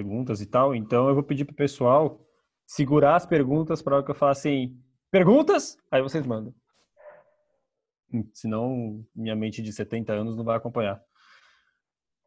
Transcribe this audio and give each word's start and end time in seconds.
perguntas 0.00 0.40
e 0.40 0.46
tal. 0.46 0.74
Então 0.74 1.08
eu 1.08 1.14
vou 1.14 1.22
pedir 1.22 1.44
pro 1.44 1.54
pessoal 1.54 2.18
segurar 2.66 3.16
as 3.16 3.26
perguntas 3.26 3.82
para 3.82 4.02
que 4.02 4.10
eu 4.10 4.14
falar 4.14 4.32
assim, 4.32 4.80
perguntas? 5.10 5.76
Aí 5.90 6.00
vocês 6.00 6.26
mandam. 6.26 6.54
Senão 8.32 9.04
minha 9.14 9.36
mente 9.36 9.62
de 9.62 9.72
70 9.72 10.12
anos 10.12 10.36
não 10.36 10.44
vai 10.44 10.56
acompanhar. 10.56 11.00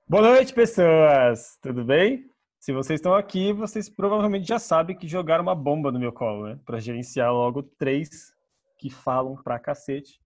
Boa 0.07 0.21
noite, 0.21 0.54
pessoas! 0.54 1.57
Tudo 1.62 1.83
bem? 1.83 2.29
Se 2.59 2.71
vocês 2.71 2.99
estão 2.99 3.15
aqui, 3.15 3.51
vocês 3.51 3.90
provavelmente 3.90 4.47
já 4.47 4.60
sabem 4.60 4.96
que 4.96 5.08
jogaram 5.08 5.44
uma 5.44 5.55
bomba 5.55 5.92
no 5.92 5.99
meu 5.99 6.13
colo, 6.13 6.46
né? 6.47 6.60
Para 6.65 6.79
gerenciar 6.79 7.33
logo 7.33 7.63
três 7.63 8.33
que 8.78 8.90
falam 8.90 9.35
pra 9.42 9.60
cacete. 9.60 10.21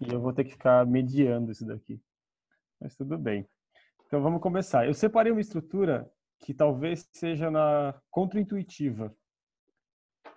E 0.00 0.12
eu 0.12 0.20
vou 0.20 0.32
ter 0.32 0.44
que 0.44 0.52
ficar 0.52 0.86
mediando 0.86 1.50
isso 1.50 1.66
daqui. 1.66 2.00
Mas 2.80 2.94
tudo 2.94 3.18
bem. 3.18 3.48
Então 4.06 4.22
vamos 4.22 4.40
começar. 4.40 4.86
Eu 4.86 4.94
separei 4.94 5.32
uma 5.32 5.40
estrutura 5.40 6.08
que 6.40 6.54
talvez 6.54 7.08
seja 7.12 7.50
na 7.50 7.94
contraintuitiva. 8.10 9.14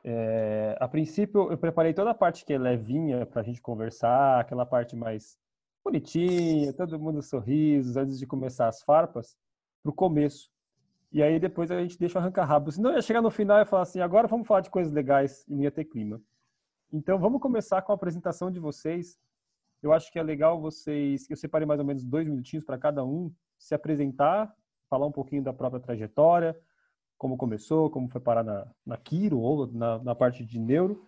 É, 0.03 0.75
a 0.79 0.87
princípio, 0.87 1.49
eu 1.49 1.57
preparei 1.57 1.93
toda 1.93 2.11
a 2.11 2.15
parte 2.15 2.45
que 2.45 2.53
é 2.53 2.57
levinha 2.57 3.25
para 3.25 3.41
a 3.41 3.43
gente 3.43 3.61
conversar, 3.61 4.39
aquela 4.39 4.65
parte 4.65 4.95
mais 4.95 5.37
bonitinha, 5.83 6.73
todo 6.73 6.99
mundo 6.99 7.21
sorrisos, 7.21 7.97
antes 7.97 8.19
de 8.19 8.27
começar 8.27 8.67
as 8.67 8.81
farpas, 8.81 9.37
para 9.81 9.89
o 9.89 9.93
começo. 9.93 10.51
E 11.11 11.21
aí 11.21 11.39
depois 11.39 11.69
a 11.71 11.81
gente 11.81 11.99
deixa 11.99 12.19
arrancar 12.19 12.45
rabo. 12.45 12.71
Senão 12.71 12.91
ia 12.91 13.01
chegar 13.01 13.21
no 13.21 13.29
final 13.29 13.61
e 13.61 13.65
falar 13.65 13.83
assim, 13.83 13.99
agora 13.99 14.27
vamos 14.27 14.47
falar 14.47 14.61
de 14.61 14.69
coisas 14.69 14.91
legais 14.91 15.45
e 15.47 15.55
não 15.55 15.63
ia 15.63 15.71
ter 15.71 15.85
clima. 15.85 16.21
Então 16.91 17.19
vamos 17.19 17.41
começar 17.41 17.81
com 17.81 17.91
a 17.91 17.95
apresentação 17.95 18.51
de 18.51 18.59
vocês. 18.59 19.19
Eu 19.81 19.93
acho 19.93 20.11
que 20.11 20.17
é 20.17 20.23
legal 20.23 20.59
vocês, 20.59 21.29
eu 21.29 21.35
separei 21.35 21.67
mais 21.67 21.79
ou 21.79 21.85
menos 21.85 22.03
dois 22.03 22.27
minutinhos 22.27 22.65
para 22.65 22.77
cada 22.77 23.05
um 23.05 23.31
se 23.57 23.75
apresentar, 23.75 24.53
falar 24.93 25.07
um 25.07 25.11
pouquinho 25.11 25.43
da 25.43 25.51
própria 25.51 25.81
trajetória, 25.81 26.55
como 27.17 27.35
começou, 27.35 27.89
como 27.89 28.07
foi 28.09 28.21
parar 28.21 28.43
na, 28.43 28.67
na 28.85 28.95
Kiro 28.95 29.39
ou 29.39 29.65
na, 29.71 29.97
na 30.03 30.13
parte 30.13 30.45
de 30.45 30.59
neuro. 30.59 31.03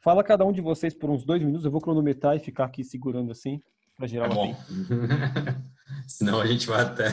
Fala 0.00 0.24
cada 0.24 0.44
um 0.44 0.50
de 0.50 0.60
vocês 0.60 0.92
por 0.92 1.08
uns 1.08 1.24
dois 1.24 1.40
minutos, 1.40 1.64
eu 1.64 1.70
vou 1.70 1.80
cronometrar 1.80 2.34
e 2.34 2.40
ficar 2.40 2.64
aqui 2.64 2.82
segurando 2.82 3.30
assim 3.30 3.62
para 3.96 4.08
gerar 4.08 4.28
tá 4.28 4.34
uma 4.34 4.46
bom. 4.46 4.56
Senão 6.08 6.40
a 6.40 6.46
gente 6.46 6.66
vai 6.66 6.82
até. 6.82 7.10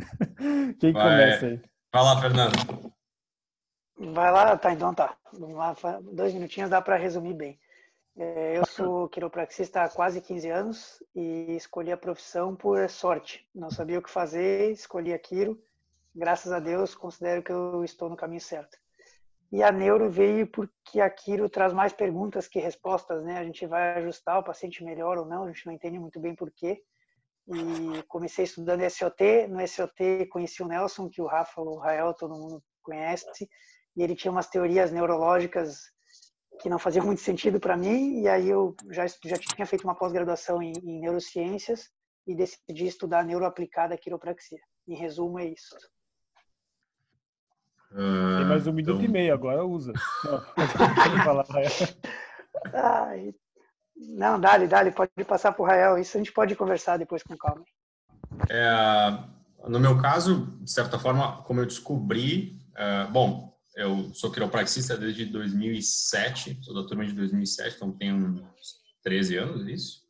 Quem 0.80 0.94
Vai. 0.94 1.02
começa 1.02 1.46
aí? 1.46 1.60
Vai 1.92 2.02
lá, 2.02 2.20
Fernando. 2.20 2.92
Vai 4.14 4.32
lá, 4.32 4.56
tá, 4.56 4.72
então 4.72 4.94
tá. 4.94 5.14
Vamos 5.38 5.56
lá, 5.56 5.76
dois 6.10 6.32
minutinhos 6.32 6.70
dá 6.70 6.80
para 6.80 6.96
resumir 6.96 7.34
bem. 7.34 7.58
É, 8.16 8.58
eu 8.58 8.66
sou 8.66 9.08
quiropraxista 9.08 9.82
há 9.82 9.88
quase 9.88 10.20
15 10.20 10.48
anos 10.50 11.02
e 11.14 11.56
escolhi 11.56 11.90
a 11.90 11.96
profissão 11.96 12.54
por 12.54 12.88
sorte. 12.90 13.48
Não 13.54 13.70
sabia 13.70 13.98
o 13.98 14.02
que 14.02 14.10
fazer, 14.10 14.70
escolhi 14.70 15.12
a 15.14 15.18
quiro. 15.18 15.58
Graças 16.14 16.52
a 16.52 16.60
Deus, 16.60 16.94
considero 16.94 17.42
que 17.42 17.50
eu 17.50 17.82
estou 17.82 18.10
no 18.10 18.16
caminho 18.16 18.40
certo. 18.40 18.76
E 19.50 19.62
a 19.62 19.72
neuro 19.72 20.10
veio 20.10 20.46
porque 20.46 21.00
a 21.00 21.08
quiro 21.08 21.48
traz 21.48 21.72
mais 21.72 21.92
perguntas 21.92 22.46
que 22.48 22.58
respostas, 22.58 23.22
né? 23.24 23.38
A 23.38 23.44
gente 23.44 23.66
vai 23.66 23.98
ajustar 23.98 24.38
o 24.38 24.44
paciente 24.44 24.84
melhor 24.84 25.18
ou 25.18 25.26
não, 25.26 25.44
a 25.44 25.48
gente 25.48 25.66
não 25.66 25.72
entende 25.72 25.98
muito 25.98 26.20
bem 26.20 26.34
por 26.34 26.50
quê. 26.50 26.82
E 27.48 28.02
comecei 28.08 28.44
estudando 28.44 28.88
SOT. 28.88 29.48
No 29.48 29.66
SOT 29.66 30.26
conheci 30.30 30.62
o 30.62 30.68
Nelson, 30.68 31.08
que 31.08 31.20
o 31.20 31.26
Rafa, 31.26 31.60
o 31.60 31.78
Rael, 31.78 32.14
todo 32.14 32.34
mundo 32.34 32.62
conhece 32.82 33.48
e 33.96 34.02
ele 34.02 34.14
tinha 34.14 34.32
umas 34.32 34.48
teorias 34.48 34.90
neurológicas 34.90 35.92
que 36.62 36.68
não 36.68 36.78
faziam 36.78 37.04
muito 37.04 37.20
sentido 37.20 37.58
para 37.58 37.76
mim 37.76 38.20
e 38.20 38.28
aí 38.28 38.48
eu 38.48 38.76
já 38.90 39.04
já 39.06 39.36
tinha 39.36 39.66
feito 39.66 39.82
uma 39.82 39.96
pós-graduação 39.96 40.62
em, 40.62 40.72
em 40.82 41.00
neurociências 41.00 41.90
e 42.26 42.36
decidi 42.36 42.86
estudar 42.86 43.24
neuroaplicada 43.24 43.98
quiropraxia. 43.98 44.60
Em 44.86 44.94
resumo 44.94 45.40
é 45.40 45.46
isso. 45.46 45.76
Tem 47.90 48.46
mais 48.46 48.66
um 48.66 48.72
minuto 48.72 49.00
então, 49.00 49.04
e 49.04 49.12
meio, 49.12 49.34
agora 49.34 49.64
usa. 49.64 49.92
Ai, 52.72 53.34
não, 53.96 54.40
dale, 54.40 54.66
dale, 54.66 54.92
pode 54.92 55.10
passar 55.26 55.52
para 55.52 55.62
o 55.62 55.66
Rael. 55.66 55.98
Isso 55.98 56.16
a 56.16 56.20
gente 56.20 56.32
pode 56.32 56.56
conversar 56.56 56.96
depois 56.96 57.22
com 57.22 57.36
calma. 57.36 57.62
É, 58.48 59.68
no 59.68 59.78
meu 59.78 60.00
caso, 60.00 60.46
de 60.62 60.70
certa 60.70 60.98
forma, 60.98 61.42
como 61.42 61.60
eu 61.60 61.66
descobri, 61.66 62.58
é, 62.76 63.06
bom, 63.08 63.51
eu 63.76 64.12
sou 64.14 64.30
quiropraxista 64.30 64.96
desde 64.96 65.26
2007, 65.26 66.58
sou 66.62 66.74
da 66.74 66.86
turma 66.86 67.06
de 67.06 67.12
2007, 67.12 67.76
então 67.76 67.92
tenho 67.92 68.16
uns 68.16 68.42
13 69.02 69.36
anos, 69.36 69.68
isso. 69.68 70.02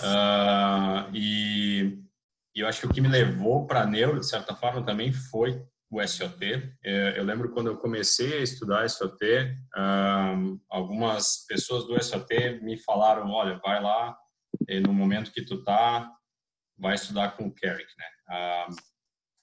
Ah, 0.00 1.10
e, 1.12 1.98
e 2.54 2.60
eu 2.60 2.68
acho 2.68 2.80
que 2.80 2.86
o 2.86 2.92
que 2.92 3.00
me 3.00 3.08
levou 3.08 3.66
para 3.66 3.86
neuro, 3.86 4.20
de 4.20 4.28
certa 4.28 4.54
forma, 4.54 4.84
também 4.84 5.12
foi 5.12 5.62
o 5.90 6.06
SOT. 6.06 6.72
É, 6.84 7.18
eu 7.18 7.24
lembro 7.24 7.50
quando 7.50 7.68
eu 7.68 7.78
comecei 7.78 8.38
a 8.38 8.42
estudar 8.42 8.88
SOT, 8.88 9.22
ah, 9.74 10.34
algumas 10.68 11.44
pessoas 11.46 11.84
do 11.84 12.02
SOT 12.02 12.60
me 12.62 12.78
falaram, 12.78 13.30
olha, 13.30 13.58
vai 13.58 13.82
lá, 13.82 14.16
no 14.86 14.92
momento 14.92 15.32
que 15.32 15.42
tu 15.42 15.62
tá, 15.62 16.10
vai 16.78 16.94
estudar 16.94 17.36
com 17.36 17.46
o 17.46 17.54
Carrick, 17.54 17.90
né? 17.98 18.04
Ah, 18.28 18.66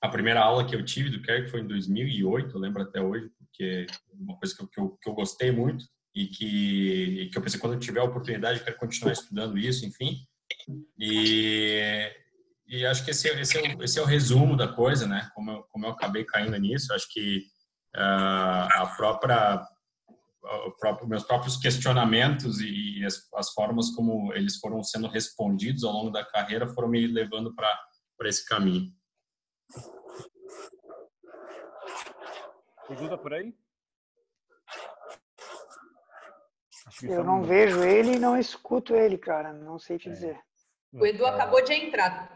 a 0.06 0.10
primeira 0.10 0.40
aula 0.40 0.66
que 0.66 0.76
eu 0.76 0.84
tive 0.86 1.10
do 1.10 1.22
Carrick 1.22 1.50
foi 1.50 1.62
em 1.62 1.68
2008, 1.68 2.56
eu 2.56 2.60
lembro 2.60 2.82
até 2.82 3.02
hoje, 3.02 3.30
porque 3.38 3.86
é 3.90 4.14
uma 4.14 4.38
coisa 4.38 4.56
que 4.56 4.62
eu, 4.62 4.68
que 4.68 4.80
eu, 4.80 4.90
que 5.02 5.10
eu 5.10 5.14
gostei 5.14 5.52
muito 5.52 5.86
e 6.14 6.28
que, 6.28 7.22
e 7.22 7.30
que 7.30 7.38
eu 7.38 7.42
pensei, 7.42 7.60
quando 7.60 7.74
eu 7.74 7.80
tiver 7.80 8.00
a 8.00 8.06
oportunidade, 8.06 8.60
eu 8.60 8.66
quero 8.66 8.78
continuar 8.78 9.14
estudando 9.14 9.58
isso, 9.58 9.86
enfim. 9.86 10.18
E, 10.98 12.12
e 12.68 12.86
acho 12.86 13.04
que 13.04 13.12
esse, 13.12 13.28
esse, 13.30 13.58
é 13.58 13.76
o, 13.76 13.84
esse 13.84 14.00
é 14.00 14.02
o 14.02 14.06
resumo 14.06 14.56
da 14.56 14.68
coisa, 14.68 15.08
né? 15.08 15.30
Como 15.34 15.52
eu, 15.52 15.64
como 15.64 15.86
eu 15.86 15.92
acabei 15.92 16.24
caindo 16.24 16.58
nisso, 16.58 16.94
acho 16.94 17.12
que 17.12 17.44
ah, 17.96 18.68
a 18.82 18.88
própria 18.96 19.66
próprio, 20.80 21.08
meus 21.08 21.24
próprios 21.24 21.58
questionamentos 21.58 22.60
e, 22.60 23.00
e 23.00 23.06
as, 23.06 23.28
as, 23.36 23.52
formas 23.52 23.90
como 23.92 24.34
eles 24.34 24.58
foram 24.58 24.84
sendo 24.84 25.08
respondidos 25.08 25.84
ao 25.84 25.92
longo 25.92 26.12
da 26.12 26.24
carreira 26.24 26.68
foram 26.68 26.88
me 26.88 27.08
levando 27.08 27.54
para 27.56 28.30
esse 28.30 28.46
caminho. 28.46 28.92
Pergunta 32.88 33.18
por 33.18 33.34
aí? 33.34 33.54
Eu 37.04 37.24
não 37.24 37.44
vejo 37.44 37.84
ele 37.84 38.16
e 38.16 38.20
não 38.20 38.38
escuto 38.38 38.96
ele, 38.96 39.18
cara. 39.18 39.52
Não 39.52 39.80
sei 39.80 39.98
te 39.98 40.10
dizer. 40.10 40.40
O 40.94 41.06
Edu 41.06 41.26
acabou 41.26 41.64
de 41.64 41.74
entrar. 41.74 42.32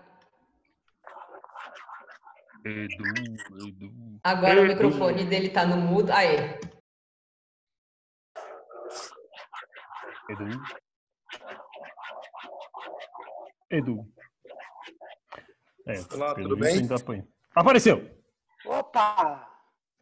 Edu, 2.66 3.68
Edu. 3.68 4.20
Agora 4.24 4.54
Edu. 4.54 4.62
o 4.62 4.68
microfone 4.68 5.24
dele 5.24 5.50
tá 5.50 5.66
no 5.66 5.78
mudo. 5.78 6.12
Aê. 6.12 6.60
Edu. 10.30 10.46
Edu. 13.70 14.14
É, 15.88 15.94
Olá, 16.14 16.36
tudo 16.36 16.58
bem? 16.58 16.88
apanha. 16.94 17.28
Apareceu! 17.56 18.19
Opa! 18.66 19.48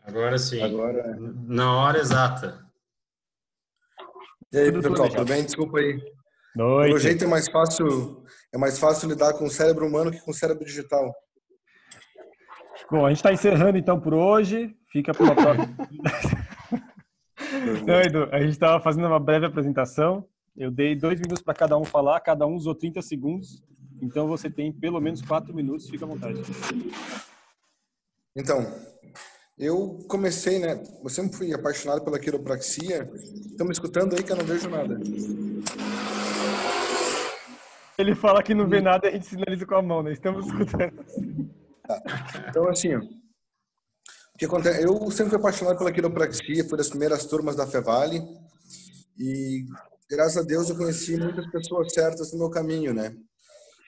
Agora 0.03 0.37
sim, 0.37 0.61
Agora. 0.61 1.15
na 1.19 1.77
hora 1.77 1.99
exata. 1.99 2.65
E 4.51 4.57
aí, 4.57 4.71
Tudo 4.71 4.89
pessoal, 4.89 5.09
tudo 5.09 5.25
bem? 5.25 5.43
Desculpa 5.43 5.79
aí. 5.79 5.99
Noite. 6.55 6.87
Pelo 6.87 6.99
jeito 6.99 7.23
é 7.23 7.27
mais 7.27 7.47
fácil, 7.49 8.23
é 8.53 8.57
mais 8.57 8.79
fácil 8.79 9.09
lidar 9.09 9.33
com 9.33 9.45
o 9.45 9.49
cérebro 9.49 9.85
humano 9.85 10.09
que 10.09 10.19
com 10.21 10.31
o 10.31 10.33
cérebro 10.33 10.65
digital. 10.65 11.13
Bom, 12.89 13.05
a 13.05 13.09
gente 13.09 13.17
está 13.17 13.33
encerrando 13.33 13.77
então 13.77 13.99
por 13.99 14.13
hoje. 14.13 14.75
Fica 14.91 15.13
para 15.13 15.35
próxima. 15.35 15.67
Não, 17.85 18.01
Edu, 18.01 18.29
a 18.31 18.39
gente 18.39 18.51
estava 18.51 18.81
fazendo 18.81 19.07
uma 19.07 19.19
breve 19.19 19.45
apresentação. 19.45 20.25
Eu 20.55 20.71
dei 20.71 20.95
dois 20.95 21.19
minutos 21.19 21.43
para 21.43 21.53
cada 21.53 21.77
um 21.77 21.85
falar, 21.85 22.19
cada 22.21 22.47
um 22.47 22.55
usou 22.55 22.73
30 22.73 23.01
segundos. 23.01 23.61
Então 24.01 24.27
você 24.27 24.49
tem 24.49 24.71
pelo 24.71 24.99
menos 24.99 25.21
quatro 25.21 25.53
minutos, 25.53 25.89
fica 25.89 26.05
à 26.05 26.07
vontade. 26.07 26.41
Então, 28.37 28.71
eu 29.57 29.97
comecei, 30.07 30.59
né? 30.59 30.81
Eu 31.03 31.09
sempre 31.09 31.35
fui 31.35 31.53
apaixonado 31.53 32.03
pela 32.03 32.19
quiropraxia. 32.19 33.09
Me 33.59 33.71
escutando 33.71 34.15
aí 34.15 34.21
que 34.21 34.31
eu 34.31 34.35
não 34.35 34.45
vejo 34.45 34.69
nada. 34.69 34.99
Ele 37.97 38.13
fala 38.13 38.43
que 38.43 38.53
não 38.53 38.69
vê 38.69 38.79
nada 38.79 39.07
e 39.07 39.09
a 39.09 39.13
gente 39.13 39.25
sinaliza 39.25 39.65
com 39.65 39.73
a 39.73 39.81
mão, 39.81 40.03
né? 40.03 40.13
Estamos 40.13 40.45
escutando. 40.45 41.03
Então, 42.47 42.67
assim, 42.67 42.93
ó, 42.93 42.99
o 42.99 44.37
que 44.37 44.45
acontece? 44.45 44.83
Eu 44.83 45.09
sempre 45.09 45.31
fui 45.31 45.39
apaixonado 45.39 45.77
pela 45.79 45.91
quiropraxia, 45.91 46.63
fui 46.69 46.77
das 46.77 46.89
primeiras 46.89 47.25
turmas 47.25 47.55
da 47.55 47.65
Fevale 47.65 48.21
e 49.17 49.65
graças 50.07 50.37
a 50.37 50.43
Deus 50.43 50.69
eu 50.69 50.77
conheci 50.77 51.17
muitas 51.17 51.49
pessoas 51.49 51.91
certas 51.91 52.31
no 52.33 52.37
meu 52.37 52.51
caminho, 52.51 52.93
né? 52.93 53.15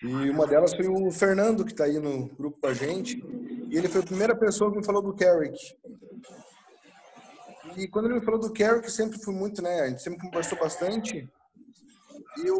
E 0.01 0.29
uma 0.29 0.47
delas 0.47 0.73
foi 0.73 0.87
o 0.87 1.11
Fernando, 1.11 1.63
que 1.63 1.71
está 1.71 1.83
aí 1.83 1.99
no 1.99 2.29
grupo 2.29 2.57
com 2.59 2.67
a 2.67 2.73
gente, 2.73 3.21
e 3.69 3.77
ele 3.77 3.87
foi 3.87 4.01
a 4.01 4.05
primeira 4.05 4.35
pessoa 4.35 4.71
que 4.71 4.77
me 4.77 4.85
falou 4.85 5.01
do 5.01 5.15
Carrick. 5.15 5.57
E 7.77 7.87
quando 7.87 8.05
ele 8.05 8.15
me 8.15 8.25
falou 8.25 8.39
do 8.39 8.51
Carrick, 8.51 8.91
sempre 8.91 9.19
fui 9.19 9.33
muito, 9.33 9.61
né? 9.61 9.81
A 9.81 9.89
gente 9.89 10.01
sempre 10.01 10.19
conversou 10.19 10.57
bastante. 10.57 11.29
E 12.37 12.47
eu 12.47 12.57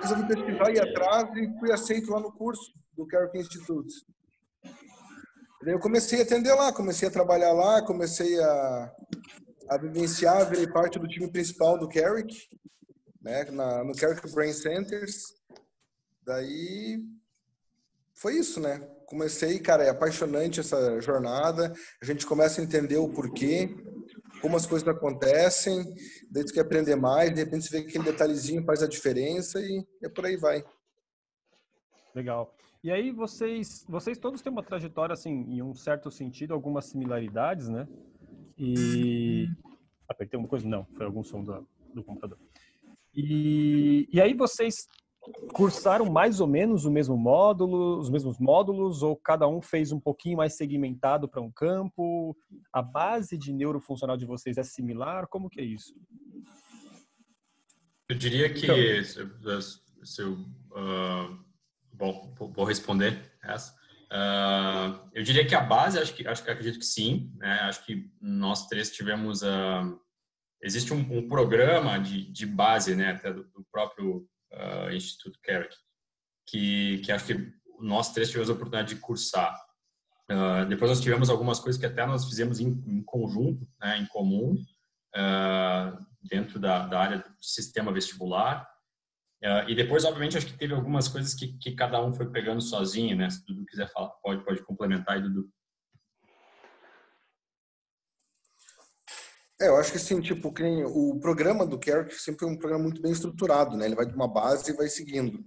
resolvi 0.00 0.26
pesquisar, 0.26 0.70
ir 0.70 0.80
atrás 0.80 1.28
e 1.36 1.58
fui 1.58 1.72
aceito 1.72 2.10
lá 2.10 2.20
no 2.20 2.32
curso 2.32 2.72
do 2.96 3.06
Carrick 3.06 3.38
Institute. 3.38 3.94
Daí 5.62 5.74
eu 5.74 5.78
comecei 5.78 6.20
a 6.20 6.22
atender 6.22 6.52
lá, 6.54 6.72
comecei 6.72 7.06
a 7.06 7.12
trabalhar 7.12 7.52
lá, 7.52 7.82
comecei 7.82 8.40
a, 8.40 8.92
a 9.68 9.76
vivenciar, 9.78 10.48
virei 10.48 10.66
parte 10.66 10.98
do 10.98 11.06
time 11.06 11.30
principal 11.30 11.78
do 11.78 11.88
Carrick, 11.88 12.48
né, 13.22 13.44
na, 13.44 13.84
no 13.84 13.94
Carrick 13.94 14.28
Brain 14.32 14.52
Centers. 14.52 15.34
Daí 16.24 16.98
foi 18.14 18.36
isso, 18.36 18.58
né? 18.58 18.80
Comecei, 19.10 19.58
cara, 19.58 19.82
é 19.82 19.90
apaixonante 19.90 20.60
essa 20.60 21.00
jornada. 21.00 21.74
A 22.00 22.04
gente 22.04 22.24
começa 22.24 22.60
a 22.60 22.64
entender 22.64 22.96
o 22.96 23.08
porquê, 23.08 23.68
como 24.40 24.56
as 24.56 24.66
coisas 24.66 24.86
acontecem, 24.86 25.82
daí 26.30 26.44
tu 26.44 26.52
quer 26.52 26.60
aprender 26.60 26.94
mais, 26.94 27.34
de 27.34 27.42
repente 27.42 27.64
você 27.64 27.76
vê 27.76 27.82
que 27.82 27.88
aquele 27.88 28.04
detalhezinho 28.04 28.64
faz 28.64 28.84
a 28.84 28.86
diferença 28.86 29.60
e 29.60 29.84
é 30.04 30.08
por 30.08 30.24
aí 30.24 30.36
vai. 30.36 30.64
Legal. 32.14 32.54
E 32.84 32.92
aí 32.92 33.10
vocês, 33.10 33.84
vocês 33.88 34.16
todos 34.16 34.42
têm 34.42 34.52
uma 34.52 34.62
trajetória 34.62 35.12
assim, 35.12 35.44
em 35.48 35.60
um 35.60 35.74
certo 35.74 36.08
sentido, 36.08 36.54
algumas 36.54 36.84
similaridades, 36.84 37.68
né? 37.68 37.88
E 38.56 39.48
apertei 40.08 40.36
alguma 40.36 40.48
coisa? 40.48 40.68
Não, 40.68 40.84
foi 40.96 41.04
algum 41.04 41.24
som 41.24 41.42
do, 41.42 41.66
do 41.92 42.04
computador. 42.04 42.38
E, 43.12 44.08
e 44.12 44.20
aí 44.20 44.34
vocês 44.34 44.86
cursaram 45.52 46.10
mais 46.10 46.40
ou 46.40 46.46
menos 46.46 46.84
o 46.84 46.90
mesmo 46.90 47.16
módulo, 47.16 47.98
os 47.98 48.08
mesmos 48.08 48.38
módulos, 48.38 49.02
ou 49.02 49.16
cada 49.16 49.46
um 49.46 49.60
fez 49.60 49.92
um 49.92 50.00
pouquinho 50.00 50.38
mais 50.38 50.56
segmentado 50.56 51.28
para 51.28 51.40
um 51.40 51.50
campo? 51.50 52.36
A 52.72 52.80
base 52.80 53.36
de 53.36 53.52
neurofuncional 53.52 54.16
de 54.16 54.26
vocês 54.26 54.56
é 54.56 54.62
similar? 54.62 55.26
Como 55.26 55.50
que 55.50 55.60
é 55.60 55.64
isso? 55.64 55.94
Eu 58.08 58.16
diria 58.16 58.52
que 58.52 58.66
então, 58.66 59.60
se, 59.60 59.80
se 60.02 60.22
eu, 60.22 60.32
uh, 60.32 61.38
bom, 61.92 62.34
vou 62.36 62.64
responder 62.64 63.22
essa. 63.42 63.78
Uh, 64.10 64.98
eu 65.14 65.22
diria 65.22 65.46
que 65.46 65.54
a 65.54 65.60
base, 65.60 65.96
acho 65.98 66.12
que, 66.14 66.26
acho 66.26 66.42
que 66.42 66.50
acredito 66.50 66.80
que 66.80 66.84
sim. 66.84 67.32
Né? 67.36 67.52
Acho 67.60 67.84
que 67.84 68.10
nós 68.20 68.66
três 68.66 68.90
tivemos. 68.90 69.42
Uh, 69.42 70.00
existe 70.62 70.92
um, 70.92 70.98
um, 70.98 71.28
programa 71.28 71.98
de, 71.98 72.30
de 72.30 72.44
base, 72.44 72.94
né, 72.94 73.12
até 73.12 73.32
do, 73.32 73.44
do 73.44 73.64
próprio 73.72 74.28
uh, 74.52 74.90
Instituto 74.92 75.38
Carrick, 75.42 75.74
que, 76.46 76.98
que 76.98 77.12
acho 77.12 77.26
que 77.26 77.52
nós 77.80 78.12
três 78.12 78.28
tivemos 78.28 78.50
a 78.50 78.52
oportunidade 78.52 78.94
de 78.94 79.00
cursar. 79.00 79.56
Uh, 80.30 80.66
depois 80.68 80.90
nós 80.90 81.00
tivemos 81.00 81.28
algumas 81.28 81.58
coisas 81.58 81.80
que 81.80 81.86
até 81.86 82.06
nós 82.06 82.24
fizemos 82.24 82.60
em, 82.60 82.68
em 82.86 83.02
conjunto, 83.02 83.66
né, 83.80 83.98
em 83.98 84.06
comum, 84.06 84.54
uh, 85.16 86.06
dentro 86.22 86.58
da, 86.58 86.86
da, 86.86 87.00
área 87.00 87.18
do 87.18 87.24
sistema 87.40 87.92
vestibular. 87.92 88.68
Uh, 89.42 89.68
e 89.68 89.74
depois, 89.74 90.04
obviamente, 90.04 90.36
acho 90.36 90.46
que 90.46 90.58
teve 90.58 90.74
algumas 90.74 91.08
coisas 91.08 91.34
que, 91.34 91.56
que 91.58 91.72
cada 91.72 92.00
um 92.04 92.12
foi 92.12 92.30
pegando 92.30 92.60
sozinho, 92.60 93.16
né? 93.16 93.30
Se 93.30 93.44
Dudu 93.46 93.64
quiser 93.64 93.90
falar, 93.90 94.10
pode, 94.22 94.44
pode 94.44 94.62
complementar 94.62 95.16
aí, 95.16 95.22
Dudu. 95.22 95.50
É, 99.60 99.68
eu 99.68 99.76
acho 99.76 99.92
que 99.92 99.98
assim, 99.98 100.20
tipo, 100.22 100.52
o 100.86 101.20
programa 101.20 101.66
do 101.66 101.78
Carrick 101.78 102.14
sempre 102.14 102.46
é 102.46 102.48
um 102.48 102.56
programa 102.56 102.84
muito 102.84 103.02
bem 103.02 103.12
estruturado, 103.12 103.76
né? 103.76 103.84
Ele 103.84 103.94
vai 103.94 104.06
de 104.06 104.14
uma 104.14 104.26
base 104.26 104.70
e 104.70 104.74
vai 104.74 104.88
seguindo. 104.88 105.44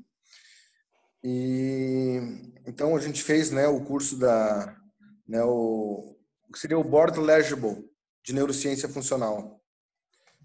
E 1.23 2.19
então 2.67 2.95
a 2.95 2.99
gente 2.99 3.23
fez, 3.23 3.49
né, 3.49 3.67
o 3.67 3.83
curso 3.83 4.15
da, 4.17 4.77
né, 5.27 5.41
o 5.43 6.15
que 6.51 6.59
seria 6.59 6.77
o 6.77 6.83
Board 6.83 7.19
Legible 7.19 7.89
de 8.23 8.33
neurociência 8.33 8.87
funcional. 8.87 9.59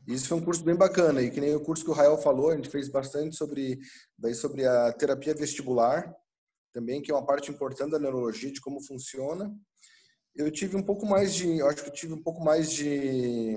E 0.06 0.15
isso 0.15 0.29
foi 0.29 0.38
um 0.38 0.44
curso 0.44 0.65
bem 0.65 0.75
bacana 0.75 1.20
e 1.20 1.31
que 1.31 1.41
nem 1.41 1.55
o 1.55 1.61
curso 1.61 1.85
que 1.85 1.91
o 1.91 1.94
Rael 1.94 2.17
falou, 2.17 2.50
a 2.50 2.56
gente 2.56 2.70
fez 2.70 2.88
bastante 2.88 3.37
sobre 3.37 3.79
daí 4.17 4.35
sobre 4.35 4.65
a 4.67 4.93
terapia 4.94 5.35
vestibular, 5.35 6.11
também 6.73 7.03
que 7.03 7.11
é 7.11 7.15
uma 7.15 7.26
parte 7.26 7.50
importante 7.50 7.91
da 7.91 7.99
neurologia 7.99 8.50
de 8.50 8.61
como 8.61 8.82
funciona 8.82 9.55
eu 10.35 10.51
tive 10.51 10.77
um 10.77 10.83
pouco 10.83 11.07
mais 11.07 11.35
de, 11.35 11.61
acho 11.63 11.83
que 11.83 11.89
eu 11.91 11.95
tive 11.95 12.15
um 12.15 12.23
pouco 12.23 12.43
mais 12.43 12.71
de 12.73 13.57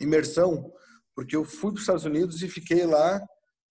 imersão, 0.00 0.72
porque 1.14 1.36
eu 1.36 1.44
fui 1.44 1.70
para 1.70 1.76
os 1.76 1.80
Estados 1.82 2.04
Unidos 2.04 2.42
e 2.42 2.48
fiquei 2.48 2.84
lá 2.84 3.20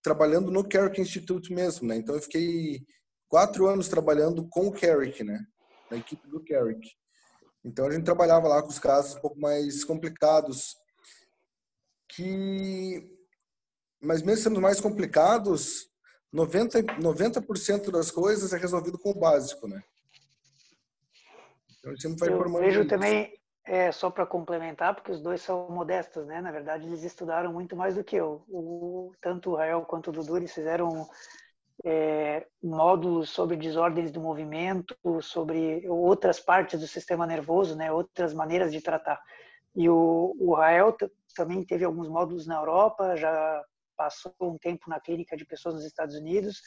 trabalhando 0.02 0.52
no 0.52 0.68
Carrick 0.68 1.02
Institute 1.02 1.54
mesmo, 1.54 1.88
né? 1.88 1.98
Então 1.98 2.16
eu 2.16 2.22
fiquei 2.22 2.86
quatro 3.28 3.68
anos 3.68 3.88
trabalhando 3.88 4.48
com 4.48 4.68
o 4.68 4.72
Carrick, 4.72 5.24
né? 5.24 5.46
Na 5.90 5.98
equipe 5.98 6.28
do 6.28 6.44
Carrick. 6.44 6.90
Então 7.63 7.88
a 7.88 7.92
gente 7.92 8.06
trabalhava 8.06 8.48
lá 8.48 8.62
com 8.62 8.69
os 8.69 8.80
casos 8.80 9.16
um 9.16 9.22
pouco 9.22 9.40
mais 9.40 9.84
complicados, 9.84 10.75
que, 12.07 13.10
mas 14.00 14.22
mesmo 14.22 14.44
sendo 14.44 14.62
mais 14.62 14.80
complicados, 14.80 15.90
90 16.31 16.84
90% 16.84 17.92
das 17.92 18.12
coisas 18.12 18.54
é 18.54 18.57
resolvido 18.57 19.00
com 19.00 19.10
o 19.10 19.19
básico, 19.19 19.68
né? 19.68 19.84
Então, 21.85 21.97
sempre 21.97 22.19
vai 22.19 22.29
eu 22.29 22.37
formando 22.37 22.63
vejo 22.63 22.87
também, 22.87 23.31
é, 23.63 23.91
só 23.91 24.09
para 24.09 24.25
complementar, 24.25 24.95
porque 24.95 25.11
os 25.11 25.21
dois 25.21 25.41
são 25.41 25.69
modestos, 25.69 26.25
né? 26.25 26.41
Na 26.41 26.51
verdade, 26.51 26.87
eles 26.87 27.03
estudaram 27.03 27.53
muito 27.53 27.75
mais 27.75 27.95
do 27.95 28.03
que 28.03 28.15
eu. 28.15 28.43
O, 28.47 29.11
tanto 29.21 29.51
o 29.51 29.55
Rael 29.55 29.81
quanto 29.83 30.09
o 30.09 30.13
Dudu, 30.13 30.37
eles 30.37 30.53
fizeram 30.53 31.07
é, 31.83 32.45
módulos 32.63 33.29
sobre 33.29 33.55
desordens 33.57 34.11
do 34.11 34.19
movimento, 34.19 34.95
sobre 35.21 35.87
outras 35.87 36.39
partes 36.39 36.79
do 36.79 36.87
sistema 36.87 37.27
nervoso, 37.27 37.75
né? 37.75 37.91
Outras 37.91 38.33
maneiras 38.33 38.71
de 38.71 38.81
tratar. 38.81 39.21
E 39.75 39.89
o, 39.89 40.35
o 40.39 40.53
Rael 40.55 40.95
também 41.35 41.63
teve 41.63 41.83
alguns 41.83 42.07
módulos 42.07 42.47
na 42.47 42.55
Europa, 42.55 43.15
já 43.15 43.63
passou 43.95 44.33
um 44.41 44.57
tempo 44.57 44.89
na 44.89 44.99
clínica 44.99 45.35
de 45.37 45.45
pessoas 45.45 45.75
nos 45.75 45.85
Estados 45.85 46.15
Unidos. 46.15 46.61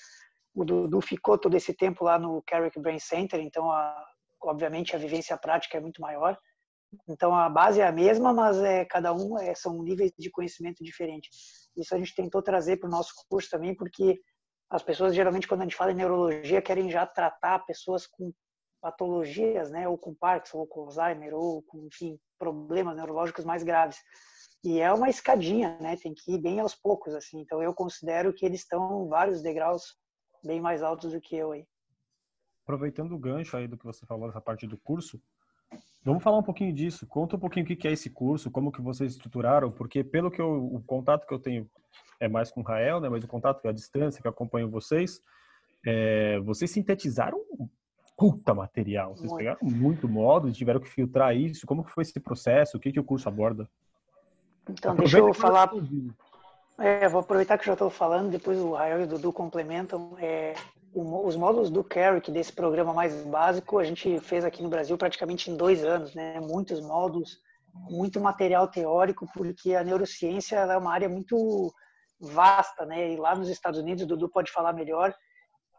O 0.54 0.64
Dudu 0.64 1.00
ficou 1.00 1.38
todo 1.38 1.56
esse 1.56 1.72
tempo 1.72 2.04
lá 2.04 2.18
no 2.18 2.42
Carrick 2.46 2.78
Brain 2.80 2.98
Center, 2.98 3.40
então 3.40 3.70
a, 3.70 4.04
obviamente 4.42 4.94
a 4.94 4.98
vivência 4.98 5.36
prática 5.36 5.76
é 5.76 5.80
muito 5.80 6.00
maior. 6.00 6.38
Então 7.08 7.34
a 7.34 7.48
base 7.48 7.80
é 7.80 7.86
a 7.86 7.92
mesma, 7.92 8.32
mas 8.32 8.58
é 8.58 8.84
cada 8.84 9.12
um 9.12 9.38
é, 9.38 9.54
são 9.54 9.82
níveis 9.82 10.12
de 10.18 10.30
conhecimento 10.30 10.82
diferentes. 10.82 11.68
Isso 11.76 11.94
a 11.94 11.98
gente 11.98 12.14
tentou 12.14 12.42
trazer 12.42 12.78
para 12.78 12.88
o 12.88 12.90
nosso 12.90 13.12
curso 13.28 13.50
também, 13.50 13.74
porque 13.74 14.18
as 14.70 14.82
pessoas 14.82 15.14
geralmente 15.14 15.46
quando 15.46 15.62
a 15.62 15.64
gente 15.64 15.76
fala 15.76 15.92
em 15.92 15.96
neurologia 15.96 16.62
querem 16.62 16.90
já 16.90 17.06
tratar 17.06 17.60
pessoas 17.60 18.06
com 18.06 18.32
patologias, 18.80 19.70
né, 19.70 19.88
ou 19.88 19.98
com 19.98 20.14
Parkinson, 20.14 20.58
ou 20.58 20.66
com 20.66 20.82
Alzheimer, 20.82 21.34
ou 21.34 21.62
com 21.62 21.86
enfim 21.86 22.18
problemas 22.38 22.96
neurológicos 22.96 23.44
mais 23.44 23.62
graves. 23.62 23.98
E 24.64 24.80
é 24.80 24.92
uma 24.92 25.08
escadinha, 25.08 25.78
né? 25.80 25.96
Tem 25.96 26.12
que 26.14 26.32
ir 26.34 26.38
bem 26.38 26.58
aos 26.60 26.74
poucos, 26.74 27.14
assim. 27.14 27.40
Então 27.40 27.62
eu 27.62 27.72
considero 27.74 28.32
que 28.32 28.44
eles 28.44 28.60
estão 28.60 29.08
vários 29.08 29.40
degraus 29.42 29.96
bem 30.44 30.60
mais 30.60 30.82
altos 30.82 31.12
do 31.12 31.20
que 31.20 31.36
eu 31.36 31.52
aí 31.52 31.64
aproveitando 32.68 33.12
o 33.12 33.18
gancho 33.18 33.56
aí 33.56 33.66
do 33.66 33.78
que 33.78 33.84
você 33.86 34.04
falou 34.04 34.26
dessa 34.26 34.42
parte 34.42 34.66
do 34.66 34.76
curso, 34.76 35.18
vamos 36.04 36.22
falar 36.22 36.36
um 36.36 36.42
pouquinho 36.42 36.74
disso. 36.74 37.06
Conta 37.06 37.36
um 37.36 37.38
pouquinho 37.38 37.64
o 37.64 37.68
que 37.68 37.88
é 37.88 37.92
esse 37.92 38.10
curso, 38.10 38.50
como 38.50 38.70
que 38.70 38.82
vocês 38.82 39.12
estruturaram, 39.12 39.72
porque 39.72 40.04
pelo 40.04 40.30
que 40.30 40.40
eu, 40.40 40.66
o 40.74 40.82
contato 40.82 41.26
que 41.26 41.32
eu 41.32 41.38
tenho 41.38 41.66
é 42.20 42.28
mais 42.28 42.50
com 42.50 42.60
o 42.60 42.64
Rael, 42.64 43.00
né? 43.00 43.08
Mas 43.08 43.24
o 43.24 43.28
contato 43.28 43.62
que 43.62 43.66
é 43.66 43.70
a 43.70 43.74
distância 43.74 44.20
que 44.20 44.26
eu 44.26 44.30
acompanho 44.30 44.68
vocês, 44.68 45.22
é, 45.86 46.38
vocês 46.40 46.70
sintetizaram 46.70 47.40
puta 48.18 48.52
material. 48.52 49.16
Vocês 49.16 49.30
muito. 49.30 49.38
pegaram 49.38 49.58
muito 49.62 50.08
modo, 50.08 50.52
tiveram 50.52 50.80
que 50.80 50.88
filtrar 50.88 51.34
isso. 51.34 51.66
Como 51.66 51.84
que 51.84 51.92
foi 51.92 52.02
esse 52.02 52.20
processo? 52.20 52.76
O 52.76 52.80
que 52.80 52.92
que 52.92 53.00
o 53.00 53.04
curso 53.04 53.28
aborda? 53.28 53.66
Então, 54.68 54.92
Aproveita 54.92 55.26
deixa 55.26 55.38
eu 55.38 55.40
falar. 55.40 55.70
É, 56.80 57.08
vou 57.08 57.20
aproveitar 57.20 57.58
que 57.58 57.66
já 57.66 57.72
estou 57.72 57.90
falando, 57.90 58.30
depois 58.30 58.56
o 58.58 58.72
Rael 58.72 59.00
e 59.00 59.04
o 59.04 59.06
Dudu 59.06 59.32
complementam. 59.32 60.16
É, 60.20 60.54
os 60.94 61.34
módulos 61.34 61.70
do 61.70 61.82
Carrick, 61.82 62.30
desse 62.30 62.52
programa 62.52 62.92
mais 62.92 63.24
básico, 63.24 63.78
a 63.78 63.84
gente 63.84 64.20
fez 64.20 64.44
aqui 64.44 64.62
no 64.62 64.68
Brasil 64.68 64.96
praticamente 64.96 65.50
em 65.50 65.56
dois 65.56 65.84
anos, 65.84 66.14
né? 66.14 66.38
Muitos 66.38 66.80
módulos, 66.80 67.38
muito 67.90 68.20
material 68.20 68.68
teórico, 68.68 69.26
porque 69.34 69.74
a 69.74 69.82
neurociência 69.82 70.56
é 70.56 70.76
uma 70.76 70.92
área 70.92 71.08
muito 71.08 71.72
vasta, 72.20 72.86
né? 72.86 73.12
E 73.12 73.16
lá 73.16 73.34
nos 73.34 73.48
Estados 73.48 73.80
Unidos, 73.80 74.04
o 74.04 74.06
Dudu 74.06 74.28
pode 74.28 74.52
falar 74.52 74.72
melhor, 74.72 75.12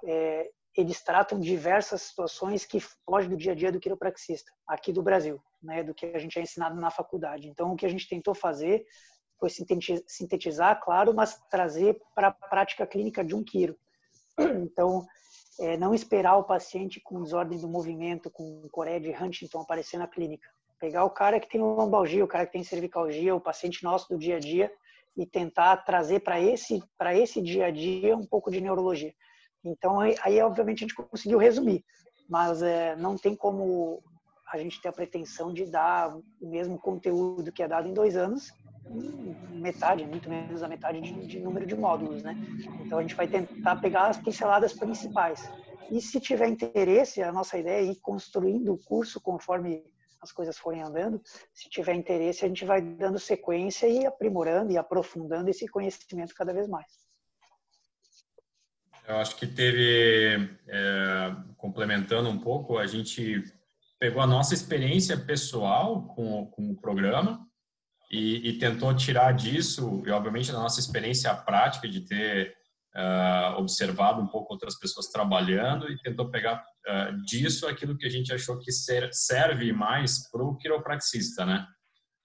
é, 0.05 0.49
eles 0.75 1.01
tratam 1.01 1.39
diversas 1.39 2.01
situações 2.01 2.65
que 2.65 2.79
fogem 3.05 3.29
do 3.29 3.37
dia 3.37 3.53
a 3.53 3.55
dia 3.55 3.71
do 3.71 3.79
quiropraxista, 3.79 4.51
aqui 4.67 4.91
do 4.91 5.01
Brasil, 5.01 5.41
né? 5.63 5.81
Do 5.81 5.93
que 5.93 6.07
a 6.07 6.19
gente 6.19 6.37
é 6.37 6.41
ensinado 6.41 6.75
na 6.79 6.91
faculdade. 6.91 7.47
Então, 7.47 7.71
o 7.71 7.75
que 7.77 7.85
a 7.85 7.89
gente 7.89 8.07
tentou 8.07 8.35
fazer 8.35 8.85
foi 9.39 9.49
sintetizar, 9.49 10.81
claro, 10.83 11.13
mas 11.13 11.39
trazer 11.49 11.99
para 12.13 12.27
a 12.27 12.31
prática 12.31 12.85
clínica 12.85 13.23
de 13.23 13.33
um 13.33 13.43
quiro. 13.43 13.77
Então, 14.71 15.05
é, 15.59 15.75
não 15.75 15.93
esperar 15.93 16.37
o 16.37 16.43
paciente 16.43 17.01
com 17.01 17.21
desordem 17.21 17.59
do 17.59 17.67
movimento, 17.67 18.29
com 18.31 18.67
Coreia 18.71 18.99
de 18.99 19.11
Huntington 19.11 19.59
aparecer 19.59 19.97
na 19.97 20.07
clínica. 20.07 20.49
Pegar 20.79 21.03
o 21.03 21.09
cara 21.09 21.39
que 21.39 21.49
tem 21.49 21.59
lombalgia, 21.59 22.23
o 22.23 22.27
cara 22.27 22.45
que 22.45 22.53
tem 22.53 22.63
cervicalgia, 22.63 23.35
o 23.35 23.41
paciente 23.41 23.83
nosso 23.83 24.07
do 24.07 24.17
dia 24.17 24.37
a 24.37 24.39
dia 24.39 24.71
e 25.17 25.25
tentar 25.25 25.75
trazer 25.77 26.21
para 26.21 26.39
esse 26.39 26.81
para 26.97 27.13
esse 27.13 27.41
dia 27.41 27.65
a 27.65 27.71
dia 27.71 28.15
um 28.15 28.25
pouco 28.25 28.49
de 28.49 28.61
neurologia. 28.61 29.13
Então 29.63 29.99
aí, 29.99 30.15
aí 30.21 30.41
obviamente 30.41 30.85
a 30.85 30.87
gente 30.87 30.95
conseguiu 30.95 31.37
resumir, 31.37 31.83
mas 32.29 32.61
é, 32.61 32.95
não 32.95 33.17
tem 33.17 33.35
como 33.35 34.01
a 34.53 34.57
gente 34.57 34.81
ter 34.81 34.87
a 34.87 34.93
pretensão 34.93 35.51
de 35.51 35.65
dar 35.65 36.15
o 36.15 36.49
mesmo 36.49 36.79
conteúdo 36.79 37.51
que 37.51 37.61
é 37.61 37.67
dado 37.67 37.89
em 37.89 37.93
dois 37.93 38.15
anos 38.15 38.49
metade, 39.51 40.05
muito 40.05 40.29
menos 40.29 40.61
da 40.61 40.67
metade 40.67 41.01
de, 41.01 41.27
de, 41.27 41.39
número 41.39 41.65
de 41.65 41.75
módulos, 41.75 42.23
né? 42.23 42.35
Então 42.85 42.97
a 42.97 43.01
gente 43.01 43.15
vai 43.15 43.27
tentar 43.27 43.75
pegar 43.77 44.07
as 44.07 44.17
pinceladas 44.17 44.73
principais. 44.73 45.49
E 45.91 46.01
se 46.01 46.19
tiver 46.19 46.47
interesse, 46.47 47.21
a 47.21 47.31
nossa 47.31 47.57
ideia 47.57 47.81
é 47.81 47.91
ir 47.91 47.99
construindo 47.99 48.73
o 48.73 48.77
curso 48.77 49.19
conforme 49.19 49.83
as 50.21 50.31
coisas 50.31 50.57
forem 50.57 50.81
andando. 50.81 51.21
Se 51.53 51.69
tiver 51.69 51.93
interesse, 51.93 52.45
a 52.45 52.47
gente 52.47 52.65
vai 52.65 52.81
dando 52.81 53.17
sequência 53.17 53.87
e 53.87 54.05
aprimorando 54.05 54.71
e 54.71 54.77
aprofundando 54.77 55.49
esse 55.49 55.67
conhecimento 55.67 56.35
cada 56.35 56.53
vez 56.53 56.67
mais. 56.67 57.09
Eu 59.07 59.15
acho 59.15 59.35
que 59.37 59.47
teve, 59.47 60.49
é, 60.67 61.35
complementando 61.57 62.29
um 62.29 62.37
pouco, 62.37 62.77
a 62.77 62.85
gente 62.85 63.43
pegou 63.97 64.21
a 64.21 64.27
nossa 64.27 64.53
experiência 64.53 65.17
pessoal 65.17 66.03
com, 66.15 66.45
com 66.47 66.71
o 66.71 66.75
programa 66.75 67.48
e, 68.11 68.49
e, 68.49 68.57
tentou 68.57 68.93
tirar 68.95 69.31
disso, 69.33 70.01
e 70.05 70.09
obviamente 70.09 70.51
da 70.51 70.57
nossa 70.57 70.79
experiência 70.79 71.33
prática 71.35 71.87
de 71.87 72.01
ter 72.01 72.55
uh, 72.95 73.59
observado 73.59 74.21
um 74.21 74.27
pouco 74.27 74.53
outras 74.53 74.77
pessoas 74.79 75.07
trabalhando 75.07 75.91
e 75.91 75.97
tentou 75.99 76.29
pegar 76.29 76.63
uh, 76.87 77.21
disso 77.23 77.67
aquilo 77.67 77.97
que 77.97 78.07
a 78.07 78.09
gente 78.09 78.33
achou 78.33 78.57
que 78.57 78.71
ser, 78.71 79.09
serve 79.13 79.71
mais 79.71 80.29
para 80.29 80.43
o 80.43 80.57
quiropraxista, 80.57 81.45
né? 81.45 81.67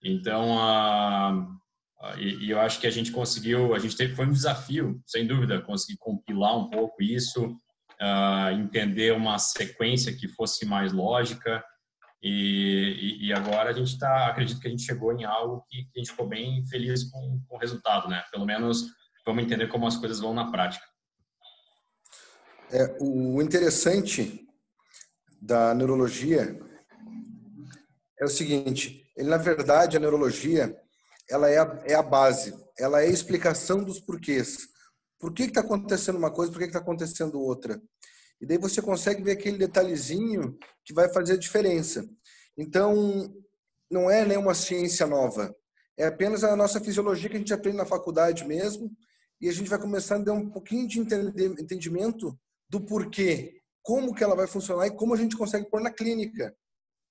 Então, 0.03 0.57
uh, 0.57 2.17
e, 2.19 2.47
e, 2.47 2.50
eu 2.50 2.61
acho 2.61 2.81
que 2.81 2.87
a 2.87 2.91
gente 2.91 3.12
conseguiu, 3.12 3.75
a 3.75 3.79
gente 3.79 3.97
teve, 3.97 4.14
foi 4.14 4.26
um 4.26 4.33
desafio, 4.33 5.03
sem 5.07 5.26
dúvida, 5.26 5.61
conseguir 5.61 5.99
compilar 5.99 6.57
um 6.57 6.69
pouco 6.69 7.03
isso, 7.03 7.57
entender 8.53 9.12
uma 9.12 9.38
sequência 9.38 10.14
que 10.14 10.29
fosse 10.29 10.67
mais 10.67 10.93
lógica, 10.93 11.64
e, 12.26 13.26
e, 13.26 13.33
agora 13.35 13.69
a 13.69 13.73
gente 13.75 13.93
está, 13.93 14.28
acredito 14.28 14.59
que 14.59 14.66
a 14.66 14.71
gente 14.71 14.83
chegou 14.83 15.12
em 15.12 15.25
algo 15.25 15.62
que, 15.69 15.85
que 15.85 15.90
a 15.97 15.99
gente 15.99 16.11
ficou 16.11 16.26
bem 16.26 16.66
feliz 16.66 17.04
com, 17.04 17.38
com, 17.47 17.57
o 17.57 17.59
resultado, 17.59 18.09
né? 18.09 18.25
Pelo 18.33 18.47
menos 18.47 18.87
vamos 19.26 19.45
entender 19.45 19.69
como 19.69 19.87
as 19.87 19.99
coisas 19.99 20.21
vão 20.21 20.33
na 20.33 20.50
prática. 20.50 20.87
É, 22.71 22.97
o 22.99 23.43
interessante 23.43 24.49
da 25.38 25.75
neurologia 25.75 26.59
é 28.19 28.25
o 28.25 28.28
seguinte, 28.28 29.04
ele, 29.14 29.28
na 29.28 29.37
verdade, 29.37 29.99
a 29.99 30.00
neurologia 30.00 30.75
ela 31.28 31.50
é 31.50 31.59
a, 31.59 31.83
é 31.85 31.95
a 31.95 32.02
base, 32.02 32.54
ela 32.78 33.02
é 33.02 33.07
a 33.07 33.11
explicação 33.11 33.85
dos 33.85 34.00
porquês. 34.00 34.66
Por 35.19 35.35
que 35.35 35.43
está 35.43 35.61
acontecendo 35.61 36.16
uma 36.16 36.31
coisa, 36.31 36.50
por 36.50 36.59
que 36.59 36.64
está 36.64 36.78
acontecendo 36.78 37.38
outra? 37.38 37.78
E 38.45 38.47
daí 38.47 38.59
você 38.59 38.83
consegue 38.83 39.23
ver 39.23 39.31
aquele 39.31 39.57
detalhezinho 39.57 40.59
que 40.85 40.93
vai 40.93 41.11
fazer 41.11 41.33
a 41.33 41.39
diferença. 41.39 42.07
Então, 42.59 43.35
não 43.91 44.11
é 44.11 44.23
nenhuma 44.23 44.55
ciência 44.55 45.07
nova. 45.07 45.57
É 45.97 46.05
apenas 46.05 46.45
a 46.45 46.55
nossa 46.55 46.79
fisiologia 46.79 47.31
que 47.31 47.37
a 47.37 47.39
gente 47.39 47.55
aprende 47.55 47.79
na 47.79 47.87
faculdade 47.87 48.45
mesmo 48.45 48.95
e 49.41 49.49
a 49.49 49.53
gente 49.53 49.71
vai 49.71 49.79
começar 49.79 50.17
a 50.17 50.19
dar 50.19 50.35
um 50.35 50.51
pouquinho 50.51 50.87
de 50.87 51.01
entendimento 51.01 52.39
do 52.69 52.85
porquê, 52.85 53.63
como 53.81 54.15
que 54.15 54.23
ela 54.23 54.37
vai 54.37 54.47
funcionar 54.47 54.89
e 54.89 54.95
como 54.95 55.15
a 55.15 55.17
gente 55.17 55.39
consegue 55.39 55.71
pôr 55.71 55.81
na 55.81 55.91
clínica, 55.91 56.55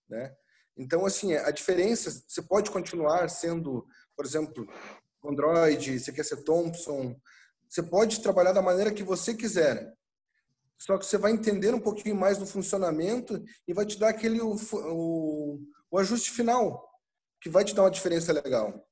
né? 0.07 0.31
Então, 0.77 1.03
assim, 1.03 1.33
a 1.33 1.49
diferença, 1.49 2.11
você 2.27 2.43
pode 2.43 2.69
continuar 2.69 3.27
sendo, 3.27 3.87
por 4.15 4.23
exemplo, 4.23 4.67
Android, 5.25 5.99
você 5.99 6.11
quer 6.11 6.25
ser 6.25 6.43
Thompson, 6.43 7.19
você 7.67 7.81
pode 7.81 8.21
trabalhar 8.21 8.51
da 8.51 8.61
maneira 8.61 8.93
que 8.93 9.01
você 9.01 9.33
quiser. 9.33 9.91
Só 10.85 10.97
que 10.97 11.05
você 11.05 11.17
vai 11.17 11.31
entender 11.31 11.73
um 11.73 11.79
pouquinho 11.79 12.13
mais 12.13 12.37
do 12.37 12.45
funcionamento 12.45 13.41
e 13.65 13.73
vai 13.73 13.85
te 13.85 13.97
dar 13.97 14.09
aquele 14.09 14.41
o, 14.41 14.53
o, 14.73 15.61
o 15.89 15.97
ajuste 15.97 16.29
final, 16.29 16.85
que 17.39 17.49
vai 17.49 17.63
te 17.63 17.73
dar 17.73 17.83
uma 17.83 17.91
diferença 17.91 18.33
legal. 18.33 18.85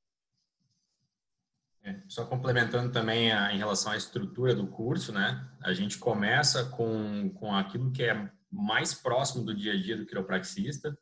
É, 1.83 2.01
só 2.07 2.23
complementando 2.23 2.93
também 2.93 3.33
a, 3.33 3.53
em 3.53 3.57
relação 3.57 3.91
à 3.91 3.97
estrutura 3.97 4.55
do 4.55 4.67
curso, 4.67 5.11
né? 5.11 5.45
A 5.61 5.73
gente 5.73 5.97
começa 5.97 6.63
com, 6.69 7.29
com 7.31 7.53
aquilo 7.53 7.91
que 7.91 8.03
é 8.03 8.31
mais 8.49 8.93
próximo 8.93 9.43
do 9.43 9.53
dia 9.53 9.73
a 9.73 9.77
dia 9.77 9.97
do 9.97 10.05
quiropraxista, 10.05 10.97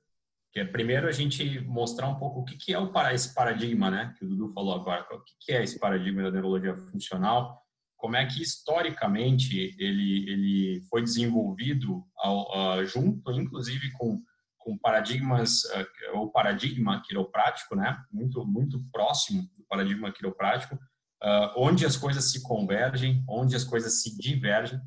que 0.52 0.60
é 0.60 0.66
primeiro 0.66 1.08
a 1.08 1.12
gente 1.12 1.60
mostrar 1.68 2.08
um 2.08 2.18
pouco 2.18 2.40
o 2.40 2.46
que, 2.46 2.58
que 2.58 2.74
é 2.74 2.80
o 2.80 2.92
esse 3.12 3.36
paradigma, 3.36 3.92
né? 3.92 4.16
Que 4.18 4.26
o 4.26 4.28
Dudu 4.28 4.52
falou 4.54 4.74
agora, 4.74 5.06
o 5.12 5.22
que, 5.22 5.36
que 5.40 5.52
é 5.52 5.64
esse 5.64 5.78
paradigma 5.78 6.24
da 6.24 6.32
neurologia 6.32 6.76
funcional, 6.76 7.62
como 8.00 8.16
é 8.16 8.26
que 8.26 8.42
historicamente 8.42 9.76
ele 9.78 10.30
ele 10.30 10.82
foi 10.90 11.04
desenvolvido 11.04 12.04
ao, 12.18 12.84
junto, 12.86 13.32
inclusive 13.32 13.92
com 13.92 14.20
com 14.58 14.78
paradigmas 14.78 15.64
uh, 15.66 16.20
o 16.20 16.32
paradigma 16.32 17.02
quiroprático, 17.06 17.76
né? 17.76 17.98
Muito 18.12 18.46
muito 18.46 18.84
próximo 18.92 19.48
paradigma 19.70 20.12
quiroprático, 20.12 20.76
uh, 20.76 21.54
onde 21.56 21.86
as 21.86 21.96
coisas 21.96 22.32
se 22.32 22.42
convergem, 22.42 23.24
onde 23.30 23.56
as 23.56 23.64
coisas 23.64 24.02
se 24.02 24.18
divergem. 24.18 24.80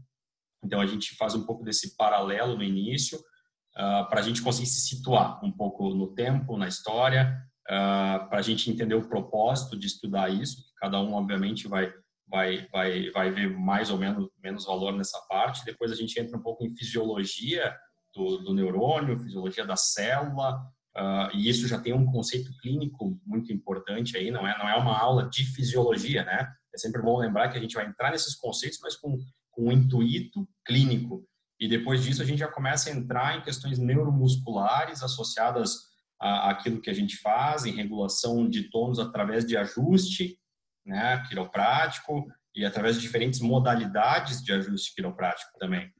Então, 0.64 0.80
a 0.80 0.86
gente 0.86 1.14
faz 1.16 1.34
um 1.34 1.46
pouco 1.46 1.64
desse 1.64 1.96
paralelo 1.96 2.56
no 2.56 2.62
início, 2.62 3.18
uh, 3.18 4.08
para 4.08 4.20
a 4.20 4.22
gente 4.22 4.42
conseguir 4.42 4.68
se 4.68 4.80
situar 4.80 5.42
um 5.44 5.52
pouco 5.52 5.94
no 5.94 6.14
tempo, 6.14 6.58
na 6.58 6.68
história, 6.68 7.36
uh, 7.68 8.28
para 8.28 8.38
a 8.38 8.42
gente 8.42 8.70
entender 8.70 8.94
o 8.94 9.08
propósito 9.08 9.78
de 9.78 9.86
estudar 9.86 10.28
isso. 10.28 10.64
Cada 10.76 11.00
um, 11.00 11.14
obviamente, 11.14 11.68
vai, 11.68 11.92
vai, 12.32 12.66
vai, 12.72 13.10
vai 13.10 13.30
ver 13.30 13.50
mais 13.56 13.90
ou 13.90 13.98
menos, 13.98 14.28
menos 14.42 14.64
valor 14.64 14.92
nessa 14.92 15.20
parte. 15.28 15.64
Depois, 15.64 15.92
a 15.92 15.94
gente 15.94 16.18
entra 16.18 16.36
um 16.36 16.42
pouco 16.42 16.64
em 16.64 16.74
fisiologia 16.74 17.76
do, 18.14 18.38
do 18.38 18.54
neurônio, 18.54 19.20
fisiologia 19.20 19.66
da 19.66 19.76
célula, 19.76 20.58
Uh, 20.94 21.34
e 21.34 21.48
isso 21.48 21.66
já 21.66 21.80
tem 21.80 21.94
um 21.94 22.04
conceito 22.04 22.54
clínico 22.58 23.18
muito 23.24 23.50
importante 23.50 24.14
aí, 24.14 24.30
não 24.30 24.46
é, 24.46 24.58
não 24.58 24.68
é 24.68 24.76
uma 24.76 24.98
aula 24.98 25.26
de 25.26 25.42
fisiologia, 25.42 26.22
né? 26.22 26.52
É 26.74 26.76
sempre 26.76 27.00
bom 27.00 27.18
lembrar 27.18 27.48
que 27.48 27.56
a 27.56 27.60
gente 27.60 27.74
vai 27.74 27.86
entrar 27.86 28.10
nesses 28.10 28.34
conceitos, 28.34 28.78
mas 28.82 28.94
com, 28.94 29.18
com 29.50 29.68
um 29.68 29.72
intuito 29.72 30.46
clínico. 30.66 31.26
E 31.58 31.66
depois 31.66 32.04
disso 32.04 32.20
a 32.20 32.26
gente 32.26 32.40
já 32.40 32.48
começa 32.48 32.90
a 32.90 32.92
entrar 32.92 33.38
em 33.38 33.42
questões 33.42 33.78
neuromusculares 33.78 35.02
associadas 35.02 35.76
àquilo 36.20 36.80
que 36.80 36.90
a 36.90 36.94
gente 36.94 37.16
faz, 37.16 37.64
em 37.64 37.72
regulação 37.72 38.48
de 38.48 38.70
tônus 38.70 38.98
através 38.98 39.46
de 39.46 39.56
ajuste, 39.56 40.38
né, 40.84 41.22
quiroprático, 41.28 42.26
e 42.54 42.64
através 42.64 42.96
de 42.96 43.02
diferentes 43.02 43.40
modalidades 43.40 44.42
de 44.42 44.52
ajuste 44.52 44.94
quiroprático 44.94 45.50
também. 45.58 45.90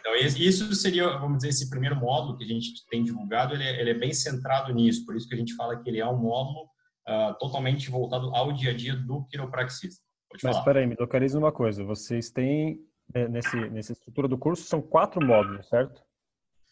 Então, 0.00 0.14
isso 0.14 0.72
seria, 0.74 1.18
vamos 1.18 1.38
dizer, 1.38 1.48
esse 1.48 1.68
primeiro 1.68 1.96
módulo 1.96 2.36
que 2.36 2.44
a 2.44 2.46
gente 2.46 2.86
tem 2.88 3.02
divulgado, 3.02 3.54
ele 3.54 3.64
é, 3.64 3.80
ele 3.80 3.90
é 3.90 3.94
bem 3.94 4.12
centrado 4.12 4.72
nisso, 4.72 5.04
por 5.04 5.16
isso 5.16 5.28
que 5.28 5.34
a 5.34 5.38
gente 5.38 5.54
fala 5.54 5.80
que 5.80 5.88
ele 5.90 5.98
é 5.98 6.06
um 6.06 6.16
módulo 6.16 6.68
uh, 7.08 7.36
totalmente 7.38 7.90
voltado 7.90 8.34
ao 8.34 8.52
dia 8.52 8.70
a 8.70 8.74
dia 8.74 8.94
do 8.94 9.24
quiropraxista. 9.26 10.02
Pode 10.30 10.44
Mas, 10.44 10.56
espera 10.56 10.80
aí, 10.80 10.86
me 10.86 10.96
localiza 10.98 11.38
uma 11.38 11.52
coisa. 11.52 11.84
Vocês 11.84 12.30
têm, 12.30 12.78
né, 13.12 13.28
nesse, 13.28 13.56
nessa 13.70 13.92
estrutura 13.92 14.28
do 14.28 14.38
curso, 14.38 14.62
são 14.62 14.80
quatro 14.80 15.24
módulos, 15.24 15.68
certo? 15.68 16.02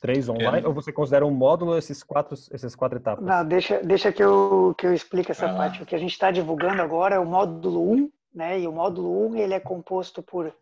Três 0.00 0.28
online, 0.30 0.64
é. 0.64 0.66
ou 0.66 0.72
você 0.72 0.90
considera 0.90 1.26
um 1.26 1.30
módulo 1.30 1.76
esses 1.76 2.02
quatro, 2.02 2.34
essas 2.50 2.74
quatro 2.74 2.98
etapas? 2.98 3.22
Não, 3.22 3.44
deixa, 3.44 3.82
deixa 3.82 4.10
que, 4.10 4.24
eu, 4.24 4.74
que 4.78 4.86
eu 4.86 4.94
explique 4.94 5.30
essa 5.30 5.46
parte. 5.54 5.82
O 5.82 5.86
que 5.86 5.94
a 5.94 5.98
gente 5.98 6.12
está 6.12 6.30
divulgando 6.30 6.80
agora 6.80 7.16
é 7.16 7.18
o 7.18 7.26
módulo 7.26 7.92
1, 7.92 8.12
né? 8.34 8.58
E 8.58 8.66
o 8.66 8.72
módulo 8.72 9.28
1 9.28 9.36
ele 9.36 9.52
é 9.52 9.60
composto 9.60 10.22
por 10.22 10.54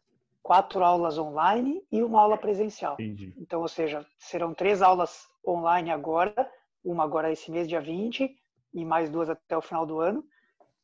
quatro 0.42 0.82
aulas 0.82 1.18
online 1.18 1.82
e 1.92 2.02
uma 2.02 2.20
aula 2.20 2.36
presencial. 2.36 2.94
Entendi. 2.94 3.32
Então, 3.38 3.60
ou 3.60 3.68
seja, 3.68 4.04
serão 4.18 4.52
três 4.52 4.82
aulas 4.82 5.28
online 5.46 5.90
agora, 5.90 6.50
uma 6.82 7.04
agora 7.04 7.30
esse 7.30 7.50
mês, 7.50 7.68
dia 7.68 7.80
20, 7.80 8.34
e 8.74 8.84
mais 8.84 9.10
duas 9.10 9.30
até 9.30 9.56
o 9.56 9.62
final 9.62 9.86
do 9.86 10.00
ano, 10.00 10.24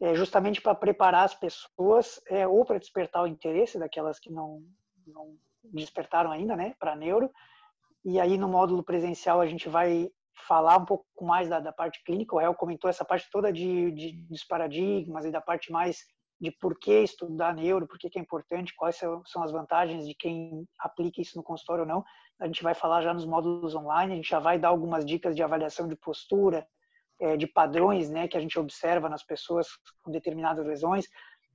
é 0.00 0.14
justamente 0.14 0.61
para 0.61 0.75
preparar 0.75 1.25
as 1.25 1.34
pessoas, 1.34 2.20
é, 2.28 2.46
ou 2.46 2.64
para 2.64 2.78
despertar 2.78 3.23
o 3.23 3.26
interesse 3.26 3.78
daquelas 3.78 4.18
que 4.18 4.30
não, 4.30 4.62
não 5.06 5.34
despertaram 5.73 6.30
ainda, 6.30 6.54
né, 6.54 6.75
para 6.78 6.94
neuro. 6.94 7.30
E 8.04 8.20
aí, 8.20 8.37
no 8.37 8.49
módulo 8.49 8.82
presencial, 8.82 9.40
a 9.40 9.46
gente 9.46 9.68
vai 9.68 10.11
falar 10.46 10.76
um 10.76 10.84
pouco 10.84 11.25
mais 11.25 11.49
da, 11.49 11.58
da 11.61 11.73
parte 11.73 12.02
clínica. 12.04 12.37
O 12.37 12.40
Hel 12.40 12.54
comentou 12.54 12.90
essa 12.90 13.04
parte 13.04 13.28
toda 13.30 13.52
de, 13.52 13.90
de, 13.92 14.12
dos 14.28 14.44
paradigmas 14.44 15.25
e 15.25 15.30
da 15.30 15.40
parte 15.40 15.73
mais 15.73 16.04
de 16.40 16.50
por 16.50 16.78
que 16.78 16.92
estudar 17.02 17.54
neuro, 17.54 17.87
por 17.87 17.99
que, 17.99 18.11
é 18.18 18.20
importante, 18.20 18.75
quais 18.76 18.96
são 18.96 19.42
as 19.42 19.50
vantagens 19.50 20.06
de 20.06 20.14
quem 20.14 20.66
aplica 20.78 21.20
isso 21.20 21.37
no 21.37 21.42
consultório 21.42 21.82
ou 21.82 21.88
não. 21.88 22.04
A 22.38 22.46
gente 22.46 22.62
vai 22.62 22.75
falar 22.75 23.02
já 23.02 23.14
nos 23.14 23.25
módulos 23.25 23.75
online, 23.75 24.12
a 24.12 24.16
gente 24.16 24.28
já 24.28 24.40
vai 24.40 24.58
dar 24.58 24.68
algumas 24.68 25.04
dicas 25.04 25.34
de 25.34 25.42
avaliação 25.42 25.88
de 25.88 25.96
postura, 25.96 26.66
é, 27.20 27.37
de 27.37 27.46
padrões 27.46 28.11
né, 28.11 28.28
que 28.28 28.37
a 28.37 28.40
gente 28.40 28.58
observa 28.58 29.08
nas 29.08 29.25
pessoas 29.25 29.68
com 30.02 30.11
determinadas 30.11 30.66
lesões, 30.66 31.06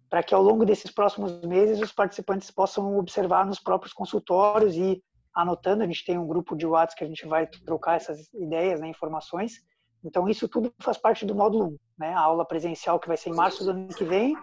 para 0.09 0.23
que 0.23 0.33
ao 0.33 0.41
longo 0.41 0.65
desses 0.65 0.89
próximos 0.89 1.39
meses 1.41 1.79
os 1.81 1.91
participantes 1.91 2.49
possam 2.49 2.97
observar 2.97 3.45
nos 3.45 3.59
próprios 3.59 3.93
consultórios 3.93 4.75
e 4.75 5.03
anotando. 5.41 5.83
A 5.83 5.87
gente 5.87 6.05
tem 6.05 6.17
um 6.17 6.27
grupo 6.27 6.55
de 6.55 6.65
WhatsApp 6.65 6.97
que 6.97 7.03
a 7.03 7.07
gente 7.07 7.27
vai 7.27 7.47
trocar 7.47 7.95
essas 7.95 8.31
ideias, 8.33 8.79
né, 8.79 8.87
informações 8.87 9.63
então, 10.03 10.29
isso 10.29 10.47
tudo 10.47 10.73
faz 10.79 10.97
parte 10.97 11.25
do 11.25 11.35
módulo 11.35 11.67
1, 11.67 11.77
né? 11.97 12.13
A 12.13 12.21
aula 12.21 12.45
presencial 12.45 12.99
que 12.99 13.07
vai 13.07 13.17
ser 13.17 13.29
em 13.29 13.35
março 13.35 13.63
do 13.63 13.71
ano 13.71 13.89
que 13.89 14.05
vem, 14.05 14.33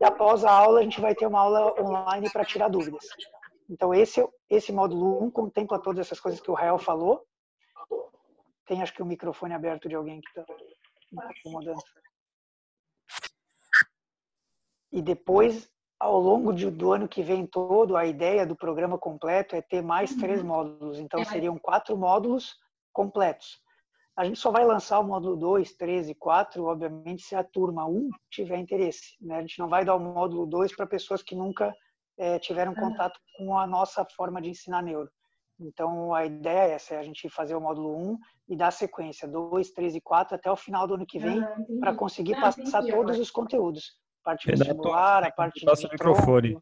e 0.00 0.04
após 0.04 0.44
a 0.44 0.50
aula 0.50 0.80
a 0.80 0.82
gente 0.82 1.00
vai 1.00 1.14
ter 1.14 1.26
uma 1.26 1.40
aula 1.40 1.78
online 1.80 2.30
para 2.30 2.44
tirar 2.44 2.68
dúvidas. 2.68 3.04
Então, 3.68 3.92
esse, 3.92 4.26
esse 4.48 4.72
módulo 4.72 5.22
1 5.24 5.30
contempla 5.30 5.80
todas 5.80 6.06
essas 6.06 6.20
coisas 6.20 6.40
que 6.40 6.50
o 6.50 6.54
Rael 6.54 6.78
falou. 6.78 7.26
Tem, 8.66 8.80
acho 8.80 8.94
que, 8.94 9.02
o 9.02 9.04
um 9.04 9.08
microfone 9.08 9.52
aberto 9.52 9.88
de 9.88 9.94
alguém 9.94 10.20
que 10.20 10.40
está 10.40 10.44
incomodando. 11.38 11.82
E 14.90 15.02
depois, 15.02 15.70
ao 16.04 16.20
longo 16.20 16.52
de, 16.52 16.70
do 16.70 16.92
ano 16.92 17.08
que 17.08 17.22
vem 17.22 17.46
todo, 17.46 17.96
a 17.96 18.04
ideia 18.04 18.44
do 18.44 18.54
programa 18.54 18.98
completo 18.98 19.56
é 19.56 19.62
ter 19.62 19.82
mais 19.82 20.14
três 20.14 20.42
módulos. 20.42 20.98
Então, 20.98 21.24
seriam 21.24 21.56
quatro 21.58 21.96
módulos 21.96 22.56
completos. 22.92 23.58
A 24.14 24.22
gente 24.26 24.38
só 24.38 24.50
vai 24.50 24.66
lançar 24.66 25.00
o 25.00 25.04
módulo 25.04 25.34
2, 25.34 25.72
3 25.72 26.10
e 26.10 26.14
4, 26.14 26.62
obviamente, 26.62 27.22
se 27.22 27.34
a 27.34 27.42
turma 27.42 27.86
1 27.86 28.10
tiver 28.30 28.58
interesse. 28.58 29.16
Né? 29.18 29.36
A 29.36 29.40
gente 29.40 29.58
não 29.58 29.66
vai 29.66 29.82
dar 29.82 29.94
o 29.94 29.98
módulo 29.98 30.44
2 30.44 30.76
para 30.76 30.86
pessoas 30.86 31.22
que 31.22 31.34
nunca 31.34 31.74
é, 32.18 32.38
tiveram 32.38 32.74
contato 32.74 33.18
com 33.38 33.56
a 33.58 33.66
nossa 33.66 34.04
forma 34.14 34.42
de 34.42 34.50
ensinar 34.50 34.82
neuro. 34.82 35.08
Então, 35.58 36.12
a 36.12 36.26
ideia 36.26 36.72
é 36.72 36.72
essa, 36.72 36.94
é 36.94 36.98
a 36.98 37.02
gente 37.02 37.30
fazer 37.30 37.54
o 37.54 37.60
módulo 37.62 37.96
1 37.96 38.18
e 38.50 38.56
dar 38.56 38.72
sequência 38.72 39.26
2, 39.26 39.70
3 39.70 39.94
e 39.94 40.00
4 40.02 40.34
até 40.34 40.50
o 40.50 40.56
final 40.56 40.86
do 40.86 40.94
ano 40.94 41.06
que 41.06 41.18
vem, 41.18 41.42
ah, 41.42 41.56
para 41.80 41.94
conseguir 41.94 42.38
passar 42.38 42.84
todos 42.84 43.18
os 43.18 43.30
conteúdos. 43.30 44.03
A 44.24 44.30
parte 44.30 44.46
Renato, 44.46 44.64
vestibular, 44.64 45.24
a 45.24 45.30
parte 45.30 45.60
de 45.60 45.66
Passa 45.66 45.86
o 45.86 45.90
microfone. 45.90 46.58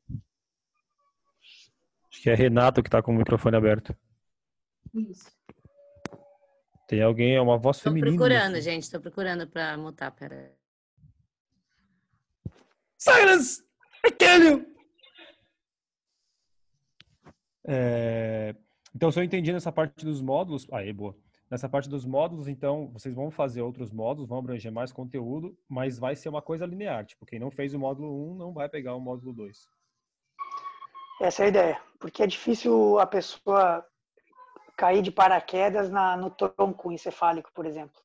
Acho 2.11 2.23
que 2.23 2.29
é 2.29 2.35
Renato 2.35 2.83
que 2.83 2.89
está 2.89 3.01
com 3.01 3.13
o 3.13 3.17
microfone 3.17 3.57
aberto. 3.57 3.97
Isso. 4.93 5.31
Tem 6.89 7.01
alguém, 7.01 7.37
é 7.37 7.41
uma 7.41 7.57
voz 7.57 7.79
Tô 7.79 7.85
feminina. 7.85 8.11
procurando, 8.17 8.61
gente. 8.61 8.91
Tô 8.91 9.01
procurando 9.01 9.47
para 9.47 9.79
mutar, 9.79 10.11
pera. 10.11 10.53
Silence! 12.99 13.65
Aquele! 14.05 14.67
É... 17.65 18.57
Então, 18.93 19.13
se 19.13 19.21
eu 19.21 19.25
entendi 19.25 19.53
nessa 19.53 19.71
parte 19.71 20.05
dos 20.05 20.21
módulos. 20.21 20.67
Aí, 20.73 20.93
boa. 20.93 21.17
Nessa 21.53 21.69
parte 21.69 21.87
dos 21.87 22.07
módulos, 22.07 22.49
então, 22.49 22.89
vocês 22.95 23.15
vão 23.15 23.31
fazer 23.31 23.61
outros 23.61 23.91
módulos, 23.91 24.27
vão 24.27 24.39
abranger 24.39 24.73
mais 24.73 24.91
conteúdo, 24.91 25.55
mas 25.69 25.99
vai 25.99 26.17
ser 26.17 26.31
uma 26.31 26.41
coisa 26.41 26.65
linear. 26.65 27.05
Tipo, 27.05 27.27
quem 27.27 27.39
não 27.39 27.51
fez 27.51 27.75
o 27.75 27.79
módulo 27.79 28.33
1 28.33 28.37
não 28.37 28.55
vai 28.55 28.71
pegar 28.71 28.95
o 28.95 29.01
módulo 29.01 29.35
2. 29.35 29.69
Essa 31.21 31.43
é 31.43 31.45
a 31.45 31.49
ideia. 31.51 31.83
Porque 32.01 32.23
é 32.23 32.27
difícil 32.27 32.99
a 32.99 33.07
pessoa 33.07 33.85
cair 34.79 35.03
de 35.03 35.11
paraquedas 35.13 35.91
na, 35.91 36.17
no 36.17 36.31
tronco 36.31 36.91
encefálico, 36.91 37.51
por 37.53 37.67
exemplo. 37.67 38.01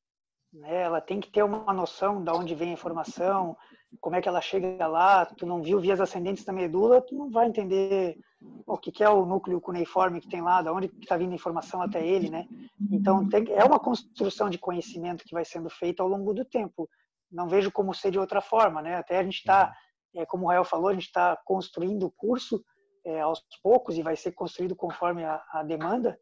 Né? 0.52 0.82
Ela 0.82 1.00
tem 1.00 1.18
que 1.18 1.30
ter 1.30 1.42
uma 1.42 1.72
noção 1.72 2.22
de 2.22 2.30
onde 2.30 2.54
vem 2.54 2.68
a 2.68 2.74
informação, 2.74 3.56
como 4.00 4.16
é 4.16 4.22
que 4.22 4.28
ela 4.28 4.40
chega 4.40 4.86
lá. 4.86 5.26
Tu 5.26 5.46
não 5.46 5.62
viu 5.62 5.80
vias 5.80 6.00
ascendentes 6.00 6.44
da 6.44 6.52
medula, 6.52 7.00
tu 7.00 7.14
não 7.14 7.30
vai 7.30 7.46
entender 7.46 8.18
o 8.66 8.76
que 8.78 9.02
é 9.02 9.08
o 9.08 9.24
núcleo 9.24 9.60
cuneiforme 9.60 10.20
que 10.20 10.28
tem 10.28 10.40
lá, 10.40 10.62
da 10.62 10.72
onde 10.72 10.86
está 11.00 11.16
vindo 11.16 11.32
a 11.32 11.34
informação 11.34 11.82
até 11.82 12.06
ele, 12.06 12.30
né? 12.30 12.46
Então 12.90 13.28
tem, 13.28 13.50
é 13.52 13.64
uma 13.64 13.78
construção 13.78 14.48
de 14.48 14.58
conhecimento 14.58 15.24
que 15.24 15.34
vai 15.34 15.44
sendo 15.44 15.68
feita 15.68 16.02
ao 16.02 16.08
longo 16.08 16.32
do 16.32 16.44
tempo. 16.44 16.88
Não 17.30 17.48
vejo 17.48 17.70
como 17.72 17.94
ser 17.94 18.10
de 18.10 18.18
outra 18.18 18.40
forma, 18.40 18.80
né? 18.80 18.96
Até 18.96 19.18
a 19.18 19.22
gente 19.22 19.38
está, 19.38 19.74
é, 20.14 20.24
como 20.24 20.44
o 20.44 20.48
Rael 20.48 20.64
falou, 20.64 20.88
a 20.88 20.94
gente 20.94 21.06
está 21.06 21.36
construindo 21.44 22.06
o 22.06 22.10
curso 22.10 22.62
é, 23.04 23.20
aos 23.20 23.42
poucos 23.62 23.96
e 23.98 24.02
vai 24.02 24.16
ser 24.16 24.32
construído 24.32 24.76
conforme 24.76 25.24
a, 25.24 25.42
a 25.52 25.62
demanda 25.62 26.18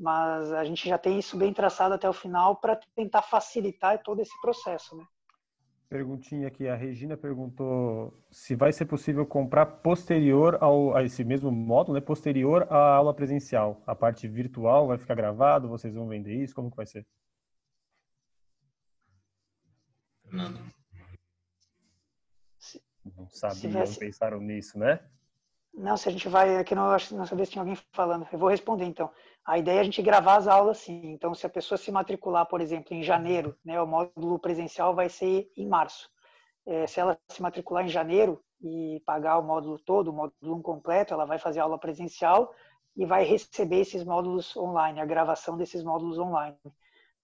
mas 0.00 0.50
a 0.50 0.64
gente 0.64 0.88
já 0.88 0.96
tem 0.96 1.18
isso 1.18 1.36
bem 1.36 1.52
traçado 1.52 1.92
até 1.92 2.08
o 2.08 2.12
final 2.14 2.56
para 2.56 2.80
tentar 2.96 3.20
facilitar 3.20 4.02
todo 4.02 4.22
esse 4.22 4.40
processo, 4.40 4.96
né? 4.96 5.04
Perguntinha 5.90 6.46
aqui, 6.46 6.68
a 6.68 6.76
Regina 6.76 7.16
perguntou 7.16 8.16
se 8.30 8.54
vai 8.54 8.72
ser 8.72 8.86
possível 8.86 9.26
comprar 9.26 9.66
posterior 9.66 10.56
ao, 10.60 10.96
a 10.96 11.02
esse 11.02 11.24
mesmo 11.24 11.50
módulo, 11.50 11.98
né, 11.98 12.00
posterior 12.00 12.64
à 12.70 12.94
aula 12.94 13.12
presencial. 13.12 13.82
A 13.84 13.92
parte 13.92 14.28
virtual 14.28 14.86
vai 14.86 14.98
ficar 14.98 15.16
gravado, 15.16 15.68
vocês 15.68 15.92
vão 15.92 16.06
vender 16.06 16.32
isso, 16.32 16.54
como 16.54 16.70
que 16.70 16.76
vai 16.76 16.86
ser? 16.86 17.04
Fernando. 20.22 20.60
Não 23.16 23.28
sabiam, 23.28 23.84
não 23.84 23.94
pensaram 23.96 24.40
nisso, 24.40 24.78
né? 24.78 25.00
Não, 25.72 25.96
se 25.96 26.08
a 26.08 26.12
gente 26.12 26.28
vai, 26.28 26.56
aqui 26.56 26.74
não, 26.74 26.90
acho, 26.90 27.14
não 27.14 27.24
sabia 27.24 27.44
se 27.44 27.52
tinha 27.52 27.62
alguém 27.62 27.76
falando. 27.92 28.26
Eu 28.32 28.38
vou 28.38 28.48
responder 28.48 28.84
então. 28.84 29.10
A 29.44 29.58
ideia 29.58 29.78
é 29.78 29.80
a 29.80 29.84
gente 29.84 30.02
gravar 30.02 30.36
as 30.36 30.48
aulas 30.48 30.78
sim. 30.78 31.00
Então, 31.12 31.34
se 31.34 31.46
a 31.46 31.50
pessoa 31.50 31.78
se 31.78 31.90
matricular, 31.90 32.46
por 32.46 32.60
exemplo, 32.60 32.94
em 32.94 33.02
janeiro, 33.02 33.56
né, 33.64 33.80
o 33.80 33.86
módulo 33.86 34.38
presencial 34.38 34.94
vai 34.94 35.08
ser 35.08 35.50
em 35.56 35.66
março. 35.66 36.10
É, 36.66 36.86
se 36.86 37.00
ela 37.00 37.18
se 37.28 37.40
matricular 37.40 37.84
em 37.84 37.88
janeiro 37.88 38.42
e 38.60 39.02
pagar 39.06 39.38
o 39.38 39.42
módulo 39.42 39.78
todo, 39.78 40.08
o 40.08 40.12
módulo 40.12 40.56
1 40.56 40.62
completo, 40.62 41.14
ela 41.14 41.24
vai 41.24 41.38
fazer 41.38 41.60
aula 41.60 41.78
presencial 41.78 42.52
e 42.96 43.06
vai 43.06 43.24
receber 43.24 43.80
esses 43.80 44.04
módulos 44.04 44.56
online, 44.56 45.00
a 45.00 45.06
gravação 45.06 45.56
desses 45.56 45.82
módulos 45.82 46.18
online. 46.18 46.56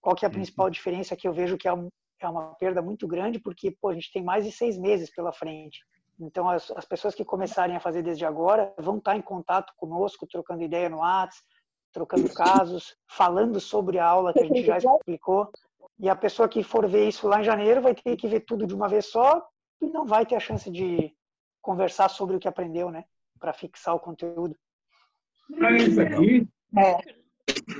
Qual 0.01 0.15
que 0.15 0.25
é 0.25 0.27
a 0.27 0.29
uhum. 0.29 0.35
principal 0.35 0.69
diferença 0.69 1.15
que 1.15 1.27
eu 1.27 1.33
vejo 1.33 1.57
que 1.57 1.67
é, 1.67 1.73
um, 1.73 1.89
é 2.19 2.27
uma 2.27 2.55
perda 2.55 2.81
muito 2.81 3.07
grande, 3.07 3.39
porque 3.39 3.71
pô, 3.71 3.89
a 3.89 3.93
gente 3.93 4.11
tem 4.11 4.23
mais 4.23 4.45
de 4.45 4.51
seis 4.51 4.77
meses 4.77 5.13
pela 5.13 5.31
frente. 5.31 5.79
Então, 6.19 6.49
as, 6.49 6.71
as 6.71 6.85
pessoas 6.85 7.13
que 7.13 7.23
começarem 7.23 7.75
a 7.75 7.79
fazer 7.79 8.01
desde 8.01 8.25
agora 8.25 8.73
vão 8.77 8.97
estar 8.97 9.15
em 9.15 9.21
contato 9.21 9.71
conosco, 9.77 10.25
trocando 10.25 10.63
ideia 10.63 10.89
no 10.89 10.97
WhatsApp, 10.97 11.45
trocando 11.93 12.33
casos, 12.33 12.95
falando 13.07 13.59
sobre 13.59 13.99
a 13.99 14.05
aula 14.05 14.33
que 14.33 14.39
a 14.39 14.45
gente 14.45 14.63
já 14.63 14.77
explicou. 14.77 15.51
E 15.99 16.09
a 16.09 16.15
pessoa 16.15 16.49
que 16.49 16.63
for 16.63 16.87
ver 16.87 17.07
isso 17.07 17.27
lá 17.27 17.41
em 17.41 17.43
janeiro 17.43 17.81
vai 17.81 17.95
ter 17.95 18.15
que 18.15 18.27
ver 18.27 18.41
tudo 18.41 18.67
de 18.67 18.73
uma 18.73 18.87
vez 18.87 19.07
só 19.07 19.47
e 19.81 19.87
não 19.87 20.05
vai 20.05 20.25
ter 20.25 20.35
a 20.35 20.39
chance 20.39 20.69
de 20.69 21.15
conversar 21.61 22.09
sobre 22.09 22.35
o 22.35 22.39
que 22.39 22.47
aprendeu, 22.47 22.91
né? 22.91 23.05
Para 23.39 23.53
fixar 23.53 23.95
o 23.95 23.99
conteúdo. 23.99 24.55
Ah, 25.61 25.71
isso 25.71 26.01
aqui? 26.01 26.47
É. 26.77 27.17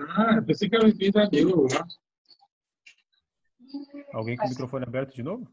Ah, 0.09 0.41
pensei 0.45 0.69
que 0.69 0.75
era 0.75 0.87
o 0.87 0.95
verdadeiro 0.95 1.63
lá. 1.63 1.85
Alguém 4.13 4.37
com 4.37 4.45
o 4.45 4.49
microfone 4.49 4.85
aberto 4.85 5.13
de 5.15 5.23
novo? 5.23 5.47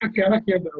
Aquela 0.00 0.40
que 0.40 0.52
é 0.52 0.58
da 0.58 0.70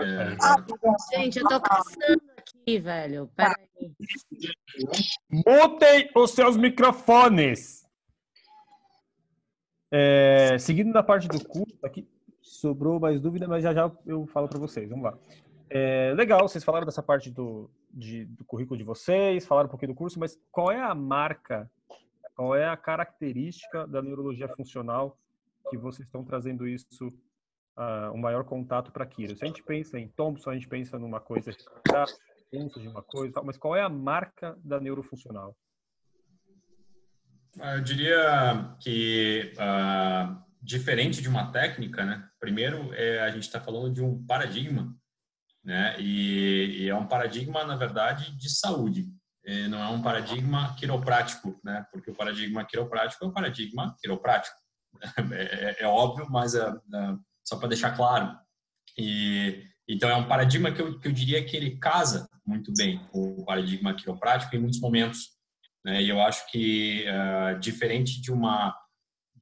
É, 0.00 1.16
Gente, 1.16 1.38
eu 1.38 1.48
tô 1.48 1.60
caçando 1.60 2.22
aqui, 2.36 2.78
velho. 2.78 3.30
Peraí. 3.36 3.54
Mutem 5.30 6.10
os 6.14 6.30
seus 6.32 6.56
microfones! 6.56 7.80
É, 9.92 10.56
seguindo 10.58 10.92
na 10.92 11.02
parte 11.02 11.26
do 11.26 11.44
curso, 11.44 11.78
aqui 11.82 12.08
sobrou 12.40 13.00
mais 13.00 13.20
dúvida, 13.20 13.48
mas 13.48 13.62
já 13.62 13.74
já 13.74 13.90
eu 14.06 14.26
falo 14.26 14.48
para 14.48 14.58
vocês. 14.58 14.88
Vamos 14.88 15.04
lá. 15.04 15.18
É, 15.68 16.12
legal, 16.14 16.48
vocês 16.48 16.64
falaram 16.64 16.86
dessa 16.86 17.02
parte 17.02 17.30
do, 17.30 17.70
de, 17.92 18.24
do 18.24 18.44
currículo 18.44 18.76
de 18.78 18.84
vocês, 18.84 19.46
falaram 19.46 19.68
um 19.68 19.70
pouquinho 19.70 19.92
do 19.92 19.96
curso, 19.96 20.18
mas 20.18 20.38
qual 20.50 20.70
é 20.70 20.80
a 20.80 20.94
marca, 20.94 21.70
qual 22.34 22.54
é 22.54 22.68
a 22.68 22.76
característica 22.76 23.86
da 23.86 24.02
neurologia 24.02 24.48
funcional 24.48 25.16
que 25.68 25.76
vocês 25.76 26.06
estão 26.06 26.24
trazendo 26.24 26.66
isso 26.66 27.08
uh, 27.76 28.12
um 28.12 28.18
maior 28.18 28.44
contato 28.44 28.90
para 28.92 29.06
Kira. 29.06 29.34
Se 29.34 29.44
a 29.44 29.46
gente 29.46 29.62
pensa 29.62 29.98
em 29.98 30.08
Thompson, 30.08 30.50
a 30.50 30.54
gente 30.54 30.68
pensa 30.68 30.98
numa 30.98 31.20
coisa 31.20 31.52
de 31.52 32.88
uma 32.88 33.02
coisa, 33.02 33.40
mas 33.44 33.56
qual 33.56 33.76
é 33.76 33.82
a 33.82 33.88
marca 33.88 34.58
da 34.64 34.80
neurofuncional? 34.80 35.56
Ah, 37.60 37.74
eu 37.76 37.80
diria 37.80 38.76
que 38.80 39.52
uh, 39.54 40.42
diferente 40.62 41.22
de 41.22 41.28
uma 41.28 41.50
técnica, 41.50 42.04
né? 42.04 42.28
Primeiro, 42.38 42.92
é, 42.94 43.20
a 43.20 43.30
gente 43.30 43.44
está 43.44 43.60
falando 43.60 43.92
de 43.92 44.02
um 44.02 44.24
paradigma, 44.24 44.94
né? 45.64 45.96
E, 45.98 46.82
e, 46.82 46.88
é 46.88 46.94
um 46.94 47.06
paradigma, 47.06 47.64
na 47.64 47.76
verdade, 47.76 48.36
de 48.36 48.50
saúde. 48.50 49.08
E 49.44 49.68
não 49.68 49.82
é 49.82 49.88
um 49.88 50.02
paradigma 50.02 50.74
quiroprático, 50.76 51.58
né? 51.64 51.86
Porque 51.90 52.10
o 52.10 52.14
paradigma 52.14 52.64
quiroprático 52.64 53.24
é 53.24 53.28
um 53.28 53.32
paradigma 53.32 53.96
quiroprático. 54.00 54.56
É, 55.32 55.42
é, 55.42 55.82
é 55.84 55.86
óbvio, 55.86 56.26
mas 56.28 56.54
é, 56.54 56.68
é 56.68 57.16
só 57.50 57.58
para 57.58 57.68
deixar 57.68 57.96
claro. 57.96 58.38
E 58.96 59.64
então 59.88 60.08
é 60.08 60.14
um 60.14 60.28
paradigma 60.28 60.70
que 60.70 60.80
eu, 60.80 61.00
que 61.00 61.08
eu 61.08 61.12
diria 61.12 61.44
que 61.44 61.56
ele 61.56 61.76
casa 61.76 62.28
muito 62.46 62.72
bem 62.76 63.04
com 63.10 63.40
o 63.40 63.44
paradigma 63.44 63.92
quiroprático 63.92 64.54
em 64.54 64.60
muitos 64.60 64.80
momentos. 64.80 65.30
Né? 65.84 66.02
E 66.02 66.08
eu 66.08 66.20
acho 66.22 66.48
que 66.50 67.04
uh, 67.08 67.58
diferente 67.58 68.20
de 68.20 68.30
uma 68.30 68.76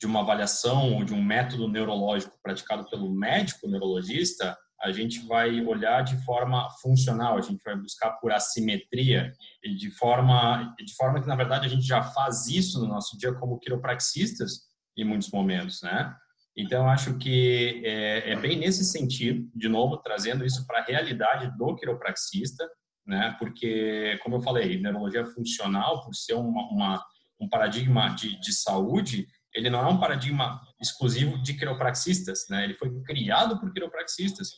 de 0.00 0.06
uma 0.06 0.20
avaliação 0.20 0.94
ou 0.94 1.04
de 1.04 1.12
um 1.12 1.20
método 1.20 1.66
neurológico 1.66 2.38
praticado 2.40 2.88
pelo 2.88 3.12
médico 3.12 3.66
neurologista, 3.66 4.56
a 4.80 4.92
gente 4.92 5.26
vai 5.26 5.60
olhar 5.66 6.02
de 6.02 6.16
forma 6.24 6.70
funcional, 6.80 7.36
a 7.36 7.40
gente 7.40 7.60
vai 7.64 7.74
buscar 7.76 8.12
por 8.12 8.30
assimetria 8.30 9.32
e 9.60 9.74
de 9.74 9.90
forma 9.90 10.72
de 10.78 10.94
forma 10.94 11.20
que 11.20 11.26
na 11.26 11.34
verdade 11.34 11.66
a 11.66 11.68
gente 11.68 11.84
já 11.84 12.00
faz 12.00 12.46
isso 12.46 12.80
no 12.80 12.86
nosso 12.86 13.18
dia 13.18 13.34
como 13.34 13.58
quiropraxistas 13.58 14.68
em 14.96 15.04
muitos 15.04 15.32
momentos, 15.32 15.82
né? 15.82 16.14
Então, 16.60 16.88
acho 16.88 17.16
que 17.18 17.80
é, 17.84 18.32
é, 18.32 18.36
bem 18.36 18.58
nesse 18.58 18.84
sentido, 18.84 19.48
de 19.54 19.68
novo, 19.68 19.96
trazendo 19.98 20.44
isso 20.44 20.66
para 20.66 20.80
a 20.80 20.84
realidade 20.84 21.56
do 21.56 21.76
quiropraxista, 21.76 22.68
né? 23.06 23.36
Porque, 23.38 24.18
como 24.24 24.36
eu 24.36 24.40
falei, 24.40 24.76
neurologia 24.80 25.24
funcional, 25.24 26.02
por 26.04 26.12
ser 26.16 26.34
uma, 26.34 26.68
uma 26.72 27.06
um 27.40 27.48
paradigma 27.48 28.08
de, 28.08 28.40
de, 28.40 28.52
saúde, 28.52 29.28
ele 29.54 29.70
não 29.70 29.78
é 29.78 29.86
um 29.86 30.00
paradigma 30.00 30.60
exclusivo 30.82 31.40
de 31.40 31.54
quiropraxistas, 31.54 32.46
né? 32.50 32.64
Ele 32.64 32.74
foi 32.74 32.90
criado 33.02 33.60
por 33.60 33.72
quiropraxistas, 33.72 34.48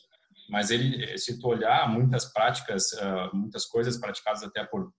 mas 0.49 0.71
ele, 0.71 1.15
se 1.19 1.39
tu 1.39 1.49
olhar 1.49 1.87
muitas 1.87 2.33
práticas, 2.33 2.93
uh, 2.93 3.29
muitas 3.31 3.67
coisas 3.67 3.99
praticadas 3.99 4.41
até 4.41 4.63
por 4.63 4.91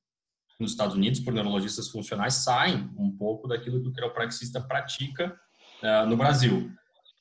nos 0.60 0.70
Estados 0.70 0.94
Unidos 0.94 1.18
por 1.18 1.32
neurologistas 1.32 1.88
funcionais 1.88 2.34
saem 2.34 2.88
um 2.96 3.10
pouco 3.16 3.48
daquilo 3.48 3.82
que 3.82 3.88
o 3.88 3.92
quiropraxista 3.92 4.60
pratica 4.60 5.36
uh, 5.82 6.06
no 6.06 6.16
Brasil. 6.16 6.70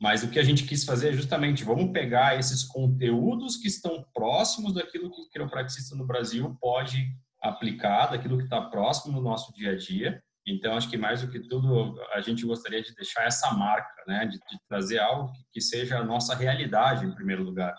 Mas 0.02 0.24
o 0.24 0.32
que 0.32 0.40
a 0.40 0.44
gente 0.44 0.66
quis 0.66 0.84
fazer 0.84 1.10
é 1.10 1.14
justamente, 1.14 1.64
vamos 1.64 1.92
pegar 1.92 2.40
esses 2.40 2.64
conteúdos 2.64 3.58
que 3.58 3.68
estão 3.68 4.04
próximos 4.16 4.74
daquilo 4.74 5.12
que 5.12 5.22
o 5.22 5.30
quiropraxista 5.30 5.96
no 5.96 6.08
Brasil 6.08 6.58
pode 6.60 7.06
aplicar, 7.40 8.08
daquilo 8.08 8.40
que 8.40 8.46
está 8.46 8.60
próximo 8.60 9.14
no 9.14 9.22
nosso 9.22 9.54
dia 9.54 9.74
a 9.74 9.78
dia. 9.78 10.20
Então, 10.48 10.74
acho 10.74 10.90
que 10.90 10.98
mais 10.98 11.22
do 11.22 11.30
que 11.30 11.40
tudo, 11.40 12.02
a 12.14 12.20
gente 12.20 12.44
gostaria 12.48 12.82
de 12.82 12.96
deixar 12.96 13.26
essa 13.26 13.54
marca, 13.54 14.04
né? 14.08 14.26
De, 14.26 14.40
de 14.40 14.60
trazer 14.68 14.98
algo 14.98 15.32
que, 15.34 15.44
que, 15.54 15.62
seja 15.62 16.00
a 16.00 16.04
nossa 16.04 16.34
realidade, 16.34 17.06
em 17.06 17.14
primeiro 17.14 17.44
lugar, 17.44 17.76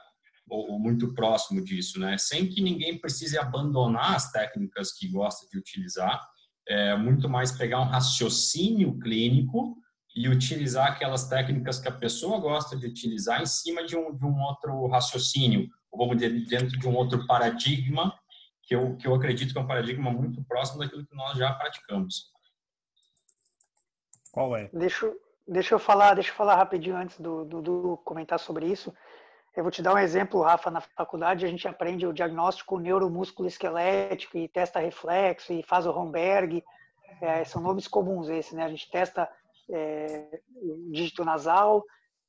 ou, 0.49 0.79
muito 0.79 1.13
próximo 1.15 1.61
disso, 1.65 1.99
né? 1.99 2.17
Sem 2.19 2.49
que 2.49 2.63
ninguém 2.63 3.01
precise 3.01 3.37
abandonar 3.37 4.15
as 4.15 4.31
técnicas 4.31 4.93
que 4.93 5.09
gosta 5.09 5.49
de 5.51 5.59
utilizar, 5.59 6.21
é 6.69 6.97
muito 6.97 7.29
mais 7.29 7.51
pegar 7.51 7.81
um 7.81 7.89
raciocínio 7.89 8.97
clínico 9.01 9.82
e 10.15 10.29
utilizar 10.29 10.89
aquelas 10.89 11.29
técnicas 11.29 11.81
que 11.81 11.89
a 11.89 11.93
pessoa 11.93 12.39
gosta 12.39 12.77
de 12.77 12.87
utilizar 12.87 13.41
em 13.41 13.47
cima 13.47 13.85
de 13.85 13.97
um, 13.97 14.15
de 14.15 14.25
um 14.25 14.41
outro 14.43 14.87
raciocínio, 14.89 15.69
ou 15.91 15.99
vamos 15.99 16.17
dizer, 16.17 16.47
dentro 16.47 16.79
de 16.79 16.89
um 16.89 16.95
outro 16.95 17.27
paradigma, 17.27 18.15
que 18.63 18.75
eu, 18.75 18.97
que 18.97 19.07
eu 19.07 19.15
acredito 19.15 19.53
que 19.53 19.59
é 19.59 19.61
um 19.63 19.67
paradigma 19.67 20.11
muito 20.11 20.43
próximo 20.45 20.81
daquilo 20.81 21.07
que 21.07 21.15
nós 21.15 21.37
já 21.37 21.53
praticamos. 21.55 22.31
Qual 24.31 24.57
é? 24.57 24.71
Deixa, 24.73 25.13
deixa 25.47 25.75
eu 25.75 25.79
falar, 25.79 26.15
deixa 26.15 26.31
eu 26.31 26.35
falar 26.35 26.57
rapidinho 26.57 26.97
antes 26.97 27.19
do, 27.19 27.45
do, 27.45 27.63
do 27.63 27.97
comentar 27.99 28.39
sobre 28.39 28.67
isso. 28.67 28.93
Eu 29.55 29.63
vou 29.63 29.71
te 29.71 29.83
dar 29.83 29.95
um 29.95 29.99
exemplo, 29.99 30.41
Rafa. 30.41 30.71
Na 30.71 30.81
faculdade 30.81 31.45
a 31.45 31.49
gente 31.49 31.69
aprende 31.69 32.07
o 32.07 32.13
diagnóstico 32.13 32.79
neuromusculo 32.79 33.47
esquelético 33.47 34.39
e 34.39 34.49
testa 34.49 34.81
reflexo 34.81 35.53
e 35.53 35.63
faz 35.63 35.87
o 35.87 35.91
Romberg. 35.91 36.65
É, 37.21 37.45
são 37.45 37.61
nomes 37.61 37.87
comuns 37.87 38.31
esses, 38.31 38.53
né? 38.53 38.65
A 38.65 38.71
gente 38.71 38.91
testa 38.91 39.29
é, 39.73 40.41
dígito 40.91 41.25
nasal. 41.25 41.83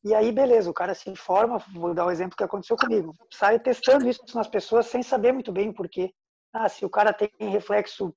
E 0.04 0.14
aí, 0.14 0.32
beleza, 0.32 0.70
o 0.70 0.74
cara 0.74 0.94
se 0.94 1.10
informa, 1.10 1.60
vou 1.74 1.94
dar 1.94 2.06
o 2.06 2.08
um 2.08 2.12
exemplo 2.12 2.36
que 2.36 2.44
aconteceu 2.44 2.76
comigo. 2.76 3.14
Sai 3.32 3.60
testando 3.60 4.08
isso 4.08 4.22
nas 4.36 4.48
pessoas 4.48 4.88
sem 4.88 5.02
saber 5.02 5.32
muito 5.32 5.52
bem 5.52 5.70
o 5.70 5.74
porquê. 5.74 6.14
Ah, 6.52 6.68
se 6.68 6.86
o 6.86 6.90
cara 6.90 7.14
tem 7.14 7.30
reflexo 7.40 8.14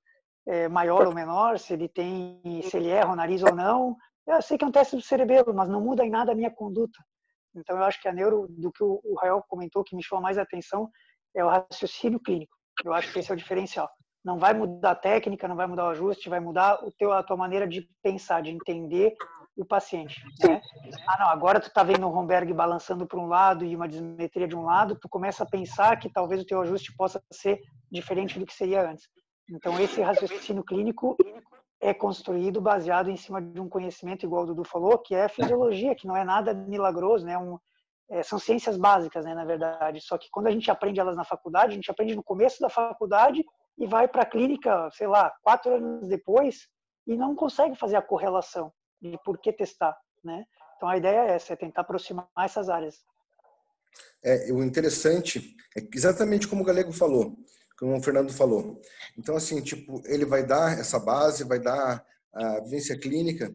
é, 0.46 0.68
maior 0.68 1.06
ou 1.06 1.14
menor, 1.14 1.58
se 1.58 1.72
ele 1.72 1.88
tem, 1.88 2.40
se 2.62 2.76
ele 2.76 2.88
erra 2.88 3.12
o 3.12 3.16
nariz 3.16 3.42
ou 3.42 3.54
não. 3.54 3.96
Eu 4.26 4.42
sei 4.42 4.58
que 4.58 4.64
é 4.64 4.66
um 4.66 4.72
teste 4.72 4.96
do 4.96 5.02
cerebelo, 5.02 5.54
mas 5.54 5.68
não 5.68 5.80
muda 5.80 6.04
em 6.04 6.10
nada 6.10 6.32
a 6.32 6.34
minha 6.34 6.50
conduta. 6.50 6.98
Então, 7.54 7.76
eu 7.76 7.84
acho 7.84 8.00
que 8.02 8.08
a 8.08 8.12
neuro, 8.12 8.46
do 8.48 8.70
que 8.70 8.82
o 8.82 9.14
Rael 9.20 9.42
comentou, 9.48 9.84
que 9.84 9.96
me 9.96 10.02
chamou 10.02 10.22
mais 10.22 10.36
atenção, 10.36 10.90
é 11.34 11.44
o 11.44 11.48
raciocínio 11.48 12.20
clínico. 12.20 12.54
Eu 12.84 12.92
acho 12.92 13.12
que 13.12 13.20
esse 13.20 13.30
é 13.30 13.34
o 13.34 13.36
diferencial. 13.36 13.88
Não 14.26 14.40
vai 14.40 14.52
mudar 14.52 14.90
a 14.90 14.96
técnica, 14.96 15.46
não 15.46 15.54
vai 15.54 15.68
mudar 15.68 15.84
o 15.84 15.90
ajuste, 15.90 16.28
vai 16.28 16.40
mudar 16.40 16.84
o 16.84 16.90
teu, 16.90 17.12
a 17.12 17.22
tua 17.22 17.36
maneira 17.36 17.64
de 17.64 17.88
pensar, 18.02 18.42
de 18.42 18.50
entender 18.50 19.14
o 19.56 19.64
paciente. 19.64 20.20
Né? 20.44 20.60
Ah, 21.06 21.16
não, 21.20 21.28
agora 21.28 21.60
tu 21.60 21.72
tá 21.72 21.84
vendo 21.84 22.08
o 22.08 22.10
Romberg 22.10 22.52
balançando 22.52 23.06
para 23.06 23.20
um 23.20 23.28
lado 23.28 23.64
e 23.64 23.76
uma 23.76 23.86
dismetria 23.86 24.48
de 24.48 24.56
um 24.56 24.64
lado, 24.64 24.98
tu 25.00 25.08
começa 25.08 25.44
a 25.44 25.48
pensar 25.48 25.96
que 26.00 26.10
talvez 26.10 26.42
o 26.42 26.44
teu 26.44 26.60
ajuste 26.60 26.92
possa 26.96 27.22
ser 27.32 27.60
diferente 27.88 28.36
do 28.36 28.44
que 28.44 28.52
seria 28.52 28.90
antes. 28.90 29.06
Então, 29.48 29.78
esse 29.78 30.02
raciocínio 30.02 30.64
clínico 30.64 31.16
é 31.80 31.94
construído 31.94 32.60
baseado 32.60 33.08
em 33.08 33.16
cima 33.16 33.40
de 33.40 33.60
um 33.60 33.68
conhecimento, 33.68 34.26
igual 34.26 34.42
o 34.42 34.46
Dudu 34.46 34.64
falou, 34.64 34.98
que 34.98 35.14
é 35.14 35.28
fisiologia, 35.28 35.94
que 35.94 36.08
não 36.08 36.16
é 36.16 36.24
nada 36.24 36.52
milagroso, 36.52 37.24
né? 37.24 37.38
Um, 37.38 37.60
é, 38.10 38.24
são 38.24 38.40
ciências 38.40 38.76
básicas, 38.76 39.24
né, 39.24 39.34
na 39.34 39.44
verdade. 39.44 40.00
Só 40.00 40.18
que 40.18 40.28
quando 40.32 40.48
a 40.48 40.50
gente 40.50 40.68
aprende 40.68 40.98
elas 40.98 41.16
na 41.16 41.24
faculdade, 41.24 41.72
a 41.72 41.74
gente 41.74 41.90
aprende 41.90 42.16
no 42.16 42.24
começo 42.24 42.60
da 42.60 42.68
faculdade 42.68 43.44
e 43.78 43.86
vai 43.86 44.08
para 44.08 44.22
a 44.22 44.26
clínica, 44.26 44.90
sei 44.92 45.06
lá, 45.06 45.32
quatro 45.42 45.74
anos 45.74 46.08
depois 46.08 46.68
e 47.06 47.16
não 47.16 47.34
consegue 47.34 47.76
fazer 47.76 47.96
a 47.96 48.02
correlação 48.02 48.72
de 49.00 49.18
por 49.24 49.38
que 49.38 49.52
testar, 49.52 49.96
né? 50.24 50.44
Então 50.76 50.88
a 50.88 50.96
ideia 50.96 51.30
é 51.30 51.34
essa, 51.34 51.52
é 51.52 51.56
tentar 51.56 51.82
aproximar 51.82 52.28
essas 52.38 52.68
áreas. 52.68 52.96
É, 54.24 54.52
o 54.52 54.62
interessante 54.62 55.54
é 55.76 55.80
exatamente 55.94 56.48
como 56.48 56.62
o 56.62 56.64
Galego 56.64 56.92
falou, 56.92 57.36
como 57.78 57.96
o 57.96 58.02
Fernando 58.02 58.32
falou. 58.32 58.80
Então 59.16 59.36
assim, 59.36 59.62
tipo, 59.62 60.02
ele 60.06 60.24
vai 60.24 60.44
dar 60.44 60.78
essa 60.78 60.98
base, 60.98 61.44
vai 61.44 61.58
dar 61.58 62.04
a 62.34 62.60
vivência 62.60 62.98
clínica 62.98 63.54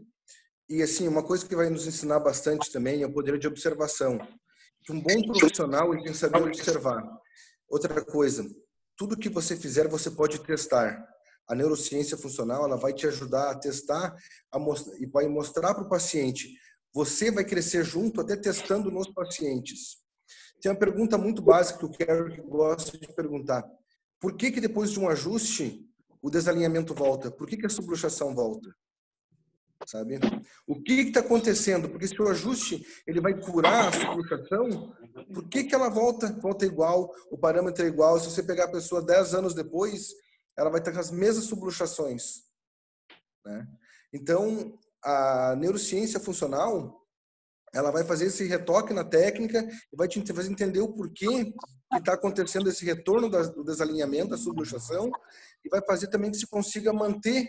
e 0.72 0.82
assim, 0.82 1.06
uma 1.06 1.22
coisa 1.22 1.46
que 1.46 1.54
vai 1.54 1.70
nos 1.70 1.86
ensinar 1.86 2.22
bastante 2.22 2.72
também 2.72 3.04
é 3.04 3.06
o 3.06 3.12
poder 3.12 3.38
de 3.38 3.46
observação. 3.46 4.18
Que 4.86 4.94
um 4.94 5.02
bom 5.02 5.22
profissional 5.24 5.94
ele 5.94 6.02
tem 6.02 6.14
que 6.14 6.18
saber 6.18 6.42
observar. 6.42 7.04
Outra 7.68 8.02
coisa, 8.06 8.42
tudo 9.02 9.18
que 9.18 9.30
você 9.30 9.58
fizer 9.58 9.88
você 9.88 10.12
pode 10.12 10.38
testar. 10.44 11.04
A 11.48 11.56
neurociência 11.56 12.16
funcional 12.16 12.66
ela 12.66 12.78
vai 12.78 12.94
te 12.94 13.08
ajudar 13.08 13.50
a 13.50 13.56
testar 13.58 14.16
a 14.52 14.60
mostrar, 14.60 14.96
e 15.02 15.08
vai 15.08 15.28
mostrar 15.28 15.74
para 15.74 15.84
o 15.84 15.90
paciente. 15.90 16.56
Você 16.94 17.32
vai 17.32 17.44
crescer 17.44 17.84
junto 17.84 18.22
até 18.22 18.36
testando 18.36 18.92
nos 18.92 19.12
pacientes. 19.12 19.98
Tem 20.62 20.72
uma 20.72 20.78
pergunta 20.78 21.18
muito 21.18 21.42
básica 21.42 21.80
que 21.80 21.86
eu 21.86 21.90
quero 21.90 22.32
que 22.32 22.42
gosto 22.44 22.96
de 23.00 23.12
perguntar. 23.16 23.68
Por 24.20 24.38
que 24.38 24.52
que 24.52 24.62
depois 24.62 24.92
de 24.92 25.00
um 25.00 25.10
ajuste 25.10 25.84
o 26.22 26.30
desalinhamento 26.30 26.94
volta? 26.94 27.32
Por 27.32 27.48
que 27.48 27.58
que 27.58 27.66
a 27.66 27.70
subluxação 27.70 28.36
volta? 28.36 28.70
Sabe? 29.86 30.20
O 30.68 30.82
que 30.82 30.94
está 30.94 31.20
acontecendo? 31.20 31.90
Porque 31.90 32.08
se 32.08 32.22
o 32.22 32.28
ajuste 32.28 32.86
ele 33.06 33.22
vai 33.22 33.34
curar 33.40 33.90
a 33.90 33.92
subluxação, 33.92 34.96
por 35.34 35.48
que, 35.50 35.64
que 35.64 35.76
ela 35.76 35.90
volta, 35.90 36.32
volta 36.34 36.66
igual, 36.66 37.14
o 37.30 37.38
parâmetro 37.38 37.84
é 37.84 37.88
igual? 37.88 38.20
Se 38.20 38.30
você 38.30 38.44
pegar 38.44 38.66
a 38.66 38.72
pessoa 38.72 39.02
10 39.02 39.34
anos 39.36 39.54
depois, 39.54 40.14
ela 40.58 40.70
vai 40.70 40.82
ter 40.82 40.98
as 40.98 41.12
mesmas 41.12 41.46
subluxações. 41.46 42.44
Né? 43.46 43.68
Então, 44.14 44.78
a 45.04 45.56
neurociência 45.56 46.20
funcional, 46.20 47.00
ela 47.74 47.92
vai 47.92 48.04
fazer 48.04 48.26
esse 48.26 48.46
retoque 48.46 48.94
na 48.94 49.04
técnica 49.04 49.66
e 49.92 49.96
vai 49.96 50.08
te 50.08 50.22
fazer 50.34 50.52
entender 50.52 50.82
o 50.82 50.94
porquê 50.94 51.46
que 51.46 51.98
está 51.98 52.14
acontecendo 52.14 52.70
esse 52.70 52.86
retorno 52.86 53.30
do 53.30 53.64
desalinhamento, 53.64 54.30
da 54.30 54.38
subluxação, 54.38 55.12
e 55.64 55.70
vai 55.70 55.82
fazer 55.86 56.08
também 56.08 56.32
que 56.32 56.38
se 56.38 56.48
consiga 56.48 56.94
manter 56.94 57.48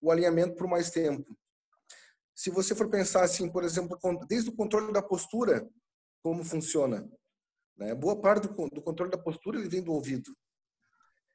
o 0.00 0.10
alinhamento 0.10 0.56
por 0.56 0.66
mais 0.66 0.90
tempo 0.90 1.36
se 2.34 2.50
você 2.50 2.74
for 2.74 2.88
pensar 2.88 3.22
assim, 3.24 3.50
por 3.50 3.64
exemplo, 3.64 3.98
desde 4.28 4.50
o 4.50 4.56
controle 4.56 4.92
da 4.92 5.02
postura, 5.02 5.68
como 6.22 6.44
funciona. 6.44 7.08
Né? 7.76 7.94
Boa 7.94 8.20
parte 8.20 8.48
do, 8.48 8.68
do 8.68 8.82
controle 8.82 9.10
da 9.10 9.18
postura 9.18 9.58
ele 9.58 9.68
vem 9.68 9.82
do 9.82 9.92
ouvido. 9.92 10.30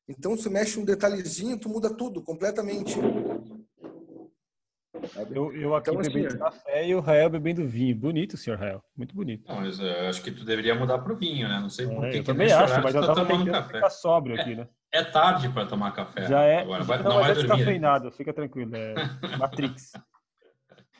Então, 0.07 0.37
se 0.37 0.49
mexe 0.49 0.79
um 0.79 0.85
detalhezinho, 0.85 1.59
tu 1.59 1.67
muda 1.67 1.93
tudo 1.93 2.23
completamente. 2.23 2.95
Eu, 5.31 5.53
eu 5.53 5.75
aqui 5.75 5.89
então, 5.89 6.01
bebendo 6.01 6.27
assim, 6.27 6.37
café 6.37 6.87
e 6.87 6.95
o 6.95 6.99
Rael 6.99 7.29
bebendo 7.29 7.67
vinho. 7.67 7.95
Bonito, 7.95 8.37
senhor 8.37 8.57
Rael. 8.57 8.83
Muito 8.95 9.13
bonito. 9.13 9.47
Não, 9.47 9.61
mas 9.61 9.79
eu 9.79 10.07
acho 10.07 10.23
que 10.23 10.31
tu 10.31 10.43
deveria 10.43 10.73
mudar 10.73 10.99
pro 10.99 11.15
vinho, 11.15 11.47
né? 11.47 11.59
Não 11.59 11.69
sei 11.69 11.87
por 11.87 12.05
é, 12.05 12.11
que. 12.11 12.17
Eu 12.17 12.23
também 12.23 12.51
acho, 12.51 12.81
mas 12.81 12.95
eu 12.95 13.01
tá 13.01 13.07
tava 13.13 13.25
tomando 13.25 13.51
café. 13.51 13.73
ficar 13.75 13.89
sóbrio 13.89 14.39
aqui, 14.39 14.55
né? 14.55 14.67
É 14.91 15.03
tarde 15.03 15.49
para 15.49 15.65
tomar 15.67 15.91
café. 15.91 16.27
Já 16.27 16.41
é. 16.41 16.61
Agora 16.61 16.83
vai, 16.83 16.97
não, 16.97 17.03
não 17.05 17.19
vai 17.19 17.31
é 17.31 17.33
dormir. 17.33 17.49
descafeinado, 17.49 18.11
fica 18.11 18.33
tranquilo. 18.33 18.75
É 18.75 18.95
Matrix. 19.37 19.91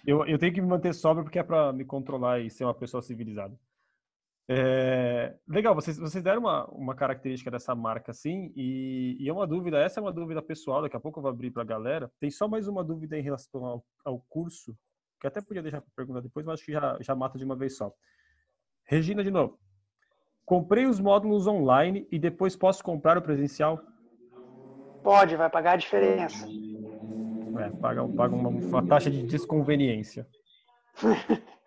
Eu, 0.07 0.25
eu 0.25 0.39
tenho 0.39 0.53
que 0.53 0.61
me 0.61 0.67
manter 0.67 0.93
sóbrio 0.93 1.25
porque 1.25 1.37
é 1.37 1.43
para 1.43 1.73
me 1.73 1.83
controlar 1.83 2.39
e 2.39 2.49
ser 2.49 2.63
uma 2.63 2.73
pessoa 2.73 3.01
civilizada. 3.01 3.59
É, 4.49 5.35
legal, 5.45 5.75
vocês, 5.75 5.97
vocês 5.97 6.23
deram 6.23 6.39
uma, 6.39 6.65
uma 6.67 6.95
característica 6.95 7.51
dessa 7.51 7.75
marca 7.75 8.11
assim, 8.11 8.53
e, 8.55 9.17
e 9.19 9.27
é 9.27 9.33
uma 9.33 9.45
dúvida, 9.45 9.77
essa 9.77 9.99
é 9.99 10.01
uma 10.01 10.13
dúvida 10.13 10.41
pessoal, 10.41 10.81
daqui 10.81 10.95
a 10.95 10.99
pouco 11.01 11.19
eu 11.19 11.23
vou 11.23 11.29
abrir 11.29 11.51
para 11.51 11.63
a 11.63 11.65
galera. 11.65 12.09
Tem 12.21 12.31
só 12.31 12.47
mais 12.47 12.69
uma 12.69 12.85
dúvida 12.85 13.17
em 13.19 13.21
relação 13.21 13.65
ao, 13.65 13.85
ao 14.05 14.19
curso, 14.29 14.73
que 15.19 15.27
até 15.27 15.41
podia 15.41 15.61
deixar 15.61 15.81
para 15.81 15.91
perguntar 15.93 16.21
depois, 16.21 16.45
mas 16.45 16.53
acho 16.53 16.65
que 16.65 16.71
já, 16.71 16.97
já 17.01 17.13
mata 17.13 17.37
de 17.37 17.43
uma 17.43 17.57
vez 17.57 17.75
só. 17.75 17.91
Regina, 18.85 19.21
de 19.21 19.29
novo. 19.29 19.59
Comprei 20.45 20.85
os 20.85 21.01
módulos 21.01 21.45
online 21.47 22.07
e 22.09 22.17
depois 22.17 22.55
posso 22.55 22.81
comprar 22.81 23.17
o 23.17 23.21
presencial? 23.21 23.81
Pode, 25.03 25.35
vai 25.35 25.49
pagar 25.49 25.73
a 25.73 25.77
diferença. 25.77 26.47
É, 27.59 27.69
paga, 27.69 28.07
paga 28.07 28.35
uma, 28.35 28.49
uma 28.49 28.87
taxa 28.87 29.09
de 29.09 29.23
desconveniência. 29.23 30.27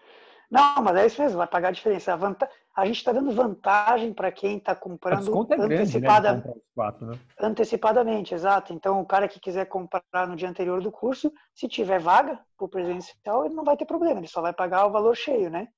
Não, 0.50 0.82
mas 0.82 0.96
é 0.96 1.06
isso 1.06 1.22
mesmo, 1.22 1.38
vai 1.38 1.46
pagar 1.46 1.68
a 1.68 1.72
diferença. 1.72 2.12
A, 2.12 2.16
vanta... 2.16 2.50
a 2.74 2.84
gente 2.84 2.96
está 2.96 3.12
dando 3.12 3.30
vantagem 3.30 4.12
para 4.12 4.32
quem 4.32 4.56
está 4.56 4.74
comprando 4.74 5.46
é 5.52 5.56
grande, 5.56 5.74
antecipada... 5.74 6.32
né, 6.38 6.54
quatro, 6.74 7.06
né? 7.06 7.18
antecipadamente, 7.38 8.34
exato. 8.34 8.72
Então, 8.72 9.00
o 9.00 9.06
cara 9.06 9.28
que 9.28 9.38
quiser 9.38 9.66
comprar 9.66 10.26
no 10.26 10.34
dia 10.34 10.48
anterior 10.48 10.82
do 10.82 10.90
curso, 10.90 11.32
se 11.54 11.68
tiver 11.68 12.00
vaga 12.00 12.40
para 12.58 12.64
o 12.66 12.68
presencial, 12.68 13.44
ele 13.44 13.54
não 13.54 13.62
vai 13.62 13.76
ter 13.76 13.84
problema, 13.84 14.18
ele 14.18 14.26
só 14.26 14.42
vai 14.42 14.52
pagar 14.52 14.86
o 14.86 14.90
valor 14.90 15.14
cheio, 15.14 15.48
né? 15.48 15.68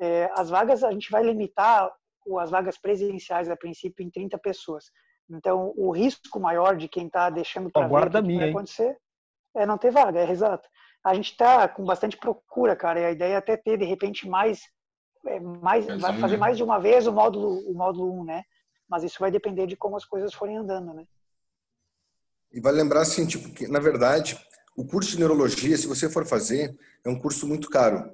É, 0.00 0.30
as 0.34 0.48
vagas, 0.48 0.82
a 0.82 0.90
gente 0.90 1.10
vai 1.10 1.22
limitar 1.22 1.92
as 2.40 2.50
vagas 2.50 2.78
presenciais, 2.78 3.50
a 3.50 3.56
princípio, 3.56 4.04
em 4.04 4.10
30 4.10 4.38
pessoas. 4.38 4.86
Então, 5.28 5.74
o 5.76 5.90
risco 5.90 6.40
maior 6.40 6.74
de 6.76 6.88
quem 6.88 7.06
está 7.06 7.28
deixando 7.28 7.70
para 7.70 7.86
ver 7.86 7.94
o 7.94 8.10
que 8.10 8.22
minha, 8.22 8.40
vai 8.40 8.50
acontecer 8.50 8.96
é 9.56 9.66
não 9.66 9.78
ter 9.78 9.90
vaga, 9.90 10.20
é 10.20 10.30
exato. 10.30 10.68
A 11.04 11.14
gente 11.14 11.32
está 11.32 11.68
com 11.68 11.84
bastante 11.84 12.16
procura, 12.16 12.76
cara, 12.76 13.00
e 13.00 13.04
a 13.04 13.10
ideia 13.10 13.34
é 13.34 13.36
até 13.36 13.56
ter, 13.56 13.78
de 13.78 13.84
repente, 13.84 14.28
mais, 14.28 14.60
é, 15.26 15.40
mais 15.40 15.86
vai 15.86 16.18
fazer 16.20 16.36
mais 16.36 16.56
de 16.56 16.62
uma 16.62 16.78
vez 16.78 17.06
o 17.06 17.12
módulo, 17.12 17.58
o 17.68 17.74
módulo 17.74 18.20
1, 18.20 18.24
né? 18.24 18.42
Mas 18.88 19.02
isso 19.02 19.18
vai 19.18 19.30
depender 19.30 19.66
de 19.66 19.76
como 19.76 19.96
as 19.96 20.04
coisas 20.04 20.34
forem 20.34 20.56
andando, 20.56 20.92
né? 20.92 21.04
E 22.52 22.60
vai 22.60 22.72
lembrar, 22.72 23.00
assim, 23.02 23.26
tipo, 23.26 23.50
que, 23.50 23.66
na 23.66 23.80
verdade, 23.80 24.38
o 24.76 24.84
curso 24.84 25.10
de 25.10 25.18
neurologia, 25.18 25.76
se 25.76 25.86
você 25.86 26.08
for 26.08 26.26
fazer, 26.26 26.76
é 27.04 27.08
um 27.08 27.18
curso 27.18 27.46
muito 27.46 27.68
caro. 27.70 28.12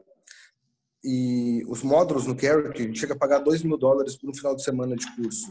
e 1.04 1.64
os 1.66 1.82
módulos 1.82 2.26
no 2.26 2.36
Carrick, 2.36 2.80
a 2.80 2.86
gente 2.86 3.00
chega 3.00 3.14
a 3.14 3.18
pagar 3.18 3.40
2 3.40 3.64
mil 3.64 3.76
dólares 3.76 4.16
por 4.16 4.30
um 4.30 4.34
final 4.34 4.54
de 4.54 4.62
semana 4.62 4.94
de 4.94 5.04
curso. 5.16 5.50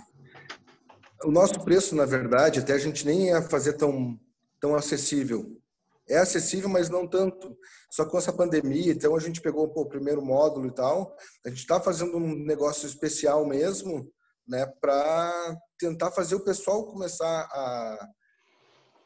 O 1.25 1.31
nosso 1.31 1.59
preço, 1.63 1.93
na 1.93 2.05
verdade, 2.05 2.59
até 2.59 2.73
a 2.73 2.77
gente 2.77 3.05
nem 3.05 3.27
ia 3.27 3.41
fazer 3.41 3.73
tão, 3.73 4.17
tão 4.61 4.75
acessível. 4.75 5.61
É 6.11 6.17
acessível, 6.17 6.67
mas 6.67 6.89
não 6.89 7.07
tanto. 7.07 7.57
Só 7.89 8.05
com 8.05 8.17
essa 8.17 8.33
pandemia, 8.33 8.91
então 8.91 9.15
a 9.15 9.19
gente 9.19 9.41
pegou 9.41 9.69
pô, 9.69 9.81
o 9.81 9.89
primeiro 9.89 10.21
módulo 10.21 10.67
e 10.67 10.75
tal. 10.75 11.15
A 11.45 11.49
gente 11.49 11.59
está 11.59 11.79
fazendo 11.79 12.17
um 12.17 12.35
negócio 12.43 12.85
especial 12.85 13.47
mesmo, 13.47 14.11
né, 14.47 14.65
para 14.81 15.57
tentar 15.79 16.11
fazer 16.11 16.35
o 16.35 16.43
pessoal 16.43 16.85
começar 16.85 17.47
a, 17.51 18.09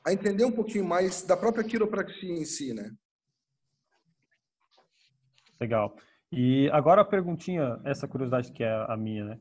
a 0.07 0.13
entender 0.13 0.45
um 0.45 0.51
pouquinho 0.51 0.83
mais 0.83 1.21
da 1.21 1.37
própria 1.37 1.63
quiropraxia 1.63 2.33
em 2.33 2.45
si, 2.45 2.73
né? 2.73 2.91
Legal. 5.61 5.95
E 6.31 6.69
agora 6.71 7.01
a 7.01 7.05
perguntinha, 7.05 7.79
essa 7.85 8.07
curiosidade 8.07 8.51
que 8.51 8.63
é 8.63 8.85
a 8.89 8.97
minha, 8.97 9.25
né? 9.25 9.39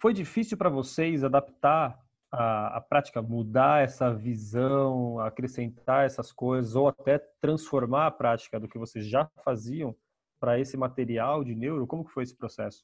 Foi 0.00 0.14
difícil 0.14 0.56
para 0.56 0.70
vocês 0.70 1.22
adaptar 1.24 1.98
a, 2.32 2.78
a, 2.78 2.80
prática, 2.80 3.20
mudar 3.20 3.84
essa 3.84 4.12
visão, 4.12 5.20
acrescentar 5.20 6.06
essas 6.06 6.32
coisas, 6.32 6.74
ou 6.74 6.88
até 6.88 7.18
transformar 7.40 8.06
a 8.06 8.10
prática 8.10 8.58
do 8.58 8.66
que 8.66 8.78
vocês 8.78 9.06
já 9.06 9.28
faziam 9.44 9.94
para 10.40 10.58
esse 10.58 10.76
material 10.76 11.44
de 11.44 11.54
neuro? 11.54 11.86
Como 11.86 12.04
que 12.04 12.10
foi 12.10 12.22
esse 12.22 12.34
processo? 12.34 12.82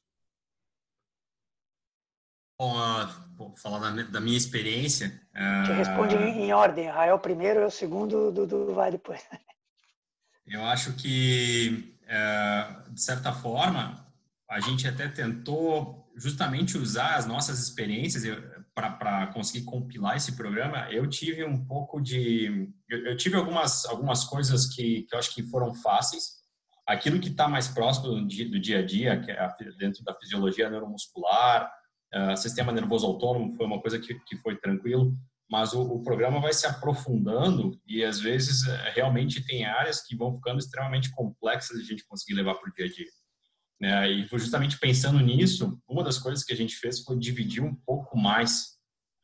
Bom, 2.59 2.75
uh, 2.75 3.57
falar 3.57 3.79
da, 3.79 4.03
da, 4.03 4.19
minha 4.19 4.37
experiência. 4.37 5.19
Uh, 5.33 5.65
Te 5.65 5.71
responde 5.71 6.15
em, 6.15 6.43
em 6.43 6.53
ordem. 6.53 6.87
Rael 6.87 7.17
primeiro, 7.17 7.61
eu 7.61 7.71
segundo, 7.71 8.27
o 8.27 8.31
Dudu 8.31 8.73
vai 8.73 8.91
depois. 8.91 9.21
Eu 10.45 10.63
acho 10.65 10.93
que, 10.93 11.95
uh, 12.03 12.91
de 12.91 13.01
certa 13.01 13.31
forma, 13.31 14.05
a 14.49 14.59
gente 14.59 14.87
até 14.87 15.07
tentou 15.07 16.11
justamente 16.15 16.77
usar 16.77 17.15
as 17.15 17.25
nossas 17.25 17.59
experiências 17.59 18.23
para 18.91 19.27
conseguir 19.27 19.65
compilar 19.65 20.15
esse 20.15 20.35
programa. 20.35 20.87
Eu 20.91 21.07
tive 21.09 21.43
um 21.43 21.65
pouco 21.65 21.99
de. 21.99 22.69
Eu, 22.89 23.07
eu 23.07 23.17
tive 23.17 23.35
algumas, 23.35 23.85
algumas 23.85 24.23
coisas 24.23 24.67
que, 24.67 25.03
que 25.03 25.15
eu 25.15 25.19
acho 25.19 25.33
que 25.33 25.43
foram 25.43 25.73
fáceis. 25.73 26.39
Aquilo 26.87 27.19
que 27.19 27.29
está 27.29 27.47
mais 27.47 27.67
próximo 27.67 28.07
do 28.07 28.27
dia, 28.27 28.49
do 28.49 28.59
dia 28.59 28.79
a 28.79 28.85
dia, 28.85 29.19
que 29.19 29.31
é 29.31 29.47
dentro 29.77 30.03
da 30.03 30.15
fisiologia 30.15 30.69
neuromuscular, 30.69 31.69
Uh, 32.13 32.35
sistema 32.35 32.71
nervoso 32.71 33.05
autônomo 33.05 33.55
foi 33.55 33.67
uma 33.67 33.79
coisa 33.79 33.99
que, 33.99 34.15
que 34.21 34.35
foi 34.37 34.57
tranquilo, 34.57 35.13
mas 35.47 35.73
o, 35.73 35.81
o, 35.81 36.01
programa 36.01 36.41
vai 36.41 36.51
se 36.53 36.65
aprofundando 36.65 37.79
e 37.85 38.03
às 38.03 38.19
vezes 38.19 38.67
eh, 38.67 38.91
realmente 38.95 39.45
tem 39.45 39.65
áreas 39.65 40.03
que 40.03 40.15
vão 40.15 40.35
ficando 40.35 40.57
extremamente 40.57 41.11
complexas 41.11 41.77
de 41.77 41.83
a 41.83 41.87
gente 41.87 42.07
conseguir 42.07 42.33
levar 42.33 42.55
para 42.55 42.67
o 42.67 42.73
dia 42.73 42.85
a 42.85 42.89
dia. 42.89 43.05
Né? 43.79 44.11
E 44.11 44.27
justamente 44.27 44.77
pensando 44.79 45.19
nisso, 45.19 45.79
uma 45.87 46.03
das 46.03 46.17
coisas 46.17 46.43
que 46.43 46.53
a 46.53 46.55
gente 46.55 46.75
fez 46.75 47.01
foi 47.01 47.17
dividir 47.17 47.63
um 47.63 47.73
pouco 47.73 48.17
mais. 48.17 48.77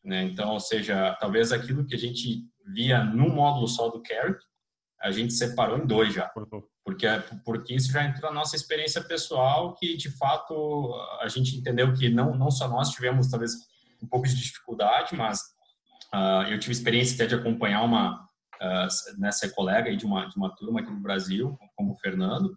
Né? 0.04 0.24
Então, 0.24 0.52
ou 0.52 0.60
seja, 0.60 1.16
talvez 1.20 1.52
aquilo 1.52 1.86
que 1.86 1.96
a 1.96 2.00
gente 2.00 2.44
via 2.74 3.04
num 3.04 3.34
módulo 3.34 3.68
só 3.68 3.90
do 3.90 4.02
Carrot, 4.02 4.40
a 5.02 5.12
gente 5.12 5.34
separou 5.34 5.78
em 5.78 5.86
dois 5.86 6.14
já 6.14 6.32
porque 6.86 7.08
porque 7.44 7.74
isso 7.74 7.92
já 7.92 8.06
entrou 8.06 8.32
na 8.32 8.40
nossa 8.40 8.56
experiência 8.56 9.04
pessoal 9.04 9.74
que 9.74 9.98
de 9.98 10.10
fato 10.16 10.94
a 11.20 11.28
gente 11.28 11.58
entendeu 11.58 11.92
que 11.94 12.10
não 12.10 12.36
não 12.38 12.52
só 12.52 12.68
nós 12.68 12.92
tivemos 12.92 13.28
talvez 13.30 13.54
um 14.02 14.08
pouco 14.08 14.28
de 14.28 14.36
dificuldade 14.36 15.16
mas 15.16 15.40
uh, 16.14 16.48
eu 16.48 16.60
tive 16.60 16.72
experiência 16.72 17.16
até 17.16 17.26
de 17.26 17.36
acompanhar 17.36 17.84
uma 17.84 18.24
uh, 18.62 19.20
né, 19.20 19.32
ser 19.32 19.50
colega 19.54 19.90
aí 19.90 19.98
de 19.98 20.06
uma 20.06 20.30
de 20.30 20.38
uma 20.38 20.56
turma 20.56 20.80
aqui 20.80 20.92
no 20.92 21.02
Brasil 21.02 21.58
como 21.76 21.94
o 21.94 21.98
Fernando 21.98 22.56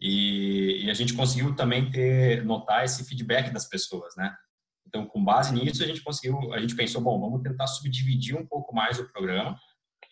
e, 0.00 0.84
e 0.84 0.90
a 0.90 0.94
gente 0.94 1.14
conseguiu 1.14 1.54
também 1.54 1.90
ter 1.90 2.44
notar 2.44 2.84
esse 2.84 3.04
feedback 3.04 3.50
das 3.52 3.68
pessoas 3.68 4.14
né 4.16 4.34
então 4.86 5.06
com 5.06 5.22
base 5.22 5.54
nisso 5.54 5.82
a 5.82 5.86
gente 5.86 6.02
conseguiu 6.02 6.52
a 6.52 6.60
gente 6.60 6.74
pensou 6.74 7.00
bom 7.00 7.20
vamos 7.20 7.42
tentar 7.42 7.66
subdividir 7.66 8.36
um 8.36 8.46
pouco 8.46 8.74
mais 8.74 8.98
o 8.98 9.10
programa 9.12 9.56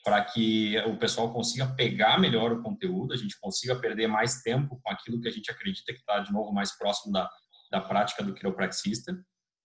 para 0.05 0.25
que 0.25 0.79
o 0.87 0.97
pessoal 0.97 1.33
consiga 1.33 1.67
pegar 1.67 2.19
melhor 2.19 2.53
o 2.53 2.63
conteúdo, 2.63 3.13
a 3.13 3.17
gente 3.17 3.39
consiga 3.39 3.77
perder 3.77 4.07
mais 4.07 4.41
tempo 4.41 4.81
com 4.83 4.91
aquilo 4.91 5.21
que 5.21 5.29
a 5.29 5.31
gente 5.31 5.51
acredita 5.51 5.93
que 5.93 5.99
está, 5.99 6.21
de 6.21 6.33
novo, 6.33 6.53
mais 6.53 6.77
próximo 6.77 7.13
da, 7.13 7.29
da 7.71 7.81
prática 7.81 8.23
do 8.23 8.33
quiropraxista. 8.33 9.13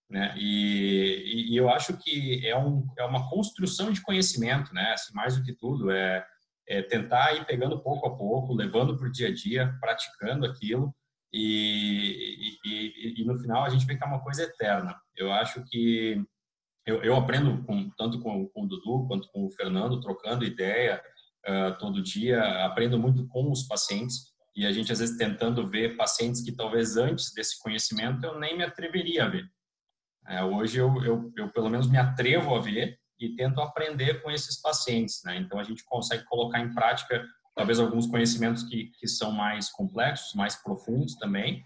Né? 0.09 0.35
E, 0.37 1.49
e, 1.49 1.55
eu 1.55 1.69
acho 1.69 1.97
que 1.97 2.45
é, 2.45 2.57
um, 2.57 2.85
é 2.97 3.05
uma 3.05 3.29
construção 3.29 3.91
de 3.91 4.01
conhecimento, 4.01 4.73
né? 4.73 4.91
Assim, 4.91 5.13
mais 5.13 5.37
do 5.37 5.43
que 5.43 5.53
tudo, 5.53 5.89
é, 5.89 6.25
é 6.67 6.81
tentar 6.81 7.33
ir 7.33 7.45
pegando 7.45 7.81
pouco 7.81 8.07
a 8.07 8.15
pouco, 8.15 8.53
levando 8.53 8.97
para 8.97 9.07
o 9.07 9.11
dia 9.11 9.27
a 9.27 9.33
dia, 9.33 9.75
praticando 9.79 10.45
aquilo, 10.45 10.93
e, 11.31 12.57
e, 12.63 13.21
e, 13.21 13.25
no 13.25 13.37
final 13.39 13.63
a 13.63 13.69
gente 13.69 13.85
vê 13.85 13.97
que 13.97 14.03
é 14.03 14.07
uma 14.07 14.21
coisa 14.21 14.43
eterna. 14.43 14.95
Eu 15.15 15.31
acho 15.31 15.63
que 15.65 16.23
eu, 16.85 17.01
eu 17.01 17.15
aprendo 17.15 17.63
com, 17.63 17.89
tanto 17.97 18.19
com, 18.21 18.47
com, 18.49 18.63
o 18.63 18.67
Dudu 18.67 19.07
quanto 19.07 19.27
com 19.31 19.45
o 19.45 19.51
Fernando, 19.51 19.99
trocando 19.99 20.45
ideia 20.45 21.01
uh, 21.47 21.77
todo 21.79 22.03
dia, 22.03 22.63
aprendo 22.65 22.99
muito 22.99 23.27
com 23.27 23.51
os 23.51 23.63
pacientes 23.63 24.31
e 24.55 24.65
a 24.65 24.71
gente 24.71 24.91
às 24.91 24.99
vezes 24.99 25.17
tentando 25.17 25.67
ver 25.67 25.97
pacientes 25.97 26.43
que 26.43 26.51
talvez 26.51 26.97
antes 26.97 27.33
desse 27.33 27.59
conhecimento 27.59 28.23
eu 28.23 28.39
nem 28.39 28.55
me 28.55 28.63
atreveria 28.63 29.25
a 29.25 29.29
ver. 29.29 29.49
É, 30.27 30.43
hoje 30.43 30.77
eu, 30.77 31.03
eu, 31.03 31.33
eu, 31.35 31.49
pelo 31.49 31.69
menos 31.69 31.89
me 31.89 31.97
atrevo 31.97 32.55
a 32.55 32.61
ver 32.61 32.97
e 33.25 33.35
tento 33.35 33.61
aprender 33.61 34.21
com 34.21 34.29
esses 34.29 34.59
pacientes, 34.61 35.21
né? 35.23 35.37
Então 35.37 35.59
a 35.59 35.63
gente 35.63 35.83
consegue 35.85 36.23
colocar 36.25 36.59
em 36.59 36.73
prática 36.73 37.25
talvez 37.55 37.79
alguns 37.79 38.07
conhecimentos 38.07 38.63
que, 38.63 38.85
que 38.99 39.07
são 39.07 39.31
mais 39.31 39.69
complexos, 39.69 40.33
mais 40.33 40.55
profundos 40.55 41.15
também. 41.15 41.63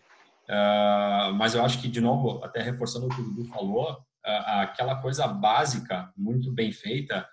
Uh, 0.50 1.34
mas 1.36 1.56
eu 1.56 1.63
acho 1.63 1.82
que, 1.82 1.88
de 1.88 2.02
novo, 2.02 2.43
até 2.43 2.62
reforçando 2.62 3.08
o 3.08 3.10
que 3.10 3.22
o 3.22 3.24
Dudu 3.24 3.46
falou, 3.46 3.98
aquela 4.24 5.02
coisa 5.02 5.26
básica, 5.26 6.12
muito 6.17 6.52
bem 6.52 6.72
feita, 6.72 7.26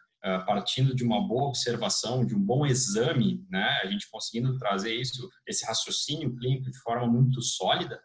partindo 0.46 0.94
de 0.94 1.04
uma 1.04 1.26
boa 1.26 1.48
observação, 1.48 2.24
de 2.24 2.34
um 2.34 2.40
bom 2.40 2.64
exame, 2.64 3.44
né, 3.50 3.80
a 3.82 3.86
gente 3.86 4.08
conseguindo 4.08 4.56
trazer 4.58 4.94
isso, 4.94 5.28
esse 5.46 5.66
raciocínio 5.66 6.34
clínico 6.36 6.70
de 6.70 6.78
forma 6.78 7.06
muito 7.06 7.42
sólida, 7.42 8.00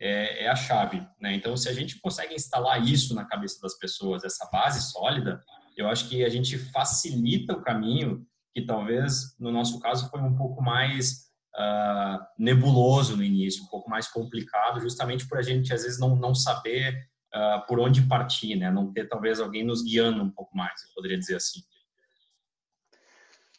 é, 0.00 0.44
é, 0.44 0.48
a 0.48 0.56
chave. 0.56 1.06
Né? 1.20 1.34
Então, 1.34 1.56
se 1.56 1.68
a 1.68 1.72
gente 1.72 2.00
consegue 2.00 2.34
instalar 2.34 2.82
isso 2.82 3.14
na 3.14 3.26
cabeça 3.26 3.60
das 3.60 3.78
pessoas, 3.78 4.24
essa 4.24 4.48
base 4.50 4.90
sólida, 4.90 5.40
eu 5.80 5.88
acho 5.88 6.08
que 6.08 6.24
a 6.24 6.28
gente 6.28 6.58
facilita 6.58 7.54
o 7.54 7.62
caminho, 7.62 8.26
que 8.52 8.62
talvez, 8.62 9.36
no 9.38 9.50
nosso 9.50 9.80
caso, 9.80 10.10
foi 10.10 10.20
um 10.20 10.36
pouco 10.36 10.62
mais 10.62 11.30
uh, 11.56 12.18
nebuloso 12.38 13.16
no 13.16 13.24
início, 13.24 13.64
um 13.64 13.68
pouco 13.68 13.88
mais 13.88 14.06
complicado, 14.06 14.80
justamente 14.80 15.26
por 15.26 15.38
a 15.38 15.42
gente, 15.42 15.72
às 15.72 15.82
vezes, 15.82 15.98
não, 15.98 16.14
não 16.16 16.34
saber 16.34 17.08
uh, 17.34 17.66
por 17.66 17.80
onde 17.80 18.02
partir, 18.02 18.56
né? 18.56 18.70
Não 18.70 18.92
ter 18.92 19.08
talvez 19.08 19.40
alguém 19.40 19.64
nos 19.64 19.82
guiando 19.82 20.22
um 20.22 20.30
pouco 20.30 20.56
mais, 20.56 20.82
eu 20.82 20.88
poderia 20.94 21.18
dizer 21.18 21.36
assim. 21.36 21.60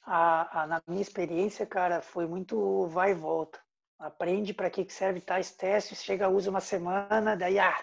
A, 0.05 0.61
a, 0.61 0.67
na 0.67 0.81
minha 0.87 1.01
experiência, 1.01 1.65
cara, 1.65 2.01
foi 2.01 2.27
muito 2.27 2.87
vai 2.87 3.11
e 3.11 3.15
volta. 3.15 3.59
Aprende 3.99 4.53
para 4.53 4.69
que 4.69 4.87
serve 4.89 5.21
tais 5.21 5.51
testes, 5.51 6.03
chega, 6.03 6.29
usa 6.29 6.49
uma 6.49 6.59
semana, 6.59 7.35
daí, 7.35 7.59
ah, 7.59 7.77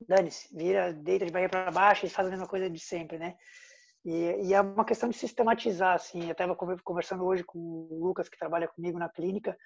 dane-se, 0.00 0.54
vira, 0.56 0.92
deita 0.92 1.26
de 1.26 1.32
barriga 1.32 1.50
para 1.50 1.70
baixo 1.70 2.06
e 2.06 2.10
faz 2.10 2.28
a 2.28 2.30
mesma 2.30 2.46
coisa 2.46 2.68
de 2.68 2.78
sempre, 2.78 3.18
né? 3.18 3.36
E, 4.04 4.48
e, 4.48 4.54
é 4.54 4.60
uma 4.60 4.84
questão 4.84 5.08
de 5.08 5.16
sistematizar, 5.16 5.94
assim. 5.94 6.24
Eu 6.24 6.32
estava 6.32 6.54
conversando 6.54 7.24
hoje 7.24 7.42
com 7.42 7.58
o 7.58 8.04
Lucas, 8.04 8.28
que 8.28 8.38
trabalha 8.38 8.68
comigo 8.68 8.98
na 8.98 9.08
clínica, 9.08 9.56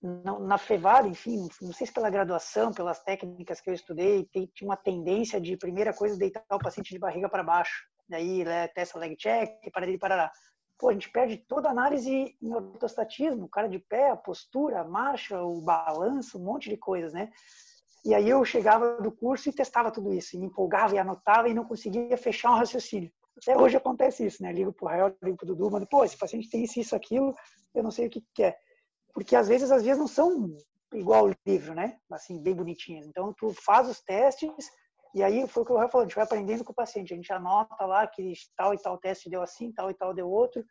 na 0.00 0.56
Fevale, 0.56 1.08
enfim, 1.08 1.48
não 1.60 1.72
sei 1.72 1.86
se 1.86 1.92
pela 1.92 2.08
graduação, 2.08 2.72
pelas 2.72 3.02
técnicas 3.02 3.60
que 3.60 3.68
eu 3.68 3.74
estudei, 3.74 4.24
tem, 4.26 4.46
tinha 4.54 4.68
uma 4.68 4.76
tendência 4.76 5.40
de, 5.40 5.56
primeira 5.56 5.92
coisa, 5.92 6.16
deitar 6.16 6.44
o 6.52 6.58
paciente 6.58 6.90
de 6.90 6.98
barriga 7.00 7.28
para 7.28 7.42
baixo. 7.42 7.84
Daí, 8.08 8.44
né, 8.44 8.68
testa 8.68 8.98
leg 8.98 9.16
check, 9.16 9.50
para 9.72 9.84
dele 9.84 9.98
parará. 9.98 10.32
Pô, 10.78 10.90
a 10.90 10.92
gente 10.92 11.10
perde 11.10 11.36
toda 11.36 11.68
a 11.68 11.72
análise 11.72 12.36
em 12.40 12.54
ortostatismo, 12.54 13.46
o 13.46 13.48
cara 13.48 13.68
de 13.68 13.80
pé, 13.80 14.10
a 14.10 14.16
postura, 14.16 14.80
a 14.80 14.84
marcha, 14.84 15.42
o 15.42 15.60
balanço, 15.60 16.38
um 16.38 16.44
monte 16.44 16.70
de 16.70 16.76
coisas, 16.76 17.12
né? 17.12 17.28
E 18.04 18.14
aí 18.14 18.28
eu 18.28 18.44
chegava 18.44 19.00
do 19.00 19.10
curso 19.10 19.48
e 19.48 19.52
testava 19.52 19.90
tudo 19.90 20.12
isso, 20.12 20.36
e 20.36 20.38
me 20.38 20.46
empolgava 20.46 20.94
e 20.94 20.98
anotava 20.98 21.48
e 21.48 21.54
não 21.54 21.64
conseguia 21.64 22.16
fechar 22.16 22.50
um 22.52 22.56
raciocínio. 22.56 23.10
Até 23.36 23.56
hoje 23.56 23.76
acontece 23.76 24.26
isso, 24.26 24.42
né? 24.42 24.52
Ligo 24.52 24.72
pro 24.72 24.88
Rael, 24.88 25.14
ligo 25.22 25.36
pro 25.36 25.46
Dudu, 25.46 25.70
mano, 25.70 25.86
pô, 25.88 26.04
esse 26.04 26.16
paciente 26.16 26.50
tem 26.50 26.64
isso, 26.64 26.80
isso, 26.80 26.96
aquilo, 26.96 27.34
eu 27.74 27.82
não 27.82 27.90
sei 27.90 28.06
o 28.06 28.10
que, 28.10 28.24
que 28.34 28.42
é 28.42 28.56
porque 29.18 29.34
às 29.34 29.48
vezes 29.48 29.72
as 29.72 29.82
vias 29.82 29.98
não 29.98 30.06
são 30.06 30.56
igual 30.94 31.26
o 31.26 31.34
livro, 31.44 31.74
né? 31.74 31.98
Assim, 32.08 32.40
bem 32.40 32.54
bonitinhas. 32.54 33.04
Então, 33.04 33.34
tu 33.36 33.52
faz 33.52 33.88
os 33.88 34.00
testes 34.00 34.70
e 35.12 35.24
aí 35.24 35.44
foi 35.48 35.64
o 35.64 35.66
que 35.66 35.72
o 35.72 35.76
Rafa 35.76 35.90
falou, 35.90 36.04
a 36.04 36.08
gente 36.08 36.14
vai 36.14 36.24
aprendendo 36.24 36.62
com 36.62 36.70
o 36.70 36.74
paciente. 36.74 37.12
A 37.12 37.16
gente 37.16 37.32
anota 37.32 37.84
lá 37.84 38.06
que 38.06 38.32
tal 38.56 38.74
e 38.74 38.78
tal 38.78 38.96
teste 38.96 39.28
deu 39.28 39.42
assim, 39.42 39.72
tal 39.72 39.90
e 39.90 39.94
tal 39.94 40.14
deu 40.14 40.30
outro 40.30 40.64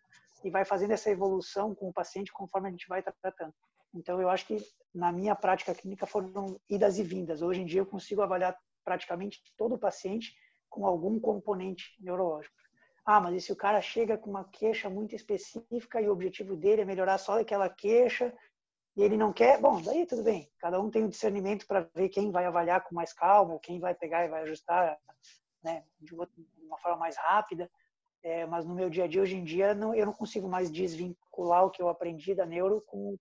e 0.46 0.50
vai 0.50 0.64
fazendo 0.64 0.92
essa 0.92 1.10
evolução 1.10 1.76
com 1.76 1.90
o 1.90 1.94
paciente 1.94 2.32
conforme 2.32 2.70
a 2.70 2.72
gente 2.72 2.88
vai 2.88 3.04
tratando. 3.04 3.54
Então, 3.98 4.22
eu 4.22 4.30
acho 4.30 4.46
que 4.46 4.58
na 4.94 5.12
minha 5.12 5.36
prática 5.36 5.74
clínica 5.74 6.06
foram 6.06 6.60
idas 6.70 6.98
e 6.98 7.04
vindas. 7.04 7.42
Hoje 7.42 7.62
em 7.62 7.66
dia 7.66 7.82
eu 7.82 7.86
consigo 7.86 8.22
avaliar 8.22 8.58
praticamente 8.84 9.42
todo 9.58 9.78
paciente 9.78 10.34
com 10.70 10.86
algum 10.86 11.20
componente 11.20 11.96
neurológico. 12.00 12.56
Ah, 13.06 13.22
mas 13.22 13.36
e 13.36 13.42
se 13.42 13.52
o 13.52 13.56
cara 13.56 13.82
chega 13.82 14.18
com 14.18 14.30
uma 14.30 14.44
queixa 14.46 14.90
muito 14.90 15.16
específica 15.16 16.02
e 16.02 16.10
o 16.10 16.12
objetivo 16.12 16.56
dele 16.56 16.82
é 16.82 16.86
melhorar 16.86 17.18
só 17.18 17.40
aquela 17.40 17.70
queixa 17.70 18.34
e 18.96 19.02
ele 19.02 19.16
não 19.16 19.32
quer, 19.32 19.62
bom, 19.62 19.82
daí 19.82 20.06
tudo 20.06 20.24
bem. 20.24 20.52
Cada 20.60 20.80
um 20.82 20.90
tem 20.90 21.06
o 21.06 21.10
discernimento 21.10 21.66
para 21.66 21.88
ver 21.96 22.10
quem 22.10 22.32
vai 22.32 22.46
avaliar 22.46 22.84
com 22.84 22.96
mais 22.96 23.14
calma, 23.14 23.60
quem 23.60 23.80
vai 23.80 23.96
pegar 23.96 24.26
e 24.26 24.30
vai 24.30 24.42
ajustar 24.44 24.98
né, 25.64 25.84
de 26.00 26.14
uma 26.16 26.78
forma 26.80 26.98
mais 26.98 27.16
rápida. 27.16 27.70
É, 28.24 28.46
mas 28.46 28.66
no 28.66 28.76
meu 28.76 28.90
dia 28.90 29.06
a 29.06 29.08
dia, 29.08 29.22
hoje 29.22 29.36
em 29.38 29.44
dia, 29.44 29.74
não, 29.74 29.94
eu 29.94 30.06
não 30.06 30.14
consigo 30.14 30.50
mais 30.50 30.72
desvincular 30.72 31.66
o 31.66 31.70
que 31.70 31.82
eu 31.82 31.88
aprendi 31.88 32.36
da 32.36 32.46
neuro 32.46 32.84
com 32.88 33.14
o, 33.14 33.18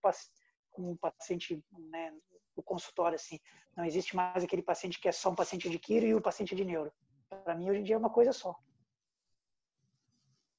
com 0.76 0.92
o 0.92 0.96
paciente 0.96 1.64
né, 1.90 2.12
do 2.54 2.62
consultório. 2.62 3.16
Assim. 3.16 3.40
Não 3.74 3.84
existe 3.84 4.14
mais 4.14 4.44
aquele 4.44 4.62
paciente 4.62 5.00
que 5.00 5.08
é 5.08 5.12
só 5.12 5.30
um 5.30 5.34
paciente 5.34 5.70
de 5.70 5.78
quiro 5.78 6.06
e 6.06 6.14
o 6.14 6.20
paciente 6.20 6.54
de 6.54 6.64
neuro. 6.64 6.92
Para 7.28 7.54
mim, 7.54 7.70
hoje 7.70 7.80
em 7.80 7.84
dia, 7.84 7.94
é 7.94 7.98
uma 7.98 8.10
coisa 8.10 8.32
só. 8.32 8.54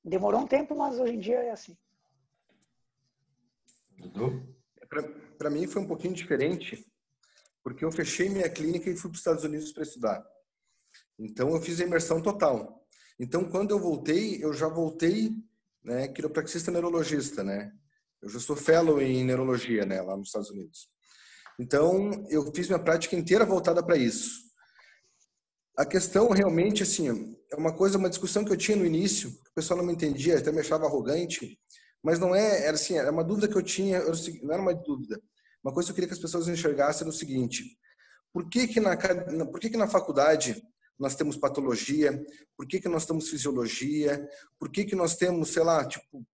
Demorou 0.03 0.41
um 0.41 0.47
tempo, 0.47 0.75
mas 0.75 0.99
hoje 0.99 1.13
em 1.13 1.19
dia 1.19 1.37
é 1.43 1.51
assim. 1.51 1.77
Dudu? 3.97 4.55
Para 5.37 5.49
mim 5.49 5.67
foi 5.67 5.81
um 5.81 5.87
pouquinho 5.87 6.13
diferente, 6.13 6.85
porque 7.61 7.83
eu 7.83 7.91
fechei 7.91 8.29
minha 8.29 8.49
clínica 8.49 8.89
e 8.89 8.95
fui 8.95 9.09
para 9.09 9.15
os 9.15 9.19
Estados 9.19 9.43
Unidos 9.43 9.71
para 9.71 9.83
estudar. 9.83 10.25
Então 11.19 11.49
eu 11.49 11.61
fiz 11.61 11.79
a 11.81 11.83
imersão 11.83 12.21
total. 12.21 12.85
Então 13.19 13.49
quando 13.49 13.71
eu 13.71 13.79
voltei, 13.79 14.41
eu 14.41 14.53
já 14.53 14.69
voltei, 14.69 15.35
né, 15.83 16.07
quiropraxista 16.07 16.71
neurologista, 16.71 17.43
né? 17.43 17.75
Eu 18.21 18.29
já 18.29 18.39
sou 18.39 18.55
fellow 18.55 19.01
em 19.01 19.23
neurologia, 19.23 19.85
né, 19.85 20.01
lá 20.01 20.17
nos 20.17 20.27
Estados 20.27 20.49
Unidos. 20.49 20.89
Então 21.59 22.25
eu 22.29 22.51
fiz 22.53 22.67
minha 22.67 22.79
prática 22.79 23.15
inteira 23.15 23.45
voltada 23.45 23.83
para 23.83 23.97
isso. 23.97 24.47
A 25.77 25.85
questão 25.85 26.29
realmente 26.29 26.83
assim, 26.83 27.35
é 27.51 27.55
uma 27.55 27.73
coisa, 27.75 27.97
uma 27.97 28.09
discussão 28.09 28.43
que 28.43 28.51
eu 28.51 28.57
tinha 28.57 28.77
no 28.77 28.85
início, 28.85 29.29
o 29.29 29.53
pessoal 29.53 29.77
não 29.77 29.85
me 29.85 29.93
entendia, 29.93 30.37
até 30.37 30.51
me 30.51 30.59
achava 30.59 30.85
arrogante, 30.85 31.59
mas 32.03 32.19
não 32.19 32.35
é, 32.35 32.63
era 32.65 32.75
assim, 32.75 32.95
era 32.97 33.11
uma 33.11 33.23
dúvida 33.23 33.47
que 33.47 33.55
eu 33.55 33.61
tinha, 33.61 34.01
não 34.41 34.53
era 34.53 34.61
uma 34.61 34.73
dúvida. 34.73 35.21
Uma 35.63 35.73
coisa 35.73 35.87
que 35.87 35.91
eu 35.91 35.95
queria 35.95 36.07
que 36.07 36.13
as 36.13 36.19
pessoas 36.19 36.47
enxergassem 36.47 37.01
era 37.01 37.09
o 37.09 37.13
seguinte: 37.13 37.77
por 38.31 38.49
que 38.49 38.67
que 38.67 38.79
na, 38.79 38.95
por 39.45 39.59
que 39.59 39.69
que 39.69 39.77
na 39.77 39.87
faculdade 39.87 40.63
nós 40.97 41.15
temos 41.15 41.37
patologia? 41.37 42.23
Por 42.55 42.67
que 42.67 42.79
que 42.79 42.87
nós 42.87 43.05
temos 43.05 43.29
fisiologia? 43.29 44.27
Por 44.59 44.71
que 44.71 44.85
que 44.85 44.95
nós 44.95 45.15
temos, 45.15 45.49
sei 45.49 45.63
lá, 45.63 45.85
tipo, 45.85 46.25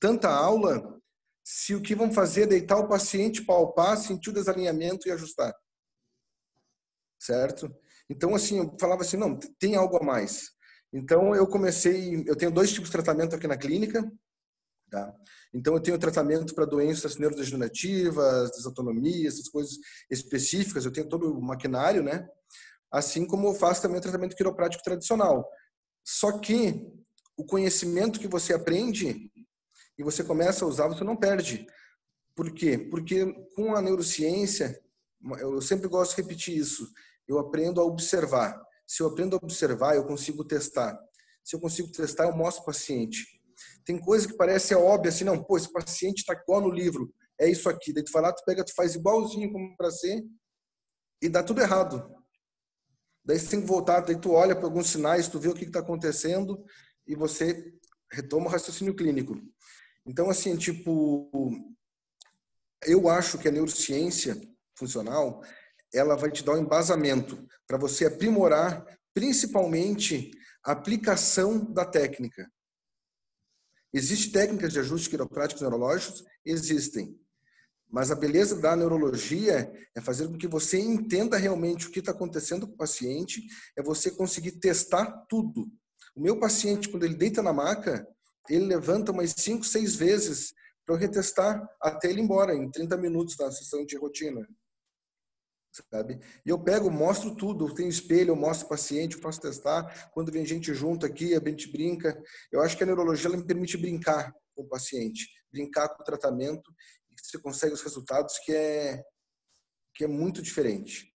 tanta 0.00 0.28
aula 0.28 1.00
se 1.44 1.74
o 1.74 1.82
que 1.82 1.94
vão 1.94 2.12
fazer 2.12 2.42
é 2.42 2.46
deitar 2.46 2.78
o 2.78 2.88
paciente, 2.88 3.44
palpar, 3.44 3.96
sentir 3.96 4.30
o 4.30 4.32
desalinhamento 4.32 5.06
e 5.06 5.12
ajustar? 5.12 5.54
Certo? 7.20 7.74
Então, 8.08 8.34
assim, 8.34 8.58
eu 8.58 8.76
falava 8.80 9.02
assim, 9.02 9.16
não, 9.16 9.38
tem 9.58 9.76
algo 9.76 9.96
a 9.96 10.02
mais. 10.02 10.50
Então, 10.92 11.34
eu 11.34 11.46
comecei, 11.46 12.24
eu 12.26 12.36
tenho 12.36 12.50
dois 12.50 12.72
tipos 12.72 12.88
de 12.88 12.92
tratamento 12.92 13.36
aqui 13.36 13.46
na 13.46 13.56
clínica, 13.56 14.02
Tá? 14.94 15.12
Então, 15.52 15.74
eu 15.74 15.80
tenho 15.80 15.98
tratamento 15.98 16.54
para 16.54 16.64
doenças 16.64 17.16
neurodegenerativas, 17.16 18.50
desautonomia, 18.52 19.26
essas 19.26 19.48
coisas 19.48 19.76
específicas, 20.08 20.84
eu 20.84 20.92
tenho 20.92 21.08
todo 21.08 21.36
o 21.36 21.42
maquinário, 21.42 22.00
né? 22.00 22.24
Assim 22.92 23.26
como 23.26 23.48
eu 23.48 23.54
faço 23.54 23.82
também 23.82 23.98
o 23.98 24.00
tratamento 24.00 24.36
quiroprático 24.36 24.84
tradicional. 24.84 25.48
Só 26.04 26.38
que 26.38 26.86
o 27.36 27.44
conhecimento 27.44 28.20
que 28.20 28.28
você 28.28 28.54
aprende 28.54 29.32
e 29.98 30.02
você 30.02 30.24
começa 30.24 30.64
a 30.64 30.68
usar, 30.68 30.88
você 30.88 31.04
não 31.04 31.16
perde. 31.16 31.66
Por 32.34 32.52
quê? 32.52 32.78
Porque 32.78 33.32
com 33.54 33.74
a 33.74 33.82
neurociência, 33.82 34.80
eu 35.38 35.60
sempre 35.62 35.88
gosto 35.88 36.16
de 36.16 36.22
repetir 36.22 36.56
isso, 36.56 36.90
eu 37.26 37.38
aprendo 37.38 37.80
a 37.80 37.84
observar. 37.84 38.60
Se 38.86 39.02
eu 39.02 39.08
aprendo 39.08 39.36
a 39.36 39.40
observar, 39.42 39.96
eu 39.96 40.04
consigo 40.04 40.44
testar. 40.44 40.98
Se 41.42 41.56
eu 41.56 41.60
consigo 41.60 41.90
testar, 41.90 42.24
eu 42.24 42.36
mostro 42.36 42.62
o 42.62 42.66
paciente. 42.66 43.24
Tem 43.84 43.98
coisa 43.98 44.26
que 44.26 44.34
parece 44.34 44.74
óbvia, 44.74 45.10
assim, 45.10 45.24
não, 45.24 45.42
pô, 45.42 45.56
esse 45.56 45.72
paciente 45.72 46.18
está 46.18 46.32
igual 46.34 46.60
no 46.60 46.70
livro, 46.70 47.12
é 47.38 47.48
isso 47.48 47.68
aqui. 47.68 47.92
Daí 47.92 48.02
tu 48.02 48.12
vai 48.12 48.22
lá, 48.22 48.32
tu 48.32 48.42
pega, 48.44 48.64
tu 48.64 48.74
faz 48.74 48.94
igualzinho 48.94 49.52
como 49.52 49.76
para 49.76 49.90
ser 49.90 50.24
e 51.22 51.28
dá 51.28 51.42
tudo 51.42 51.60
errado. 51.60 52.10
Daí 53.24 53.38
você 53.38 53.50
tem 53.50 53.60
que 53.60 53.66
voltar, 53.66 54.00
daí 54.00 54.20
tu 54.20 54.32
olha 54.32 54.54
para 54.54 54.66
alguns 54.66 54.88
sinais, 54.88 55.28
tu 55.28 55.38
vê 55.38 55.48
o 55.48 55.54
que 55.54 55.64
está 55.64 55.80
acontecendo 55.80 56.62
e 57.06 57.14
você 57.14 57.72
retoma 58.10 58.46
o 58.46 58.50
raciocínio 58.50 58.94
clínico. 58.94 59.34
Então, 60.06 60.28
assim, 60.28 60.56
tipo, 60.56 61.30
eu 62.82 63.08
acho 63.08 63.38
que 63.38 63.48
a 63.48 63.52
neurociência 63.52 64.38
funcional, 64.76 65.42
ela 65.92 66.16
vai 66.16 66.30
te 66.30 66.44
dar 66.44 66.52
um 66.52 66.62
embasamento 66.62 67.46
para 67.66 67.78
você 67.78 68.06
aprimorar, 68.06 68.84
principalmente, 69.14 70.32
a 70.64 70.72
aplicação 70.72 71.72
da 71.72 71.84
técnica. 71.84 72.50
Existem 73.92 74.32
técnicas 74.32 74.72
de 74.72 74.80
ajuste 74.80 75.08
quiropráticos 75.08 75.62
neurológicos? 75.62 76.24
Existem. 76.44 77.18
Mas 77.88 78.10
a 78.10 78.16
beleza 78.16 78.60
da 78.60 78.74
neurologia 78.74 79.72
é 79.94 80.00
fazer 80.00 80.26
com 80.26 80.36
que 80.36 80.48
você 80.48 80.80
entenda 80.80 81.36
realmente 81.36 81.86
o 81.86 81.90
que 81.90 82.00
está 82.00 82.10
acontecendo 82.10 82.66
com 82.66 82.74
o 82.74 82.76
paciente, 82.76 83.46
é 83.76 83.82
você 83.82 84.10
conseguir 84.10 84.52
testar 84.52 85.06
tudo. 85.28 85.70
O 86.16 86.20
meu 86.20 86.38
paciente, 86.38 86.88
quando 86.88 87.04
ele 87.04 87.14
deita 87.14 87.40
na 87.40 87.52
maca, 87.52 88.04
ele 88.48 88.66
levanta 88.66 89.12
umas 89.12 89.34
5, 89.36 89.64
6 89.64 89.96
vezes 89.96 90.54
para 90.84 90.94
eu 90.94 90.98
retestar 90.98 91.66
até 91.80 92.08
ele 92.08 92.20
ir 92.20 92.24
embora, 92.24 92.54
em 92.54 92.70
30 92.70 92.96
minutos 92.96 93.36
da 93.36 93.50
sessão 93.50 93.84
de 93.84 93.96
rotina 93.96 94.46
sabe? 95.90 96.20
E 96.44 96.50
eu 96.50 96.58
pego, 96.58 96.90
mostro 96.90 97.34
tudo, 97.34 97.66
eu 97.66 97.74
tenho 97.74 97.88
espelho, 97.88 98.30
eu 98.30 98.36
mostro 98.36 98.66
o 98.66 98.68
paciente, 98.68 99.16
eu 99.16 99.22
faço 99.22 99.40
testar. 99.40 100.10
Quando 100.12 100.30
vem 100.30 100.46
gente 100.46 100.72
junto 100.72 101.04
aqui, 101.04 101.34
a 101.34 101.40
gente 101.48 101.70
brinca. 101.70 102.20
Eu 102.52 102.62
acho 102.62 102.76
que 102.76 102.82
a 102.82 102.86
neurologia 102.86 103.30
me 103.30 103.44
permite 103.44 103.76
brincar 103.76 104.32
com 104.54 104.62
o 104.62 104.68
paciente, 104.68 105.28
brincar 105.52 105.88
com 105.88 106.02
o 106.02 106.04
tratamento 106.04 106.72
e 107.10 107.14
você 107.20 107.38
consegue 107.38 107.74
os 107.74 107.82
resultados 107.82 108.38
que 108.38 108.52
é 108.52 109.02
que 109.96 110.02
é 110.02 110.08
muito 110.08 110.42
diferente, 110.42 111.12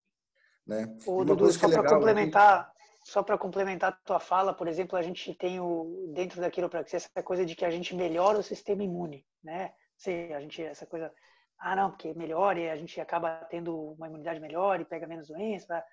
né? 0.65 0.88
Ô, 1.06 1.26
Dudu, 1.26 1.52
só 1.52 1.68
é 1.68 1.72
para 1.72 1.89
complementar, 1.89 2.72
só 3.10 3.24
para 3.24 3.38
complementar 3.38 3.89
a 3.89 4.06
tua 4.06 4.19
fala, 4.19 4.54
por 4.54 4.67
exemplo, 4.67 4.98
a 4.98 5.02
gente 5.02 5.34
tem 5.34 5.60
o 5.60 6.12
dentro 6.13 6.39
da 6.39 6.50
quiropraxia 6.50 6.98
essa 6.98 7.24
coisa 7.24 7.45
de 7.45 7.56
que 7.56 7.65
a 7.65 7.72
gente 7.72 7.95
melhora 7.95 8.38
o 8.38 8.43
sistema 8.43 8.84
imune, 8.84 9.26
né? 9.43 9.74
Sim, 9.98 10.34
a 10.34 10.39
gente 10.39 10.62
essa 10.62 10.86
coisa 10.86 11.12
ah, 11.60 11.76
não, 11.76 11.89
porque 11.91 12.13
melhora 12.13 12.60
e 12.60 12.69
a 12.69 12.76
gente 12.78 13.02
acaba 13.02 13.45
tendo 13.50 13.93
uma 13.93 14.08
imunidade 14.08 14.39
melhor 14.39 14.80
e 14.80 14.86
pega 14.86 15.08
menos 15.08 15.28
doença. 15.28 15.84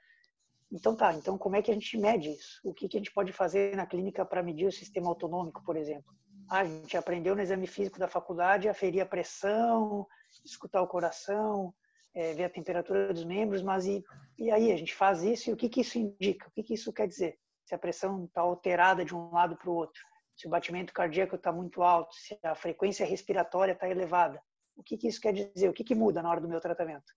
Então 0.71 0.97
tá, 0.97 1.13
então 1.15 1.39
como 1.39 1.57
é 1.57 1.63
que 1.63 1.71
a 1.71 1.75
gente 1.75 1.97
mede 1.99 2.31
isso? 2.31 2.61
O 2.65 2.75
que, 2.75 2.89
que 2.89 2.97
a 2.97 3.01
gente 3.01 3.13
pode 3.13 3.33
fazer 3.33 3.75
na 3.77 3.87
clínica 3.87 4.25
para 4.25 4.43
medir 4.43 4.67
o 4.67 4.73
sistema 4.73 5.09
autonômico, 5.09 5.63
por 5.65 5.77
exemplo? 5.77 6.15
Ah, 6.49 6.61
a 6.61 6.65
gente 6.65 6.97
aprendeu 6.97 7.35
no 7.35 7.43
exame 7.43 7.67
físico 7.67 7.99
da 7.99 8.07
faculdade 8.07 8.69
a 8.69 8.75
ferir 8.75 9.01
a 9.01 9.07
pressão, 9.07 10.07
escutar 10.45 10.83
o 10.83 10.87
coração, 10.87 11.75
é, 12.17 12.33
ver 12.33 12.45
a 12.45 12.51
temperatura 12.51 13.15
dos 13.15 13.25
membros, 13.25 13.63
mas 13.63 13.87
e, 13.87 14.05
e 14.37 14.51
aí 14.51 14.73
a 14.73 14.77
gente 14.77 14.95
faz 14.95 15.23
isso 15.23 15.51
e 15.51 15.53
o 15.53 15.57
que, 15.57 15.69
que 15.69 15.83
isso 15.83 15.99
indica? 15.99 16.49
O 16.49 16.51
que, 16.51 16.65
que 16.65 16.75
isso 16.75 16.93
quer 16.93 17.07
dizer? 17.07 17.39
Se 17.65 17.75
a 17.75 17.79
pressão 17.79 18.25
está 18.25 18.41
alterada 18.41 19.05
de 19.05 19.15
um 19.15 19.31
lado 19.31 19.57
para 19.57 19.71
o 19.71 19.75
outro, 19.75 20.01
se 20.35 20.49
o 20.49 20.51
batimento 20.51 20.93
cardíaco 20.93 21.37
está 21.37 21.53
muito 21.53 21.83
alto, 21.83 22.15
se 22.15 22.37
a 22.43 22.55
frequência 22.55 23.07
respiratória 23.07 23.73
está 23.73 23.89
elevada 23.89 24.43
o 24.77 24.83
que, 24.83 24.97
que 24.97 25.09
isso 25.09 25.21
quer 25.21 25.33
dizer, 25.33 25.69
o 25.69 25.73
que, 25.73 25.83
que 25.83 25.95
muda 25.95 26.23
na 26.23 26.31
hora 26.31 26.41
do 26.41 26.49
meu 26.49 26.61
tratamento. 26.61 27.13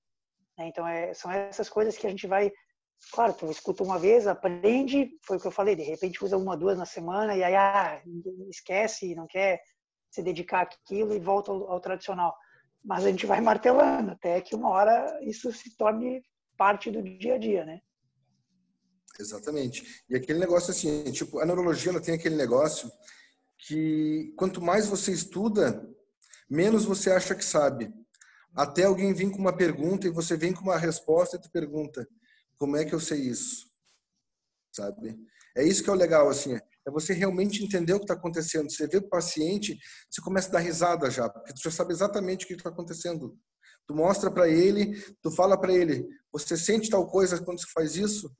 Né? 0.57 0.67
Então, 0.67 0.87
é, 0.87 1.13
são 1.13 1.29
essas 1.29 1.69
coisas 1.69 1.97
que 1.97 2.07
a 2.07 2.09
gente 2.09 2.25
vai. 2.25 2.51
Claro, 3.11 3.33
tu 3.33 3.49
escuta 3.49 3.83
uma 3.83 3.99
vez, 3.99 4.27
aprende, 4.27 5.09
foi 5.23 5.37
o 5.37 5.39
que 5.39 5.47
eu 5.47 5.51
falei, 5.51 5.73
de 5.75 5.83
repente 5.83 6.23
usa 6.23 6.37
uma, 6.37 6.57
duas 6.57 6.77
na 6.77 6.85
semana 6.85 7.35
e 7.35 7.43
aí 7.43 7.55
ah, 7.55 8.01
esquece, 8.49 9.15
não 9.15 9.25
quer 9.25 9.61
se 10.11 10.21
dedicar 10.21 10.61
àquilo 10.61 11.13
e 11.13 11.19
volta 11.19 11.49
ao, 11.51 11.71
ao 11.71 11.79
tradicional. 11.79 12.35
Mas 12.83 13.05
a 13.05 13.09
gente 13.09 13.25
vai 13.25 13.41
martelando 13.41 14.11
até 14.11 14.41
que 14.41 14.55
uma 14.55 14.69
hora 14.69 15.19
isso 15.23 15.51
se 15.51 15.75
torne 15.75 16.23
parte 16.57 16.89
do 16.89 17.01
dia 17.01 17.35
a 17.35 17.37
dia, 17.37 17.65
né? 17.65 17.81
Exatamente. 19.19 20.03
E 20.09 20.15
aquele 20.15 20.39
negócio 20.39 20.71
assim, 20.71 21.03
tipo, 21.11 21.39
a 21.39 21.45
neurologia 21.45 21.91
ela 21.91 22.01
tem 22.01 22.15
aquele 22.15 22.35
negócio 22.35 22.89
que 23.57 24.33
quanto 24.37 24.61
mais 24.61 24.87
você 24.87 25.11
estuda, 25.11 25.85
menos 26.49 26.85
você 26.85 27.11
acha 27.11 27.35
que 27.35 27.43
sabe. 27.43 27.93
Até 28.55 28.85
alguém 28.85 29.13
vir 29.13 29.29
com 29.29 29.37
uma 29.37 29.55
pergunta 29.55 30.07
e 30.07 30.11
você 30.11 30.35
vem 30.35 30.53
com 30.53 30.61
uma 30.61 30.77
resposta 30.77 31.35
e 31.35 31.41
tu 31.41 31.51
pergunta: 31.51 32.07
como 32.57 32.77
é 32.77 32.85
que 32.85 32.93
eu 32.93 32.99
sei 32.99 33.19
isso? 33.19 33.67
Sabe? 34.71 35.19
É 35.55 35.63
isso 35.63 35.83
que 35.83 35.89
é 35.89 35.93
o 35.93 35.95
legal, 35.95 36.29
assim, 36.29 36.59
é 36.87 36.91
você 36.91 37.13
realmente 37.13 37.63
entender 37.63 37.93
o 37.93 37.97
que 37.97 38.05
está 38.05 38.13
acontecendo. 38.13 38.71
Você 38.71 38.87
vê 38.87 38.97
o 38.97 39.09
paciente, 39.09 39.77
você 40.09 40.21
começa 40.21 40.49
a 40.49 40.53
dar 40.53 40.59
risada 40.59 41.09
já, 41.09 41.29
porque 41.29 41.53
tu 41.53 41.61
já 41.61 41.71
sabe 41.71 41.93
exatamente 41.93 42.45
o 42.45 42.47
que 42.47 42.53
está 42.53 42.69
acontecendo. 42.69 43.37
Tu 43.87 43.95
mostra 43.95 44.29
para 44.29 44.47
ele, 44.47 45.01
tu 45.21 45.31
fala 45.31 45.59
para 45.59 45.73
ele, 45.73 46.07
você 46.31 46.55
sente 46.55 46.89
tal 46.89 47.07
coisa 47.07 47.43
quando 47.43 47.59
você 47.59 47.67
faz 47.73 47.95
isso? 47.95 48.31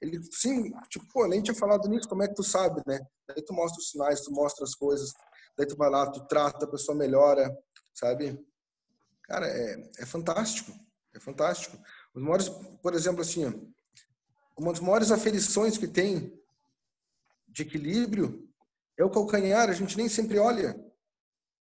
Ele, 0.00 0.18
sim, 0.32 0.70
tipo, 0.88 1.06
pô, 1.12 1.26
nem 1.26 1.42
tinha 1.42 1.54
falado 1.54 1.88
nisso, 1.88 2.08
como 2.08 2.22
é 2.22 2.28
que 2.28 2.34
tu 2.34 2.42
sabe, 2.42 2.82
né? 2.86 3.00
Daí 3.28 3.42
tu 3.44 3.52
mostra 3.52 3.78
os 3.78 3.90
sinais, 3.90 4.20
tu 4.22 4.32
mostra 4.32 4.64
as 4.64 4.74
coisas, 4.74 5.12
daí 5.56 5.66
tu 5.66 5.76
vai 5.76 5.90
lá, 5.90 6.10
tu 6.10 6.26
trata, 6.26 6.64
a 6.64 6.70
pessoa 6.70 6.96
melhora, 6.96 7.54
sabe? 7.94 8.38
Cara, 9.24 9.46
é, 9.46 9.90
é 9.98 10.06
fantástico, 10.06 10.72
é 11.14 11.20
fantástico. 11.20 11.78
Os 12.14 12.22
maiores, 12.22 12.48
por 12.82 12.94
exemplo, 12.94 13.20
assim, 13.20 13.44
uma 14.56 14.72
das 14.72 14.80
maiores 14.80 15.10
aferições 15.10 15.76
que 15.76 15.86
tem 15.86 16.39
de 17.50 17.62
equilíbrio 17.62 18.48
é 18.98 19.04
o 19.04 19.10
calcanhar, 19.10 19.68
a 19.68 19.72
gente 19.72 19.96
nem 19.96 20.08
sempre 20.08 20.38
olha. 20.38 20.78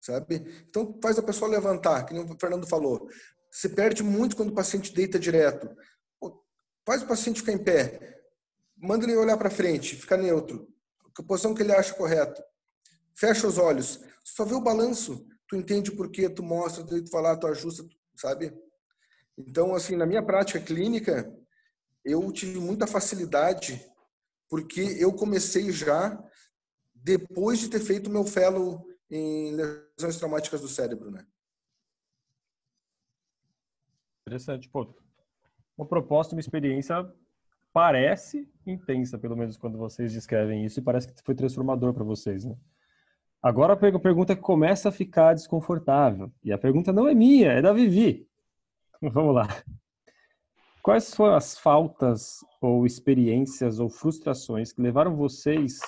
sabe? 0.00 0.64
Então 0.68 0.98
faz 1.02 1.18
a 1.18 1.22
pessoa 1.22 1.50
levantar, 1.50 2.04
que 2.04 2.14
nem 2.14 2.24
o 2.24 2.38
Fernando 2.38 2.66
falou. 2.66 3.08
Você 3.50 3.68
perde 3.68 4.02
muito 4.02 4.36
quando 4.36 4.50
o 4.50 4.54
paciente 4.54 4.92
deita 4.92 5.18
direto. 5.18 5.68
Pô, 6.20 6.44
faz 6.84 7.02
o 7.02 7.06
paciente 7.06 7.40
ficar 7.40 7.52
em 7.52 7.62
pé. 7.62 8.20
Manda 8.76 9.04
ele 9.04 9.16
olhar 9.16 9.36
para 9.36 9.50
frente, 9.50 9.96
ficar 9.96 10.16
neutro. 10.16 10.68
A 11.18 11.22
posição 11.22 11.54
que 11.54 11.62
ele 11.62 11.72
acha 11.72 11.94
correta. 11.94 12.44
Fecha 13.14 13.46
os 13.46 13.56
olhos. 13.56 14.00
Só 14.24 14.44
vê 14.44 14.54
o 14.54 14.60
balanço. 14.60 15.26
Tu 15.48 15.56
entende 15.56 15.90
por 15.92 16.10
quê, 16.10 16.28
tu 16.28 16.42
mostra, 16.42 16.84
tu 16.84 17.10
falar, 17.10 17.36
tu 17.36 17.46
ajusta, 17.46 17.84
sabe? 18.16 18.52
Então, 19.38 19.74
assim, 19.74 19.96
na 19.96 20.04
minha 20.04 20.22
prática 20.22 20.60
clínica, 20.60 21.32
eu 22.04 22.30
tive 22.32 22.58
muita 22.58 22.86
facilidade 22.86 23.84
porque 24.48 24.80
eu 24.98 25.12
comecei 25.12 25.70
já 25.72 26.22
depois 26.94 27.60
de 27.60 27.68
ter 27.68 27.80
feito 27.80 28.10
meu 28.10 28.24
fellow 28.24 28.86
em 29.10 29.52
lesões 29.54 30.16
traumáticas 30.18 30.60
do 30.60 30.68
cérebro, 30.68 31.10
né? 31.10 31.24
Interessante. 34.26 34.68
Pô, 34.68 34.94
uma 35.76 35.86
proposta, 35.86 36.34
uma 36.34 36.40
experiência 36.40 37.12
parece 37.72 38.50
intensa, 38.66 39.18
pelo 39.18 39.36
menos 39.36 39.56
quando 39.56 39.78
vocês 39.78 40.12
descrevem 40.12 40.64
isso, 40.64 40.80
e 40.80 40.82
parece 40.82 41.12
que 41.12 41.22
foi 41.22 41.34
transformador 41.34 41.92
para 41.92 42.02
vocês, 42.02 42.44
né? 42.44 42.56
Agora 43.42 43.74
a 43.74 43.76
pergunta 43.76 44.34
que 44.34 44.42
começa 44.42 44.88
a 44.88 44.92
ficar 44.92 45.34
desconfortável. 45.34 46.32
E 46.42 46.50
a 46.52 46.58
pergunta 46.58 46.92
não 46.92 47.06
é 47.06 47.14
minha, 47.14 47.52
é 47.52 47.62
da 47.62 47.72
Vivi. 47.72 48.28
Vamos 49.00 49.34
lá. 49.34 49.46
Quais 50.86 51.12
foram 51.12 51.34
as 51.34 51.58
faltas 51.58 52.44
ou 52.60 52.86
experiências 52.86 53.80
ou 53.80 53.90
frustrações 53.90 54.72
que 54.72 54.80
levaram 54.80 55.16
vocês 55.16 55.80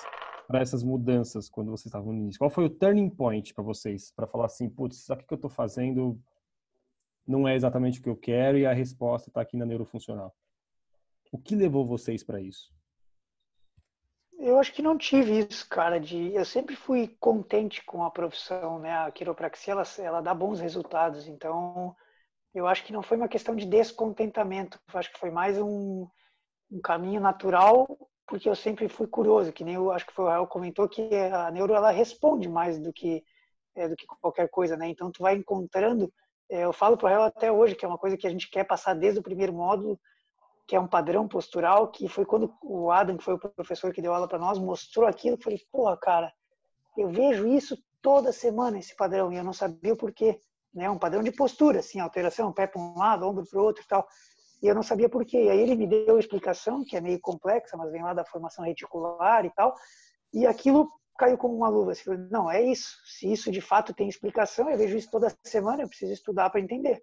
para 0.45 0.59
essas 0.59 0.83
mudanças 0.83 1.49
quando 1.49 1.71
vocês 1.71 1.85
estavam 1.85 2.11
no 2.11 2.19
início? 2.19 2.37
Qual 2.37 2.49
foi 2.49 2.65
o 2.65 2.69
turning 2.69 3.09
point 3.09 3.53
para 3.53 3.63
vocês? 3.63 4.11
Para 4.11 4.27
falar 4.27 4.47
assim, 4.47 4.69
putz, 4.69 4.97
isso 4.97 5.13
aqui 5.13 5.23
que 5.23 5.33
eu 5.33 5.37
estou 5.37 5.49
fazendo 5.49 6.21
não 7.25 7.47
é 7.47 7.55
exatamente 7.55 8.01
o 8.01 8.03
que 8.03 8.09
eu 8.09 8.17
quero 8.17 8.57
e 8.57 8.65
a 8.65 8.73
resposta 8.73 9.29
está 9.29 9.39
aqui 9.39 9.55
na 9.55 9.65
neurofuncional. 9.65 10.35
O 11.31 11.37
que 11.37 11.55
levou 11.55 11.85
vocês 11.85 12.21
para 12.21 12.41
isso? 12.41 12.69
Eu 14.37 14.59
acho 14.59 14.73
que 14.73 14.81
não 14.81 14.97
tive 14.97 15.47
isso, 15.49 15.65
cara. 15.69 15.97
De 15.97 16.33
eu 16.33 16.43
sempre 16.43 16.75
fui 16.75 17.15
contente 17.21 17.85
com 17.85 18.03
a 18.03 18.11
profissão, 18.11 18.79
né? 18.79 18.91
A 18.91 19.11
quiropraxia 19.11 19.71
ela, 19.71 19.83
ela 19.99 20.19
dá 20.19 20.33
bons 20.33 20.59
resultados, 20.59 21.25
então 21.25 21.95
eu 22.53 22.67
acho 22.67 22.83
que 22.83 22.93
não 22.93 23.01
foi 23.01 23.17
uma 23.17 23.27
questão 23.27 23.55
de 23.55 23.65
descontentamento. 23.65 24.79
Eu 24.91 24.99
acho 24.99 25.11
que 25.11 25.19
foi 25.19 25.31
mais 25.31 25.57
um, 25.57 26.07
um 26.71 26.81
caminho 26.81 27.21
natural, 27.21 27.87
porque 28.27 28.49
eu 28.49 28.55
sempre 28.55 28.87
fui 28.87 29.07
curioso. 29.07 29.53
Que 29.53 29.63
nem 29.63 29.75
eu 29.75 29.91
acho 29.91 30.05
que 30.05 30.13
foi 30.13 30.25
o 30.25 30.27
Rael 30.27 30.47
comentou 30.47 30.87
que 30.87 31.13
a 31.15 31.51
neuro 31.51 31.73
ela 31.73 31.91
responde 31.91 32.49
mais 32.49 32.79
do 32.79 32.91
que 32.91 33.23
é, 33.75 33.87
do 33.87 33.95
que 33.95 34.05
qualquer 34.05 34.49
coisa, 34.49 34.75
né? 34.75 34.87
Então 34.87 35.11
tu 35.11 35.21
vai 35.21 35.35
encontrando. 35.35 36.11
É, 36.49 36.65
eu 36.65 36.73
falo 36.73 36.97
para 36.97 37.19
o 37.19 37.23
até 37.23 37.51
hoje 37.51 37.75
que 37.75 37.85
é 37.85 37.87
uma 37.87 37.97
coisa 37.97 38.17
que 38.17 38.25
a 38.25 38.29
gente 38.29 38.49
quer 38.49 38.63
passar 38.65 38.93
desde 38.93 39.19
o 39.19 39.23
primeiro 39.23 39.53
módulo 39.53 39.99
que 40.69 40.75
é 40.75 40.79
um 40.79 40.87
padrão 40.87 41.27
postural, 41.27 41.87
que 41.87 42.07
foi 42.07 42.23
quando 42.23 42.53
o 42.61 42.91
Adam, 42.91 43.17
que 43.17 43.23
foi 43.23 43.33
o 43.33 43.39
professor 43.39 43.91
que 43.91 44.03
deu 44.03 44.13
aula 44.13 44.27
para 44.27 44.37
nós, 44.37 44.59
mostrou 44.59 45.07
aquilo, 45.07 45.35
eu 45.35 45.41
falei, 45.41 45.59
porra, 45.71 45.97
cara, 45.97 46.31
eu 46.95 47.09
vejo 47.09 47.47
isso 47.47 47.75
toda 48.03 48.31
semana, 48.31 48.77
esse 48.77 48.95
padrão, 48.95 49.33
e 49.33 49.37
eu 49.37 49.43
não 49.43 49.51
sabia 49.51 49.93
o 49.93 49.97
porquê. 49.97 50.39
Né? 50.73 50.89
Um 50.89 50.97
padrão 50.97 51.23
de 51.23 51.31
postura, 51.31 51.79
assim, 51.79 51.99
alteração, 51.99 52.53
pé 52.53 52.67
para 52.67 52.81
um 52.81 52.97
lado, 52.97 53.27
ombro 53.27 53.45
para 53.49 53.59
o 53.59 53.63
outro 53.63 53.83
e 53.83 53.87
tal. 53.87 54.07
E 54.61 54.67
eu 54.67 54.75
não 54.75 54.83
sabia 54.83 55.09
porquê. 55.09 55.45
E 55.45 55.49
aí 55.49 55.59
ele 55.59 55.75
me 55.75 55.87
deu 55.87 56.17
a 56.17 56.19
explicação, 56.19 56.83
que 56.83 56.97
é 56.97 57.01
meio 57.01 57.19
complexa, 57.19 57.77
mas 57.77 57.91
vem 57.91 58.03
lá 58.03 58.13
da 58.13 58.25
formação 58.25 58.65
reticular 58.65 59.45
e 59.45 59.51
tal, 59.51 59.73
e 60.33 60.45
aquilo 60.45 60.87
caiu 61.17 61.37
como 61.37 61.55
uma 61.55 61.69
luva. 61.69 61.91
Assim, 61.91 62.09
não, 62.31 62.49
é 62.49 62.61
isso. 62.61 62.89
Se 63.05 63.31
isso 63.31 63.51
de 63.51 63.61
fato 63.61 63.93
tem 63.93 64.07
explicação, 64.07 64.69
eu 64.69 64.77
vejo 64.77 64.97
isso 64.97 65.09
toda 65.11 65.35
semana, 65.43 65.83
eu 65.83 65.89
preciso 65.89 66.13
estudar 66.13 66.49
para 66.49 66.61
entender. 66.61 67.01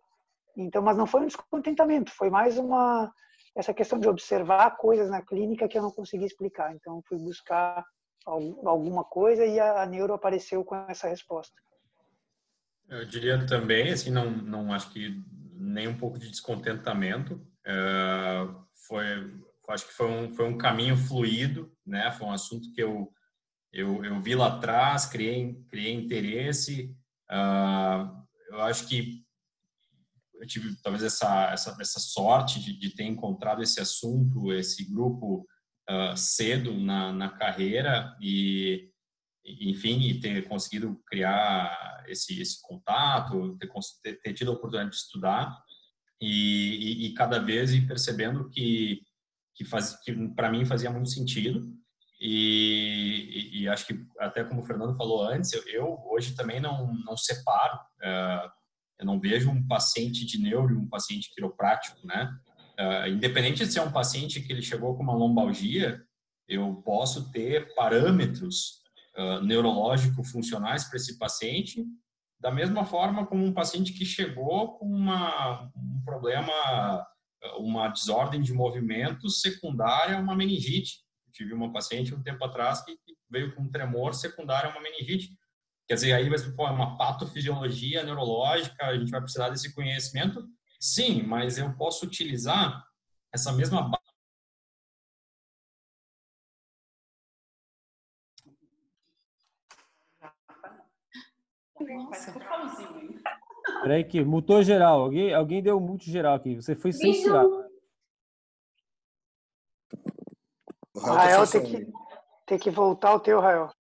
Então, 0.57 0.83
mas 0.83 0.97
não 0.97 1.07
foi 1.07 1.21
um 1.21 1.27
descontentamento, 1.27 2.11
foi 2.13 2.31
mais 2.31 2.57
uma 2.57 3.13
essa 3.55 3.73
questão 3.73 3.99
de 3.99 4.07
observar 4.07 4.77
coisas 4.77 5.09
na 5.09 5.23
clínica 5.23 5.67
que 5.67 5.79
eu 5.79 5.83
não 5.83 5.91
conseguia 5.91 6.27
explicar. 6.27 6.75
Então, 6.75 7.01
fui 7.09 7.19
buscar 7.19 7.83
alguma 8.27 9.03
coisa 9.05 9.47
e 9.47 9.59
a, 9.59 9.87
neuro 9.87 10.13
apareceu 10.13 10.63
com 10.63 10.77
essa 10.89 11.09
resposta. 11.09 11.55
Eu 12.89 13.05
diria 13.05 13.45
também, 13.47 13.93
assim, 13.93 14.11
não, 14.11 14.31
não 14.31 14.73
acho 14.73 14.91
que 14.91 15.21
nem 15.55 15.89
um 15.89 15.97
pouco 15.97 16.19
de 16.19 16.31
descontentamento. 16.31 17.45
É, 17.67 18.47
foi, 18.87 19.05
acho 19.71 19.87
que 19.87 19.93
foi 19.93 20.07
um, 20.09 20.33
foi 20.33 20.49
um 20.49 20.57
caminho 20.57 20.97
fluido, 20.97 21.73
né? 21.85 22.13
Foi 22.13 22.29
um 22.29 22.33
assunto 22.33 22.73
que 22.73 22.83
eu, 22.83 23.13
eu, 23.73 24.05
eu 24.05 24.21
vi 24.21 24.35
lá 24.35 24.57
atrás, 24.57 25.07
criei, 25.07 25.55
criei 25.69 25.93
interesse. 25.93 26.95
Uh, 27.31 28.25
eu 28.51 28.63
acho 28.63 28.87
que 28.87 29.25
eu 30.35 30.47
tive 30.47 30.77
talvez 30.83 31.03
essa, 31.03 31.51
essa, 31.51 31.77
essa 31.81 31.99
sorte 31.99 32.61
de, 32.61 32.79
de 32.79 32.95
ter 32.95 33.05
encontrado 33.05 33.63
esse 33.63 33.81
assunto, 33.81 34.53
esse 34.53 34.85
grupo 34.85 35.45
uh, 35.91 36.17
cedo 36.17 36.79
na, 36.79 37.13
na 37.13 37.31
carreira 37.31 38.15
e, 38.21 38.91
enfim, 39.47 40.19
ter 40.21 40.49
conseguido 40.49 41.01
criar 41.07 42.05
esse, 42.09 42.41
esse 42.41 42.61
contato, 42.63 43.57
ter, 44.03 44.21
ter 44.21 44.33
tido 44.33 44.51
a 44.51 44.55
oportunidade 44.55 44.91
de 44.91 44.97
estudar 44.97 45.57
e, 46.21 47.05
e, 47.05 47.07
e 47.07 47.15
cada 47.15 47.39
vez 47.39 47.73
ir 47.73 47.87
percebendo 47.87 48.49
que, 48.51 49.03
que, 49.55 49.65
faz, 49.65 50.01
que 50.03 50.13
para 50.31 50.51
mim 50.51 50.65
fazia 50.65 50.91
muito 50.91 51.11
sentido. 51.11 51.73
E, 52.21 53.51
e, 53.53 53.69
acho 53.69 53.87
que 53.87 54.07
até 54.19 54.43
como 54.43 54.63
o 54.63 54.65
Fernando 54.65 54.97
falou 54.97 55.23
antes, 55.29 55.53
eu, 55.53 55.63
eu 55.69 56.03
hoje 56.11 56.35
também 56.35 56.59
não, 56.59 56.95
não 57.05 57.15
separo 57.15 57.77
uh, 57.77 58.51
eu 58.99 59.05
não 59.05 59.21
vejo 59.21 59.51
um 59.51 59.67
paciente 59.67 60.25
de 60.25 60.39
neuro 60.39 60.75
e 60.75 60.77
um 60.77 60.89
paciente 60.89 61.31
quiroprático, 61.35 62.07
né? 62.07 62.35
Uh, 62.79 63.09
independente 63.09 63.65
de 63.65 63.73
ser 63.73 63.81
um 63.81 63.93
paciente 63.93 64.41
que 64.41 64.53
ele 64.53 64.63
chegou 64.63 64.97
com 64.97 65.03
uma 65.03 65.15
lombalgia, 65.15 66.03
eu 66.49 66.77
posso 66.85 67.31
ter 67.31 67.75
parâmetros 67.75 68.83
uh, 69.17 69.43
neurológico-funcionais 69.43 70.85
para 70.85 70.97
esse 70.97 71.19
paciente, 71.19 71.85
da 72.39 72.51
mesma 72.51 72.85
forma 72.85 73.27
como 73.27 73.45
um 73.45 73.53
paciente 73.53 73.93
que 73.93 74.05
chegou 74.05 74.79
com 74.79 74.87
uma, 74.87 75.71
um 75.75 76.03
problema, 76.05 77.07
uma 77.59 77.89
desordem 77.89 78.43
de 78.43 78.53
movimento 78.53 79.29
secundária 79.31 80.17
a 80.17 80.21
uma 80.21 80.37
meningite. 80.37 81.01
Eu 81.27 81.33
tive 81.33 81.55
uma 81.55 81.73
paciente 81.73 82.15
um 82.15 82.23
tempo 82.23 82.45
atrás 82.45 82.85
que 82.85 82.95
veio 83.31 83.55
com 83.55 83.63
um 83.63 83.71
tremor 83.71 84.15
secundário 84.15 84.69
a 84.69 84.73
uma 84.73 84.83
meningite. 84.83 85.31
Quer 85.89 85.95
dizer, 85.95 86.13
aí 86.13 86.29
vai 86.29 86.39
ser 86.39 86.55
é 86.59 86.63
uma 86.63 86.97
patofisiologia 86.97 88.03
neurológica, 88.03 88.87
a 88.87 88.99
gente 88.99 89.11
vai 89.11 89.21
precisar 89.21 89.49
desse 89.51 89.75
conhecimento? 89.75 90.45
Sim, 90.81 91.23
mas 91.23 91.59
eu 91.59 91.73
posso 91.75 92.05
utilizar 92.05 92.85
essa 93.33 93.53
mesma 93.53 93.91
Nossa. 101.81 102.33
Peraí 103.83 104.05
que 104.05 104.25
mutou 104.25 104.63
geral. 104.63 105.01
Alguém, 105.03 105.35
alguém 105.35 105.63
deu 105.63 105.77
um 105.77 105.81
mute 105.81 106.11
geral 106.11 106.37
aqui. 106.37 106.55
Você 106.57 106.75
foi 106.75 106.93
censurado. 106.93 107.67
Rael, 110.97 111.47
tem 111.47 111.63
que, 111.63 111.93
tem 112.47 112.59
que 112.59 112.71
voltar 112.71 113.15
o 113.15 113.21
teu, 113.21 113.41
Rael. 113.41 113.71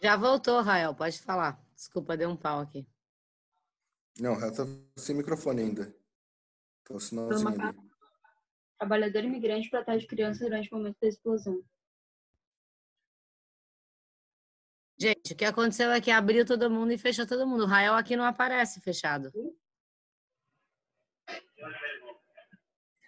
Já 0.00 0.16
voltou, 0.16 0.60
Rael, 0.60 0.94
pode 0.94 1.20
falar. 1.20 1.58
Desculpa, 1.74 2.16
deu 2.16 2.28
um 2.28 2.36
pau 2.36 2.60
aqui. 2.60 2.86
Não, 4.20 4.34
ela 4.34 4.54
tá 4.54 4.64
sem 4.96 5.16
microfone 5.16 5.62
ainda. 5.62 5.94
Então, 6.82 7.00
sinalzinho 7.00 7.48
ali. 7.48 7.78
Trabalhador 8.78 9.24
imigrante 9.24 9.70
para 9.70 9.84
trás 9.84 10.02
de 10.02 10.06
criança 10.06 10.44
durante 10.44 10.72
o 10.72 10.76
momento 10.76 10.98
da 11.00 11.08
explosão. 11.08 11.62
Gente, 15.04 15.34
o 15.34 15.36
que 15.36 15.44
aconteceu 15.44 15.90
é 15.90 16.00
que 16.00 16.10
abriu 16.10 16.46
todo 16.46 16.70
mundo 16.70 16.90
e 16.90 16.96
fechou 16.96 17.26
todo 17.26 17.46
mundo. 17.46 17.64
O 17.64 17.66
Rael 17.66 17.92
aqui 17.92 18.16
não 18.16 18.24
aparece 18.24 18.80
fechado. 18.80 19.30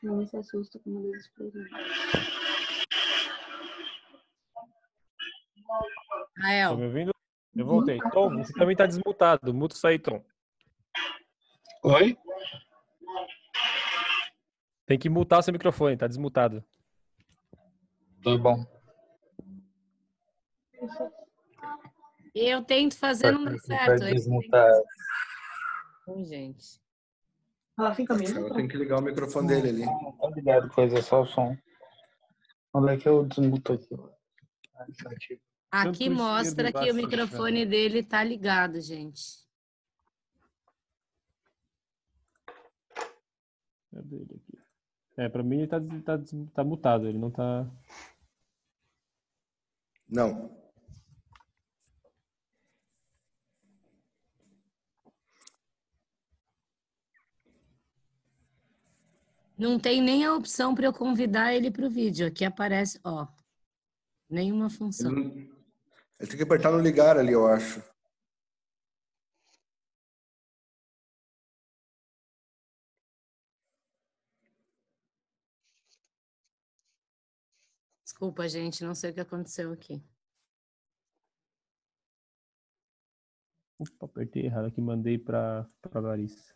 Não 0.03 0.27
se 0.27 0.37
assusta 0.37 0.79
com 0.79 0.91
uma 0.91 1.11
das. 1.11 1.27
Rael. 6.37 6.71
Tá 6.73 6.77
me 6.77 6.85
ouvindo? 6.85 7.13
Eu 7.55 7.65
voltei. 7.65 7.99
Tom, 8.13 8.37
você 8.37 8.53
também 8.53 8.73
está 8.73 8.85
desmutado. 8.85 9.55
Muta 9.55 9.75
isso 9.75 9.87
aí, 9.87 9.99
Tom. 9.99 10.23
Oi? 11.83 12.15
Tem 14.85 14.99
que 14.99 15.09
mutar 15.09 15.39
o 15.39 15.43
seu 15.43 15.53
microfone, 15.55 15.97
tá 15.97 16.07
desmutado. 16.07 16.63
Tá 18.23 18.37
bom. 18.37 18.67
Eu 22.39 22.63
tento 22.63 22.99
fazer, 22.99 23.33
não 23.33 23.47
dá 23.47 23.59
certo. 23.59 24.05
desmutar. 24.05 24.71
Hum, 26.07 26.23
gente. 26.23 26.79
Ela 27.79 27.95
fica 27.95 28.15
mesmo. 28.15 28.53
tem 28.55 28.69
que 28.69 28.77
ligar 28.77 28.99
o 28.99 29.03
microfone 29.03 29.49
dele 29.49 29.69
ali. 29.71 29.87
Não 29.87 30.13
tá 30.13 30.29
ligado, 30.29 30.69
coisa, 30.69 31.01
só 31.01 31.23
o 31.23 31.27
som. 31.27 31.57
Onde 32.75 32.93
é 32.93 32.97
que 32.99 33.09
eu 33.09 33.25
desmuto 33.25 33.73
aqui? 33.73 33.95
É. 33.95 35.39
Aqui 35.71 36.11
mostra 36.11 36.71
que 36.71 36.91
o 36.91 36.95
microfone 36.95 37.65
dele 37.65 38.03
tá 38.03 38.23
ligado, 38.23 38.83
gente. 38.83 39.23
Cadê 43.91 44.17
ele 44.17 44.43
aqui? 44.43 44.59
É, 45.17 45.29
pra 45.31 45.43
mim 45.43 45.61
ele 45.61 45.69
tá, 45.69 45.81
tá, 46.05 46.23
tá 46.53 46.63
mutado, 46.63 47.09
ele 47.09 47.17
não 47.17 47.31
tá. 47.31 47.67
Não. 50.07 50.66
Não 59.59 59.79
tem 59.79 60.03
nem 60.03 60.25
a 60.25 60.35
opção 60.35 60.75
para 60.75 60.87
eu 60.87 60.93
convidar 60.93 61.55
ele 61.55 61.71
para 61.71 61.87
o 61.87 61.91
vídeo. 61.91 62.27
Aqui 62.27 62.45
aparece, 62.45 63.01
ó, 63.03 63.27
nenhuma 64.29 64.67
Ele, 64.67 64.75
função. 64.75 65.11
não- 65.11 65.31
ele 65.31 66.29
tem 66.29 66.37
que 66.37 66.43
apertar 66.43 66.71
no 66.73 66.81
ligar 66.81 67.17
ali, 67.17 67.33
eu 67.33 67.47
acho. 67.47 67.83
Desculpa, 78.05 78.49
gente, 78.49 78.85
não 78.85 78.95
sei 78.95 79.11
o 79.11 79.15
que 79.15 79.21
aconteceu 79.21 79.73
aqui. 79.73 80.03
Opa, 83.79 84.07
apertei 84.07 84.47
errado 84.47 84.67
aqui, 84.67 84.81
mandei 84.81 85.19
pra, 85.19 85.69
pra 85.83 86.01
Larissa. 86.01 86.56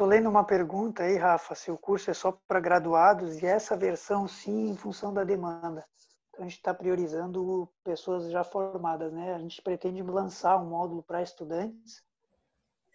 Tô 0.00 0.06
lendo 0.06 0.30
uma 0.30 0.44
pergunta 0.44 1.02
aí, 1.02 1.18
Rafa, 1.18 1.54
se 1.54 1.70
o 1.70 1.76
curso 1.76 2.10
é 2.10 2.14
só 2.14 2.32
para 2.48 2.58
graduados 2.58 3.36
e 3.42 3.44
essa 3.44 3.76
versão 3.76 4.26
sim 4.26 4.70
em 4.70 4.74
função 4.74 5.12
da 5.12 5.24
demanda. 5.24 5.84
Então 6.30 6.40
a 6.40 6.48
gente 6.48 6.56
está 6.56 6.72
priorizando 6.72 7.68
pessoas 7.84 8.30
já 8.30 8.42
formadas, 8.42 9.12
né? 9.12 9.34
A 9.34 9.38
gente 9.38 9.60
pretende 9.60 10.02
lançar 10.02 10.56
um 10.56 10.70
módulo 10.70 11.02
para 11.02 11.20
estudantes 11.20 12.02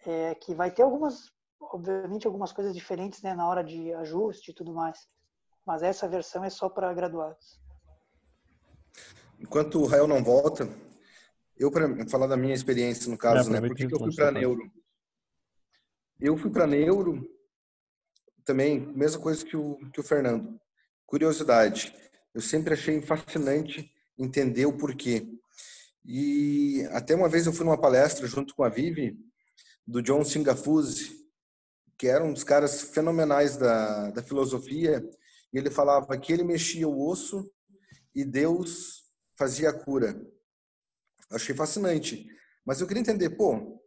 é, 0.04 0.34
que 0.34 0.52
vai 0.52 0.68
ter 0.68 0.82
algumas, 0.82 1.30
obviamente, 1.60 2.26
algumas 2.26 2.50
coisas 2.50 2.74
diferentes, 2.74 3.22
né, 3.22 3.34
na 3.34 3.46
hora 3.46 3.62
de 3.62 3.94
ajuste 3.94 4.50
e 4.50 4.54
tudo 4.54 4.74
mais. 4.74 5.06
Mas 5.64 5.84
essa 5.84 6.08
versão 6.08 6.42
é 6.42 6.50
só 6.50 6.68
para 6.68 6.92
graduados. 6.92 7.60
Enquanto 9.38 9.80
o 9.80 9.86
Rael 9.86 10.08
não 10.08 10.24
volta, 10.24 10.68
eu 11.56 11.70
para 11.70 11.86
falar 12.08 12.26
da 12.26 12.36
minha 12.36 12.52
experiência 12.52 13.08
no 13.08 13.16
caso, 13.16 13.48
É, 13.48 13.52
né? 13.52 13.68
Por 13.68 13.76
que, 13.76 13.86
que 13.86 13.94
eu 13.94 13.98
fui 14.00 14.12
para 14.12 14.32
neuro? 14.32 14.68
Eu 16.18 16.36
fui 16.36 16.50
para 16.50 16.66
neuro 16.66 17.28
também, 18.42 18.80
mesma 18.94 19.20
coisa 19.20 19.44
que 19.44 19.56
o 19.56 19.76
que 19.92 20.00
o 20.00 20.04
Fernando. 20.04 20.58
Curiosidade. 21.04 21.94
Eu 22.34 22.40
sempre 22.40 22.72
achei 22.72 23.02
fascinante 23.02 23.92
entender 24.18 24.64
o 24.64 24.76
porquê. 24.76 25.28
E 26.04 26.86
até 26.92 27.14
uma 27.14 27.28
vez 27.28 27.46
eu 27.46 27.52
fui 27.52 27.66
numa 27.66 27.80
palestra 27.80 28.26
junto 28.26 28.54
com 28.54 28.64
a 28.64 28.68
Vivi 28.68 29.18
do 29.86 30.00
John 30.00 30.24
Singafuse, 30.24 31.26
que 31.98 32.06
era 32.06 32.24
um 32.24 32.32
dos 32.32 32.44
caras 32.44 32.80
fenomenais 32.80 33.56
da, 33.56 34.10
da 34.10 34.22
filosofia, 34.22 35.06
e 35.52 35.58
ele 35.58 35.70
falava 35.70 36.16
que 36.18 36.32
ele 36.32 36.44
mexia 36.44 36.88
o 36.88 37.08
osso 37.08 37.44
e 38.14 38.24
Deus 38.24 39.04
fazia 39.36 39.68
a 39.68 39.72
cura. 39.72 40.18
Achei 41.30 41.54
fascinante. 41.54 42.26
Mas 42.64 42.80
eu 42.80 42.86
queria 42.86 43.00
entender, 43.00 43.30
pô, 43.30 43.80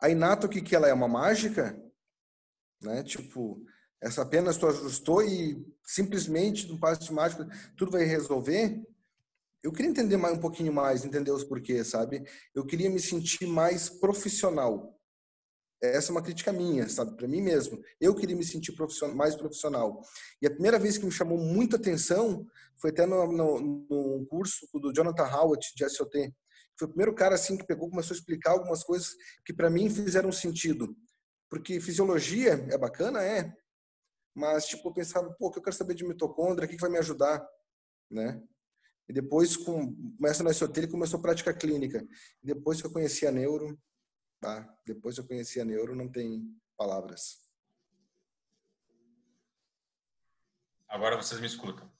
a 0.00 0.10
Inato, 0.10 0.46
o 0.46 0.50
que, 0.50 0.60
que 0.60 0.74
ela 0.74 0.88
é? 0.88 0.92
Uma 0.92 1.08
mágica? 1.08 1.80
Né? 2.82 3.02
Tipo, 3.02 3.62
essa 4.00 4.22
apenas 4.22 4.56
tu 4.56 4.66
ajustou 4.66 5.22
e 5.22 5.64
simplesmente, 5.84 6.68
no 6.68 6.78
passe 6.78 7.02
de 7.02 7.12
mágica, 7.12 7.48
tudo 7.76 7.92
vai 7.92 8.04
resolver? 8.04 8.82
Eu 9.62 9.72
queria 9.72 9.90
entender 9.90 10.16
mais 10.16 10.36
um 10.36 10.40
pouquinho 10.40 10.72
mais, 10.72 11.04
entender 11.04 11.30
os 11.30 11.42
porquês, 11.42 11.88
sabe? 11.88 12.22
Eu 12.54 12.64
queria 12.64 12.90
me 12.90 13.00
sentir 13.00 13.46
mais 13.46 13.88
profissional. 13.88 14.96
Essa 15.82 16.10
é 16.10 16.12
uma 16.12 16.22
crítica 16.22 16.52
minha, 16.52 16.88
sabe? 16.88 17.16
Para 17.16 17.28
mim 17.28 17.40
mesmo. 17.40 17.80
Eu 18.00 18.14
queria 18.14 18.36
me 18.36 18.44
sentir 18.44 18.72
profissional, 18.72 19.16
mais 19.16 19.34
profissional. 19.34 20.02
E 20.40 20.46
a 20.46 20.50
primeira 20.50 20.78
vez 20.78 20.96
que 20.96 21.04
me 21.04 21.12
chamou 21.12 21.36
muita 21.36 21.76
atenção 21.76 22.46
foi 22.76 22.90
até 22.90 23.06
no, 23.06 23.32
no, 23.32 23.60
no 23.60 24.26
curso 24.26 24.66
do 24.74 24.92
Jonathan 24.92 25.24
Howard, 25.24 25.66
de 25.74 25.88
SOT. 25.88 26.32
Foi 26.78 26.86
o 26.86 26.90
primeiro 26.90 27.14
cara 27.14 27.34
assim 27.34 27.56
que 27.56 27.66
pegou, 27.66 27.88
começou 27.88 28.14
a 28.14 28.18
explicar 28.18 28.52
algumas 28.52 28.84
coisas 28.84 29.14
que 29.44 29.52
para 29.52 29.70
mim 29.70 29.88
fizeram 29.88 30.30
sentido. 30.30 30.96
Porque 31.48 31.80
fisiologia 31.80 32.52
é 32.70 32.76
bacana, 32.76 33.22
é. 33.22 33.54
Mas, 34.34 34.66
tipo, 34.66 34.88
eu 34.88 34.92
pensava, 34.92 35.32
pô, 35.38 35.50
que 35.50 35.58
eu 35.58 35.62
quero 35.62 35.74
saber 35.74 35.94
de 35.94 36.04
mitocôndria, 36.04 36.66
o 36.66 36.68
que 36.68 36.76
que 36.76 36.80
vai 36.80 36.90
me 36.90 36.98
ajudar, 36.98 37.46
né? 38.10 38.42
E 39.08 39.12
depois, 39.12 39.56
com, 39.56 39.94
começa 40.16 40.52
SOT, 40.52 40.76
ele 40.78 40.88
começou 40.88 41.18
a 41.18 41.22
prática 41.22 41.54
clínica. 41.54 42.06
Depois 42.42 42.80
que 42.80 42.86
eu 42.86 42.92
conheci 42.92 43.26
a 43.26 43.32
neuro, 43.32 43.80
tá? 44.40 44.68
Depois 44.84 45.14
que 45.14 45.20
eu 45.22 45.26
conheci 45.26 45.60
a 45.60 45.64
neuro, 45.64 45.94
não 45.94 46.10
tem 46.10 46.44
palavras. 46.76 47.46
Agora 50.88 51.16
vocês 51.16 51.40
me 51.40 51.46
escutam. 51.46 51.95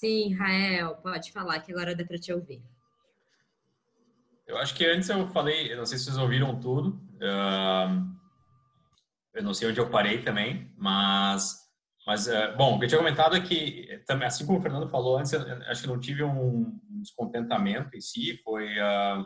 Sim, 0.00 0.32
Rael, 0.32 0.96
pode 1.02 1.30
falar 1.30 1.60
que 1.60 1.70
agora 1.70 1.94
dá 1.94 2.02
para 2.02 2.16
te 2.16 2.32
ouvir. 2.32 2.62
Eu 4.46 4.56
acho 4.56 4.74
que 4.74 4.86
antes 4.86 5.10
eu 5.10 5.28
falei, 5.28 5.70
eu 5.70 5.76
não 5.76 5.84
sei 5.84 5.98
se 5.98 6.04
vocês 6.04 6.16
ouviram 6.16 6.58
tudo. 6.58 6.98
ahn, 7.20 8.10
eu 9.34 9.42
não 9.42 9.52
sei 9.52 9.68
onde 9.68 9.78
eu 9.78 9.90
parei 9.90 10.22
também, 10.22 10.72
mas, 10.74 11.54
mas 12.06 12.28
eh, 12.28 12.56
bom, 12.56 12.76
o 12.76 12.78
que 12.78 12.86
eu 12.86 12.88
tinha 12.88 12.98
comentado 12.98 13.36
é 13.36 13.42
que, 13.42 14.02
assim 14.24 14.46
como 14.46 14.58
o 14.58 14.62
Fernando 14.62 14.88
falou 14.88 15.18
antes, 15.18 15.34
eu, 15.34 15.42
eu 15.42 15.70
acho 15.70 15.82
que 15.82 15.88
não 15.88 16.00
tive 16.00 16.24
um 16.24 16.80
descontentamento 17.02 17.94
em 17.94 18.00
si, 18.00 18.40
foi, 18.42 18.80
ah, 18.80 19.22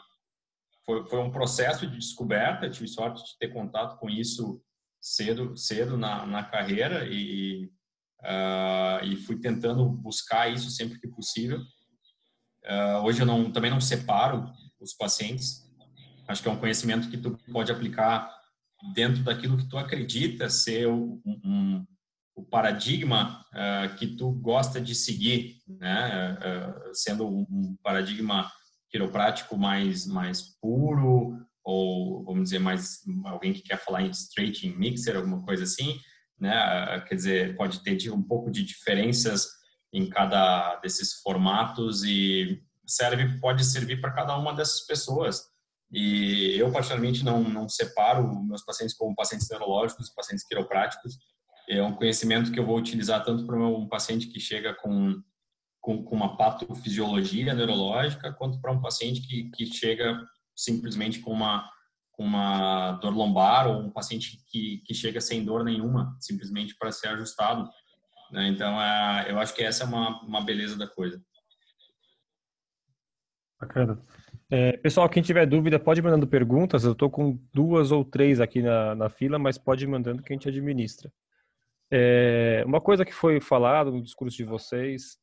foi, 0.84 1.08
foi 1.08 1.20
um 1.20 1.30
processo 1.30 1.86
de 1.86 1.96
descoberta, 1.96 2.68
tive 2.68 2.88
sorte 2.88 3.22
de 3.22 3.38
ter 3.38 3.52
contato 3.52 3.96
com 3.96 4.10
isso 4.10 4.60
cedo, 5.00 5.56
cedo 5.56 5.96
na, 5.96 6.26
na 6.26 6.42
carreira 6.42 7.06
e, 7.08 7.70
ah, 8.24 9.00
e 9.02 9.16
fui 9.16 9.38
tentando 9.38 9.88
buscar 9.88 10.52
isso 10.52 10.70
sempre 10.70 10.98
que 10.98 11.08
possível. 11.08 11.60
Ah, 12.66 13.02
hoje 13.04 13.20
eu 13.20 13.26
não, 13.26 13.52
também 13.52 13.70
não 13.70 13.80
separo 13.80 14.50
os 14.80 14.94
pacientes. 14.94 15.62
Acho 16.26 16.42
que 16.42 16.48
é 16.48 16.52
um 16.52 16.58
conhecimento 16.58 17.10
que 17.10 17.18
tu 17.18 17.38
pode 17.52 17.70
aplicar 17.70 18.30
dentro 18.94 19.22
daquilo 19.22 19.56
que 19.56 19.68
tu 19.68 19.76
acredita 19.76 20.48
ser 20.48 20.86
o, 20.88 21.20
um, 21.24 21.86
o 22.34 22.42
paradigma 22.42 23.44
uh, 23.52 23.94
que 23.96 24.16
tu 24.16 24.32
gosta 24.32 24.80
de 24.80 24.94
seguir, 24.94 25.62
né? 25.68 26.34
Uh, 26.34 26.94
sendo 26.94 27.26
um 27.26 27.76
paradigma 27.82 28.50
quiroprático 28.90 29.56
mais 29.56 30.06
mais 30.06 30.56
puro 30.60 31.38
ou 31.64 32.24
vamos 32.24 32.44
dizer 32.44 32.58
mais 32.58 33.00
alguém 33.24 33.52
que 33.52 33.62
quer 33.62 33.82
falar 33.82 34.02
em 34.02 34.10
straight 34.10 34.66
em 34.66 34.76
mixer 34.76 35.16
alguma 35.16 35.42
coisa 35.42 35.64
assim, 35.64 35.98
né? 36.39 36.97
Uh, 36.97 37.05
quer 37.07 37.14
dizer 37.14 37.57
pode 37.57 37.82
ter 37.82 38.11
um 38.11 38.22
pouco 38.22 38.51
de 38.51 38.64
diferenças 38.64 39.49
em 39.93 40.09
cada 40.09 40.76
desses 40.76 41.14
formatos 41.22 42.03
e 42.05 42.61
serve 42.87 43.39
pode 43.39 43.64
servir 43.64 44.01
para 44.01 44.12
cada 44.12 44.37
uma 44.37 44.53
dessas 44.53 44.87
pessoas. 44.87 45.43
E 45.91 46.57
eu, 46.59 46.72
particularmente, 46.72 47.24
não, 47.24 47.43
não 47.45 47.68
separo 47.68 48.43
meus 48.45 48.64
pacientes 48.64 48.97
como 48.97 49.14
pacientes 49.14 49.49
neurológicos 49.49 50.09
e 50.09 50.14
pacientes 50.14 50.45
quiropráticos. 50.45 51.16
É 51.68 51.82
um 51.82 51.95
conhecimento 51.95 52.51
que 52.51 52.59
eu 52.59 52.66
vou 52.66 52.76
utilizar 52.76 53.24
tanto 53.24 53.47
para 53.47 53.57
um 53.57 53.89
paciente 53.89 54.26
que 54.26 54.41
chega 54.41 54.74
com, 54.74 55.22
com, 55.80 56.03
com 56.03 56.16
uma 56.16 56.37
patofisiologia 56.37 57.55
neurológica, 57.55 58.32
quanto 58.32 58.61
para 58.61 58.72
um 58.72 58.82
paciente 58.82 59.20
que, 59.22 59.51
que 59.51 59.66
chega 59.66 60.20
simplesmente 60.55 61.20
com 61.20 61.30
uma, 61.30 61.70
com 62.16 62.24
uma 62.24 62.92
dor 62.92 63.12
lombar 63.12 63.66
ou 63.66 63.80
um 63.80 63.90
paciente 63.90 64.38
que, 64.46 64.78
que 64.84 64.94
chega 64.94 65.20
sem 65.20 65.44
dor 65.44 65.64
nenhuma, 65.64 66.16
simplesmente 66.20 66.76
para 66.76 66.92
ser 66.92 67.08
ajustado. 67.08 67.68
Né? 68.30 68.48
Então, 68.48 68.80
é, 68.80 69.30
eu 69.30 69.38
acho 69.38 69.54
que 69.54 69.62
essa 69.62 69.84
é 69.84 69.86
uma, 69.86 70.20
uma 70.22 70.40
beleza 70.40 70.76
da 70.76 70.86
coisa. 70.86 71.20
Bacana. 73.60 74.00
É, 74.50 74.76
pessoal, 74.76 75.08
quem 75.08 75.22
tiver 75.22 75.46
dúvida, 75.46 75.80
pode 75.80 76.00
ir 76.00 76.02
mandando 76.02 76.26
perguntas. 76.26 76.84
Eu 76.84 76.92
estou 76.92 77.10
com 77.10 77.38
duas 77.52 77.90
ou 77.90 78.04
três 78.04 78.40
aqui 78.40 78.62
na, 78.62 78.94
na 78.94 79.08
fila, 79.08 79.38
mas 79.38 79.58
pode 79.58 79.84
ir 79.84 79.88
mandando 79.88 80.22
que 80.22 80.32
a 80.32 80.36
gente 80.36 80.48
administra. 80.48 81.12
É, 81.90 82.62
uma 82.66 82.80
coisa 82.80 83.04
que 83.04 83.12
foi 83.12 83.40
falado 83.40 83.90
no 83.90 84.02
discurso 84.02 84.36
de 84.36 84.44
vocês 84.44 85.18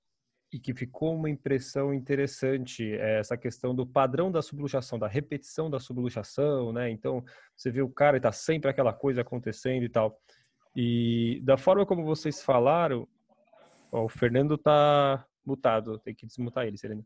e 0.51 0.59
que 0.59 0.73
ficou 0.73 1.15
uma 1.15 1.29
impressão 1.29 1.93
interessante 1.93 2.93
é 2.93 3.19
essa 3.19 3.37
questão 3.37 3.73
do 3.73 3.87
padrão 3.87 4.29
da 4.29 4.41
subluxação, 4.41 4.99
da 4.99 5.07
repetição 5.07 5.69
da 5.69 5.79
subluxação, 5.79 6.73
né? 6.73 6.89
Então, 6.89 7.23
você 7.55 7.71
vê 7.71 7.81
o 7.81 7.89
cara 7.89 8.17
e 8.17 8.19
está 8.19 8.31
sempre 8.31 8.69
aquela 8.69 8.91
coisa 8.91 9.21
acontecendo 9.21 9.83
e 9.83 9.89
tal. 9.89 10.19
E 10.75 11.39
da 11.43 11.57
forma 11.57 11.85
como 11.85 12.03
vocês 12.03 12.43
falaram, 12.43 13.07
ó, 13.91 14.03
o 14.03 14.09
Fernando 14.09 14.55
está 14.55 15.25
mutado, 15.45 15.97
tem 15.99 16.13
que 16.13 16.25
desmutar 16.25 16.65
ele, 16.65 16.77
Serena. 16.77 17.05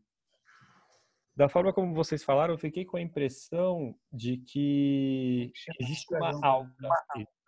Da 1.36 1.48
forma 1.48 1.72
como 1.72 1.94
vocês 1.94 2.24
falaram, 2.24 2.54
eu 2.54 2.58
fiquei 2.58 2.84
com 2.84 2.96
a 2.96 3.02
impressão 3.02 3.94
de 4.12 4.38
que 4.38 5.52
existe 5.80 6.12
uma 6.14 6.30
alta, 6.44 6.88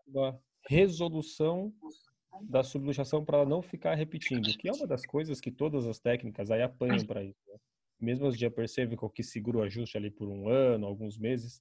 uma 0.07 0.39
resolução 0.69 1.73
da 2.43 2.63
subluxação 2.63 3.25
para 3.25 3.39
ela 3.39 3.49
não 3.49 3.63
ficar 3.63 3.95
repetindo, 3.95 4.49
que 4.57 4.69
é 4.69 4.73
uma 4.73 4.87
das 4.87 5.05
coisas 5.07 5.41
que 5.41 5.51
todas 5.51 5.87
as 5.87 5.99
técnicas 5.99 6.51
aí 6.51 6.63
apanham 6.63 7.05
para 7.05 7.23
isso. 7.25 7.41
Né? 7.49 7.59
Mesmo 8.01 8.27
as 8.27 8.37
de 8.37 8.47
upper 8.47 8.69
cervical 8.69 9.11
que 9.11 9.23
segura 9.23 9.59
o 9.59 9.63
ajuste 9.63 9.97
ali 9.97 10.11
por 10.11 10.29
um 10.29 10.49
ano, 10.49 10.87
alguns 10.87 11.19
meses. 11.19 11.61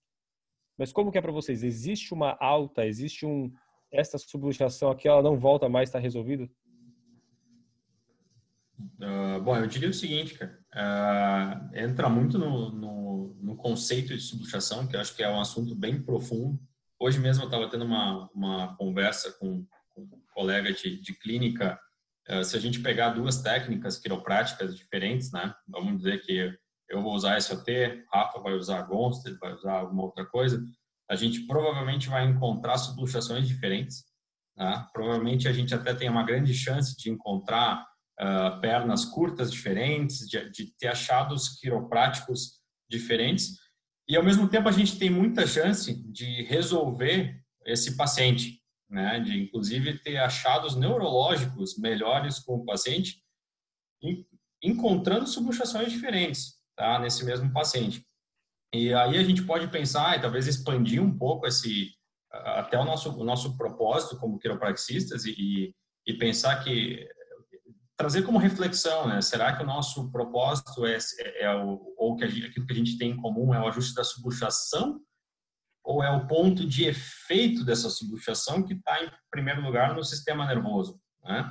Mas 0.77 0.91
como 0.91 1.11
que 1.11 1.17
é 1.17 1.21
para 1.21 1.31
vocês? 1.31 1.63
Existe 1.63 2.13
uma 2.13 2.37
alta, 2.39 2.85
existe 2.85 3.25
um 3.25 3.51
essa 3.91 4.17
subluxação 4.17 4.91
aqui, 4.91 5.07
ela 5.07 5.21
não 5.21 5.39
volta 5.39 5.69
mais, 5.69 5.89
está 5.89 5.99
resolvido? 5.99 6.49
Uh, 8.77 9.41
bom, 9.41 9.55
eu 9.57 9.65
diria 9.65 9.89
o 9.89 9.93
seguinte, 9.93 10.35
cara. 10.35 10.59
Uh, 10.73 11.75
entra 11.75 12.09
muito 12.09 12.37
no, 12.37 12.69
no, 12.71 13.35
no, 13.41 13.55
conceito 13.55 14.09
de 14.13 14.21
subluxação, 14.21 14.87
que 14.87 14.95
eu 14.95 14.99
acho 14.99 15.15
que 15.15 15.23
é 15.23 15.29
um 15.29 15.39
assunto 15.39 15.73
bem 15.73 16.01
profundo. 16.01 16.59
Hoje 16.99 17.19
mesmo 17.19 17.43
eu 17.43 17.47
estava 17.47 17.69
tendo 17.69 17.85
uma, 17.85 18.29
uma 18.33 18.75
conversa 18.75 19.31
com, 19.39 19.65
com 19.95 20.07
colega 20.37 20.71
de, 20.71 21.01
de 21.01 21.13
clínica. 21.15 21.79
Uh, 22.29 22.43
se 22.43 22.55
a 22.55 22.59
gente 22.59 22.79
pegar 22.79 23.09
duas 23.09 23.41
técnicas 23.41 23.97
quiropráticas 23.97 24.77
diferentes, 24.77 25.31
né? 25.31 25.51
Vamos 25.67 25.97
dizer 25.97 26.21
que 26.21 26.55
eu 26.87 27.01
vou 27.01 27.15
usar 27.15 27.41
SOT, 27.41 28.05
Rafa 28.13 28.39
vai 28.39 28.53
usar 28.53 28.83
Gonstead, 28.83 29.35
vai 29.39 29.53
usar 29.53 29.79
alguma 29.79 30.03
outra 30.03 30.25
coisa. 30.25 30.63
A 31.09 31.15
gente 31.15 31.47
provavelmente 31.47 32.07
vai 32.07 32.25
encontrar 32.25 32.77
subluxações 32.77 33.47
diferentes. 33.47 34.03
Né? 34.55 34.85
Provavelmente 34.93 35.47
a 35.47 35.53
gente 35.53 35.73
até 35.73 35.93
tem 35.93 36.07
uma 36.07 36.23
grande 36.23 36.53
chance 36.53 36.95
de 36.95 37.09
encontrar 37.09 37.83
uh, 38.19 38.61
pernas 38.61 39.05
curtas 39.05 39.51
diferentes, 39.51 40.27
de, 40.29 40.49
de 40.51 40.77
ter 40.77 40.87
achados 40.87 41.59
quiropráticos 41.59 42.59
diferentes. 42.89 43.57
E, 44.07 44.15
ao 44.15 44.23
mesmo 44.23 44.47
tempo, 44.47 44.69
a 44.69 44.71
gente 44.71 44.99
tem 44.99 45.09
muita 45.09 45.47
chance 45.47 45.93
de 46.11 46.43
resolver 46.43 47.41
esse 47.65 47.97
paciente, 47.97 48.61
né? 48.89 49.19
de, 49.19 49.43
inclusive, 49.43 49.99
ter 49.99 50.17
achados 50.17 50.75
neurológicos 50.75 51.77
melhores 51.77 52.39
com 52.39 52.55
o 52.55 52.65
paciente, 52.65 53.21
encontrando 54.61 55.27
subluxações 55.27 55.91
diferentes 55.91 56.53
tá? 56.75 56.99
nesse 56.99 57.25
mesmo 57.25 57.51
paciente. 57.51 58.05
E 58.73 58.93
aí 58.93 59.17
a 59.17 59.23
gente 59.23 59.43
pode 59.43 59.67
pensar 59.69 60.17
e 60.17 60.21
talvez 60.21 60.47
expandir 60.47 61.01
um 61.01 61.17
pouco 61.17 61.47
esse 61.47 61.95
até 62.29 62.77
o 62.77 62.83
nosso 62.83 63.09
o 63.17 63.23
nosso 63.23 63.57
propósito 63.57 64.17
como 64.17 64.37
quiropraxistas 64.37 65.25
e, 65.25 65.73
e 66.05 66.13
pensar 66.13 66.61
que 66.63 67.07
trazer 67.97 68.21
como 68.23 68.37
reflexão, 68.37 69.07
né? 69.07 69.21
Será 69.21 69.55
que 69.55 69.63
o 69.63 69.65
nosso 69.65 70.11
propósito 70.11 70.85
é, 70.85 70.97
é, 71.19 71.43
é 71.45 71.55
o, 71.55 71.95
ou 71.97 72.15
que 72.15 72.27
gente, 72.27 72.45
aquilo 72.45 72.67
que 72.67 72.73
a 72.73 72.75
gente 72.75 72.97
tem 72.97 73.11
em 73.11 73.17
comum 73.17 73.53
é 73.53 73.59
o 73.59 73.67
ajuste 73.67 73.95
da 73.95 74.03
subluxação 74.03 75.01
ou 75.87 76.03
é 76.03 76.11
o 76.11 76.27
ponto 76.27 76.67
de 76.67 76.83
efeito 76.83 77.63
dessa 77.63 77.89
subluxação 77.89 78.61
que 78.61 78.73
está 78.73 79.01
em 79.01 79.09
primeiro 79.31 79.61
lugar 79.61 79.95
no 79.95 80.03
sistema 80.03 80.45
nervoso, 80.45 80.99
né? 81.23 81.49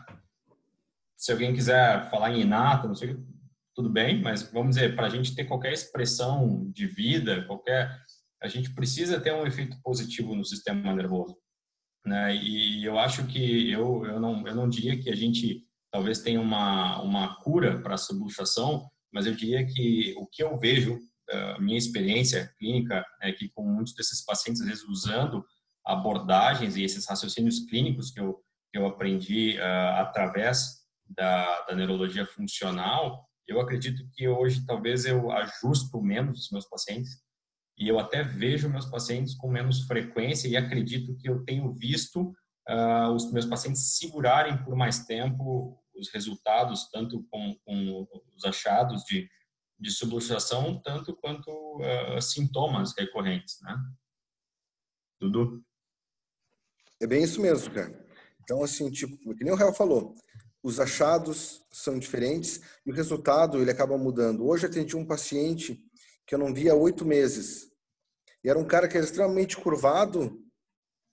Se 1.16 1.32
alguém 1.32 1.54
quiser 1.54 2.10
falar 2.10 2.30
em 2.32 2.42
inato, 2.42 2.86
não 2.86 2.94
sei, 2.94 3.16
tudo 3.74 3.88
bem, 3.88 4.20
mas 4.20 4.42
vamos 4.52 4.76
dizer, 4.76 4.94
para 4.94 5.06
a 5.06 5.08
gente 5.08 5.34
ter 5.34 5.46
qualquer 5.46 5.72
expressão 5.72 6.70
de 6.70 6.86
vida, 6.86 7.46
qualquer, 7.46 7.90
a 8.42 8.46
gente 8.46 8.74
precisa 8.74 9.18
ter 9.18 9.32
um 9.32 9.46
efeito 9.46 9.80
positivo 9.82 10.34
no 10.34 10.44
sistema 10.44 10.92
nervoso, 10.92 11.34
né? 12.04 12.36
E 12.36 12.84
eu 12.84 12.98
acho 12.98 13.26
que 13.26 13.70
eu 13.70 14.04
eu 14.04 14.20
não 14.20 14.46
eu 14.46 14.54
não 14.54 14.68
diria 14.68 15.00
que 15.00 15.08
a 15.08 15.16
gente 15.16 15.64
talvez 15.90 16.20
tenha 16.20 16.42
uma, 16.42 17.00
uma 17.00 17.36
cura 17.36 17.80
para 17.80 17.94
a 17.94 17.98
subluxação, 17.98 18.86
mas 19.10 19.24
eu 19.24 19.34
diria 19.34 19.66
que 19.66 20.14
o 20.18 20.26
que 20.26 20.42
eu 20.42 20.58
vejo, 20.58 20.98
a 21.30 21.60
minha 21.60 21.78
experiência 21.78 22.52
clínica, 22.58 23.04
é 23.20 23.32
que 23.32 23.48
com 23.48 23.64
muitos 23.64 23.94
desses 23.94 24.24
pacientes, 24.24 24.62
às 24.62 24.68
vezes 24.68 24.84
usando 24.84 25.44
abordagens 25.84 26.76
e 26.76 26.82
esses 26.82 27.06
raciocínios 27.08 27.60
clínicos 27.60 28.10
que 28.10 28.20
eu, 28.20 28.34
que 28.72 28.78
eu 28.78 28.86
aprendi 28.86 29.56
uh, 29.58 30.00
através 30.00 30.84
da, 31.08 31.62
da 31.66 31.74
neurologia 31.74 32.26
funcional, 32.26 33.24
eu 33.46 33.60
acredito 33.60 34.02
que 34.12 34.26
hoje 34.26 34.66
talvez 34.66 35.04
eu 35.04 35.30
ajusto 35.30 36.02
menos 36.02 36.40
os 36.40 36.50
meus 36.50 36.68
pacientes 36.68 37.20
e 37.78 37.88
eu 37.88 37.98
até 37.98 38.22
vejo 38.22 38.68
meus 38.68 38.86
pacientes 38.86 39.34
com 39.34 39.48
menos 39.48 39.82
frequência 39.82 40.48
e 40.48 40.56
acredito 40.56 41.16
que 41.16 41.28
eu 41.28 41.44
tenho 41.44 41.72
visto 41.72 42.32
uh, 42.68 43.10
os 43.14 43.30
meus 43.32 43.46
pacientes 43.46 43.96
segurarem 43.96 44.56
por 44.64 44.74
mais 44.74 45.04
tempo 45.06 45.78
os 45.94 46.10
resultados, 46.12 46.88
tanto 46.90 47.24
com, 47.30 47.56
com 47.64 48.06
os 48.34 48.44
achados 48.44 49.02
de, 49.04 49.28
de 49.78 49.90
subluxação, 49.90 50.80
tanto 50.82 51.14
quanto 51.16 51.50
uh, 51.50 52.20
sintomas 52.20 52.94
recorrentes, 52.96 53.60
né? 53.62 53.76
Dudu? 55.20 55.62
É 57.00 57.06
bem 57.06 57.22
isso 57.22 57.40
mesmo, 57.40 57.72
cara. 57.72 58.06
Então, 58.42 58.62
assim, 58.62 58.90
tipo, 58.90 59.34
que 59.34 59.44
nem 59.44 59.52
o 59.52 59.56
Real 59.56 59.74
falou, 59.74 60.14
os 60.62 60.80
achados 60.80 61.64
são 61.70 61.98
diferentes 61.98 62.60
e 62.84 62.90
o 62.90 62.94
resultado 62.94 63.60
ele 63.60 63.70
acaba 63.70 63.98
mudando. 63.98 64.46
Hoje 64.46 64.66
atendi 64.66 64.96
um 64.96 65.06
paciente 65.06 65.84
que 66.26 66.34
eu 66.34 66.38
não 66.38 66.54
via 66.54 66.72
há 66.72 66.76
oito 66.76 67.04
meses. 67.04 67.70
E 68.42 68.48
era 68.48 68.58
um 68.58 68.66
cara 68.66 68.88
que 68.88 68.96
era 68.96 69.04
extremamente 69.04 69.56
curvado, 69.56 70.42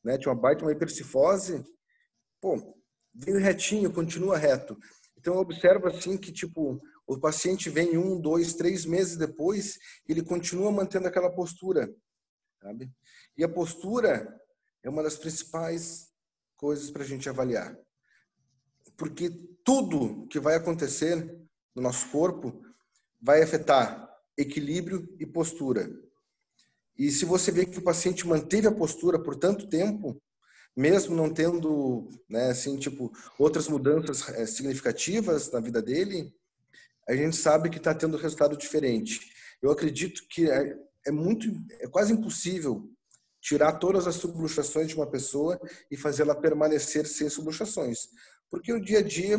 né? 0.04 0.18
Tinha 0.18 0.32
uma 0.32 0.40
baita 0.40 0.64
uma 0.64 0.72
hipercifose. 0.72 1.64
Pô, 2.42 2.78
veio 3.14 3.40
retinho, 3.40 3.94
continua 3.94 4.38
reto. 4.38 4.78
Então 5.18 5.36
eu 5.36 5.40
observo 5.40 5.88
assim 5.88 6.18
que 6.18 6.32
tipo 6.32 6.82
o 7.14 7.20
paciente 7.20 7.70
vem 7.70 7.98
um, 7.98 8.20
dois, 8.20 8.54
três 8.54 8.86
meses 8.86 9.18
depois, 9.18 9.78
ele 10.08 10.24
continua 10.24 10.72
mantendo 10.72 11.08
aquela 11.08 11.30
postura, 11.30 11.94
sabe? 12.62 12.92
E 13.38 13.44
a 13.44 13.50
postura 13.50 14.40
é 14.84 14.90
uma 14.90 15.04
das 15.04 15.16
principais 15.16 16.12
coisas 16.56 16.92
para 16.92 17.04
a 17.04 17.06
gente 17.06 17.30
avaliar, 17.30 17.78
porque 18.98 19.30
tudo 19.64 20.28
que 20.28 20.40
vai 20.40 20.56
acontecer 20.56 21.16
no 21.76 21.82
nosso 21.82 22.10
corpo 22.10 22.64
vai 23.22 23.42
afetar 23.42 24.10
equilíbrio 24.38 25.08
e 25.20 25.26
postura. 25.26 25.90
E 26.98 27.10
se 27.10 27.26
você 27.26 27.52
vê 27.52 27.66
que 27.66 27.80
o 27.80 27.84
paciente 27.84 28.28
manteve 28.28 28.68
a 28.68 28.72
postura 28.72 29.22
por 29.22 29.36
tanto 29.36 29.68
tempo, 29.68 30.22
mesmo 30.76 31.16
não 31.16 31.32
tendo, 31.32 32.10
né, 32.30 32.50
assim, 32.50 32.78
tipo, 32.78 33.12
outras 33.38 33.68
mudanças 33.68 34.28
eh, 34.30 34.46
significativas 34.46 35.52
na 35.52 35.60
vida 35.60 35.82
dele, 35.82 36.34
a 37.08 37.16
gente 37.16 37.36
sabe 37.36 37.70
que 37.70 37.78
está 37.78 37.94
tendo 37.94 38.18
resultado 38.18 38.58
diferente. 38.58 39.20
Eu 39.62 39.72
acredito 39.72 40.24
que 40.30 40.50
é, 40.50 40.76
é, 41.08 41.12
muito, 41.12 41.48
é 41.80 41.88
quase 41.88 42.14
impossível 42.14 42.90
tirar 43.42 43.74
todas 43.74 44.08
as 44.08 44.16
subluxações 44.16 44.88
de 44.88 44.96
uma 44.96 45.10
pessoa 45.10 45.60
e 45.92 45.98
fazê-la 45.98 46.34
permanecer 46.34 47.06
sem 47.06 47.30
subluxações, 47.30 48.08
porque 48.50 48.72
o 48.72 48.82
dia 48.82 49.00
a 49.00 49.02
dia 49.02 49.38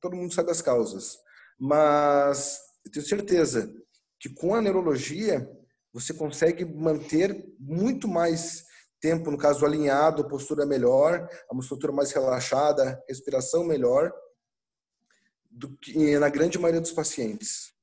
todo 0.00 0.16
mundo 0.16 0.34
sabe 0.34 0.50
as 0.50 0.60
causas. 0.60 1.18
Mas 1.58 2.58
eu 2.84 2.90
tenho 2.90 3.06
certeza 3.06 3.72
que 4.18 4.28
com 4.28 4.54
a 4.54 4.60
neurologia 4.60 5.48
você 5.92 6.12
consegue 6.12 6.64
manter 6.64 7.46
muito 7.58 8.06
mais 8.08 8.64
tempo, 9.00 9.30
no 9.30 9.38
caso 9.38 9.64
alinhado, 9.64 10.28
postura 10.28 10.66
melhor, 10.66 11.28
a 11.50 11.54
musculatura 11.54 11.92
mais 11.92 12.12
relaxada, 12.12 13.02
respiração 13.08 13.64
melhor, 13.64 14.12
do 15.56 15.74
que 15.78 16.18
na 16.18 16.28
grande 16.28 16.58
maioria 16.58 16.82
dos 16.82 16.92
pacientes. 16.92 17.74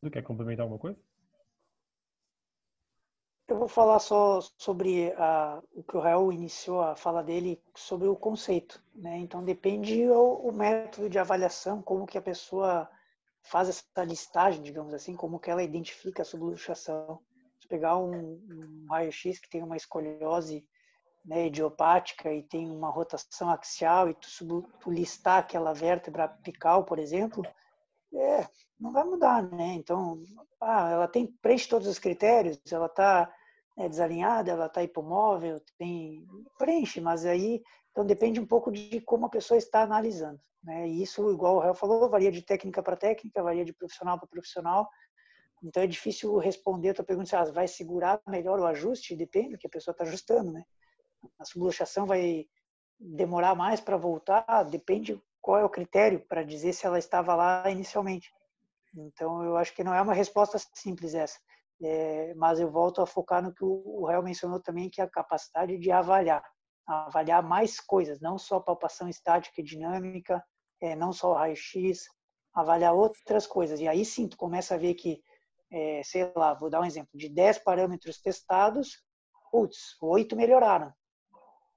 Você 0.00 0.10
quer 0.10 0.22
complementar 0.22 0.64
alguma 0.64 0.78
coisa? 0.78 0.98
Eu 3.48 3.58
vou 3.58 3.68
falar 3.68 3.98
só 3.98 4.40
sobre 4.58 5.12
a, 5.12 5.62
o 5.72 5.82
que 5.82 5.96
o 5.96 6.00
Raul 6.00 6.32
iniciou 6.32 6.82
a 6.82 6.96
fala 6.96 7.22
dele 7.22 7.62
sobre 7.74 8.08
o 8.08 8.16
conceito. 8.16 8.82
Né? 8.94 9.18
Então, 9.18 9.44
depende 9.44 10.06
o, 10.08 10.34
o 10.34 10.52
método 10.52 11.08
de 11.08 11.18
avaliação, 11.18 11.82
como 11.82 12.06
que 12.06 12.18
a 12.18 12.22
pessoa 12.22 12.90
faz 13.42 13.68
essa 13.68 14.04
listagem, 14.04 14.62
digamos 14.62 14.92
assim, 14.92 15.14
como 15.14 15.38
que 15.38 15.50
ela 15.50 15.62
identifica 15.62 16.22
a 16.22 16.24
subluxação. 16.24 17.20
Se 17.58 17.68
pegar 17.68 17.96
um, 17.96 18.34
um 18.50 18.86
raio-x 18.90 19.38
que 19.38 19.48
tem 19.48 19.62
uma 19.62 19.76
escoliose 19.76 20.66
né, 21.24 21.46
idiopática 21.46 22.32
e 22.32 22.42
tem 22.42 22.70
uma 22.70 22.90
rotação 22.90 23.50
axial 23.50 24.08
e 24.08 24.14
tu, 24.14 24.62
tu 24.80 24.90
listar 24.90 25.38
aquela 25.38 25.72
vértebra 25.72 26.24
apical, 26.24 26.84
por 26.84 26.98
exemplo, 26.98 27.44
é, 28.14 28.46
não 28.78 28.92
vai 28.92 29.04
mudar, 29.04 29.42
né? 29.42 29.74
Então, 29.74 30.22
ah, 30.60 30.90
ela 30.90 31.08
tem 31.08 31.26
preenche 31.26 31.68
todos 31.68 31.86
os 31.86 31.98
critérios, 31.98 32.60
ela 32.70 32.86
está 32.86 33.32
é, 33.76 33.88
desalinhada, 33.88 34.50
ela 34.50 34.66
está 34.66 34.82
hipomóvel, 34.82 35.60
tem 35.78 36.26
preenche, 36.58 37.00
mas 37.00 37.24
aí 37.24 37.62
então 37.90 38.04
depende 38.04 38.40
um 38.40 38.46
pouco 38.46 38.72
de 38.72 39.00
como 39.02 39.26
a 39.26 39.30
pessoa 39.30 39.58
está 39.58 39.82
analisando. 39.82 40.40
Né? 40.62 40.88
E 40.88 41.02
isso, 41.02 41.30
igual 41.30 41.56
o 41.56 41.58
Rael 41.60 41.74
falou, 41.74 42.08
varia 42.08 42.32
de 42.32 42.42
técnica 42.42 42.82
para 42.82 42.96
técnica, 42.96 43.42
varia 43.42 43.64
de 43.64 43.72
profissional 43.72 44.18
para 44.18 44.28
profissional. 44.28 44.88
Então 45.62 45.82
é 45.82 45.86
difícil 45.86 46.36
responder 46.38 46.90
a 46.90 46.94
tua 46.94 47.04
pergunta 47.04 47.38
ah, 47.38 47.44
vai 47.52 47.68
segurar 47.68 48.20
melhor 48.26 48.58
o 48.58 48.66
ajuste, 48.66 49.14
depende 49.14 49.50
do 49.50 49.58
que 49.58 49.66
a 49.66 49.70
pessoa 49.70 49.92
está 49.92 50.04
ajustando. 50.04 50.52
Né? 50.52 50.64
A 51.38 51.44
subluxação 51.44 52.06
vai 52.06 52.46
demorar 52.98 53.54
mais 53.54 53.80
para 53.80 53.96
voltar, 53.96 54.64
depende 54.64 55.20
qual 55.40 55.58
é 55.58 55.64
o 55.64 55.70
critério 55.70 56.20
para 56.28 56.44
dizer 56.44 56.72
se 56.72 56.86
ela 56.86 56.98
estava 56.98 57.34
lá 57.34 57.68
inicialmente. 57.68 58.32
Então, 58.94 59.42
eu 59.42 59.56
acho 59.56 59.74
que 59.74 59.82
não 59.82 59.94
é 59.94 60.00
uma 60.00 60.14
resposta 60.14 60.58
simples 60.74 61.14
essa. 61.14 61.38
É, 61.82 62.32
mas 62.34 62.60
eu 62.60 62.70
volto 62.70 63.02
a 63.02 63.06
focar 63.06 63.42
no 63.42 63.52
que 63.52 63.64
o 63.64 64.06
Rael 64.06 64.22
mencionou 64.22 64.60
também, 64.60 64.88
que 64.88 65.00
é 65.00 65.04
a 65.04 65.10
capacidade 65.10 65.76
de 65.78 65.90
avaliar. 65.90 66.44
Avaliar 66.86 67.42
mais 67.42 67.80
coisas, 67.80 68.20
não 68.20 68.38
só 68.38 68.60
palpação 68.60 69.08
estática 69.08 69.60
e 69.60 69.64
dinâmica, 69.64 70.44
é, 70.80 70.94
não 70.94 71.12
só 71.12 71.30
o 71.30 71.34
raio-x, 71.34 72.04
avaliar 72.54 72.94
outras 72.94 73.46
coisas. 73.46 73.80
E 73.80 73.88
aí 73.88 74.04
sim, 74.04 74.28
tu 74.28 74.36
começa 74.36 74.74
a 74.74 74.78
ver 74.78 74.94
que, 74.94 75.20
é, 75.70 76.02
sei 76.04 76.30
lá, 76.36 76.54
vou 76.54 76.70
dar 76.70 76.80
um 76.80 76.84
exemplo, 76.84 77.10
de 77.14 77.28
10 77.28 77.58
parâmetros 77.58 78.20
testados, 78.20 79.02
putz, 79.50 79.96
oito 80.00 80.36
melhoraram. 80.36 80.92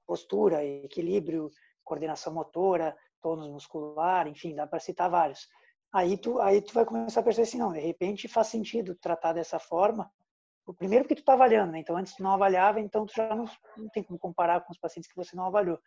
Postura, 0.06 0.64
equilíbrio, 0.64 1.50
coordenação 1.84 2.32
motora, 2.32 2.96
tônus 3.20 3.48
muscular, 3.48 4.28
enfim, 4.28 4.54
dá 4.54 4.66
para 4.66 4.78
citar 4.78 5.10
vários. 5.10 5.48
Aí 5.92 6.16
tu, 6.18 6.40
aí 6.40 6.60
tu 6.60 6.74
vai 6.74 6.84
começar 6.84 7.20
a 7.20 7.22
perceber 7.22 7.48
assim, 7.48 7.58
não, 7.58 7.72
de 7.72 7.80
repente 7.80 8.28
faz 8.28 8.48
sentido 8.48 8.94
tratar 8.94 9.32
dessa 9.32 9.58
forma. 9.58 10.10
O 10.66 10.74
primeiro 10.74 11.04
porque 11.04 11.14
tu 11.14 11.20
está 11.20 11.34
avaliando, 11.34 11.72
né? 11.72 11.78
Então 11.78 11.96
antes 11.96 12.14
tu 12.14 12.22
não 12.22 12.32
avaliava, 12.32 12.80
então 12.80 13.06
tu 13.06 13.14
já 13.14 13.34
não, 13.34 13.46
não 13.76 13.88
tem 13.88 14.02
como 14.02 14.18
comparar 14.18 14.60
com 14.62 14.72
os 14.72 14.78
pacientes 14.78 15.10
que 15.10 15.16
você 15.16 15.36
não 15.36 15.46
avaliou. 15.46 15.78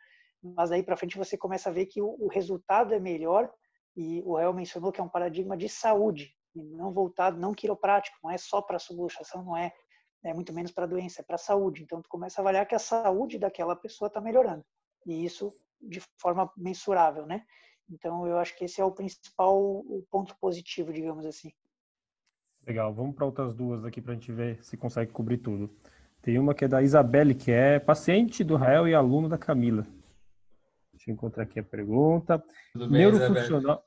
Mas 0.41 0.69
daí 0.69 0.81
para 0.81 0.95
frente 0.95 1.17
você 1.17 1.37
começa 1.37 1.69
a 1.69 1.73
ver 1.73 1.85
que 1.85 2.01
o, 2.01 2.15
o 2.19 2.27
resultado 2.27 2.93
é 2.93 2.99
melhor 2.99 3.51
e 3.95 4.21
o 4.23 4.35
Rael 4.35 4.53
mencionou 4.53 4.91
que 4.91 5.01
é 5.01 5.03
um 5.03 5.09
paradigma 5.09 5.57
de 5.57 5.67
saúde, 5.67 6.33
não 6.55 6.93
voltado, 6.93 7.37
não 7.37 7.53
quiroprático, 7.53 8.17
não 8.23 8.31
é 8.31 8.37
só 8.37 8.61
para 8.61 8.79
subluxação, 8.79 9.43
não 9.43 9.57
é, 9.57 9.73
é 10.23 10.33
muito 10.33 10.53
menos 10.53 10.71
para 10.71 10.85
doença, 10.85 11.21
é 11.21 11.23
para 11.23 11.37
saúde. 11.37 11.83
Então 11.83 12.01
tu 12.01 12.09
começa 12.09 12.39
a 12.39 12.41
avaliar 12.41 12.67
que 12.67 12.75
a 12.75 12.79
saúde 12.79 13.39
daquela 13.39 13.75
pessoa 13.75 14.07
está 14.07 14.19
melhorando. 14.19 14.63
E 15.05 15.25
isso 15.25 15.55
de 15.81 16.01
forma 16.17 16.51
mensurável, 16.57 17.25
né? 17.25 17.45
Então 17.89 18.27
eu 18.27 18.37
acho 18.37 18.55
que 18.57 18.65
esse 18.65 18.81
é 18.81 18.85
o 18.85 18.91
principal 18.91 19.57
o 19.57 20.05
ponto 20.11 20.35
positivo, 20.39 20.91
digamos 20.91 21.25
assim. 21.25 21.51
Legal, 22.67 22.93
vamos 22.93 23.15
para 23.15 23.25
outras 23.25 23.53
duas 23.53 23.83
aqui 23.85 24.01
para 24.01 24.11
a 24.11 24.15
gente 24.15 24.31
ver 24.31 24.63
se 24.63 24.77
consegue 24.77 25.11
cobrir 25.11 25.37
tudo. 25.37 25.73
Tem 26.21 26.37
uma 26.37 26.53
que 26.53 26.65
é 26.65 26.67
da 26.67 26.81
Isabelle, 26.81 27.33
que 27.33 27.51
é 27.51 27.79
paciente 27.79 28.43
do 28.43 28.57
Rael 28.57 28.87
e 28.87 28.93
aluno 28.93 29.29
da 29.29 29.37
Camila. 29.37 29.87
Deixa 30.91 31.09
eu 31.09 31.13
encontrar 31.13 31.43
aqui 31.43 31.59
a 31.59 31.63
pergunta. 31.63 32.43
Tudo 32.73 32.89
bem, 32.89 33.09
Neurofuncional, 33.09 33.85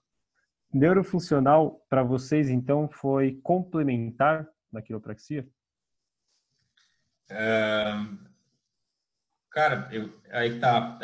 Neurofuncional 0.73 1.87
para 1.91 2.03
vocês, 2.03 2.49
então, 2.49 2.89
foi 2.89 3.39
complementar 3.43 4.49
na 4.73 4.81
quiropraxia? 4.81 5.47
Cara, 9.51 9.89
eu, 9.93 10.11
aí 10.31 10.59
tá. 10.59 10.99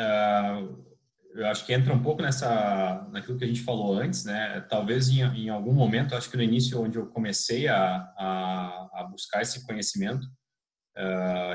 Eu 1.35 1.47
acho 1.47 1.65
que 1.65 1.73
entra 1.73 1.93
um 1.93 2.03
pouco 2.03 2.23
nessa, 2.23 3.07
naquilo 3.13 3.39
que 3.39 3.45
a 3.45 3.47
gente 3.47 3.63
falou 3.63 3.95
antes, 3.95 4.25
né? 4.25 4.61
Talvez 4.63 5.09
em, 5.09 5.21
em 5.21 5.49
algum 5.49 5.73
momento, 5.73 6.15
acho 6.15 6.31
que 6.31 6.37
no 6.37 6.43
início, 6.43 6.81
onde 6.81 6.99
eu 6.99 7.07
comecei 7.07 7.69
a, 7.69 7.97
a, 8.17 8.89
a 8.95 9.05
buscar 9.05 9.43
esse 9.43 9.65
conhecimento, 9.65 10.27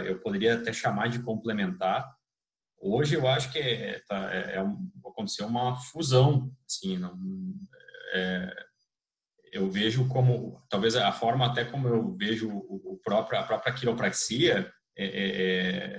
eu 0.05 0.19
poderia 0.19 0.55
até 0.55 0.71
chamar 0.71 1.09
de 1.09 1.19
complementar. 1.19 2.09
Hoje 2.79 3.15
eu 3.15 3.27
acho 3.27 3.51
que 3.51 3.59
é, 3.59 4.01
tá, 4.07 4.33
é, 4.33 4.57
é 4.57 4.65
aconteceu 5.05 5.47
uma 5.47 5.75
fusão, 5.75 6.51
assim, 6.67 6.97
não, 6.97 7.17
é, 8.13 8.53
eu 9.53 9.69
vejo 9.69 10.07
como 10.09 10.61
talvez 10.69 10.95
a 10.95 11.11
forma 11.11 11.45
até 11.45 11.63
como 11.63 11.87
eu 11.87 12.15
vejo 12.15 12.49
o, 12.49 12.99
próprio 13.03 13.39
a 13.39 13.43
própria 13.43 13.73
quiropraxia 13.73 14.71
é, 14.97 15.05
é, 15.05 15.41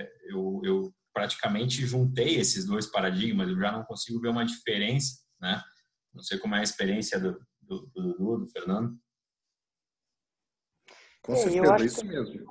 é, 0.03 0.11
eu, 0.29 0.61
eu, 0.63 0.95
praticamente 1.13 1.85
juntei 1.85 2.35
esses 2.35 2.65
dois 2.65 2.87
paradigmas 2.87 3.47
eu 3.47 3.57
já 3.57 3.71
não 3.71 3.85
consigo 3.85 4.19
ver 4.19 4.29
uma 4.29 4.45
diferença 4.45 5.23
né? 5.39 5.61
Não 6.13 6.21
sei 6.21 6.37
como 6.37 6.55
é 6.55 6.59
a 6.59 6.63
experiência 6.63 7.19
do 7.19 7.37
do, 7.65 7.85
do, 7.87 8.13
do, 8.13 8.37
do 8.39 8.47
Fernando. 8.49 8.97
Com 11.23 11.35
certeza 11.35 11.75
é 11.75 11.85
isso 11.85 12.01
que... 12.01 12.07
mesmo. 12.07 12.45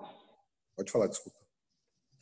Pode 0.76 0.90
falar 0.90 1.06
desculpa. 1.06 1.38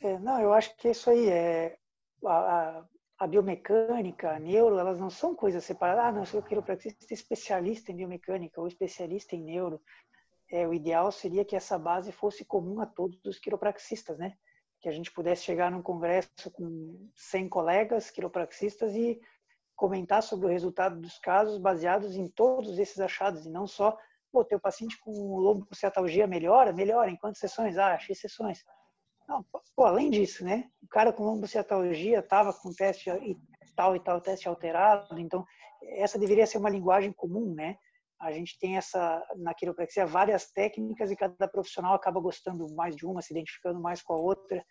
É, 0.01 0.19
não 0.19 0.39
eu 0.39 0.53
acho 0.53 0.75
que 0.77 0.89
isso 0.89 1.09
aí 1.09 1.27
é 1.29 1.77
a, 2.25 2.79
a 2.79 2.89
biomecânica, 3.27 4.31
a 4.31 4.39
neuro, 4.39 4.77
elas 4.77 4.99
não 4.99 5.09
são 5.09 5.35
coisas 5.35 5.63
separadas. 5.63 6.05
Ah, 6.05 6.11
não, 6.11 6.25
sou 6.25 6.41
quiropraxista 6.41 7.13
especialista 7.13 7.91
em 7.91 7.95
biomecânica 7.95 8.59
ou 8.59 8.67
especialista 8.67 9.35
em 9.35 9.43
neuro. 9.43 9.81
É, 10.51 10.67
o 10.67 10.73
ideal 10.73 11.11
seria 11.11 11.45
que 11.45 11.55
essa 11.55 11.77
base 11.77 12.11
fosse 12.11 12.45
comum 12.45 12.79
a 12.81 12.85
todos 12.85 13.19
os 13.25 13.39
quiropraxistas, 13.39 14.17
né? 14.17 14.35
Que 14.79 14.89
a 14.89 14.91
gente 14.91 15.11
pudesse 15.11 15.43
chegar 15.43 15.71
num 15.71 15.81
congresso 15.81 16.51
com 16.51 17.09
100 17.15 17.49
colegas 17.49 18.11
quiropraxistas 18.11 18.93
e 18.95 19.19
comentar 19.75 20.21
sobre 20.21 20.45
o 20.45 20.49
resultado 20.49 20.99
dos 20.99 21.17
casos 21.19 21.57
baseados 21.57 22.15
em 22.15 22.27
todos 22.27 22.77
esses 22.77 22.99
achados 22.99 23.45
e 23.45 23.49
não 23.49 23.65
só, 23.65 23.97
pô, 24.31 24.43
teu 24.45 24.59
paciente 24.59 24.99
com 24.99 25.11
lombociatalgia 25.11 26.27
melhora? 26.27 26.71
Melhora. 26.71 27.09
Em 27.09 27.15
quantas 27.15 27.39
sessões? 27.39 27.77
Ah, 27.77 27.97
X 27.97 28.19
sessões. 28.19 28.63
Não, 29.27 29.43
pô, 29.75 29.85
além 29.85 30.09
disso, 30.09 30.43
né? 30.43 30.69
O 30.81 30.87
cara 30.87 31.13
com 31.13 31.23
lombociatalgia 31.23 32.19
estava 32.19 32.53
com 32.53 32.73
teste 32.73 33.09
e 33.09 33.37
tal 33.75 33.95
e 33.95 33.99
tal 33.99 34.21
teste 34.21 34.47
alterado, 34.47 35.19
então 35.19 35.45
essa 35.81 36.19
deveria 36.19 36.45
ser 36.45 36.57
uma 36.57 36.69
linguagem 36.69 37.11
comum, 37.11 37.53
né? 37.53 37.77
A 38.19 38.31
gente 38.31 38.57
tem 38.59 38.77
essa 38.77 39.21
na 39.37 39.53
quiropraxia 39.53 40.05
várias 40.05 40.51
técnicas 40.51 41.11
e 41.11 41.15
cada 41.15 41.47
profissional 41.47 41.93
acaba 41.93 42.19
gostando 42.19 42.73
mais 42.73 42.95
de 42.95 43.05
uma, 43.05 43.21
se 43.21 43.33
identificando 43.33 43.81
mais 43.81 44.01
com 44.01 44.13
a 44.13 44.17
outra, 44.17 44.63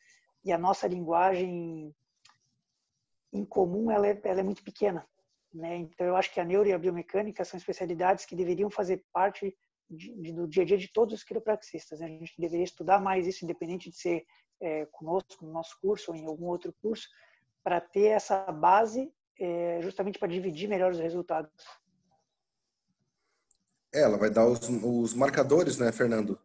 e 0.44 0.52
a 0.52 0.58
nossa 0.58 0.86
linguagem 0.86 1.94
em 3.32 3.44
comum 3.44 3.90
ela 3.90 4.06
é, 4.06 4.20
ela 4.24 4.40
é 4.40 4.42
muito 4.42 4.62
pequena, 4.62 5.06
né? 5.52 5.76
Então 5.76 6.06
eu 6.06 6.16
acho 6.16 6.32
que 6.32 6.40
a 6.40 6.44
neuro 6.44 6.68
e 6.68 6.72
a 6.72 6.78
biomecânica 6.78 7.44
são 7.44 7.58
especialidades 7.58 8.24
que 8.24 8.36
deveriam 8.36 8.70
fazer 8.70 9.04
parte 9.12 9.56
de, 9.90 10.14
de, 10.14 10.32
do 10.32 10.48
dia 10.48 10.62
a 10.62 10.66
dia 10.66 10.78
de 10.78 10.88
todos 10.88 11.14
os 11.14 11.24
quiropraxistas. 11.24 12.00
Né? 12.00 12.06
A 12.06 12.08
gente 12.08 12.34
deveria 12.38 12.64
estudar 12.64 13.00
mais 13.00 13.26
isso, 13.26 13.44
independente 13.44 13.90
de 13.90 13.96
ser 13.96 14.24
é, 14.60 14.86
conosco 14.86 15.44
no 15.44 15.52
nosso 15.52 15.78
curso 15.80 16.12
ou 16.12 16.16
em 16.16 16.26
algum 16.26 16.46
outro 16.46 16.74
curso, 16.80 17.08
para 17.62 17.80
ter 17.80 18.06
essa 18.06 18.50
base 18.50 19.12
é, 19.38 19.80
justamente 19.82 20.18
para 20.18 20.28
dividir 20.28 20.68
melhor 20.68 20.92
os 20.92 20.98
resultados. 20.98 21.50
É, 23.94 24.02
ela 24.02 24.16
vai 24.16 24.30
dar 24.30 24.46
os, 24.46 24.60
os 24.68 25.14
marcadores, 25.14 25.78
né, 25.78 25.92
Fernando? 25.92 26.38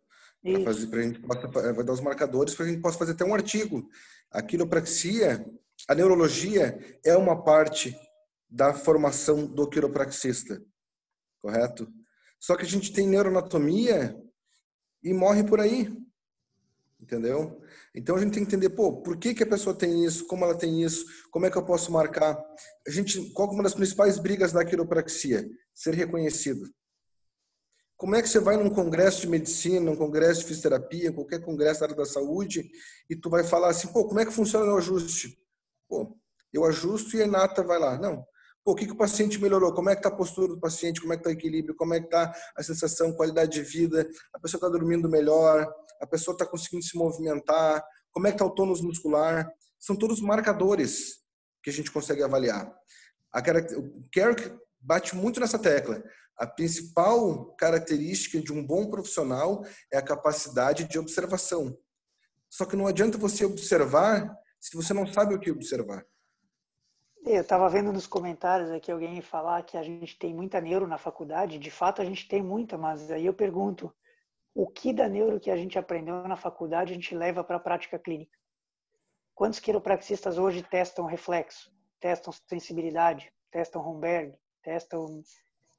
Fazer, 0.64 0.88
pra 0.88 1.02
gente 1.02 1.20
possa, 1.20 1.48
vai 1.48 1.84
dar 1.84 1.94
os 1.94 2.02
marcadores 2.02 2.56
para 2.56 2.66
a 2.66 2.70
gente 2.70 2.82
possa 2.82 2.98
fazer 2.98 3.14
até 3.14 3.26
um 3.26 3.34
artigo. 3.34 3.90
A 4.32 4.42
quiropraxia, 4.42 5.46
a 5.88 5.96
neurologia 5.96 7.00
é 7.04 7.18
uma 7.18 7.44
parte 7.44 7.98
da 8.50 8.74
formação 8.74 9.46
do 9.46 9.68
quiropraxista, 9.70 10.62
correto? 11.42 11.92
Só 12.40 12.56
que 12.56 12.64
a 12.64 12.68
gente 12.68 12.94
tem 12.94 13.08
neuroanatomia 13.08 14.16
e 15.04 15.14
morre 15.14 15.44
por 15.44 15.60
aí 15.60 15.96
entendeu? 17.08 17.62
Então 17.96 18.16
a 18.16 18.20
gente 18.20 18.34
tem 18.34 18.44
que 18.44 18.56
entender, 18.56 18.70
pô, 18.70 19.02
por 19.02 19.18
que, 19.18 19.34
que 19.34 19.44
a 19.44 19.48
pessoa 19.48 19.76
tem 19.76 20.04
isso, 20.04 20.28
como 20.28 20.44
ela 20.44 20.56
tem 20.56 20.84
isso, 20.84 21.06
como 21.32 21.46
é 21.46 21.52
que 21.52 21.58
eu 21.58 21.66
posso 21.66 21.92
marcar? 21.92 22.38
A 22.86 22.92
gente, 22.92 23.32
qual 23.32 23.50
é 23.50 23.54
uma 23.54 23.64
das 23.64 23.74
principais 23.74 24.20
brigas 24.20 24.52
da 24.52 24.66
quiropraxia? 24.66 25.48
Ser 25.74 25.94
reconhecido. 25.94 26.70
Como 27.96 28.16
é 28.16 28.22
que 28.22 28.30
você 28.30 28.40
vai 28.40 28.58
num 28.58 28.70
congresso 28.70 29.22
de 29.22 29.30
medicina, 29.30 29.80
num 29.80 29.96
congresso 29.96 30.42
de 30.42 30.48
fisioterapia, 30.48 31.12
qualquer 31.12 31.42
congresso 31.42 31.80
da 31.80 31.88
área 31.88 31.96
da 31.96 32.06
saúde, 32.06 32.70
e 33.10 33.16
tu 33.16 33.30
vai 33.30 33.44
falar 33.44 33.70
assim, 33.70 33.88
pô, 33.88 34.08
como 34.08 34.20
é 34.20 34.26
que 34.26 34.34
funciona 34.34 34.72
o 34.72 34.78
ajuste? 34.78 35.40
Pô, 35.88 36.16
eu 36.54 36.66
ajusto 36.66 37.16
e 37.16 37.24
a 37.24 37.28
Nata 37.28 37.64
vai 37.64 37.80
lá. 37.80 37.98
Não, 37.98 38.24
o 38.72 38.76
que, 38.76 38.86
que 38.86 38.92
o 38.92 38.98
paciente 38.98 39.42
melhorou? 39.42 39.74
Como 39.74 39.90
é 39.90 39.96
que 39.96 40.00
está 40.00 40.10
a 40.10 40.16
postura 40.16 40.50
do 40.50 40.60
paciente? 40.60 41.00
Como 41.00 41.14
é 41.14 41.16
que 41.16 41.22
está 41.22 41.30
o 41.30 41.34
equilíbrio? 41.34 41.76
Como 41.76 41.94
é 41.94 42.00
que 42.00 42.08
está 42.08 42.34
a 42.56 42.62
sensação, 42.62 43.14
qualidade 43.14 43.52
de 43.52 43.62
vida? 43.62 44.08
A 44.34 44.40
pessoa 44.40 44.60
está 44.60 44.70
dormindo 44.70 45.10
melhor? 45.10 45.66
A 46.02 46.06
pessoa 46.06 46.34
está 46.34 46.46
conseguindo 46.46 46.84
se 46.84 46.98
movimentar? 46.98 47.82
Como 48.12 48.28
é 48.28 48.32
que 48.32 48.36
está 48.36 48.46
o 48.46 48.54
tônus 48.54 48.82
muscular? 48.82 49.50
São 49.80 49.96
todos 49.96 50.20
marcadores 50.20 51.22
que 51.64 51.70
a 51.70 51.74
gente 51.74 51.90
consegue 51.92 52.22
avaliar. 52.22 52.70
A, 53.34 53.40
o 53.78 54.04
Kerk 54.12 54.54
bate 54.82 55.16
muito 55.16 55.40
nessa 55.40 55.58
tecla. 55.58 56.04
A 56.38 56.46
principal 56.46 57.56
característica 57.56 58.40
de 58.40 58.52
um 58.52 58.66
bom 58.66 58.90
profissional 58.90 59.64
é 59.92 59.98
a 59.98 60.04
capacidade 60.04 60.84
de 60.84 61.00
observação. 61.00 61.78
Só 62.50 62.66
que 62.66 62.76
não 62.76 62.88
adianta 62.88 63.18
você 63.18 63.46
observar 63.46 64.36
se 64.60 64.76
você 64.76 64.94
não 64.94 65.08
sabe 65.08 65.34
o 65.34 65.40
que 65.40 65.52
observar. 65.52 66.06
Eu 67.30 67.42
estava 67.42 67.68
vendo 67.68 67.92
nos 67.92 68.08
comentários 68.08 68.72
aqui 68.72 68.90
alguém 68.90 69.20
falar 69.22 69.62
que 69.64 69.78
a 69.78 69.84
gente 69.84 70.18
tem 70.18 70.34
muita 70.34 70.62
neuro 70.62 70.88
na 70.88 70.98
faculdade. 70.98 71.60
De 71.60 71.70
fato, 71.70 72.02
a 72.02 72.06
gente 72.06 72.26
tem 72.26 72.42
muita, 72.42 72.78
mas 72.78 73.12
aí 73.12 73.26
eu 73.26 73.34
pergunto: 73.34 73.94
o 74.56 74.66
que 74.66 74.94
da 74.94 75.10
neuro 75.10 75.38
que 75.38 75.52
a 75.52 75.58
gente 75.58 75.78
aprendeu 75.78 76.26
na 76.26 76.38
faculdade 76.38 76.94
a 76.94 76.96
gente 76.96 77.14
leva 77.14 77.44
para 77.44 77.58
a 77.58 77.60
prática 77.60 78.00
clínica? 78.00 78.32
Quantos 79.36 79.60
quiropraxistas 79.60 80.38
hoje 80.38 80.64
testam 80.64 81.06
reflexo, 81.06 81.70
testam 82.00 82.34
sensibilidade, 82.48 83.30
testam 83.52 83.82
Romberg, 83.82 84.34
testam, 84.64 85.22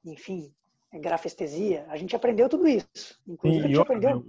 enfim, 0.05 0.55
grafestesia? 0.93 1.87
A 1.89 1.97
gente 1.97 2.15
aprendeu 2.15 2.51
tudo 2.51 2.69
isso. 2.69 3.19
Inclusive, 3.27 3.65
a 3.65 3.69
gente 3.69 3.81
aprendeu. 3.81 4.25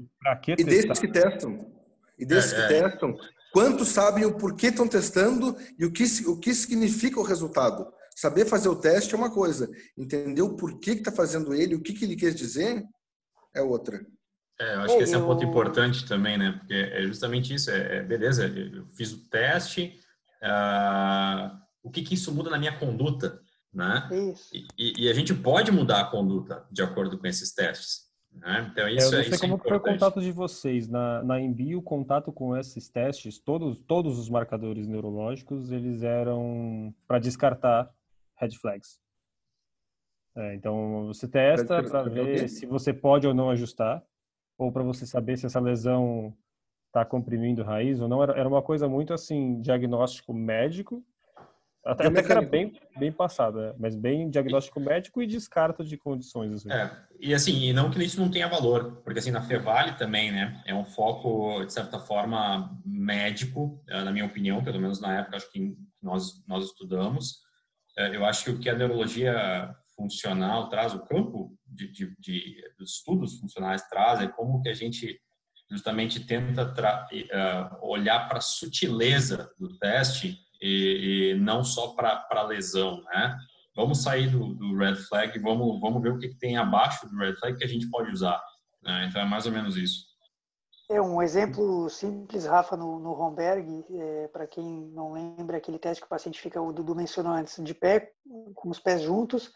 e 0.47 0.63
desses 0.63 0.99
que 0.99 1.11
testam, 1.11 1.70
e 2.17 2.26
desses 2.26 2.53
é, 2.53 2.55
que 2.55 2.74
é. 2.74 2.82
testam, 2.82 3.13
Quantos 3.52 3.89
sabem 3.89 4.26
o 4.26 4.38
porquê 4.38 4.68
estão 4.68 4.88
testando 4.88 5.56
e 5.78 5.86
o 5.86 5.91
que, 5.91 6.04
o 6.28 6.38
que 6.38 6.54
significa 6.54 7.20
o 7.20 7.24
resultado? 7.24 7.91
Saber 8.16 8.45
fazer 8.45 8.70
o 8.70 8.76
teste 8.76 9.14
é 9.16 9.18
uma 9.18 9.32
coisa, 9.32 9.70
entender 9.97 10.41
o 10.41 10.56
porquê 10.56 10.93
que 10.93 11.00
está 11.02 11.12
fazendo 11.12 11.54
ele, 11.54 11.76
o 11.76 11.82
que, 11.82 11.93
que 11.93 12.04
ele 12.06 12.16
quer 12.16 12.34
dizer, 12.34 12.84
é 13.56 13.62
outra. 13.62 14.06
É, 14.60 14.76
eu 14.76 14.82
acho 14.82 14.97
que 14.97 15.04
esse 15.04 15.16
é 15.16 15.18
um 15.18 15.26
ponto 15.26 15.43
importante 15.43 16.06
também, 16.06 16.38
né? 16.38 16.52
Porque 16.60 16.74
é 16.74 17.02
justamente 17.04 17.54
isso. 17.54 17.72
É, 17.72 17.97
é, 17.97 18.04
beleza, 18.04 18.45
eu 18.45 18.86
fiz 18.93 19.14
o 19.14 19.30
teste, 19.30 19.97
ah, 20.43 21.58
o 21.82 21.89
que, 21.89 22.02
que 22.02 22.14
isso 22.16 22.32
muda 22.34 22.50
na 22.50 22.58
minha 22.60 22.78
conduta, 22.78 23.39
né? 23.74 24.10
Isso. 24.34 24.50
E- 24.78 25.06
e 25.06 25.10
a 25.10 25.14
gente 25.14 25.34
pode 25.34 25.72
mudar 25.72 26.02
a 26.02 26.12
conduta 26.12 26.68
de 26.70 26.82
acordo 26.82 27.18
com 27.18 27.26
esses 27.26 27.54
testes. 27.54 28.09
Né? 28.39 28.69
Então, 28.71 28.87
É, 28.87 28.93
isso 28.93 29.07
eu 29.07 29.11
não 29.11 29.19
é, 29.19 29.23
sei 29.23 29.33
isso 29.33 29.45
é 29.45 29.47
como 29.47 29.57
foi 29.57 29.77
o 29.77 29.79
contato 29.79 30.21
de 30.21 30.31
vocês. 30.31 30.87
Na, 30.87 31.23
na 31.23 31.39
Embi, 31.39 31.75
o 31.75 31.81
contato 31.81 32.31
com 32.31 32.55
esses 32.55 32.89
testes, 32.89 33.39
todos, 33.39 33.79
todos 33.81 34.17
os 34.17 34.29
marcadores 34.29 34.87
neurológicos, 34.87 35.71
eles 35.71 36.03
eram 36.03 36.93
para 37.07 37.19
descartar 37.19 37.89
red 38.37 38.51
flags. 38.51 38.99
É, 40.35 40.55
então, 40.55 41.07
você 41.07 41.27
testa 41.27 41.83
para 41.83 42.03
ver 42.03 42.47
se 42.47 42.65
você 42.65 42.93
pode 42.93 43.27
ou 43.27 43.33
não 43.33 43.49
ajustar, 43.49 44.03
ou 44.57 44.71
para 44.71 44.83
você 44.83 45.05
saber 45.05 45.37
se 45.37 45.45
essa 45.45 45.59
lesão 45.59 46.33
está 46.87 47.03
comprimindo 47.03 47.63
raiz 47.63 47.99
ou 47.99 48.07
não. 48.07 48.23
Era, 48.23 48.33
era 48.39 48.47
uma 48.47 48.61
coisa 48.61 48.87
muito 48.87 49.13
assim, 49.13 49.59
diagnóstico 49.61 50.33
médico, 50.33 51.03
até, 51.86 52.07
até 52.07 52.21
que 52.23 52.32
era 52.32 52.41
bem, 52.41 52.73
bem 52.97 53.11
passado, 53.11 53.61
é, 53.61 53.73
mas 53.80 53.95
bem 53.95 54.30
diagnóstico 54.30 54.80
médico 54.80 55.21
e 55.21 55.27
descarta 55.27 55.84
de 55.84 55.97
condições. 55.97 56.53
Assim. 56.53 56.71
É, 56.71 56.91
e 57.19 57.34
assim, 57.34 57.63
e 57.63 57.73
não 57.73 57.89
que 57.89 58.03
isso 58.03 58.19
não 58.19 58.30
tenha 58.30 58.47
valor, 58.47 59.01
porque 59.03 59.19
assim, 59.19 59.32
na 59.32 59.41
Fevale 59.41 59.97
também, 59.97 60.32
né, 60.32 60.61
é 60.65 60.73
um 60.75 60.86
foco, 60.86 61.65
de 61.65 61.73
certa 61.73 61.99
forma, 61.99 62.77
médico, 62.86 63.84
eh, 63.89 64.03
na 64.03 64.11
minha 64.11 64.25
opinião, 64.25 64.63
pelo 64.63 64.80
menos 64.80 64.99
na 65.01 65.19
época, 65.19 65.38
acho 65.38 65.51
que 65.51 65.75
nós, 66.01 66.45
nós 66.47 66.65
estudamos. 66.65 67.39
Eh, 67.97 68.15
Eu 68.15 68.25
acho 68.25 68.43
que 68.45 68.51
o 68.51 68.59
que 68.59 68.69
a 68.69 68.75
neurologia 68.75 69.73
funcional 69.95 70.69
traz, 70.69 70.93
o 70.93 71.05
campo 71.05 71.53
de, 71.65 71.91
de, 71.91 72.15
de 72.19 72.55
dos 72.77 72.95
estudos 72.95 73.38
funcionais 73.39 73.82
traz, 73.89 74.21
é 74.21 74.27
como 74.27 74.61
que 74.61 74.69
a 74.69 74.73
gente 74.73 75.19
justamente 75.69 76.25
tenta 76.25 76.65
tra- 76.73 77.07
eh, 77.11 77.69
olhar 77.82 78.27
para 78.27 78.38
a 78.38 78.41
sutileza 78.41 79.49
do 79.59 79.77
teste 79.77 80.38
e, 80.62 81.34
e 81.34 81.39
não 81.39 81.64
só 81.64 81.89
para 81.89 82.43
lesão, 82.43 83.01
né? 83.03 83.38
vamos 83.80 84.03
sair 84.03 84.30
do, 84.30 84.53
do 84.53 84.76
red 84.76 84.95
flag, 84.95 85.39
vamos, 85.39 85.80
vamos 85.80 86.01
ver 86.01 86.12
o 86.12 86.20
que, 86.20 86.28
que 86.28 86.38
tem 86.38 86.57
abaixo 86.57 87.07
do 87.07 87.18
red 87.18 87.36
flag 87.36 87.57
que 87.57 87.64
a 87.64 87.68
gente 87.68 87.89
pode 87.89 88.12
usar. 88.12 88.41
né? 88.84 89.07
Então 89.10 89.22
é 89.22 89.26
mais 89.26 89.45
ou 89.45 89.51
menos 89.51 89.78
isso. 89.78 90.10
É 90.91 90.99
um 90.99 91.22
exemplo 91.22 91.88
simples, 91.88 92.45
Rafa, 92.45 92.76
no, 92.76 92.99
no 92.99 93.14
Romberg, 93.14 93.86
é, 93.91 94.28
para 94.30 94.47
quem 94.47 94.66
não 94.91 95.14
lembra, 95.14 95.57
aquele 95.57 95.78
teste 95.78 96.01
que 96.01 96.07
o 96.07 96.10
paciente 96.10 96.41
fica, 96.41 96.60
o 96.60 96.74
Dudu 96.74 96.95
mencionou 96.95 97.32
antes, 97.32 97.64
de 97.64 97.74
pé, 97.76 98.12
com 98.55 98.70
os 98.70 98.80
pés 98.80 99.01
juntos, 99.01 99.53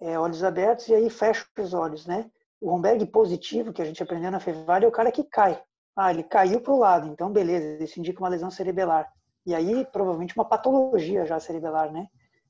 é, 0.00 0.18
olhos 0.18 0.44
abertos, 0.44 0.86
e 0.88 0.94
aí 0.94 1.08
fecha 1.08 1.46
os 1.58 1.72
olhos, 1.72 2.06
né? 2.06 2.30
O 2.60 2.70
Romberg 2.70 3.06
positivo, 3.06 3.72
que 3.72 3.80
a 3.80 3.84
gente 3.84 4.02
aprendeu 4.02 4.30
na 4.30 4.38
Fevale, 4.38 4.84
é 4.84 4.88
o 4.88 4.92
cara 4.92 5.10
que 5.10 5.24
cai. 5.24 5.60
Ah, 5.96 6.12
ele 6.12 6.22
caiu 6.22 6.60
para 6.60 6.72
o 6.72 6.78
lado, 6.78 7.08
então 7.08 7.32
beleza, 7.32 7.82
isso 7.82 7.98
indica 7.98 8.20
uma 8.20 8.28
lesão 8.28 8.50
cerebelar. 8.50 9.10
E 9.46 9.54
aí, 9.54 9.84
provavelmente, 9.86 10.34
uma 10.36 10.44
patologia 10.44 11.26
já 11.26 11.38
cerebelar, 11.38 11.92
né? 11.92 12.08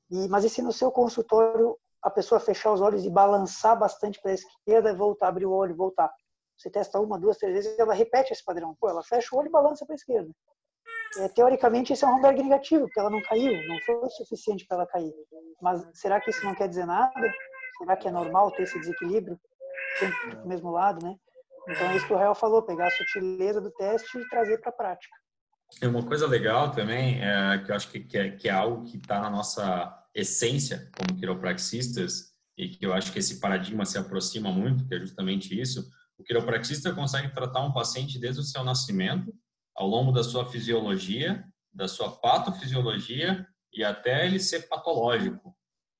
E, 0.09 0.27
mas 0.27 0.43
e 0.43 0.49
se 0.49 0.61
no 0.61 0.71
seu 0.71 0.91
consultório 0.91 1.77
a 2.01 2.09
pessoa 2.09 2.39
fechar 2.39 2.71
os 2.71 2.81
olhos 2.81 3.03
e 3.03 3.09
balançar 3.09 3.77
bastante 3.77 4.21
para 4.21 4.31
a 4.31 4.35
esquerda 4.35 4.91
e 4.91 4.95
voltar, 4.95 5.27
abrir 5.27 5.45
o 5.45 5.51
olho 5.51 5.71
e 5.71 5.75
voltar? 5.77 6.11
Você 6.57 6.69
testa 6.69 6.99
uma, 6.99 7.19
duas, 7.19 7.37
três 7.37 7.53
vezes, 7.53 7.77
ela 7.77 7.93
repete 7.93 8.31
esse 8.31 8.43
padrão. 8.43 8.75
Pô, 8.79 8.89
ela 8.89 9.03
fecha 9.03 9.35
o 9.35 9.39
olho 9.39 9.47
e 9.47 9.51
balança 9.51 9.85
para 9.85 9.93
a 9.93 9.97
esquerda. 9.97 10.31
É, 11.17 11.27
teoricamente, 11.29 11.93
esse 11.93 12.03
é 12.03 12.07
um 12.07 12.15
Romberg 12.15 12.41
negativo, 12.41 12.85
porque 12.85 12.99
ela 12.99 13.09
não 13.09 13.21
caiu, 13.21 13.67
não 13.67 13.79
foi 13.81 14.09
suficiente 14.09 14.65
para 14.65 14.77
ela 14.77 14.87
cair. 14.87 15.13
Mas 15.61 15.85
será 15.93 16.19
que 16.19 16.29
isso 16.29 16.45
não 16.45 16.55
quer 16.55 16.67
dizer 16.67 16.85
nada? 16.85 17.11
Será 17.77 17.97
que 17.97 18.07
é 18.07 18.11
normal 18.11 18.51
ter 18.51 18.63
esse 18.63 18.79
desequilíbrio 18.79 19.39
sempre 19.99 20.35
do 20.35 20.47
mesmo 20.47 20.71
lado, 20.71 21.05
né? 21.05 21.15
Então 21.69 21.89
é 21.89 21.95
isso 21.95 22.05
que 22.05 22.13
o 22.13 22.17
Rael 22.17 22.35
falou, 22.35 22.61
pegar 22.63 22.87
a 22.87 22.91
sutileza 22.91 23.59
do 23.59 23.71
teste 23.71 24.17
e 24.17 24.29
trazer 24.29 24.59
para 24.59 24.69
a 24.69 24.73
prática. 24.73 25.15
E 25.81 25.87
uma 25.87 26.03
coisa 26.03 26.27
legal 26.27 26.71
também, 26.71 27.21
é, 27.21 27.57
que 27.59 27.71
eu 27.71 27.75
acho 27.75 27.89
que, 27.89 27.99
que, 27.99 28.17
é, 28.17 28.31
que 28.31 28.47
é 28.47 28.51
algo 28.51 28.85
que 28.85 28.97
está 28.97 29.19
na 29.19 29.29
nossa 29.29 30.03
essência 30.13 30.89
como 30.95 31.19
quiropraxistas, 31.19 32.33
e 32.57 32.69
que 32.69 32.85
eu 32.85 32.93
acho 32.93 33.11
que 33.11 33.19
esse 33.19 33.39
paradigma 33.39 33.85
se 33.85 33.97
aproxima 33.97 34.51
muito, 34.51 34.87
que 34.87 34.95
é 34.95 34.99
justamente 34.99 35.59
isso, 35.59 35.89
o 36.17 36.23
quiropraxista 36.23 36.93
consegue 36.93 37.33
tratar 37.33 37.61
um 37.61 37.73
paciente 37.73 38.17
desde 38.17 38.39
o 38.39 38.43
seu 38.43 38.63
nascimento, 38.63 39.33
ao 39.75 39.87
longo 39.87 40.11
da 40.11 40.23
sua 40.23 40.49
fisiologia, 40.49 41.43
da 41.73 41.87
sua 41.87 42.09
patofisiologia 42.09 43.45
e 43.73 43.83
até 43.83 44.25
ele 44.25 44.39
ser 44.39 44.69
patológico. 44.69 45.53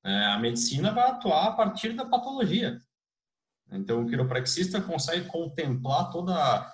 É, 0.05 0.25
a 0.27 0.39
medicina 0.39 0.93
vai 0.93 1.09
atuar 1.09 1.47
a 1.47 1.51
partir 1.51 1.93
da 1.93 2.05
patologia. 2.05 2.79
Então, 3.71 4.01
o 4.01 4.07
quiropraxista 4.07 4.79
consegue 4.79 5.27
contemplar 5.27 6.11
toda 6.11 6.73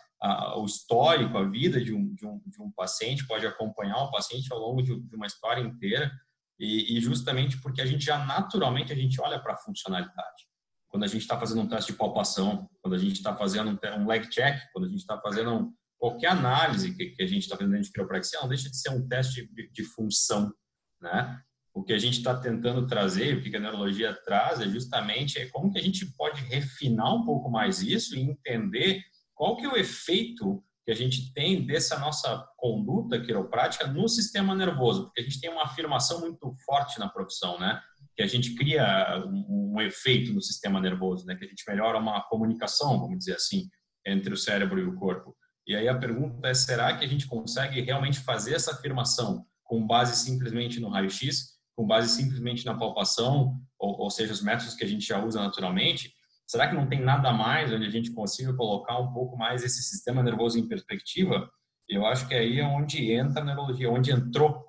o 0.55 0.65
histórico, 0.65 1.37
a 1.37 1.49
vida 1.49 1.83
de 1.83 1.93
um, 1.93 2.13
de, 2.13 2.25
um, 2.25 2.41
de 2.45 2.61
um 2.61 2.71
paciente, 2.71 3.25
pode 3.25 3.45
acompanhar 3.45 4.03
o 4.03 4.11
paciente 4.11 4.51
ao 4.53 4.59
longo 4.59 4.81
de, 4.81 4.99
de 4.99 5.15
uma 5.15 5.25
história 5.25 5.61
inteira 5.61 6.11
e, 6.59 6.95
e, 6.95 7.01
justamente 7.01 7.59
porque 7.59 7.81
a 7.81 7.85
gente 7.85 8.05
já 8.05 8.23
naturalmente 8.23 8.93
a 8.93 8.95
gente 8.95 9.19
olha 9.19 9.39
para 9.39 9.53
a 9.53 9.57
funcionalidade. 9.57 10.47
Quando 10.87 11.03
a 11.03 11.07
gente 11.07 11.21
está 11.21 11.39
fazendo 11.39 11.61
um 11.61 11.67
teste 11.67 11.91
de 11.91 11.97
palpação, 11.97 12.69
quando 12.81 12.93
a 12.93 12.99
gente 12.99 13.15
está 13.15 13.35
fazendo 13.35 13.71
um, 13.71 14.01
um 14.01 14.07
leg 14.07 14.29
check, 14.29 14.59
quando 14.71 14.85
a 14.85 14.89
gente 14.89 14.99
está 14.99 15.19
fazendo 15.19 15.53
um, 15.53 15.73
qualquer 15.97 16.27
análise 16.27 16.95
que, 16.95 17.09
que 17.11 17.23
a 17.23 17.27
gente 17.27 17.43
está 17.43 17.55
fazendo 17.55 17.71
dentro 17.71 17.87
de 17.87 17.93
quiropraxia, 17.93 18.39
não 18.41 18.49
deixa 18.49 18.69
de 18.69 18.77
ser 18.77 18.91
um 18.91 19.07
teste 19.07 19.47
de, 19.51 19.71
de 19.71 19.83
função, 19.83 20.53
né? 21.01 21.41
O 21.73 21.83
que 21.83 21.93
a 21.93 21.97
gente 21.97 22.17
está 22.17 22.37
tentando 22.37 22.85
trazer, 22.85 23.37
o 23.37 23.41
que 23.41 23.55
a 23.55 23.59
neurologia 23.59 24.13
traz, 24.25 24.59
é 24.59 24.67
justamente 24.67 25.43
como 25.47 25.71
que 25.71 25.79
a 25.79 25.81
gente 25.81 26.05
pode 26.17 26.41
refinar 26.41 27.15
um 27.15 27.25
pouco 27.25 27.49
mais 27.49 27.81
isso 27.81 28.15
e 28.15 28.19
entender 28.19 29.01
qual 29.41 29.57
que 29.57 29.65
é 29.65 29.69
o 29.69 29.75
efeito 29.75 30.63
que 30.85 30.91
a 30.91 30.95
gente 30.95 31.33
tem 31.33 31.65
dessa 31.65 31.97
nossa 31.97 32.47
conduta 32.57 33.19
quiroprática 33.19 33.87
no 33.87 34.07
sistema 34.07 34.53
nervoso, 34.53 35.05
porque 35.05 35.21
a 35.21 35.23
gente 35.23 35.41
tem 35.41 35.49
uma 35.49 35.63
afirmação 35.63 36.21
muito 36.21 36.53
forte 36.63 36.99
na 36.99 37.09
profissão, 37.09 37.59
né? 37.59 37.81
Que 38.15 38.21
a 38.21 38.27
gente 38.27 38.53
cria 38.53 39.19
um, 39.25 39.73
um 39.73 39.81
efeito 39.81 40.31
no 40.31 40.43
sistema 40.43 40.79
nervoso, 40.79 41.25
né? 41.25 41.33
Que 41.33 41.45
a 41.45 41.47
gente 41.47 41.63
melhora 41.67 41.97
uma 41.97 42.21
comunicação, 42.21 42.99
vamos 42.99 43.17
dizer 43.17 43.33
assim, 43.33 43.67
entre 44.05 44.31
o 44.31 44.37
cérebro 44.37 44.79
e 44.79 44.83
o 44.83 44.93
corpo. 44.93 45.35
E 45.65 45.75
aí 45.75 45.87
a 45.87 45.97
pergunta 45.97 46.47
é: 46.47 46.53
será 46.53 46.95
que 46.95 47.03
a 47.03 47.07
gente 47.07 47.25
consegue 47.25 47.81
realmente 47.81 48.19
fazer 48.19 48.53
essa 48.53 48.73
afirmação 48.73 49.43
com 49.63 49.87
base 49.87 50.23
simplesmente 50.23 50.79
no 50.79 50.89
raio-x, 50.89 51.57
com 51.75 51.87
base 51.87 52.15
simplesmente 52.15 52.63
na 52.63 52.77
palpação, 52.77 53.59
ou, 53.79 54.01
ou 54.01 54.11
seja, 54.11 54.33
os 54.33 54.43
métodos 54.43 54.75
que 54.75 54.83
a 54.83 54.87
gente 54.87 55.03
já 55.03 55.19
usa 55.25 55.41
naturalmente? 55.41 56.13
Será 56.51 56.67
que 56.67 56.75
não 56.75 56.85
tem 56.85 56.99
nada 56.99 57.31
mais 57.31 57.71
onde 57.71 57.85
a 57.85 57.89
gente 57.89 58.11
consiga 58.11 58.53
colocar 58.53 58.99
um 58.99 59.13
pouco 59.13 59.37
mais 59.37 59.63
esse 59.63 59.81
sistema 59.81 60.21
nervoso 60.21 60.59
em 60.59 60.67
perspectiva? 60.67 61.49
Eu 61.87 62.05
acho 62.05 62.27
que 62.27 62.33
aí 62.33 62.59
é 62.59 62.65
onde 62.65 63.09
entra 63.09 63.41
a 63.41 63.45
neurologia, 63.45 63.89
onde 63.89 64.11
entrou 64.11 64.65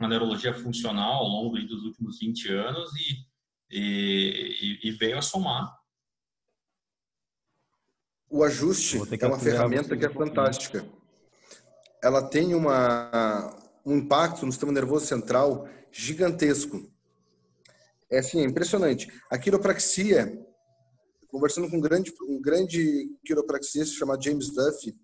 a 0.00 0.08
neurologia 0.08 0.52
funcional 0.52 1.22
ao 1.22 1.28
longo 1.28 1.56
dos 1.56 1.84
últimos 1.84 2.18
20 2.18 2.52
anos 2.52 2.90
e, 2.96 3.78
e, 3.78 4.88
e 4.88 4.90
veio 4.90 5.18
a 5.18 5.22
somar. 5.22 5.72
O 8.28 8.42
ajuste 8.42 8.98
é 9.20 9.26
uma 9.28 9.38
ferramenta 9.38 9.96
que 9.96 10.04
é 10.04 10.10
fantástica. 10.10 10.84
Ela 12.02 12.28
tem 12.28 12.56
uma, 12.56 13.56
um 13.86 13.98
impacto 13.98 14.44
no 14.44 14.50
sistema 14.50 14.72
nervoso 14.72 15.06
central 15.06 15.68
gigantesco. 15.92 16.90
É 18.10 18.18
assim, 18.18 18.40
é 18.40 18.44
impressionante. 18.44 19.08
A 19.30 19.38
quiropraxia, 19.38 20.49
conversando 21.30 21.70
com 21.70 21.76
um 21.76 21.80
grande, 21.80 22.12
um 22.28 22.40
grande 22.40 23.10
quiropraxista 23.24 23.96
chamado 23.96 24.22
James 24.22 24.52
Duffy, 24.52 24.94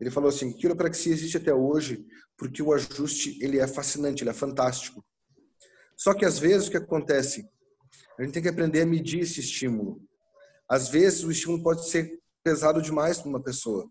ele 0.00 0.10
falou 0.10 0.28
assim, 0.28 0.52
quiropraxia 0.52 1.12
existe 1.12 1.36
até 1.36 1.54
hoje 1.54 2.04
porque 2.36 2.62
o 2.62 2.72
ajuste 2.72 3.38
ele 3.42 3.58
é 3.58 3.66
fascinante, 3.66 4.22
ele 4.22 4.30
é 4.30 4.34
fantástico. 4.34 5.04
Só 5.96 6.12
que 6.12 6.24
às 6.24 6.38
vezes 6.38 6.68
o 6.68 6.70
que 6.70 6.76
acontece? 6.76 7.48
A 8.18 8.22
gente 8.22 8.34
tem 8.34 8.42
que 8.42 8.48
aprender 8.48 8.82
a 8.82 8.86
medir 8.86 9.20
esse 9.20 9.40
estímulo. 9.40 10.00
Às 10.68 10.88
vezes 10.88 11.24
o 11.24 11.30
estímulo 11.30 11.62
pode 11.62 11.88
ser 11.88 12.20
pesado 12.42 12.82
demais 12.82 13.18
para 13.18 13.28
uma 13.28 13.42
pessoa. 13.42 13.90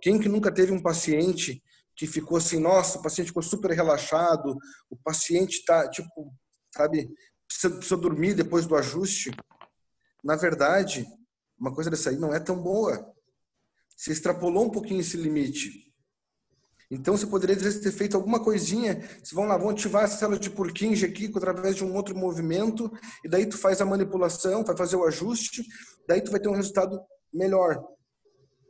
Quem 0.00 0.18
que 0.18 0.28
nunca 0.28 0.52
teve 0.52 0.72
um 0.72 0.82
paciente 0.82 1.62
que 1.96 2.06
ficou 2.06 2.36
assim, 2.36 2.60
nossa, 2.60 2.98
o 2.98 3.02
paciente 3.02 3.28
ficou 3.28 3.42
super 3.42 3.70
relaxado, 3.70 4.56
o 4.90 4.96
paciente 4.96 5.64
tá, 5.64 5.88
tipo, 5.88 6.32
sabe, 6.74 7.08
precisa, 7.46 7.74
precisa 7.74 7.96
dormir 7.96 8.34
depois 8.34 8.66
do 8.66 8.76
ajuste. 8.76 9.30
Na 10.22 10.36
verdade, 10.36 11.06
uma 11.58 11.74
coisa 11.74 11.90
dessa 11.90 12.10
aí 12.10 12.16
não 12.16 12.34
é 12.34 12.40
tão 12.40 12.60
boa. 12.60 13.12
Você 13.96 14.12
extrapolou 14.12 14.66
um 14.66 14.70
pouquinho 14.70 15.00
esse 15.00 15.16
limite. 15.16 15.86
Então, 16.90 17.16
você 17.16 17.26
poderia 17.26 17.56
ter 17.56 17.90
feito 17.90 18.16
alguma 18.16 18.42
coisinha. 18.42 19.00
Vocês 19.00 19.32
vão 19.32 19.46
lá, 19.46 19.56
vão 19.56 19.70
ativar 19.70 20.04
essa 20.04 20.18
célula 20.18 20.38
de 20.38 20.50
Purkinje 20.50 21.04
aqui 21.04 21.32
através 21.34 21.74
de 21.74 21.84
um 21.84 21.94
outro 21.94 22.16
movimento, 22.16 22.92
e 23.24 23.28
daí 23.28 23.46
tu 23.46 23.58
faz 23.58 23.80
a 23.80 23.84
manipulação, 23.84 24.64
vai 24.64 24.76
fazer 24.76 24.94
o 24.96 25.04
ajuste, 25.04 25.64
daí 26.06 26.20
tu 26.20 26.30
vai 26.30 26.38
ter 26.38 26.48
um 26.48 26.54
resultado 26.54 27.00
melhor. 27.32 27.82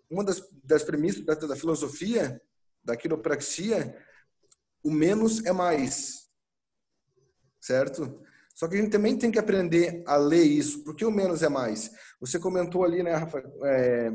Uma 0.09 0.25
das, 0.25 0.41
das 0.65 0.83
premissas 0.83 1.25
da, 1.25 1.35
da 1.35 1.57
filosofia 1.57 2.41
da 2.87 2.97
quiropraxia, 2.97 3.99
o 4.83 4.91
menos 4.93 5.45
é 5.45 5.53
mais. 5.53 6.31
Certo? 7.61 8.23
Só 8.57 8.67
que 8.67 8.75
a 8.75 8.81
gente 8.81 8.91
também 8.91 9.19
tem 9.19 9.31
que 9.31 9.39
aprender 9.39 10.03
a 10.07 10.17
ler 10.17 10.43
isso, 10.43 10.83
porque 10.83 11.05
o 11.05 11.11
menos 11.11 11.43
é 11.43 11.49
mais. 11.49 11.91
Você 12.19 12.39
comentou 12.39 12.85
ali, 12.85 13.03
né, 13.03 13.15
Rafa? 13.15 13.39
É, 13.65 14.11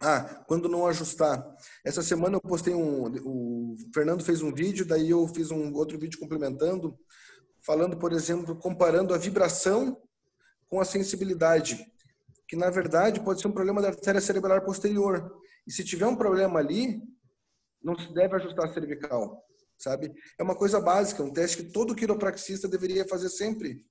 ah, 0.00 0.44
quando 0.46 0.68
não 0.68 0.86
ajustar. 0.86 1.44
Essa 1.84 2.00
semana 2.00 2.36
eu 2.36 2.40
postei 2.40 2.72
um. 2.72 3.02
O 3.24 3.74
Fernando 3.92 4.22
fez 4.22 4.42
um 4.42 4.54
vídeo, 4.54 4.86
daí 4.86 5.10
eu 5.10 5.26
fiz 5.26 5.50
um 5.50 5.74
outro 5.74 5.98
vídeo 5.98 6.20
complementando, 6.20 6.96
falando, 7.66 7.96
por 7.96 8.12
exemplo, 8.12 8.54
comparando 8.54 9.12
a 9.12 9.18
vibração 9.18 10.00
com 10.68 10.80
a 10.80 10.84
sensibilidade, 10.84 11.84
que 12.46 12.54
na 12.54 12.70
verdade 12.70 13.24
pode 13.24 13.40
ser 13.40 13.48
um 13.48 13.52
problema 13.52 13.82
da 13.82 13.88
artéria 13.88 14.20
cerebral 14.20 14.62
posterior. 14.62 15.34
E 15.66 15.72
se 15.72 15.82
tiver 15.82 16.06
um 16.06 16.14
problema 16.14 16.60
ali, 16.60 17.02
não 17.82 17.98
se 17.98 18.14
deve 18.14 18.36
ajustar 18.36 18.66
a 18.66 18.72
cervical 18.72 19.44
sabe? 19.78 20.12
É 20.38 20.42
uma 20.42 20.56
coisa 20.56 20.80
básica, 20.80 21.22
um 21.22 21.32
teste 21.32 21.58
que 21.58 21.72
todo 21.72 21.94
quiropraxista 21.94 22.68
deveria 22.68 23.06
fazer 23.06 23.28
sempre, 23.28 23.84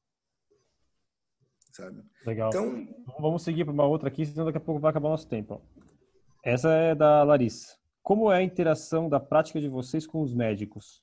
sabe? 1.72 2.02
Legal. 2.26 2.50
Então, 2.50 2.88
vamos 3.20 3.44
seguir 3.44 3.66
para 3.66 3.74
uma 3.74 3.86
outra 3.86 4.08
aqui, 4.08 4.26
senão 4.26 4.46
daqui 4.46 4.58
a 4.58 4.62
pouco 4.62 4.82
vai 4.82 4.92
acabar 4.92 5.08
o 5.08 5.12
nosso 5.12 5.28
tempo. 5.28 5.62
Essa 6.44 6.70
é 6.74 6.96
da 6.96 7.24
Larissa. 7.24 7.78
Como 8.02 8.32
é 8.32 8.38
a 8.38 8.44
interação 8.44 9.08
da 9.08 9.20
prática 9.20 9.62
de 9.62 9.70
vocês 9.70 10.06
com 10.06 10.22
os 10.22 10.34
médicos? 10.34 11.02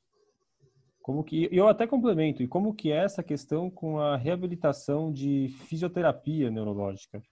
Como 1.01 1.24
que 1.24 1.49
eu 1.51 1.66
até 1.66 1.87
complemento 1.87 2.43
e 2.43 2.49
como 2.49 2.74
que 2.74 2.93
é 2.93 3.05
essa 3.05 3.22
questão 3.22 3.70
com 3.70 3.99
a 3.99 4.16
reabilitação 4.16 5.11
de 5.11 5.49
fisioterapia 5.66 6.51
neurológica? 6.51 7.22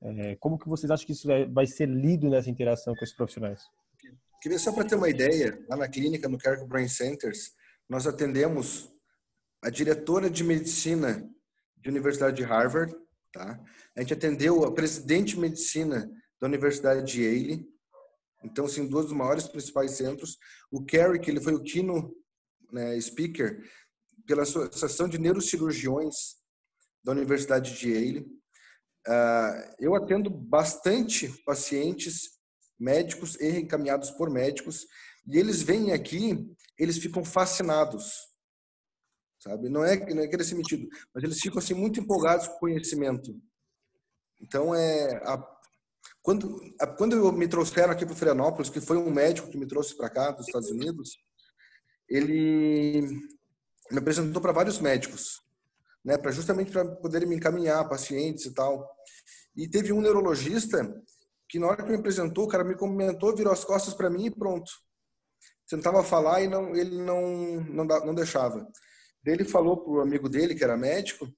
É, 0.00 0.36
como 0.36 0.58
que 0.58 0.68
vocês 0.68 0.90
acham 0.90 1.04
que 1.04 1.12
isso 1.12 1.28
vai 1.50 1.66
ser 1.66 1.86
lido 1.86 2.30
nessa 2.30 2.48
interação 2.48 2.94
com 2.94 3.04
esses 3.04 3.14
profissionais? 3.14 3.62
Queria 4.40 4.58
só 4.58 4.72
para 4.72 4.84
ter 4.84 4.94
uma 4.94 5.08
ideia, 5.08 5.64
lá 5.68 5.76
na 5.76 5.88
clínica, 5.88 6.28
no 6.28 6.38
Carco 6.38 6.66
Brain 6.66 6.88
Centers, 6.88 7.52
nós 7.88 8.06
atendemos 8.06 8.88
a 9.62 9.70
diretora 9.70 10.30
de 10.30 10.44
medicina 10.44 11.28
da 11.76 11.90
Universidade 11.90 12.36
de 12.36 12.44
Harvard, 12.44 12.94
tá? 13.32 13.60
A 13.96 14.00
gente 14.00 14.14
atendeu 14.14 14.64
a 14.64 14.72
presidente 14.72 15.34
de 15.34 15.40
medicina 15.40 16.08
da 16.40 16.46
Universidade 16.46 17.04
de 17.10 17.22
Yale, 17.22 17.68
então, 18.44 18.66
assim, 18.66 18.86
dois 18.86 19.06
dos 19.06 19.14
maiores 19.14 19.48
principais 19.48 19.92
centros. 19.92 20.38
O 20.70 20.84
que 20.84 20.96
ele 20.96 21.40
foi 21.40 21.54
o 21.54 21.62
keynote 21.62 22.14
né, 22.72 23.00
speaker 23.00 23.60
pela 24.26 24.42
Associação 24.42 25.08
de 25.08 25.18
Neurocirurgiões 25.18 26.36
da 27.02 27.12
Universidade 27.12 27.76
de 27.76 27.90
Yale. 27.90 28.20
Uh, 29.08 29.74
eu 29.80 29.94
atendo 29.94 30.30
bastante 30.30 31.28
pacientes 31.44 32.37
médicos 32.78 33.34
e 33.40 33.58
encaminhados 33.58 34.10
por 34.10 34.30
médicos, 34.30 34.86
e 35.26 35.36
eles 35.38 35.62
vêm 35.62 35.92
aqui, 35.92 36.54
eles 36.78 36.98
ficam 36.98 37.24
fascinados, 37.24 38.12
sabe? 39.38 39.68
Não 39.68 39.84
é, 39.84 39.96
não 40.14 40.22
é 40.22 40.28
querer 40.28 40.44
ser 40.44 40.54
metido, 40.54 40.88
mas 41.14 41.24
eles 41.24 41.40
ficam 41.40 41.58
assim 41.58 41.74
muito 41.74 42.00
empolgados 42.00 42.48
com 42.48 42.54
o 42.54 42.60
conhecimento. 42.60 43.34
Então 44.40 44.74
é 44.74 45.16
a, 45.24 45.44
quando 46.22 46.60
a, 46.80 46.86
quando 46.86 47.16
eu 47.16 47.32
me 47.32 47.48
trouxeram 47.48 47.92
aqui 47.92 48.06
para 48.06 48.14
Florianópolis, 48.14 48.70
que 48.70 48.80
foi 48.80 48.96
um 48.96 49.10
médico 49.10 49.50
que 49.50 49.58
me 49.58 49.66
trouxe 49.66 49.96
para 49.96 50.10
cá 50.10 50.30
dos 50.30 50.46
Estados 50.46 50.70
Unidos, 50.70 51.18
ele 52.08 53.02
me 53.90 53.98
apresentou 53.98 54.40
para 54.40 54.52
vários 54.52 54.80
médicos, 54.80 55.42
né, 56.04 56.16
para 56.16 56.30
justamente 56.30 56.70
para 56.70 56.84
poderem 56.96 57.28
me 57.28 57.36
encaminhar 57.36 57.88
pacientes 57.88 58.46
e 58.46 58.54
tal. 58.54 58.88
E 59.56 59.68
teve 59.68 59.92
um 59.92 60.00
neurologista 60.00 60.94
que 61.48 61.58
na 61.58 61.66
hora 61.66 61.82
que 61.82 61.88
me 61.90 61.96
apresentou, 61.96 62.44
o 62.44 62.48
cara 62.48 62.62
me 62.62 62.76
cumprimentou, 62.76 63.34
virou 63.34 63.52
as 63.52 63.64
costas 63.64 63.94
para 63.94 64.10
mim 64.10 64.26
e 64.26 64.30
pronto. 64.30 64.70
Tentava 65.68 66.04
falar 66.04 66.42
e 66.42 66.48
não, 66.48 66.76
ele 66.76 66.96
não, 67.02 67.60
não, 67.62 67.84
não 67.84 68.14
deixava. 68.14 68.66
Ele 69.24 69.44
falou 69.44 69.76
pro 69.76 70.00
amigo 70.00 70.28
dele, 70.28 70.54
que 70.54 70.64
era 70.64 70.76
médico, 70.76 71.28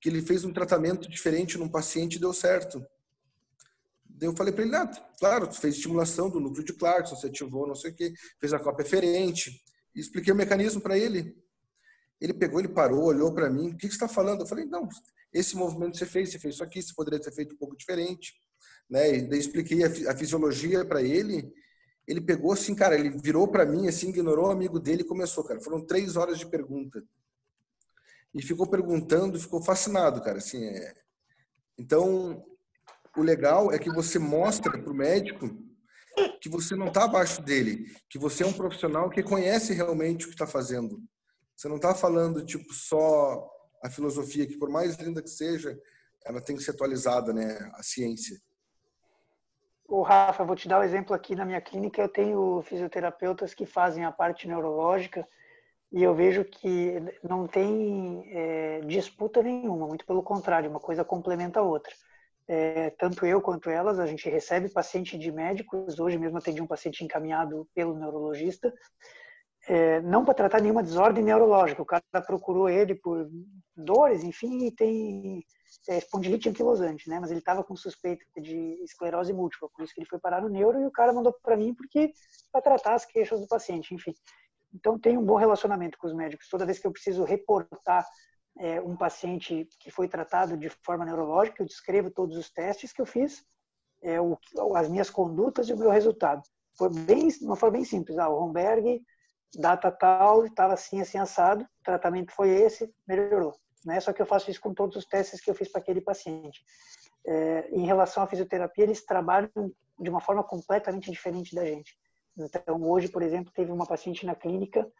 que 0.00 0.08
ele 0.08 0.22
fez 0.22 0.44
um 0.44 0.52
tratamento 0.52 1.08
diferente 1.08 1.58
num 1.58 1.68
paciente 1.68 2.16
e 2.16 2.20
deu 2.20 2.32
certo. 2.32 2.84
eu 4.20 4.36
falei 4.36 4.52
para 4.52 4.64
ele, 4.64 4.76
ah, 4.76 4.86
claro, 5.18 5.52
fez 5.52 5.76
estimulação 5.76 6.30
do 6.30 6.40
núcleo 6.40 6.64
de 6.64 6.72
Clarkson, 6.74 7.16
você 7.16 7.26
ativou 7.26 7.66
não 7.66 7.74
sei 7.74 7.90
o 7.90 7.94
quê, 7.94 8.12
fez 8.38 8.52
a 8.52 8.58
cópia 8.58 8.84
ferente. 8.84 9.62
E 9.94 10.00
expliquei 10.00 10.32
o 10.32 10.36
mecanismo 10.36 10.80
para 10.80 10.98
ele. 10.98 11.36
Ele 12.20 12.34
pegou, 12.34 12.60
ele 12.60 12.68
parou, 12.68 13.04
olhou 13.04 13.34
para 13.34 13.50
mim, 13.50 13.68
o 13.68 13.76
que, 13.76 13.88
que 13.88 13.88
você 13.88 13.94
está 13.94 14.08
falando? 14.08 14.40
Eu 14.40 14.46
falei, 14.46 14.64
não, 14.64 14.88
esse 15.32 15.56
movimento 15.56 15.96
você 15.96 16.06
fez, 16.06 16.30
você 16.30 16.38
fez 16.38 16.54
isso 16.54 16.64
aqui, 16.64 16.82
você 16.82 16.94
poderia 16.94 17.20
ter 17.20 17.32
feito 17.32 17.54
um 17.54 17.58
pouco 17.58 17.76
diferente 17.76 18.32
né? 18.88 19.16
E 19.16 19.22
daí 19.22 19.38
expliquei 19.38 19.82
a, 19.84 20.12
a 20.12 20.16
fisiologia 20.16 20.84
para 20.84 21.02
ele. 21.02 21.52
Ele 22.06 22.20
pegou 22.20 22.52
assim, 22.52 22.74
cara, 22.74 22.98
ele 22.98 23.10
virou 23.10 23.48
para 23.48 23.64
mim, 23.64 23.88
assim, 23.88 24.10
ignorou 24.10 24.46
o 24.48 24.50
amigo 24.50 24.78
dele 24.78 25.02
e 25.02 25.06
começou, 25.06 25.42
cara. 25.44 25.60
Foram 25.60 25.84
três 25.84 26.16
horas 26.16 26.38
de 26.38 26.46
pergunta. 26.46 27.02
E 28.34 28.42
ficou 28.42 28.68
perguntando, 28.68 29.40
ficou 29.40 29.62
fascinado, 29.62 30.22
cara. 30.22 30.38
Assim, 30.38 30.62
é... 30.64 30.94
Então, 31.78 32.44
o 33.16 33.22
legal 33.22 33.72
é 33.72 33.78
que 33.78 33.90
você 33.90 34.18
mostra 34.18 34.70
para 34.72 34.90
o 34.90 34.94
médico 34.94 35.48
que 36.40 36.48
você 36.48 36.76
não 36.76 36.88
está 36.88 37.04
abaixo 37.04 37.42
dele, 37.42 37.92
que 38.08 38.18
você 38.18 38.44
é 38.44 38.46
um 38.46 38.52
profissional 38.52 39.10
que 39.10 39.22
conhece 39.22 39.72
realmente 39.72 40.24
o 40.24 40.28
que 40.28 40.34
está 40.34 40.46
fazendo. 40.46 41.02
Você 41.56 41.68
não 41.68 41.76
está 41.76 41.94
falando 41.94 42.44
tipo 42.44 42.72
só 42.72 43.48
a 43.82 43.90
filosofia, 43.90 44.46
que 44.46 44.56
por 44.56 44.70
mais 44.70 44.96
linda 44.96 45.22
que 45.22 45.30
seja, 45.30 45.78
ela 46.24 46.40
tem 46.40 46.56
que 46.56 46.62
ser 46.62 46.72
atualizada, 46.72 47.32
né? 47.32 47.70
A 47.74 47.82
ciência. 47.82 48.40
O 49.96 50.02
Rafa, 50.02 50.42
vou 50.42 50.56
te 50.56 50.66
dar 50.66 50.80
um 50.80 50.82
exemplo 50.82 51.14
aqui 51.14 51.36
na 51.36 51.44
minha 51.44 51.60
clínica. 51.60 52.02
Eu 52.02 52.08
tenho 52.08 52.60
fisioterapeutas 52.62 53.54
que 53.54 53.64
fazem 53.64 54.04
a 54.04 54.10
parte 54.10 54.48
neurológica 54.48 55.24
e 55.92 56.02
eu 56.02 56.12
vejo 56.12 56.44
que 56.44 56.94
não 57.22 57.46
tem 57.46 58.28
é, 58.32 58.80
disputa 58.80 59.40
nenhuma, 59.40 59.86
muito 59.86 60.04
pelo 60.04 60.20
contrário, 60.20 60.68
uma 60.68 60.80
coisa 60.80 61.04
complementa 61.04 61.60
a 61.60 61.62
outra. 61.62 61.92
É, 62.48 62.90
tanto 62.90 63.24
eu 63.24 63.40
quanto 63.40 63.70
elas, 63.70 64.00
a 64.00 64.06
gente 64.08 64.28
recebe 64.28 64.68
paciente 64.68 65.16
de 65.16 65.30
médicos. 65.30 66.00
Hoje 66.00 66.18
mesmo 66.18 66.38
atendi 66.38 66.60
um 66.60 66.66
paciente 66.66 67.04
encaminhado 67.04 67.68
pelo 67.72 67.96
neurologista, 67.96 68.74
é, 69.68 70.00
não 70.00 70.24
para 70.24 70.34
tratar 70.34 70.60
nenhuma 70.60 70.82
desordem 70.82 71.22
neurológica. 71.22 71.80
O 71.80 71.86
cara 71.86 72.02
procurou 72.26 72.68
ele 72.68 72.96
por 72.96 73.30
dores, 73.76 74.24
enfim, 74.24 74.66
e 74.66 74.72
tem 74.72 75.44
é, 75.88 75.98
espondilite 75.98 76.48
anquilosante, 76.48 77.08
né? 77.08 77.20
Mas 77.20 77.30
ele 77.30 77.40
estava 77.40 77.62
com 77.62 77.76
suspeita 77.76 78.24
de 78.40 78.82
esclerose 78.82 79.32
múltipla, 79.32 79.68
por 79.68 79.82
isso 79.84 79.94
que 79.94 80.00
ele 80.00 80.08
foi 80.08 80.18
parar 80.18 80.40
no 80.40 80.48
neuro 80.48 80.80
e 80.80 80.86
o 80.86 80.90
cara 80.90 81.12
mandou 81.12 81.32
para 81.42 81.56
mim 81.56 81.74
porque 81.74 82.12
para 82.50 82.62
tratar 82.62 82.94
as 82.94 83.04
queixas 83.04 83.40
do 83.40 83.46
paciente, 83.46 83.94
enfim. 83.94 84.14
Então 84.72 84.98
tem 84.98 85.16
um 85.18 85.24
bom 85.24 85.36
relacionamento 85.36 85.98
com 85.98 86.06
os 86.06 86.14
médicos. 86.14 86.48
Toda 86.48 86.66
vez 86.66 86.78
que 86.78 86.86
eu 86.86 86.92
preciso 86.92 87.24
reportar 87.24 88.06
é, 88.58 88.80
um 88.80 88.96
paciente 88.96 89.68
que 89.78 89.90
foi 89.90 90.08
tratado 90.08 90.56
de 90.56 90.68
forma 90.82 91.04
neurológica, 91.04 91.62
eu 91.62 91.66
descrevo 91.66 92.10
todos 92.10 92.36
os 92.36 92.50
testes 92.50 92.92
que 92.92 93.00
eu 93.00 93.06
fiz, 93.06 93.44
é, 94.02 94.20
o, 94.20 94.38
as 94.74 94.88
minhas 94.88 95.10
condutas 95.10 95.68
e 95.68 95.72
o 95.72 95.78
meu 95.78 95.90
resultado. 95.90 96.42
Foi 96.76 96.88
bem, 96.88 97.28
uma 97.42 97.56
forma 97.56 97.74
bem 97.74 97.84
simples. 97.84 98.18
Ah, 98.18 98.28
o 98.28 98.38
Romberg, 98.38 99.02
data 99.54 99.90
tal, 99.92 100.44
estava 100.44 100.74
assim, 100.74 101.00
assim, 101.00 101.18
assado, 101.18 101.62
o 101.62 101.84
tratamento 101.84 102.32
foi 102.32 102.48
esse, 102.50 102.92
melhorou 103.06 103.54
né? 103.84 104.00
Só 104.00 104.12
que 104.12 104.22
eu 104.22 104.26
faço 104.26 104.50
isso 104.50 104.60
com 104.60 104.72
todos 104.72 104.96
os 104.96 105.04
testes 105.04 105.40
que 105.40 105.50
eu 105.50 105.54
fiz 105.54 105.68
para 105.68 105.80
aquele 105.80 106.00
paciente. 106.00 106.64
É, 107.26 107.68
em 107.70 107.84
relação 107.84 108.22
à 108.22 108.26
fisioterapia, 108.26 108.84
eles 108.84 109.04
trabalham 109.04 109.50
de 109.98 110.10
uma 110.10 110.20
forma 110.20 110.42
completamente 110.42 111.10
diferente 111.10 111.54
da 111.54 111.64
gente. 111.64 111.96
Então, 112.36 112.82
hoje, 112.82 113.08
por 113.08 113.22
exemplo, 113.22 113.52
teve 113.52 113.70
uma 113.70 113.86
paciente 113.86 114.26
na 114.26 114.34
clínica 114.34 114.90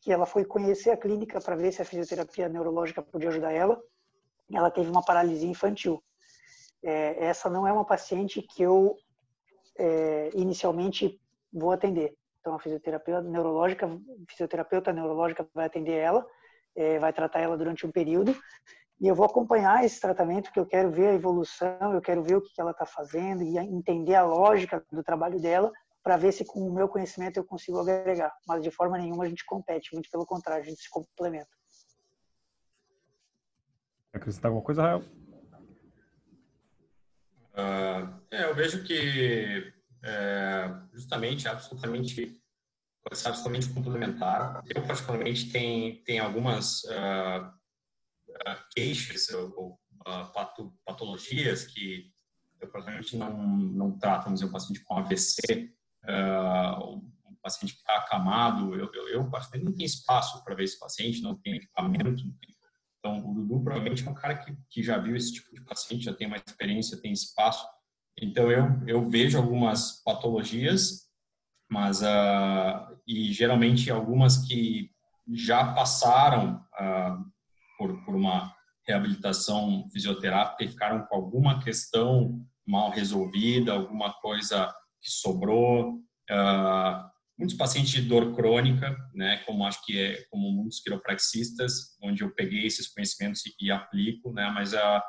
que 0.00 0.12
ela 0.12 0.26
foi 0.26 0.44
conhecer 0.44 0.90
a 0.90 0.96
clínica 0.96 1.40
para 1.40 1.56
ver 1.56 1.72
se 1.72 1.82
a 1.82 1.84
fisioterapia 1.84 2.48
neurológica 2.48 3.02
podia 3.02 3.28
ajudar 3.28 3.52
ela. 3.52 3.80
Ela 4.52 4.70
teve 4.70 4.90
uma 4.90 5.04
paralisia 5.04 5.48
infantil. 5.48 6.02
É, 6.82 7.26
essa 7.26 7.48
não 7.48 7.66
é 7.66 7.72
uma 7.72 7.84
paciente 7.84 8.42
que 8.42 8.62
eu 8.62 8.96
é, 9.78 10.30
inicialmente 10.34 11.20
vou 11.52 11.70
atender. 11.70 12.16
Então, 12.40 12.54
a 12.54 12.58
fisioterapeuta 12.58 13.22
neurológica, 13.22 13.86
fisioterapeuta 14.28 14.92
neurológica 14.92 15.46
vai 15.54 15.66
atender 15.66 15.92
ela 15.92 16.26
vai 17.00 17.12
tratar 17.12 17.40
ela 17.40 17.56
durante 17.56 17.86
um 17.86 17.90
período 17.90 18.34
e 19.00 19.08
eu 19.08 19.14
vou 19.14 19.24
acompanhar 19.24 19.82
esse 19.82 19.98
tratamento 19.98 20.52
que 20.52 20.60
eu 20.60 20.66
quero 20.66 20.90
ver 20.90 21.08
a 21.08 21.14
evolução, 21.14 21.94
eu 21.94 22.02
quero 22.02 22.22
ver 22.22 22.36
o 22.36 22.42
que 22.42 22.60
ela 22.60 22.72
está 22.72 22.84
fazendo 22.84 23.42
e 23.42 23.56
entender 23.56 24.14
a 24.14 24.26
lógica 24.26 24.84
do 24.92 25.02
trabalho 25.02 25.40
dela 25.40 25.72
para 26.02 26.18
ver 26.18 26.32
se 26.32 26.44
com 26.44 26.60
o 26.60 26.72
meu 26.72 26.86
conhecimento 26.86 27.38
eu 27.38 27.44
consigo 27.44 27.78
agregar. 27.78 28.30
Mas 28.46 28.62
de 28.62 28.70
forma 28.70 28.98
nenhuma 28.98 29.24
a 29.24 29.28
gente 29.28 29.44
compete, 29.46 29.94
muito 29.94 30.10
pelo 30.10 30.26
contrário, 30.26 30.62
a 30.62 30.66
gente 30.66 30.82
se 30.82 30.90
complementa. 30.90 31.48
Acrescentar 34.12 34.50
alguma 34.50 34.64
coisa, 34.64 34.82
Rael? 34.82 35.02
Uh, 37.52 38.20
é, 38.30 38.44
eu 38.44 38.54
vejo 38.54 38.84
que 38.84 39.72
é, 40.02 40.74
justamente, 40.92 41.48
absolutamente 41.48 42.39
pode 43.02 43.18
ser 43.18 43.28
absolutamente 43.28 43.68
complementar. 43.68 44.62
Eu, 44.66 44.86
particularmente, 44.86 45.50
tenho, 45.50 46.02
tenho 46.04 46.24
algumas 46.24 46.84
uh, 46.84 47.52
queixas 48.74 49.28
ou, 49.30 49.78
uh, 50.06 50.32
pato, 50.32 50.72
patologias 50.84 51.66
que 51.66 52.10
eu, 52.60 52.68
particularmente, 52.68 53.16
não, 53.16 53.46
não 53.46 53.98
trato. 53.98 54.24
Vamos 54.24 54.42
um 54.42 54.52
paciente 54.52 54.84
com 54.84 54.98
AVC, 54.98 55.72
um 56.06 57.34
paciente 57.42 57.74
que 57.74 57.80
está 57.80 57.96
acamado. 57.96 58.74
Eu, 58.74 58.92
eu, 58.92 59.08
eu, 59.08 59.30
particularmente, 59.30 59.70
não 59.70 59.76
tenho 59.76 59.86
espaço 59.86 60.44
para 60.44 60.54
ver 60.54 60.64
esse 60.64 60.78
paciente, 60.78 61.22
não 61.22 61.34
tenho 61.36 61.56
equipamento, 61.56 62.24
não 62.24 62.34
tenho 62.34 62.54
Então, 62.98 63.30
o 63.30 63.34
Dudu 63.34 63.64
provavelmente 63.64 64.06
é 64.06 64.10
um 64.10 64.14
cara 64.14 64.36
que, 64.36 64.54
que 64.68 64.82
já 64.82 64.98
viu 64.98 65.16
esse 65.16 65.32
tipo 65.32 65.54
de 65.54 65.62
paciente, 65.62 66.04
já 66.04 66.12
tem 66.12 66.26
uma 66.26 66.36
experiência, 66.36 67.00
tem 67.00 67.12
espaço. 67.12 67.66
Então, 68.18 68.50
eu, 68.50 68.66
eu 68.86 69.08
vejo 69.08 69.38
algumas 69.38 70.02
patologias, 70.02 71.09
mas, 71.70 72.02
uh, 72.02 72.98
e 73.06 73.32
geralmente 73.32 73.90
algumas 73.90 74.38
que 74.46 74.90
já 75.32 75.72
passaram 75.72 76.64
uh, 76.80 77.24
por, 77.78 78.04
por 78.04 78.16
uma 78.16 78.52
reabilitação 78.86 79.88
fisioterápica 79.92 80.64
e 80.64 80.68
ficaram 80.68 81.06
com 81.06 81.14
alguma 81.14 81.62
questão 81.62 82.44
mal 82.66 82.90
resolvida, 82.90 83.72
alguma 83.72 84.12
coisa 84.14 84.66
que 85.00 85.10
sobrou. 85.10 86.00
Uh, 86.30 87.10
muitos 87.38 87.56
pacientes 87.56 87.90
de 87.92 88.02
dor 88.02 88.34
crônica, 88.34 88.94
né, 89.14 89.38
como 89.46 89.64
acho 89.64 89.84
que 89.84 89.98
é 89.98 90.24
como 90.28 90.50
muitos 90.52 90.80
quiropraxistas, 90.80 91.96
onde 92.02 92.22
eu 92.22 92.34
peguei 92.34 92.66
esses 92.66 92.88
conhecimentos 92.88 93.46
e, 93.46 93.66
e 93.66 93.70
aplico, 93.70 94.32
né, 94.32 94.50
mas 94.50 94.74
a 94.74 95.02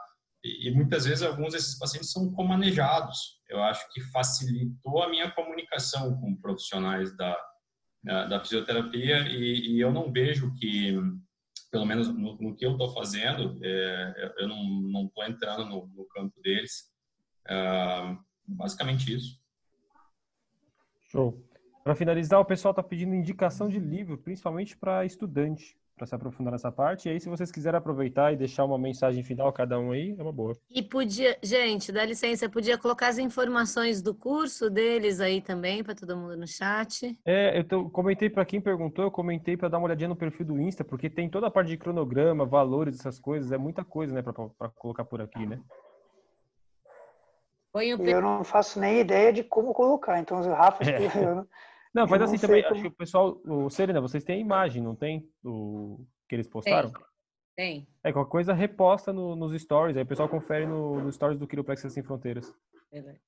e, 0.44 0.72
muitas 0.72 1.06
vezes 1.06 1.24
alguns 1.24 1.54
desses 1.54 1.78
pacientes 1.78 2.12
são 2.12 2.32
comanejados. 2.32 3.39
Eu 3.50 3.62
acho 3.64 3.92
que 3.94 4.02
facilitou 4.12 5.04
a 5.04 5.10
minha 5.10 5.30
comunicação 5.32 6.20
com 6.20 6.36
profissionais 6.36 7.16
da 7.16 7.38
da, 8.04 8.26
da 8.26 8.39
fisioterapia 8.39 9.28
e, 9.28 9.76
e, 9.76 9.80
eu 9.80 9.92
não 9.92 10.12
vejo 10.12 10.54
que 10.56 10.98
pelo 11.72 11.86
menos 11.86 12.08
no, 12.10 12.36
no 12.36 12.56
que 12.56 12.66
eu 12.66 12.74
estou 12.74 12.94
fazendo, 12.94 13.58
é, 13.64 14.34
eu 14.39 14.48
não 14.48 15.06
estou 15.06 15.24
entrando 15.24 15.66
no, 15.66 15.88
no, 15.88 16.06
campo 16.06 16.39
deles. 16.42 16.92
É, 17.48 18.18
basicamente 18.46 19.14
isso. 19.16 19.39
Show. 21.10 21.42
Para 21.82 21.96
finalizar, 21.96 22.39
o 22.39 22.46
pessoal 22.46 22.74
está 22.74 22.84
pedindo 22.84 23.16
indicação 23.16 23.70
de 23.70 23.80
livro, 23.80 24.18
principalmente 24.18 24.76
para 24.76 25.06
estudante, 25.06 25.78
para 26.02 26.08
se 26.08 26.16
aprofundar 26.16 26.52
nessa 26.52 26.72
parte. 26.72 27.08
E 27.08 27.12
aí, 27.12 27.20
se 27.20 27.30
vocês 27.30 27.52
quiserem 27.52 27.78
aproveitar 27.78 28.34
e 28.34 28.36
deixar 28.36 28.66
uma 28.66 28.78
mensagem 28.78 29.24
final 29.24 29.54
cada 29.54 29.80
um 29.80 29.91
aí, 29.91 30.16
é 30.18 30.24
uma 30.24 30.32
boa. 30.32 30.58
E 30.68 30.82
podia, 30.82 31.38
gente, 31.43 31.91
dá 31.91 32.04
licença, 32.04 32.49
podia 32.49 32.76
colocar 32.76 33.10
as 33.10 33.20
informações 33.20 34.02
do 34.02 34.16
curso 34.16 34.68
deles 34.68 35.20
aí 35.20 35.41
também 35.41 35.84
para 35.84 35.93
todo 35.93 36.18
mundo 36.18 36.36
no 36.36 36.47
chat. 36.47 37.16
É, 37.24 37.60
eu 37.60 37.64
tô, 37.64 37.88
comentei 37.91 38.32
para 38.32 38.43
quem 38.43 38.60
perguntou, 38.60 39.06
eu 39.06 39.12
comentei 39.12 39.56
para 39.56 39.70
dar 39.70 39.78
uma 39.78 39.86
olhadinha 39.86 40.10
no 40.10 40.16
perfil 40.16 40.47
do 40.47 40.60
Insta, 40.60 40.84
porque 40.84 41.08
tem 41.08 41.30
toda 41.30 41.45
a 41.45 41.52
parte 41.52 41.68
de 41.68 41.78
cronograma, 41.78 42.47
valores, 42.47 42.99
essas 42.99 43.20
coisas, 43.20 43.52
é 43.52 43.58
muita 43.60 43.86
coisa, 43.86 44.16
né, 44.16 44.24
para 44.24 44.70
colocar 44.70 45.06
por 45.06 45.22
aqui, 45.22 45.45
né? 45.45 45.60
Eu 47.76 48.22
não 48.22 48.43
faço 48.43 48.80
nem 48.80 48.99
ideia 48.99 49.32
de 49.32 49.43
como 49.43 49.72
colocar, 49.72 50.20
então 50.20 50.41
o 50.41 50.52
Rafa 50.52 50.84
é. 50.89 51.06
eu, 51.24 51.36
Não, 51.36 51.47
mas 51.94 52.22
assim 52.22 52.38
também, 52.38 52.64
como... 52.64 52.74
acho 52.74 52.82
que 52.84 52.88
o 52.88 52.92
pessoal, 52.92 53.42
o 53.46 53.70
Serena, 53.70 54.00
vocês 54.00 54.24
têm 54.24 54.38
a 54.38 54.39
imagem, 54.39 54.82
não 54.82 54.96
tem? 54.96 55.30
O 55.44 56.06
que 56.28 56.36
eles 56.36 56.48
postaram? 56.48 56.92
Tem. 57.56 57.82
tem. 57.82 57.88
É, 58.04 58.14
qualquer 58.14 58.32
coisa 58.32 58.54
reposta 58.54 59.12
no, 59.12 59.36
nos 59.36 59.60
stories, 59.62 59.98
aí 59.98 60.04
o 60.04 60.08
pessoal 60.08 60.30
confere 60.30 60.66
no, 60.66 61.02
no 61.02 61.12
stories 61.12 61.38
do 61.38 61.48
Quiropraxia 61.48 61.89
Sem 61.89 62.04
Fronteiras. 62.04 62.54
Verdade. 62.92 63.20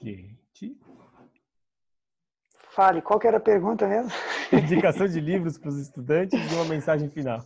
Gente. 0.00 0.78
Fale, 2.70 3.02
qual 3.02 3.18
que 3.18 3.26
era 3.26 3.38
a 3.38 3.40
pergunta 3.40 3.88
mesmo? 3.88 4.12
Indicação 4.52 5.08
de 5.08 5.18
livros 5.20 5.58
para 5.58 5.70
os 5.70 5.78
estudantes 5.78 6.38
e 6.38 6.54
uma 6.54 6.66
mensagem 6.66 7.08
final. 7.10 7.44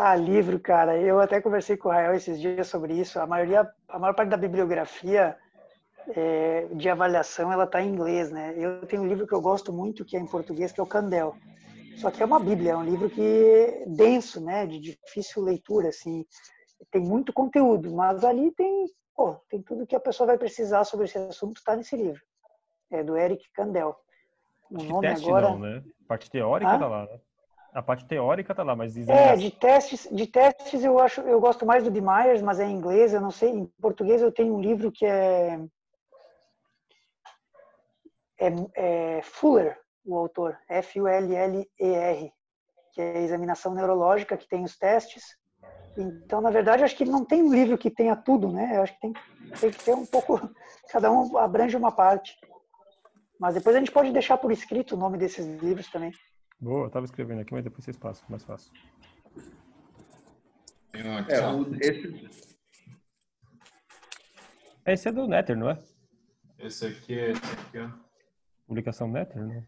Ah, 0.00 0.14
livro, 0.14 0.60
cara. 0.60 0.96
Eu 0.96 1.18
até 1.18 1.40
conversei 1.40 1.76
com 1.76 1.88
o 1.88 1.92
Rael 1.92 2.14
esses 2.14 2.40
dias 2.40 2.68
sobre 2.68 2.94
isso. 2.94 3.18
A 3.18 3.26
maioria, 3.26 3.68
a 3.88 3.98
maior 3.98 4.14
parte 4.14 4.28
da 4.28 4.36
bibliografia 4.36 5.36
é, 6.14 6.68
de 6.72 6.88
avaliação, 6.88 7.52
ela 7.52 7.64
está 7.64 7.82
em 7.82 7.88
inglês, 7.88 8.30
né? 8.30 8.54
Eu 8.56 8.86
tenho 8.86 9.02
um 9.02 9.08
livro 9.08 9.26
que 9.26 9.34
eu 9.34 9.40
gosto 9.40 9.72
muito, 9.72 10.04
que 10.04 10.16
é 10.16 10.20
em 10.20 10.26
português, 10.26 10.70
que 10.70 10.78
é 10.78 10.82
o 10.84 10.86
Candel. 10.86 11.36
Só 11.96 12.12
que 12.12 12.22
é 12.22 12.26
uma 12.26 12.38
bíblia, 12.38 12.72
é 12.72 12.76
um 12.76 12.84
livro 12.84 13.10
que 13.10 13.20
é 13.20 13.86
denso, 13.88 14.40
né? 14.40 14.66
De 14.66 14.78
difícil 14.78 15.42
leitura, 15.42 15.88
assim. 15.88 16.24
Tem 16.92 17.02
muito 17.02 17.32
conteúdo, 17.32 17.92
mas 17.92 18.22
ali 18.22 18.52
tem, 18.52 18.86
pô, 19.16 19.34
tem 19.50 19.60
tudo 19.60 19.84
que 19.84 19.96
a 19.96 20.00
pessoa 20.00 20.28
vai 20.28 20.38
precisar 20.38 20.84
sobre 20.84 21.06
esse 21.06 21.18
assunto, 21.18 21.56
está 21.56 21.74
nesse 21.74 21.96
livro. 21.96 22.22
É 22.88 23.02
do 23.02 23.16
Eric 23.16 23.50
Candel. 23.52 23.96
O 24.70 24.80
nome 24.80 25.08
teste 25.08 25.26
agora... 25.26 25.50
não, 25.50 25.58
né? 25.58 25.82
Parte 26.06 26.30
teórica 26.30 26.70
ah? 26.70 26.78
tá 26.78 26.86
lá, 26.86 27.06
né? 27.06 27.18
A 27.72 27.82
parte 27.82 28.06
teórica 28.06 28.54
tá 28.54 28.62
lá, 28.62 28.74
mas 28.74 28.96
É, 28.96 29.36
de 29.36 29.50
testes, 29.50 30.08
de 30.10 30.26
testes 30.26 30.82
eu 30.82 30.98
acho, 30.98 31.20
eu 31.20 31.38
gosto 31.40 31.66
mais 31.66 31.84
do 31.84 31.90
de 31.90 32.00
Myers, 32.00 32.40
mas 32.40 32.58
é 32.58 32.64
em 32.64 32.74
inglês, 32.74 33.12
eu 33.12 33.20
não 33.20 33.30
sei. 33.30 33.50
Em 33.50 33.66
português 33.80 34.22
eu 34.22 34.32
tenho 34.32 34.54
um 34.54 34.60
livro 34.60 34.90
que 34.90 35.04
é 35.04 35.60
é, 38.38 38.48
é 38.74 39.22
Fuller, 39.22 39.78
o 40.04 40.16
autor, 40.16 40.58
F-U-L-L-E-R, 40.68 42.32
que 42.92 43.00
é 43.02 43.18
a 43.18 43.20
examinação 43.20 43.74
neurológica 43.74 44.36
que 44.36 44.48
tem 44.48 44.64
os 44.64 44.76
testes. 44.76 45.36
Então, 45.96 46.40
na 46.40 46.50
verdade, 46.50 46.84
acho 46.84 46.96
que 46.96 47.04
não 47.04 47.24
tem 47.24 47.42
um 47.42 47.52
livro 47.52 47.76
que 47.76 47.90
tenha 47.90 48.14
tudo, 48.14 48.50
né? 48.52 48.76
Eu 48.76 48.82
acho 48.82 48.94
que 48.94 49.00
tem, 49.00 49.12
tem 49.60 49.70
que 49.70 49.84
ter 49.84 49.94
um 49.94 50.06
pouco, 50.06 50.40
cada 50.90 51.10
um 51.10 51.36
abrange 51.36 51.76
uma 51.76 51.90
parte. 51.90 52.38
Mas 53.38 53.54
depois 53.54 53.74
a 53.74 53.78
gente 53.78 53.90
pode 53.90 54.12
deixar 54.12 54.38
por 54.38 54.50
escrito 54.52 54.94
o 54.94 54.98
nome 54.98 55.18
desses 55.18 55.44
livros 55.60 55.88
também. 55.90 56.12
Boa, 56.60 56.86
eu 56.86 56.90
tava 56.90 57.04
escrevendo 57.04 57.40
aqui, 57.40 57.52
mas 57.52 57.62
depois 57.62 57.84
vocês 57.84 57.96
passam, 57.96 58.24
mais 58.28 58.42
fácil. 58.42 58.72
É, 60.92 61.46
o, 61.46 61.74
esse... 61.76 62.48
esse 64.84 65.08
é 65.08 65.12
do 65.12 65.28
Netter, 65.28 65.56
não 65.56 65.70
é? 65.70 65.78
Esse 66.58 66.86
aqui 66.86 67.16
é. 67.16 67.30
Esse 67.30 67.52
aqui, 67.52 67.78
ó. 67.78 67.90
Publicação 68.66 69.08
Netter, 69.08 69.44
né? 69.46 69.64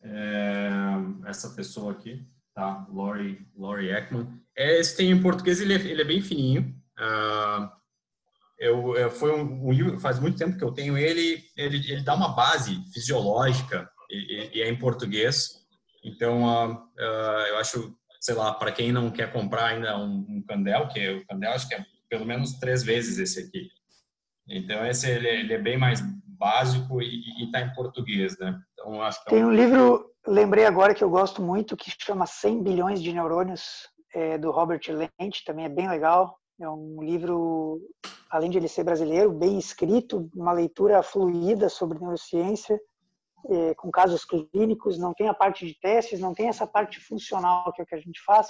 É, 0.00 0.70
essa 1.26 1.50
pessoa 1.50 1.92
aqui, 1.92 2.24
tá? 2.54 2.86
Lori, 2.88 3.44
Lori 3.56 3.90
Ekman. 3.90 4.40
É, 4.56 4.78
esse 4.78 4.96
tem 4.96 5.10
em 5.10 5.20
português, 5.20 5.60
ele 5.60 5.74
é, 5.74 5.76
ele 5.76 6.02
é 6.02 6.04
bem 6.04 6.22
fininho. 6.22 6.72
Uh, 6.98 7.68
eu, 8.58 8.96
eu, 8.96 9.10
foi 9.10 9.32
um, 9.34 9.66
um, 9.66 9.72
livro, 9.72 9.98
faz 9.98 10.20
muito 10.20 10.38
tempo 10.38 10.56
que 10.56 10.62
eu 10.62 10.72
tenho 10.72 10.96
ele, 10.96 11.42
ele, 11.56 11.78
ele 11.90 12.04
dá 12.04 12.14
uma 12.14 12.32
base 12.34 12.80
fisiológica 12.92 13.90
e, 14.08 14.58
e 14.58 14.62
é 14.62 14.68
em 14.68 14.78
português. 14.78 15.61
Então, 16.04 16.42
uh, 16.42 16.72
uh, 16.72 17.46
eu 17.48 17.58
acho, 17.58 17.94
sei 18.20 18.34
lá, 18.34 18.52
para 18.52 18.72
quem 18.72 18.92
não 18.92 19.10
quer 19.10 19.32
comprar 19.32 19.66
ainda 19.66 19.96
um, 19.96 20.26
um, 20.28 20.44
Candel, 20.46 20.88
que 20.88 21.08
o 21.08 21.26
Candel 21.26 21.52
acho 21.52 21.68
que 21.68 21.74
é 21.74 21.84
pelo 22.08 22.26
menos 22.26 22.58
três 22.58 22.82
vezes 22.82 23.18
esse 23.18 23.40
aqui. 23.40 23.68
Então, 24.48 24.84
esse 24.84 25.08
ele, 25.08 25.28
é, 25.28 25.40
ele 25.40 25.54
é 25.54 25.58
bem 25.58 25.78
mais 25.78 26.00
básico 26.26 27.00
e 27.00 27.44
está 27.44 27.60
em 27.60 27.72
português, 27.72 28.36
né? 28.38 28.60
Então, 28.72 29.00
acho 29.00 29.22
que 29.22 29.30
é 29.30 29.34
Tem 29.34 29.44
um 29.44 29.52
livro, 29.52 30.10
lembrei 30.26 30.66
agora 30.66 30.94
que 30.94 31.04
eu 31.04 31.08
gosto 31.08 31.40
muito, 31.40 31.76
que 31.76 31.92
chama 31.98 32.26
100 32.26 32.62
bilhões 32.62 33.00
de 33.00 33.12
neurônios, 33.12 33.88
é, 34.14 34.36
do 34.36 34.50
Robert 34.50 34.80
Lent, 34.88 35.44
também 35.46 35.64
é 35.64 35.68
bem 35.68 35.88
legal. 35.88 36.36
É 36.60 36.68
um 36.68 37.02
livro, 37.02 37.80
além 38.28 38.50
de 38.50 38.58
ele 38.58 38.68
ser 38.68 38.84
brasileiro, 38.84 39.32
bem 39.32 39.58
escrito, 39.58 40.28
uma 40.34 40.52
leitura 40.52 41.02
fluida 41.02 41.68
sobre 41.68 41.98
neurociência 41.98 42.78
com 43.76 43.90
casos 43.90 44.24
clínicos, 44.24 44.98
não 44.98 45.12
tem 45.12 45.28
a 45.28 45.34
parte 45.34 45.66
de 45.66 45.78
testes, 45.80 46.20
não 46.20 46.34
tem 46.34 46.48
essa 46.48 46.66
parte 46.66 47.00
funcional 47.00 47.72
que 47.72 47.80
é 47.80 47.84
o 47.84 47.86
que 47.86 47.94
a 47.94 48.00
gente 48.00 48.22
faz, 48.24 48.48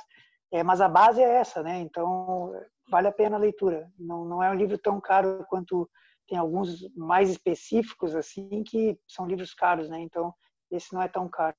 é, 0.53 0.63
mas 0.63 0.81
a 0.81 0.89
base 0.89 1.21
é 1.23 1.37
essa, 1.37 1.63
né? 1.63 1.81
Então, 1.81 2.53
vale 2.91 3.09
a 3.09 3.13
pena 3.13 3.37
a 3.37 3.41
leitura. 3.41 3.91
Não, 3.99 4.25
não 4.25 4.43
é 4.43 4.51
um 4.51 4.55
livro 4.55 4.77
tão 4.77 5.01
caro 5.01 5.45
quanto 5.49 5.89
tem 6.29 6.39
alguns 6.39 6.87
mais 6.95 7.31
específicos, 7.31 8.15
assim, 8.15 8.63
que 8.63 8.99
são 9.09 9.27
livros 9.27 9.55
caros, 9.55 9.89
né? 9.89 10.01
Então, 10.01 10.33
esse 10.71 10.93
não 10.93 11.03
é 11.03 11.09
tão 11.09 11.29
caro. 11.29 11.57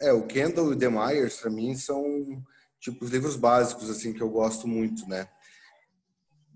É, 0.00 0.12
o 0.12 0.26
Kendall 0.26 0.72
e 0.72 0.74
o 0.74 0.78
The 0.78 0.88
Myers, 0.88 1.40
para 1.40 1.50
mim, 1.50 1.74
são 1.74 2.02
tipo 2.78 3.04
os 3.04 3.10
livros 3.10 3.36
básicos, 3.36 3.88
assim, 3.88 4.12
que 4.12 4.22
eu 4.22 4.28
gosto 4.28 4.68
muito, 4.68 5.08
né? 5.08 5.26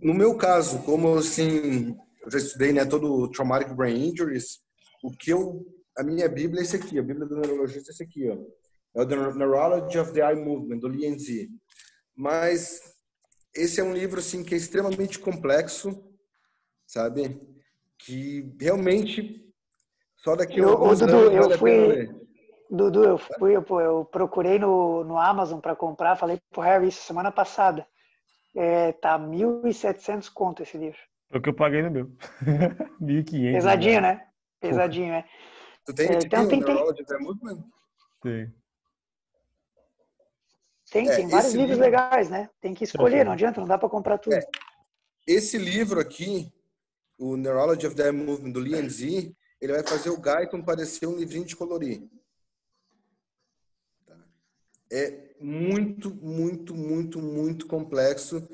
No 0.00 0.12
meu 0.12 0.36
caso, 0.36 0.82
como, 0.82 1.16
assim, 1.16 1.96
eu 2.22 2.30
já 2.30 2.38
estudei, 2.38 2.72
né, 2.72 2.84
todo 2.84 3.12
o 3.12 3.30
Traumatic 3.30 3.72
Brain 3.72 4.10
Injuries, 4.10 4.60
o 5.02 5.10
que 5.10 5.30
eu 5.30 5.64
a 5.98 6.02
minha 6.04 6.28
Bíblia 6.28 6.60
é 6.60 6.62
esse 6.62 6.76
aqui, 6.76 6.96
a 6.98 7.02
Bíblia 7.02 7.26
do 7.26 7.36
neurologista 7.36 7.90
é 7.90 7.92
esse 7.92 8.02
aqui, 8.04 8.30
ó. 8.30 8.38
É 8.94 9.02
o 9.02 9.06
The 9.06 9.16
Neurology 9.16 9.98
of 9.98 10.12
the 10.12 10.20
Eye 10.20 10.36
Movement 10.36 10.78
do 10.78 10.88
Lien 10.88 11.18
Zi. 11.18 11.48
Mas 12.16 12.80
esse 13.54 13.80
é 13.80 13.84
um 13.84 13.92
livro 13.92 14.20
assim 14.20 14.44
que 14.44 14.54
é 14.54 14.56
extremamente 14.56 15.18
complexo, 15.18 16.04
sabe? 16.86 17.40
Que 17.98 18.54
realmente 18.60 19.44
só 20.16 20.36
daqui 20.36 20.60
a 20.60 20.62
eu, 20.62 20.70
alguns 20.70 21.00
Dudu, 21.00 21.16
anos 21.16 21.50
eu 21.50 21.58
fui 21.58 22.08
Dudu, 22.70 23.04
eu 23.04 23.18
fui, 23.18 23.56
eu, 23.56 23.64
eu 23.80 24.04
procurei 24.04 24.58
no, 24.58 25.02
no 25.02 25.18
Amazon 25.18 25.58
para 25.58 25.74
comprar, 25.74 26.16
falei 26.16 26.38
pro 26.50 26.62
Harry 26.62 26.88
isso 26.88 27.02
semana 27.02 27.32
passada. 27.32 27.86
É, 28.54 28.92
tá 28.92 29.18
1.700 29.18 30.30
conto 30.32 30.62
esse 30.62 30.76
livro. 30.76 30.98
É 31.30 31.38
o 31.38 31.40
que 31.40 31.48
eu 31.48 31.54
paguei 31.54 31.82
no 31.82 31.90
meu. 31.90 32.06
1.500. 33.00 33.52
Pesadinho, 33.52 34.00
né? 34.00 34.27
Pesadinho, 34.60 35.12
é. 35.14 35.24
Tu 35.84 35.94
tem, 35.94 36.08
é, 36.08 36.18
então, 36.18 36.48
tem, 36.48 36.62
tem... 36.62 36.74
Tem. 38.20 38.54
Tem, 40.90 41.08
é, 41.08 41.16
tem 41.16 41.28
vários 41.28 41.52
livros 41.52 41.76
livro... 41.76 41.84
legais, 41.84 42.30
né? 42.30 42.48
Tem 42.60 42.74
que 42.74 42.84
escolher, 42.84 43.24
não 43.24 43.32
adianta, 43.32 43.60
não 43.60 43.68
dá 43.68 43.76
para 43.76 43.88
comprar 43.88 44.18
tudo. 44.18 44.34
É. 44.34 44.40
Esse 45.26 45.58
livro 45.58 46.00
aqui, 46.00 46.50
o 47.18 47.36
Neurology 47.36 47.86
of 47.86 47.94
the 47.94 48.10
Movement, 48.10 48.52
do 48.52 48.60
Lien 48.60 48.88
Zi, 48.88 49.36
ele 49.60 49.72
vai 49.74 49.82
fazer 49.82 50.10
o 50.10 50.20
Guyton 50.20 50.62
parecer 50.62 51.06
um 51.06 51.16
livrinho 51.16 51.44
de 51.44 51.54
colorir. 51.54 52.08
Tá? 54.06 54.16
É 54.90 55.34
muito, 55.40 56.14
muito, 56.14 56.74
muito, 56.74 57.20
muito 57.20 57.66
complexo. 57.66 58.48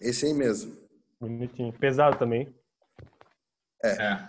Esse 0.00 0.26
aí 0.26 0.34
mesmo. 0.34 0.78
Bonitinho. 1.18 1.72
Pesado 1.72 2.16
também. 2.18 2.54
É. 3.84 4.28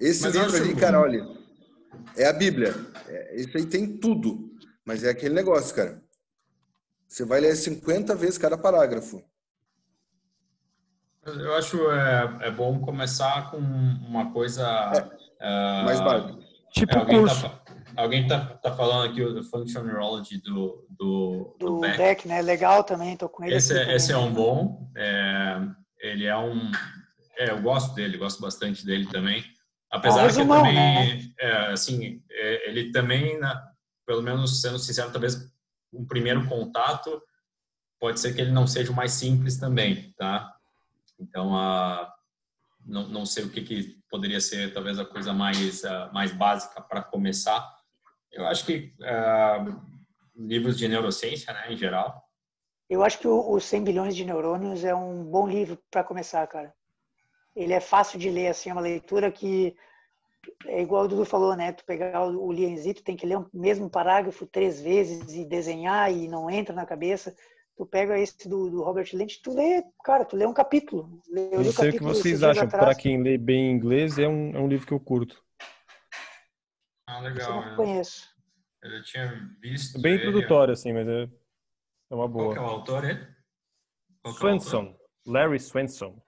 Esse 0.00 0.22
Mas 0.24 0.34
livro 0.34 0.56
ali, 0.56 0.74
cara, 0.76 1.00
olha, 1.00 1.26
é 2.16 2.26
a 2.26 2.32
Bíblia. 2.32 2.74
É, 3.06 3.36
isso 3.40 3.56
aí 3.56 3.66
tem 3.66 3.96
tudo. 3.98 4.50
Mas 4.84 5.02
é 5.04 5.10
aquele 5.10 5.34
negócio, 5.34 5.74
cara. 5.74 6.02
Você 7.08 7.24
vai 7.24 7.40
ler 7.40 7.54
50 7.56 8.14
vezes 8.14 8.38
cada 8.38 8.58
parágrafo. 8.58 9.22
Eu 11.24 11.54
acho 11.54 11.90
é, 11.90 12.38
é 12.42 12.50
bom 12.50 12.80
começar 12.80 13.50
com 13.50 13.56
uma 13.56 14.32
coisa 14.32 14.64
ah, 15.40 15.82
Mais 15.84 16.00
básico. 16.00 16.38
Tipo 16.72 16.92
É, 16.94 16.98
alguém 16.98 17.18
curso. 17.18 17.42
tá, 17.48 17.62
alguém 17.96 18.26
tá, 18.28 18.46
tá 18.58 18.76
falando 18.76 19.10
aqui 19.10 19.22
o 19.22 19.42
Function 19.42 19.82
Neurology 19.82 20.40
do, 20.40 20.86
do, 20.90 21.56
do 21.58 21.66
Do 21.68 21.80
Beck. 21.80 21.96
deck, 21.96 22.28
né? 22.28 22.42
Legal 22.42 22.84
também, 22.84 23.16
tô 23.16 23.28
com 23.28 23.44
ele 23.44 23.56
Esse, 23.56 23.76
aqui 23.76 23.90
é, 23.90 23.96
esse 23.96 24.12
é 24.12 24.16
um 24.16 24.32
bom. 24.32 24.88
é, 24.96 25.58
ele 26.06 26.26
é 26.26 26.36
um. 26.36 26.70
É, 27.38 27.50
eu 27.50 27.60
gosto 27.60 27.94
dele, 27.94 28.16
gosto 28.16 28.40
bastante 28.40 28.84
dele 28.84 29.06
também. 29.06 29.44
Apesar 29.90 30.28
que 30.28 30.44
também, 30.44 31.34
é, 31.38 31.66
assim, 31.68 32.22
é, 32.30 32.68
ele 32.68 32.90
também, 32.90 33.38
pelo 34.06 34.22
menos 34.22 34.60
sendo 34.60 34.78
sincero, 34.78 35.12
talvez 35.12 35.50
um 35.92 36.04
primeiro 36.04 36.46
contato 36.48 37.22
pode 37.98 38.20
ser 38.20 38.34
que 38.34 38.40
ele 38.40 38.50
não 38.50 38.66
seja 38.66 38.92
o 38.92 38.94
mais 38.94 39.12
simples 39.12 39.58
também, 39.58 40.12
tá? 40.18 40.54
Então, 41.18 41.56
a, 41.56 42.12
não, 42.84 43.08
não 43.08 43.26
sei 43.26 43.44
o 43.44 43.50
que, 43.50 43.62
que 43.62 43.98
poderia 44.10 44.40
ser 44.40 44.72
talvez 44.72 44.98
a 44.98 45.04
coisa 45.04 45.32
mais 45.32 45.84
ah, 45.84 46.10
mais 46.12 46.32
básica 46.32 46.80
para 46.80 47.02
começar. 47.02 47.66
Eu 48.32 48.46
acho 48.46 48.64
que 48.64 48.94
ah, 49.02 49.64
livros 50.36 50.76
de 50.76 50.88
neurociência, 50.88 51.52
né, 51.52 51.72
em 51.72 51.76
geral, 51.76 52.25
Eu 52.88 53.02
acho 53.02 53.18
que 53.18 53.26
o, 53.26 53.50
o 53.50 53.60
100 53.60 53.84
bilhões 53.84 54.16
de 54.16 54.24
neurônios 54.24 54.84
é 54.84 54.94
um 54.94 55.24
bom 55.24 55.46
livro 55.46 55.78
para 55.90 56.04
começar, 56.04 56.46
cara. 56.46 56.72
Ele 57.54 57.72
é 57.72 57.80
fácil 57.80 58.18
de 58.18 58.30
ler, 58.30 58.48
assim, 58.48 58.70
é 58.70 58.72
uma 58.72 58.82
leitura 58.82 59.30
que 59.32 59.74
é 60.66 60.80
igual 60.82 61.04
o 61.04 61.08
Dudu 61.08 61.24
falou, 61.24 61.56
né? 61.56 61.72
Tu 61.72 61.84
pegar 61.84 62.24
o, 62.26 62.46
o 62.46 62.52
Lienzito, 62.52 63.02
tem 63.02 63.16
que 63.16 63.26
ler 63.26 63.38
o 63.38 63.50
mesmo 63.52 63.90
parágrafo 63.90 64.46
três 64.46 64.80
vezes 64.80 65.34
e 65.34 65.44
desenhar 65.44 66.12
e 66.12 66.28
não 66.28 66.50
entra 66.50 66.74
na 66.74 66.86
cabeça. 66.86 67.34
Tu 67.76 67.84
pega 67.84 68.18
esse 68.18 68.48
do, 68.48 68.70
do 68.70 68.82
Robert 68.82 69.08
Lynch, 69.12 69.40
tu 69.42 69.54
lê, 69.54 69.84
cara, 70.02 70.24
tu 70.24 70.36
lê 70.36 70.46
um 70.46 70.54
capítulo. 70.54 71.20
Eu 71.28 71.62
Não 71.62 71.64
sei 71.64 71.70
o 71.70 71.92
que 71.92 71.98
capítulo 71.98 72.14
vocês 72.14 72.42
acham. 72.42 72.68
Para 72.68 72.94
quem 72.94 73.22
lê 73.22 73.36
bem 73.36 73.70
inglês, 73.70 74.18
é 74.18 74.26
um, 74.26 74.56
é 74.56 74.60
um 74.60 74.68
livro 74.68 74.86
que 74.86 74.92
eu 74.92 75.00
curto. 75.00 75.42
Ah, 77.06 77.18
esse 77.18 77.28
eu 77.28 77.34
legal. 77.34 77.54
não 77.60 77.70
né? 77.70 77.76
conheço. 77.76 78.34
Eu 78.82 78.90
já 78.90 79.02
tinha 79.02 79.50
visto. 79.60 80.00
Bem 80.00 80.16
introdutório, 80.16 80.72
assim, 80.72 80.92
mas 80.92 81.06
é, 81.06 81.28
é 82.10 82.14
uma 82.14 82.30
Qual 82.30 82.52
que 82.52 82.58
é 82.58 82.60
boa. 82.60 82.70
o 82.70 82.74
autor, 82.74 83.04
ele? 83.04 83.26
Qual 84.22 84.34
que 84.34 84.44
é 84.44 84.48
o 84.48 84.52
autor? 84.52 84.60
Swenson. 84.60 84.96
Larry 85.26 85.60
Swenson. 85.60 86.22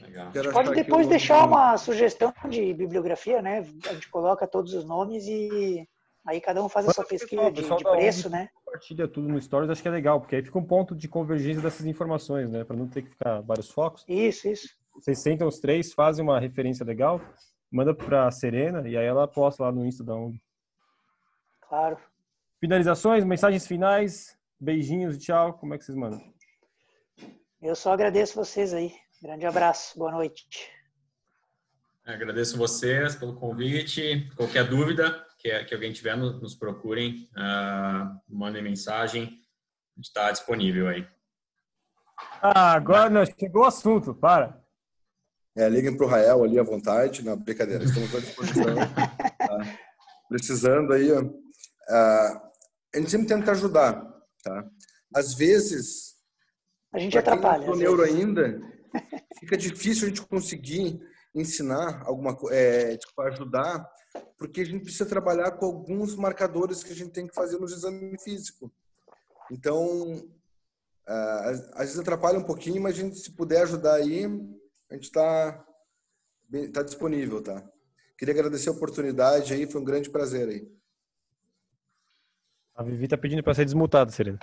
Legal. 0.00 0.30
Pode 0.52 0.74
depois 0.74 1.06
deixar 1.06 1.46
uma 1.46 1.76
sugestão 1.78 2.32
de 2.48 2.74
bibliografia, 2.74 3.40
né? 3.40 3.60
A 3.88 3.94
gente 3.94 4.08
coloca 4.10 4.46
todos 4.46 4.74
os 4.74 4.84
nomes 4.84 5.26
e 5.26 5.88
aí 6.26 6.40
cada 6.40 6.62
um 6.62 6.68
faz 6.68 6.88
a 6.88 6.92
sua 6.92 7.04
Mas, 7.04 7.10
pesquisa 7.10 7.50
pessoal, 7.52 7.78
de, 7.78 7.84
de 7.84 7.90
preço, 7.90 8.28
né? 8.28 8.48
Compartilha 8.64 9.08
tudo 9.08 9.28
no 9.28 9.40
Stories, 9.40 9.70
acho 9.70 9.80
que 9.80 9.88
é 9.88 9.90
legal, 9.90 10.20
porque 10.20 10.36
aí 10.36 10.42
fica 10.42 10.58
um 10.58 10.64
ponto 10.64 10.94
de 10.94 11.08
convergência 11.08 11.62
dessas 11.62 11.86
informações, 11.86 12.50
né? 12.50 12.64
Para 12.64 12.76
não 12.76 12.88
ter 12.88 13.02
que 13.02 13.10
ficar 13.10 13.40
vários 13.40 13.70
focos. 13.70 14.04
Isso, 14.08 14.48
isso. 14.48 14.68
Vocês 14.94 15.18
sentam 15.18 15.48
os 15.48 15.58
três, 15.58 15.92
fazem 15.92 16.24
uma 16.24 16.38
referência 16.38 16.84
legal, 16.84 17.20
manda 17.70 17.94
para 17.94 18.30
Serena 18.30 18.86
e 18.88 18.96
aí 18.96 19.06
ela 19.06 19.26
posta 19.26 19.64
lá 19.64 19.72
no 19.72 19.86
Insta 19.86 20.04
da 20.04 20.14
ONG. 20.14 20.40
Claro. 21.68 21.98
Finalizações, 22.60 23.24
mensagens 23.24 23.66
finais, 23.66 24.38
beijinhos 24.60 25.16
e 25.16 25.18
tchau. 25.18 25.54
Como 25.54 25.74
é 25.74 25.78
que 25.78 25.84
vocês 25.84 25.96
mandam? 25.96 26.20
Eu 27.60 27.74
só 27.74 27.92
agradeço 27.92 28.34
vocês 28.34 28.74
aí. 28.74 28.92
Grande 29.22 29.46
abraço. 29.46 29.98
Boa 29.98 30.12
noite. 30.12 30.70
Agradeço 32.04 32.58
vocês 32.58 33.16
pelo 33.16 33.34
convite. 33.36 34.30
Qualquer 34.36 34.68
dúvida 34.68 35.24
que, 35.38 35.64
que 35.64 35.74
alguém 35.74 35.92
tiver, 35.92 36.16
nos, 36.16 36.54
procurem, 36.54 37.28
ah, 37.36 38.14
mandem 38.28 38.62
mensagem. 38.62 39.22
A 39.22 39.96
gente 39.96 40.06
está 40.06 40.30
disponível 40.30 40.88
aí. 40.88 41.06
Ah, 42.42 42.72
agora 42.72 43.08
não, 43.08 43.24
chegou 43.24 43.62
o 43.62 43.66
assunto, 43.66 44.14
para. 44.14 44.62
É, 45.56 45.68
liguem 45.68 45.96
pro 45.96 46.06
Rael 46.06 46.44
ali 46.44 46.58
à 46.58 46.62
vontade. 46.62 47.24
Não, 47.24 47.36
brincadeira, 47.36 47.84
estamos 47.84 48.14
à 48.14 48.20
disposição. 48.20 48.74
tá? 49.38 49.78
Precisando 50.28 50.92
aí, 50.92 51.10
ó. 51.12 51.43
Ah, 51.88 52.50
a 52.94 52.98
gente 52.98 53.10
sempre 53.10 53.26
tenta 53.26 53.52
ajudar, 53.52 54.04
tá? 54.42 54.68
Às 55.14 55.34
vezes, 55.34 56.16
A 56.92 56.98
gente 56.98 57.12
quem 57.12 57.20
atrapalha. 57.20 57.70
às 57.70 57.76
neuro 57.76 58.02
ainda, 58.02 58.60
fica 59.40 59.56
difícil 59.56 60.06
a 60.06 60.08
gente 60.08 60.22
conseguir 60.22 61.00
ensinar 61.34 62.02
alguma 62.06 62.36
coisa, 62.36 62.54
é, 62.56 62.96
tipo, 62.96 63.20
ajudar, 63.22 63.84
porque 64.38 64.60
a 64.60 64.64
gente 64.64 64.84
precisa 64.84 65.06
trabalhar 65.06 65.52
com 65.52 65.66
alguns 65.66 66.14
marcadores 66.14 66.84
que 66.84 66.92
a 66.92 66.94
gente 66.94 67.10
tem 67.10 67.26
que 67.26 67.34
fazer 67.34 67.58
no 67.58 67.66
exame 67.66 68.16
físico. 68.22 68.72
Então, 69.50 70.28
ah, 71.06 71.50
às 71.74 71.86
vezes 71.86 71.98
atrapalha 71.98 72.38
um 72.38 72.44
pouquinho, 72.44 72.80
mas 72.80 72.94
a 72.94 73.02
gente, 73.02 73.18
se 73.18 73.32
puder 73.32 73.62
ajudar 73.62 73.94
aí, 73.94 74.24
a 74.90 74.94
gente 74.94 75.04
está 75.04 75.64
tá 76.72 76.82
disponível, 76.82 77.42
tá? 77.42 77.68
Queria 78.16 78.32
agradecer 78.32 78.68
a 78.68 78.72
oportunidade 78.72 79.52
aí, 79.52 79.66
foi 79.70 79.80
um 79.80 79.84
grande 79.84 80.08
prazer 80.08 80.48
aí. 80.48 80.68
A 82.74 82.82
Vivi 82.82 83.06
tá 83.06 83.16
pedindo 83.16 83.42
para 83.42 83.54
ser 83.54 83.64
desmutada, 83.64 84.10
Serena. 84.10 84.38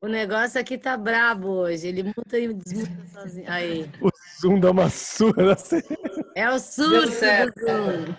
O 0.00 0.06
negócio 0.06 0.60
aqui 0.60 0.78
tá 0.78 0.96
brabo 0.96 1.48
hoje. 1.48 1.88
Ele 1.88 2.04
muta 2.04 2.38
e 2.38 2.54
desmuta 2.54 3.06
sozinho. 3.08 3.50
Aí. 3.50 3.90
O 4.00 4.10
Zoom 4.40 4.60
dá 4.60 4.70
uma 4.70 4.88
surra 4.88 5.42
na 5.42 5.56
Serena. 5.56 5.96
É 6.36 6.48
o 6.48 6.58
surto 6.60 7.06
do 7.06 7.12
Zoom. 7.12 8.14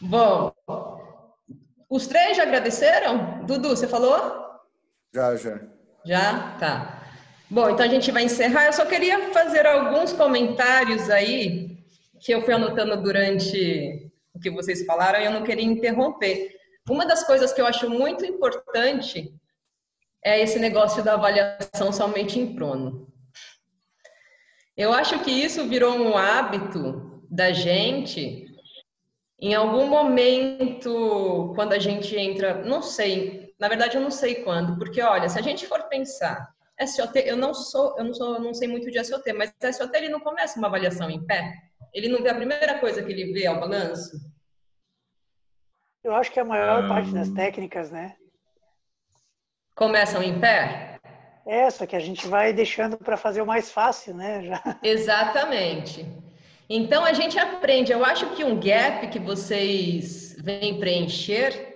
Bom, 0.00 0.54
os 1.90 2.06
três 2.06 2.38
já 2.38 2.44
agradeceram? 2.44 3.44
Dudu, 3.44 3.68
você 3.68 3.86
falou? 3.86 4.58
Já, 5.12 5.36
já. 5.36 5.60
Já? 6.06 6.56
Tá. 6.58 6.99
Bom, 7.52 7.68
então 7.68 7.84
a 7.84 7.88
gente 7.88 8.12
vai 8.12 8.22
encerrar. 8.22 8.66
Eu 8.66 8.72
só 8.72 8.86
queria 8.86 9.32
fazer 9.32 9.66
alguns 9.66 10.12
comentários 10.12 11.10
aí 11.10 11.76
que 12.20 12.30
eu 12.30 12.42
fui 12.42 12.54
anotando 12.54 13.02
durante 13.02 14.08
o 14.32 14.38
que 14.38 14.48
vocês 14.48 14.86
falaram 14.86 15.20
e 15.20 15.24
eu 15.24 15.32
não 15.32 15.42
queria 15.42 15.64
interromper. 15.64 16.54
Uma 16.88 17.04
das 17.04 17.24
coisas 17.24 17.52
que 17.52 17.60
eu 17.60 17.66
acho 17.66 17.90
muito 17.90 18.24
importante 18.24 19.34
é 20.24 20.40
esse 20.40 20.60
negócio 20.60 21.02
da 21.02 21.14
avaliação 21.14 21.90
somente 21.90 22.38
em 22.38 22.54
prono. 22.54 23.08
Eu 24.76 24.92
acho 24.92 25.18
que 25.24 25.32
isso 25.32 25.66
virou 25.66 25.96
um 25.96 26.16
hábito 26.16 27.20
da 27.28 27.50
gente 27.50 28.46
em 29.40 29.54
algum 29.54 29.88
momento, 29.88 31.52
quando 31.56 31.72
a 31.72 31.80
gente 31.80 32.14
entra, 32.14 32.62
não 32.62 32.80
sei, 32.80 33.54
na 33.58 33.66
verdade 33.66 33.96
eu 33.96 34.02
não 34.02 34.10
sei 34.10 34.36
quando, 34.36 34.78
porque 34.78 35.02
olha, 35.02 35.28
se 35.28 35.38
a 35.38 35.42
gente 35.42 35.66
for 35.66 35.84
pensar, 35.88 36.54
SOT, 36.86 37.16
eu 37.26 37.36
não 37.36 37.52
sou, 37.54 37.96
eu 37.98 38.04
não 38.04 38.14
sou, 38.14 38.34
eu 38.34 38.40
não 38.40 38.54
sei 38.54 38.68
muito 38.68 38.90
de 38.90 39.02
SOT, 39.04 39.32
mas 39.32 39.52
SOT 39.74 39.94
ele 39.96 40.08
não 40.08 40.20
começa 40.20 40.58
uma 40.58 40.68
avaliação 40.68 41.10
em 41.10 41.24
pé. 41.26 41.52
Ele 41.92 42.08
não 42.08 42.22
vê 42.22 42.30
a 42.30 42.34
primeira 42.34 42.78
coisa 42.78 43.02
que 43.02 43.10
ele 43.12 43.32
vê 43.32 43.44
é 43.44 43.50
o 43.50 43.60
balanço. 43.60 44.12
Eu 46.02 46.14
acho 46.14 46.30
que 46.32 46.40
a 46.40 46.44
maior 46.44 46.84
Ah. 46.84 46.88
parte 46.88 47.10
das 47.12 47.28
técnicas, 47.30 47.90
né? 47.90 48.16
Começam 49.74 50.22
em 50.22 50.38
pé? 50.40 50.98
É, 51.46 51.68
só 51.70 51.86
que 51.86 51.96
a 51.96 52.00
gente 52.00 52.26
vai 52.26 52.52
deixando 52.52 52.96
para 52.98 53.16
fazer 53.16 53.40
o 53.42 53.46
mais 53.46 53.70
fácil, 53.70 54.14
né? 54.14 54.42
Já. 54.44 54.62
Exatamente. 54.82 56.06
Então 56.68 57.04
a 57.04 57.12
gente 57.12 57.38
aprende. 57.38 57.90
Eu 57.92 58.04
acho 58.04 58.34
que 58.34 58.44
um 58.44 58.58
gap 58.60 59.08
que 59.08 59.18
vocês 59.18 60.36
vêm 60.38 60.78
preencher 60.78 61.69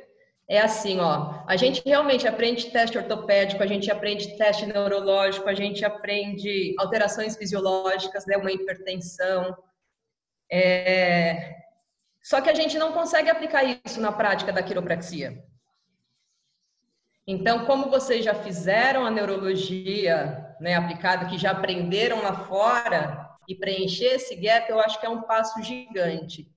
é 0.49 0.61
assim, 0.61 1.01
ó. 1.01 1.43
A 1.47 1.57
gente 1.57 1.83
realmente 1.85 2.29
aprende 2.29 2.71
teste 2.71 2.99
ortopédico, 2.99 3.63
a 3.63 3.67
gente 3.67 3.91
aprende 3.91 4.37
teste 4.37 4.67
neurológico, 4.67 5.49
a 5.49 5.55
gente 5.55 5.85
aprende 5.85 6.75
alterações 6.79 7.37
fisiológicas, 7.37 8.27
né, 8.27 8.37
uma 8.37 8.53
hipertensão. 8.53 9.57
É... 10.51 11.57
Só 12.23 12.41
que 12.41 12.51
a 12.51 12.55
gente 12.55 12.79
não 12.79 12.93
consegue 12.93 13.31
aplicar 13.31 13.65
isso 13.65 14.01
na 14.01 14.13
prática 14.13 14.53
da 14.53 14.63
quiropraxia. 14.63 15.43
Então, 17.27 17.65
como 17.65 17.91
vocês 17.91 18.25
já 18.25 18.35
fizeram 18.35 19.07
a 19.07 19.11
neurologia 19.11 20.55
né, 20.61 20.75
aplicada, 20.75 21.27
que 21.27 21.39
já 21.39 21.53
aprenderam 21.53 22.23
lá 22.23 22.45
fora, 22.45 23.25
e 23.49 23.55
preencher 23.55 24.15
esse 24.15 24.35
gap, 24.37 24.69
eu 24.71 24.81
acho 24.81 24.99
que 25.01 25.07
é 25.07 25.09
um 25.09 25.23
passo 25.23 25.63
gigante. 25.63 26.51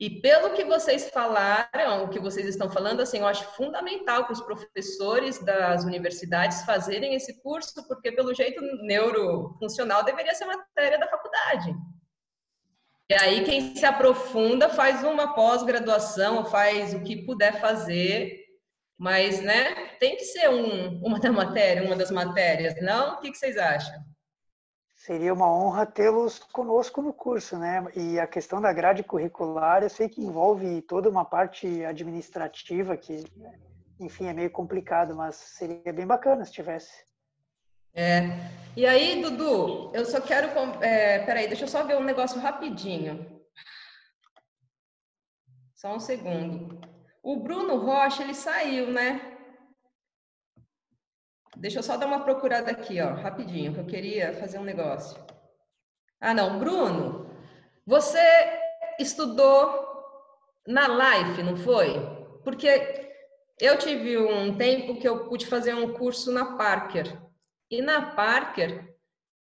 E 0.00 0.20
pelo 0.20 0.54
que 0.54 0.64
vocês 0.64 1.10
falaram, 1.10 2.04
o 2.04 2.08
que 2.08 2.18
vocês 2.18 2.46
estão 2.46 2.70
falando, 2.70 3.00
assim, 3.00 3.18
eu 3.18 3.26
acho 3.26 3.44
fundamental 3.54 4.26
que 4.26 4.32
os 4.32 4.40
professores 4.40 5.38
das 5.38 5.84
universidades 5.84 6.62
fazerem 6.62 7.14
esse 7.14 7.40
curso, 7.40 7.86
porque 7.86 8.10
pelo 8.10 8.34
jeito 8.34 8.60
neurofuncional 8.82 10.04
deveria 10.04 10.34
ser 10.34 10.46
matéria 10.46 10.98
da 10.98 11.08
faculdade. 11.08 11.74
E 13.08 13.14
aí 13.14 13.44
quem 13.44 13.76
se 13.76 13.84
aprofunda 13.84 14.68
faz 14.70 15.04
uma 15.04 15.34
pós-graduação, 15.34 16.46
faz 16.46 16.94
o 16.94 17.02
que 17.02 17.24
puder 17.24 17.60
fazer, 17.60 18.42
mas, 18.98 19.40
né, 19.40 19.96
tem 19.98 20.16
que 20.16 20.24
ser 20.24 20.48
um, 20.48 21.00
uma 21.04 21.18
da 21.20 21.30
matéria, 21.30 21.84
uma 21.84 21.96
das 21.96 22.10
matérias, 22.10 22.80
não? 22.80 23.14
O 23.14 23.20
que, 23.20 23.30
que 23.30 23.38
vocês 23.38 23.56
acham? 23.56 24.11
Seria 25.04 25.34
uma 25.34 25.52
honra 25.52 25.84
tê-los 25.84 26.38
conosco 26.38 27.02
no 27.02 27.12
curso, 27.12 27.58
né? 27.58 27.84
E 27.96 28.20
a 28.20 28.26
questão 28.26 28.60
da 28.60 28.72
grade 28.72 29.02
curricular, 29.02 29.82
eu 29.82 29.90
sei 29.90 30.08
que 30.08 30.22
envolve 30.22 30.80
toda 30.82 31.10
uma 31.10 31.24
parte 31.24 31.84
administrativa 31.84 32.96
que, 32.96 33.24
enfim, 33.98 34.26
é 34.26 34.32
meio 34.32 34.48
complicado, 34.48 35.16
mas 35.16 35.34
seria 35.34 35.92
bem 35.92 36.06
bacana 36.06 36.44
se 36.44 36.52
tivesse. 36.52 37.04
É. 37.92 38.28
E 38.76 38.86
aí, 38.86 39.20
Dudu, 39.20 39.90
eu 39.92 40.04
só 40.04 40.20
quero. 40.20 40.46
É, 40.80 41.18
peraí, 41.24 41.48
deixa 41.48 41.64
eu 41.64 41.68
só 41.68 41.82
ver 41.82 41.96
um 41.96 42.04
negócio 42.04 42.40
rapidinho. 42.40 43.42
Só 45.74 45.96
um 45.96 45.98
segundo. 45.98 46.80
O 47.24 47.40
Bruno 47.40 47.76
Rocha, 47.76 48.22
ele 48.22 48.34
saiu, 48.34 48.92
né? 48.92 49.31
Deixa 51.56 51.78
eu 51.78 51.82
só 51.82 51.96
dar 51.96 52.06
uma 52.06 52.24
procurada 52.24 52.70
aqui, 52.70 53.00
ó, 53.00 53.14
rapidinho, 53.14 53.74
que 53.74 53.80
eu 53.80 53.86
queria 53.86 54.32
fazer 54.34 54.58
um 54.58 54.64
negócio. 54.64 55.22
Ah, 56.20 56.32
não, 56.32 56.58
Bruno, 56.58 57.30
você 57.86 58.18
estudou 58.98 59.92
na 60.66 60.88
Life, 60.88 61.42
não 61.42 61.56
foi? 61.56 62.00
Porque 62.42 63.10
eu 63.60 63.76
tive 63.76 64.16
um 64.16 64.56
tempo 64.56 64.98
que 64.98 65.06
eu 65.06 65.28
pude 65.28 65.46
fazer 65.46 65.74
um 65.74 65.92
curso 65.92 66.32
na 66.32 66.56
Parker. 66.56 67.20
E 67.70 67.82
na 67.82 68.12
Parker, 68.12 68.96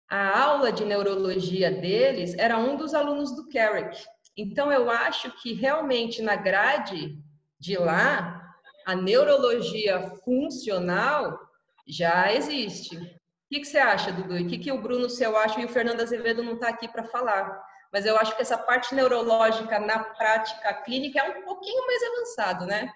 a 0.09 0.41
aula 0.41 0.71
de 0.71 0.85
neurologia 0.85 1.71
deles 1.71 2.33
era 2.37 2.57
um 2.57 2.75
dos 2.75 2.93
alunos 2.93 3.35
do 3.35 3.47
Carrick. 3.49 4.03
Então, 4.35 4.71
eu 4.71 4.89
acho 4.89 5.31
que 5.41 5.53
realmente 5.53 6.21
na 6.21 6.35
grade 6.35 7.17
de 7.59 7.77
lá, 7.77 8.55
a 8.85 8.95
neurologia 8.95 10.01
funcional 10.23 11.48
já 11.89 12.31
existe. 12.33 12.95
O 12.95 13.51
que, 13.51 13.61
que 13.61 13.65
você 13.65 13.79
acha, 13.79 14.11
Dudu? 14.11 14.35
O 14.35 14.47
que, 14.47 14.59
que 14.59 14.71
o 14.71 14.81
Bruno 14.81 15.09
Seu 15.09 15.35
acha 15.35 15.59
e 15.59 15.65
o 15.65 15.69
Fernando 15.69 16.01
Azevedo 16.01 16.43
não 16.43 16.53
está 16.53 16.69
aqui 16.69 16.87
para 16.87 17.03
falar? 17.03 17.59
Mas 17.91 18.05
eu 18.05 18.15
acho 18.17 18.35
que 18.35 18.43
essa 18.43 18.57
parte 18.57 18.93
neurológica 18.93 19.79
na 19.79 19.99
prática 19.99 20.71
clínica 20.83 21.19
é 21.19 21.39
um 21.39 21.43
pouquinho 21.43 21.85
mais 21.87 22.01
avançado, 22.03 22.65
né? 22.67 22.91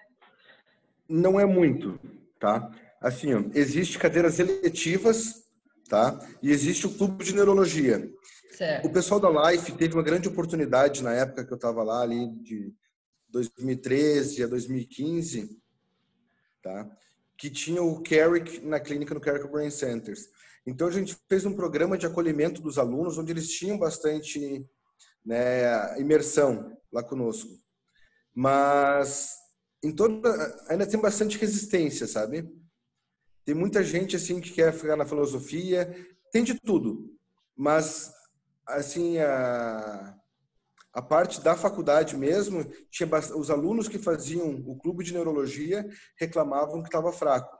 Não 1.08 1.40
é 1.40 1.44
muito, 1.44 1.98
tá? 2.38 2.70
Assim, 3.00 3.34
ó, 3.34 3.42
existe 3.52 3.98
cadeiras 3.98 4.38
eletivas, 4.38 5.44
tá? 5.88 6.18
E 6.40 6.52
existe 6.52 6.86
o 6.86 6.94
clube 6.94 7.24
de 7.24 7.34
neurologia. 7.34 8.08
Certo. 8.52 8.86
O 8.86 8.92
pessoal 8.92 9.18
da 9.18 9.50
Life 9.50 9.72
teve 9.72 9.94
uma 9.94 10.02
grande 10.04 10.28
oportunidade 10.28 11.02
na 11.02 11.12
época 11.12 11.44
que 11.44 11.52
eu 11.52 11.56
estava 11.56 11.82
lá, 11.82 12.02
ali 12.02 12.30
de 12.36 12.72
2013 13.30 14.44
a 14.44 14.46
2015, 14.46 15.60
tá? 16.62 16.88
Que 17.36 17.50
tinha 17.50 17.82
o 17.82 18.02
Carrick 18.02 18.60
na 18.60 18.80
clínica 18.80 19.14
no 19.14 19.20
Carrick 19.20 19.48
Brain 19.48 19.70
Centers. 19.70 20.28
Então 20.66 20.88
a 20.88 20.90
gente 20.90 21.16
fez 21.28 21.44
um 21.44 21.54
programa 21.54 21.98
de 21.98 22.06
acolhimento 22.06 22.62
dos 22.62 22.78
alunos 22.78 23.18
onde 23.18 23.32
eles 23.32 23.48
tinham 23.50 23.78
bastante 23.78 24.66
né, 25.24 25.98
imersão 26.00 26.76
lá 26.92 27.02
conosco. 27.02 27.50
Mas 28.34 29.30
em 29.82 29.92
toda 29.92 30.32
ainda 30.68 30.86
tem 30.86 31.00
bastante 31.00 31.38
resistência, 31.38 32.06
sabe? 32.06 32.48
Tem 33.44 33.54
muita 33.54 33.82
gente 33.82 34.16
assim 34.16 34.40
que 34.40 34.52
quer 34.52 34.72
ficar 34.72 34.96
na 34.96 35.04
filosofia, 35.04 35.94
tem 36.32 36.42
de 36.42 36.54
tudo. 36.54 37.14
Mas 37.54 38.12
assim 38.66 39.18
a 39.18 40.16
a 40.94 41.02
parte 41.02 41.40
da 41.40 41.56
faculdade 41.56 42.16
mesmo, 42.16 42.64
tinha 42.88 43.08
os 43.36 43.50
alunos 43.50 43.88
que 43.88 43.98
faziam 43.98 44.62
o 44.64 44.78
clube 44.78 45.02
de 45.02 45.12
neurologia 45.12 45.84
reclamavam 46.16 46.80
que 46.80 46.88
estava 46.88 47.12
fraco. 47.12 47.58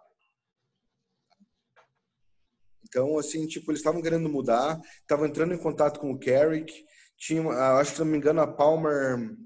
Então, 2.84 3.18
assim, 3.18 3.44
tipo, 3.48 3.72
eles 3.72 3.80
estavam 3.80 4.00
querendo 4.00 4.28
mudar, 4.28 4.80
estavam 5.00 5.26
entrando 5.26 5.52
em 5.52 5.58
contato 5.58 5.98
com 5.98 6.12
o 6.12 6.18
Carrick, 6.18 6.72
tinha, 7.16 7.42
acho 7.80 7.90
que, 7.90 7.96
se 7.96 8.04
não 8.04 8.10
me 8.10 8.18
engano, 8.18 8.40
a 8.40 8.46
Palmer 8.46 9.36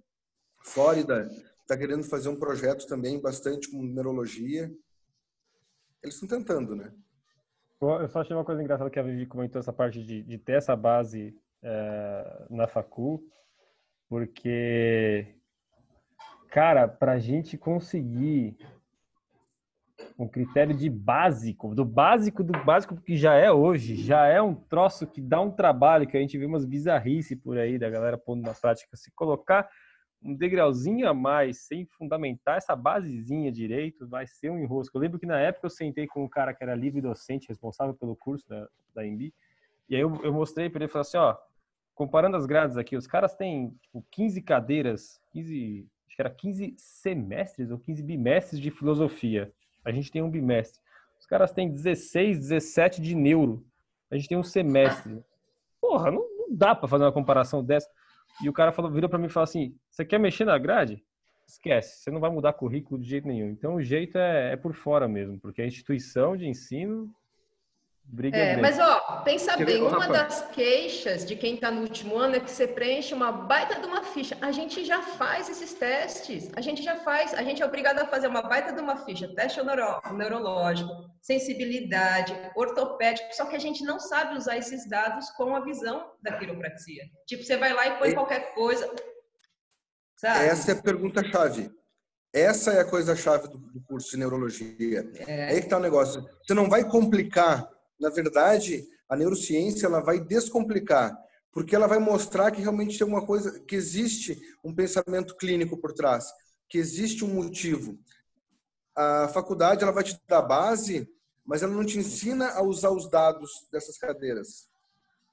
Flórida 0.67 1.27
está 1.63 1.75
querendo 1.75 2.05
fazer 2.05 2.29
um 2.29 2.39
projeto 2.39 2.87
também 2.87 3.19
bastante 3.19 3.71
com 3.71 3.83
neurologia. 3.83 4.71
Eles 6.03 6.15
estão 6.15 6.29
tentando, 6.29 6.77
né? 6.77 6.93
Eu 7.81 8.09
só 8.09 8.21
achei 8.21 8.37
uma 8.37 8.45
coisa 8.45 8.63
engraçada 8.63 8.91
que 8.91 8.99
a 8.99 9.03
Vivi 9.03 9.25
comentou 9.25 9.61
essa 9.61 9.73
parte 9.73 10.05
de, 10.05 10.23
de 10.23 10.37
ter 10.37 10.59
essa 10.59 10.77
base 10.77 11.35
é, 11.63 12.47
na 12.51 12.67
facul 12.67 13.25
porque, 14.09 15.35
cara, 16.51 16.89
para 16.89 17.13
a 17.13 17.19
gente 17.19 17.59
conseguir 17.59 18.57
um 20.19 20.27
critério 20.27 20.75
de 20.75 20.89
básico, 20.89 21.75
do 21.75 21.85
básico 21.85 22.43
do 22.43 22.53
básico 22.65 22.97
que 23.01 23.17
já 23.17 23.35
é 23.35 23.53
hoje, 23.53 23.97
já 23.97 24.27
é 24.27 24.41
um 24.41 24.55
troço 24.55 25.07
que 25.07 25.21
dá 25.21 25.41
um 25.41 25.51
trabalho, 25.51 26.07
que 26.07 26.17
a 26.17 26.21
gente 26.21 26.39
vê 26.39 26.47
umas 26.47 26.65
bizarrices 26.65 27.39
por 27.41 27.59
aí 27.59 27.79
da 27.79 27.91
galera 27.91 28.17
pondo 28.17 28.43
na 28.43 28.55
prática. 28.55 28.97
Se 28.97 29.13
colocar 29.13 29.69
um 30.23 30.35
degrauzinho 30.35 31.09
a 31.09 31.15
mais, 31.15 31.67
sem 31.67 31.87
fundamentar 31.87 32.57
essa 32.57 32.75
basezinha 32.75 33.53
direito, 33.53 34.09
vai 34.09 34.27
ser 34.27 34.51
um 34.51 34.59
enrosco. 34.59 34.97
Eu 34.97 35.03
lembro 35.03 35.19
que 35.19 35.27
na 35.27 35.39
época 35.39 35.67
eu 35.67 35.71
sentei 35.71 36.07
com 36.07 36.25
um 36.25 36.29
cara 36.29 36.53
que 36.53 36.63
era 36.65 36.75
livre 36.75 37.01
docente, 37.01 37.49
responsável 37.49 37.95
pelo 37.95 38.17
curso 38.17 38.49
da, 38.49 38.69
da 38.95 39.07
EMB, 39.07 39.33
e 39.89 39.95
aí 39.95 40.03
eu, 40.03 40.13
eu 40.23 40.33
mostrei 40.33 40.69
para 40.69 40.83
ele 40.83 40.93
falei 40.93 41.03
assim, 41.03 41.17
ó, 41.17 41.37
comparando 41.99 42.37
as 42.37 42.47
grades 42.47 42.77
aqui, 42.77 42.97
os 42.97 43.09
caras 43.09 43.35
têm 43.35 43.77
tipo, 43.83 44.07
15 44.13 44.41
cadeiras, 44.43 45.21
15, 45.33 45.85
acho 46.07 46.15
que 46.15 46.23
era 46.23 46.31
15 46.31 46.75
semestres 46.79 47.73
ou 47.73 47.79
15 47.81 48.05
bimestres 48.05 48.61
de 48.61 48.71
filosofia. 48.71 49.53
A 49.85 49.91
gente 49.91 50.09
tem 50.09 50.23
um 50.23 50.31
bimestre. 50.31 50.81
Os 51.19 51.27
caras 51.27 51.51
têm 51.51 51.69
16, 51.69 52.39
17 52.39 53.03
de 53.03 53.17
neuro. 53.17 53.67
A 54.13 54.17
gente 54.17 54.29
tem 54.29 54.39
um 54.39 54.45
semestre. 54.45 55.21
Porra, 55.81 56.13
não, 56.13 56.21
não 56.39 56.57
dá 56.57 56.73
para 56.73 56.87
fazer 56.87 57.03
uma 57.03 57.13
comparação 57.13 57.65
dessa. 57.65 57.91
E 58.41 58.49
o 58.49 58.53
cara 58.53 58.71
falou, 58.71 58.93
virou 58.93 59.11
para 59.11 59.19
mim 59.19 59.27
e 59.27 59.31
falou 59.31 59.43
assim: 59.45 59.75
"Você 59.91 60.05
quer 60.05 60.21
mexer 60.21 60.45
na 60.45 60.57
grade? 60.57 61.03
Esquece, 61.49 62.05
você 62.05 62.11
não 62.13 62.21
vai 62.21 62.31
mudar 62.31 62.53
currículo 62.53 63.01
de 63.01 63.09
jeito 63.09 63.27
nenhum. 63.27 63.51
Então 63.51 63.75
o 63.75 63.83
jeito 63.83 64.17
é, 64.19 64.53
é 64.53 64.57
por 64.57 64.73
fora 64.73 65.09
mesmo, 65.09 65.41
porque 65.41 65.63
a 65.63 65.67
instituição 65.67 66.37
de 66.37 66.47
ensino 66.47 67.13
Briga 68.11 68.39
é, 68.39 68.57
mas 68.57 68.79
ó, 68.79 69.21
pensa 69.23 69.55
bem, 69.59 69.83
uma 69.83 70.09
das 70.09 70.41
queixas 70.53 71.27
de 71.27 71.37
quem 71.37 71.57
está 71.57 71.71
no 71.71 71.83
último 71.83 72.17
ano 72.17 72.37
é 72.37 72.41
que 72.41 72.51
você 72.51 72.67
preenche 72.67 73.13
uma 73.13 73.31
baita 73.31 73.79
de 73.79 73.87
uma 73.87 74.03
ficha. 74.03 74.37
A 74.41 74.51
gente 74.51 74.83
já 74.83 75.03
faz 75.03 75.51
esses 75.51 75.75
testes, 75.75 76.51
a 76.57 76.63
gente 76.63 76.83
já 76.83 76.97
faz, 76.97 77.35
a 77.35 77.43
gente 77.43 77.63
é 77.63 77.67
obrigado 77.67 77.99
a 77.99 78.07
fazer 78.07 78.27
uma 78.27 78.41
baita 78.41 78.73
de 78.73 78.81
uma 78.81 78.97
ficha, 79.05 79.29
teste 79.35 79.63
neuro, 79.63 80.01
neurológico, 80.15 80.91
sensibilidade, 81.21 82.35
ortopédico, 82.57 83.29
só 83.35 83.45
que 83.45 83.57
a 83.57 83.61
gente 83.61 83.85
não 83.85 84.01
sabe 84.01 84.39
usar 84.39 84.57
esses 84.57 84.89
dados 84.89 85.29
com 85.33 85.55
a 85.55 85.61
visão 85.61 86.11
da 86.23 86.33
quiropraxia. 86.39 87.05
Tipo, 87.27 87.45
você 87.45 87.59
vai 87.59 87.75
lá 87.75 87.89
e 87.89 87.99
põe 87.99 88.09
e... 88.09 88.15
qualquer 88.15 88.55
coisa. 88.55 88.91
Sabe? 90.17 90.47
Essa 90.47 90.73
é 90.73 90.75
a 90.75 90.83
pergunta-chave. 90.83 91.71
Essa 92.33 92.73
é 92.73 92.81
a 92.81 92.85
coisa-chave 92.85 93.49
do, 93.49 93.59
do, 93.59 93.81
curso 93.83 94.11
de 94.11 94.17
neurologia. 94.17 95.07
É. 95.27 95.49
Aí 95.51 95.63
que 95.63 95.69
tá 95.69 95.77
o 95.77 95.81
negócio. 95.81 96.27
Você 96.43 96.55
não 96.55 96.69
vai 96.69 96.85
complicar 96.85 97.69
na 98.01 98.11
verdade, 98.11 98.87
a 99.09 99.17
neurociência 99.17 99.87
ela 99.87 100.01
vai 100.01 100.21
descomplicar, 100.21 101.17
porque 101.53 101.75
ela 101.75 101.87
vai 101.87 101.99
mostrar 101.99 102.51
que 102.51 102.61
realmente 102.61 102.99
tem 102.99 103.07
uma 103.07 103.25
coisa, 103.25 103.59
que 103.61 103.75
existe 103.75 104.41
um 104.63 104.75
pensamento 104.75 105.37
clínico 105.37 105.77
por 105.79 105.93
trás, 105.93 106.27
que 106.69 106.79
existe 106.79 107.25
um 107.25 107.35
motivo. 107.35 107.99
A 108.95 109.29
faculdade 109.29 109.83
ela 109.83 109.93
vai 109.93 110.05
te 110.05 110.21
dar 110.29 110.43
base, 110.43 111.09
mas 111.45 111.63
ela 111.63 111.73
não 111.73 111.85
te 111.85 111.99
ensina 111.99 112.51
a 112.51 112.63
usar 112.63 112.91
os 112.91 113.11
dados 113.11 113.51
dessas 113.73 113.97
cadeiras, 113.97 114.69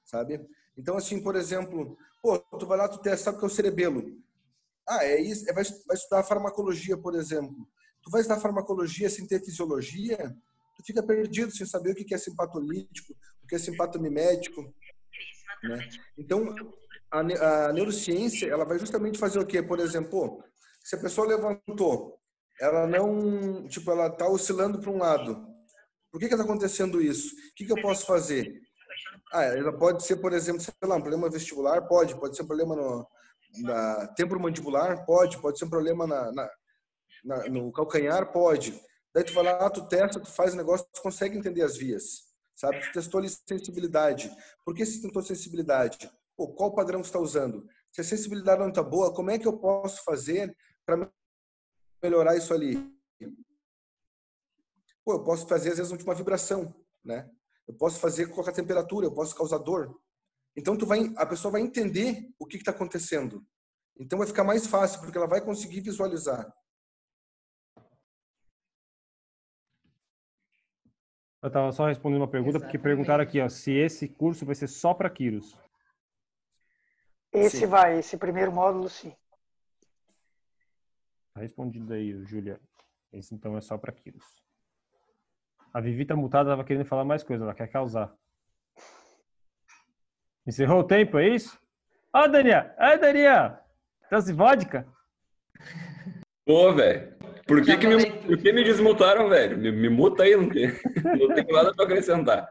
sabe? 0.04 0.40
Então, 0.76 0.96
assim, 0.96 1.22
por 1.22 1.36
exemplo, 1.36 1.96
pô, 2.22 2.38
tu 2.58 2.66
vai 2.66 2.78
lá, 2.78 2.88
tu 2.88 2.98
testa, 2.98 3.24
sabe 3.24 3.36
o 3.36 3.40
que 3.40 3.46
é 3.46 3.48
o 3.48 3.50
cerebelo? 3.50 4.02
Ah, 4.88 5.04
é 5.04 5.20
isso, 5.20 5.48
é, 5.48 5.52
vai, 5.52 5.64
vai 5.86 5.96
estudar 5.96 6.22
farmacologia, 6.22 6.96
por 6.96 7.14
exemplo. 7.14 7.68
Tu 8.02 8.10
vai 8.10 8.20
estudar 8.20 8.40
farmacologia 8.40 9.10
sem 9.10 9.26
ter 9.26 9.44
fisiologia, 9.44 10.34
tu 10.76 10.84
fica 10.84 11.02
perdido 11.02 11.50
sem 11.50 11.66
saber 11.66 11.92
o 11.92 11.94
que 11.94 12.14
é 12.14 12.18
simpatolítico, 12.18 13.14
o 13.42 13.46
que 13.46 13.54
é 13.54 13.58
simpatomimético. 13.58 14.62
Né? 15.62 15.88
Então, 16.18 16.54
a, 17.10 17.20
a, 17.20 17.72
neurociência, 17.72 18.46
ela 18.46 18.64
vai 18.64 18.78
justamente 18.78 19.18
fazer 19.18 19.38
o 19.38 19.46
quê? 19.46 19.62
Por 19.62 19.80
exemplo, 19.80 20.42
se 20.84 20.96
a 20.96 21.00
pessoa 21.00 21.26
levantou, 21.26 22.18
ela 22.60 22.86
não, 22.86 23.66
tipo, 23.68 23.90
ela 23.90 24.08
está 24.08 24.28
oscilando 24.28 24.80
para 24.80 24.90
um 24.90 24.98
lado. 24.98 25.46
Por 26.10 26.18
que 26.18 26.26
está 26.26 26.42
acontecendo 26.42 27.00
isso? 27.00 27.34
O 27.34 27.54
que, 27.54 27.66
que 27.66 27.72
eu 27.72 27.82
posso 27.82 28.06
fazer? 28.06 28.50
Ah, 29.32 29.44
ela 29.44 29.76
pode 29.76 30.04
ser, 30.04 30.16
por 30.16 30.32
exemplo, 30.32 30.60
sei 30.60 30.72
lá, 30.82 30.96
um 30.96 31.00
problema 31.00 31.28
vestibular? 31.28 31.82
Pode. 31.82 32.18
Pode 32.18 32.36
ser 32.36 32.42
um 32.42 32.46
problema 32.46 32.74
no, 32.74 33.06
na 33.62 34.06
temporomandibular? 34.14 35.04
Pode. 35.04 35.38
Pode 35.40 35.58
ser 35.58 35.66
um 35.66 35.70
problema 35.70 36.06
na, 36.06 36.32
na, 36.32 36.50
na- 37.24 37.48
no 37.48 37.70
calcanhar? 37.72 38.32
Pode. 38.32 38.80
Daí 39.16 39.24
tu 39.24 39.32
vai 39.32 39.44
lá, 39.44 39.70
tu 39.70 39.88
testa, 39.88 40.20
tu 40.20 40.30
faz 40.30 40.52
o 40.52 40.58
negócio, 40.58 40.86
tu 40.92 41.00
consegue 41.00 41.38
entender 41.38 41.62
as 41.62 41.74
vias. 41.74 42.26
Sabe? 42.54 42.78
Tu 42.80 42.92
testou 42.92 43.18
ali 43.18 43.30
sensibilidade. 43.30 44.30
Por 44.62 44.74
que 44.74 44.84
você 44.84 45.00
tentou 45.00 45.22
sensibilidade? 45.22 46.10
Pô, 46.36 46.52
qual 46.52 46.74
padrão 46.74 47.02
você 47.02 47.08
está 47.08 47.18
usando? 47.18 47.66
Se 47.90 48.02
a 48.02 48.04
sensibilidade 48.04 48.60
não 48.60 48.68
está 48.68 48.82
boa, 48.82 49.14
como 49.14 49.30
é 49.30 49.38
que 49.38 49.48
eu 49.48 49.56
posso 49.58 50.04
fazer 50.04 50.54
para 50.84 51.10
melhorar 52.02 52.36
isso 52.36 52.52
ali? 52.52 52.76
Pô, 55.02 55.14
eu 55.14 55.24
posso 55.24 55.48
fazer 55.48 55.70
às 55.70 55.78
vezes 55.78 55.92
uma 55.92 56.14
vibração, 56.14 56.74
né? 57.02 57.26
Eu 57.66 57.72
posso 57.72 57.98
fazer 57.98 58.28
colocar 58.28 58.52
temperatura, 58.52 59.06
eu 59.06 59.14
posso 59.14 59.34
causar 59.34 59.56
dor. 59.56 59.98
Então 60.54 60.76
tu 60.76 60.84
vai, 60.84 61.10
a 61.16 61.24
pessoa 61.24 61.52
vai 61.52 61.62
entender 61.62 62.28
o 62.38 62.44
que 62.44 62.58
está 62.58 62.70
acontecendo. 62.70 63.46
Então 63.98 64.18
vai 64.18 64.26
ficar 64.26 64.44
mais 64.44 64.66
fácil 64.66 65.00
porque 65.00 65.16
ela 65.16 65.26
vai 65.26 65.40
conseguir 65.40 65.80
visualizar. 65.80 66.54
Eu 71.46 71.50
tava 71.50 71.70
só 71.70 71.86
respondendo 71.86 72.22
uma 72.22 72.26
pergunta, 72.26 72.58
porque 72.58 72.76
perguntaram 72.76 73.22
aqui, 73.22 73.40
ó, 73.40 73.48
se 73.48 73.72
esse 73.72 74.08
curso 74.08 74.44
vai 74.44 74.56
ser 74.56 74.66
só 74.66 74.92
para 74.92 75.08
Quiros. 75.08 75.56
Esse 77.32 77.58
Sim. 77.58 77.66
vai, 77.66 78.00
esse 78.00 78.16
primeiro 78.16 78.50
módulo, 78.50 78.88
sim. 78.88 79.14
Tá 81.32 81.40
respondido 81.40 81.92
aí, 81.92 82.20
Júlia. 82.24 82.58
Esse 83.12 83.32
então 83.32 83.56
é 83.56 83.60
só 83.60 83.78
para 83.78 83.92
Quiros. 83.92 84.42
A 85.72 85.80
Vivi 85.80 86.04
tá 86.04 86.16
mutada, 86.16 86.50
tava 86.50 86.64
querendo 86.64 86.84
falar 86.84 87.04
mais 87.04 87.22
coisa, 87.22 87.44
ela 87.44 87.54
quer 87.54 87.68
causar. 87.68 88.12
Encerrou 90.44 90.80
o 90.80 90.84
tempo, 90.84 91.16
é 91.16 91.28
isso? 91.28 91.56
Ó, 92.12 92.26
Daniel! 92.26 92.74
Ó, 92.76 92.96
Daniel! 92.96 93.56
Trouxe 94.08 94.32
vodka? 94.32 94.84
Pô, 96.44 96.74
velho. 96.74 97.16
Por 97.46 97.62
que, 97.62 97.76
que 97.76 97.86
me, 97.86 98.10
por 98.10 98.38
que 98.38 98.52
me 98.52 98.64
desmutaram, 98.64 99.28
velho? 99.28 99.56
Me, 99.56 99.70
me 99.70 99.88
muta 99.88 100.24
aí, 100.24 100.36
não 100.36 100.48
tem, 100.48 100.66
não 101.18 101.34
tem 101.34 101.46
nada 101.46 101.72
pra 101.74 101.84
acrescentar. 101.84 102.48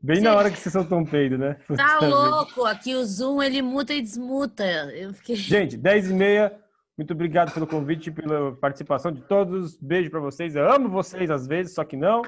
Bem 0.00 0.20
na 0.20 0.36
hora 0.36 0.48
que 0.48 0.56
vocês 0.56 0.72
soltam 0.72 0.98
um 0.98 1.04
peido, 1.04 1.36
né? 1.36 1.56
Tá 1.76 1.98
louco, 1.98 2.64
aqui 2.64 2.94
o 2.94 3.04
Zoom 3.04 3.42
ele 3.42 3.60
muta 3.60 3.92
e 3.92 4.00
desmuta. 4.00 4.64
Eu 4.92 5.12
fiquei... 5.12 5.34
Gente, 5.34 5.76
10 5.76 6.10
e 6.10 6.14
meia. 6.14 6.56
Muito 6.96 7.12
obrigado 7.12 7.52
pelo 7.52 7.66
convite, 7.66 8.10
pela 8.10 8.54
participação 8.56 9.10
de 9.10 9.22
todos. 9.22 9.76
Beijo 9.76 10.10
pra 10.10 10.20
vocês. 10.20 10.54
Eu 10.54 10.70
amo 10.70 10.88
vocês 10.88 11.30
às 11.30 11.46
vezes, 11.46 11.74
só 11.74 11.84
que 11.84 11.96
não. 11.96 12.22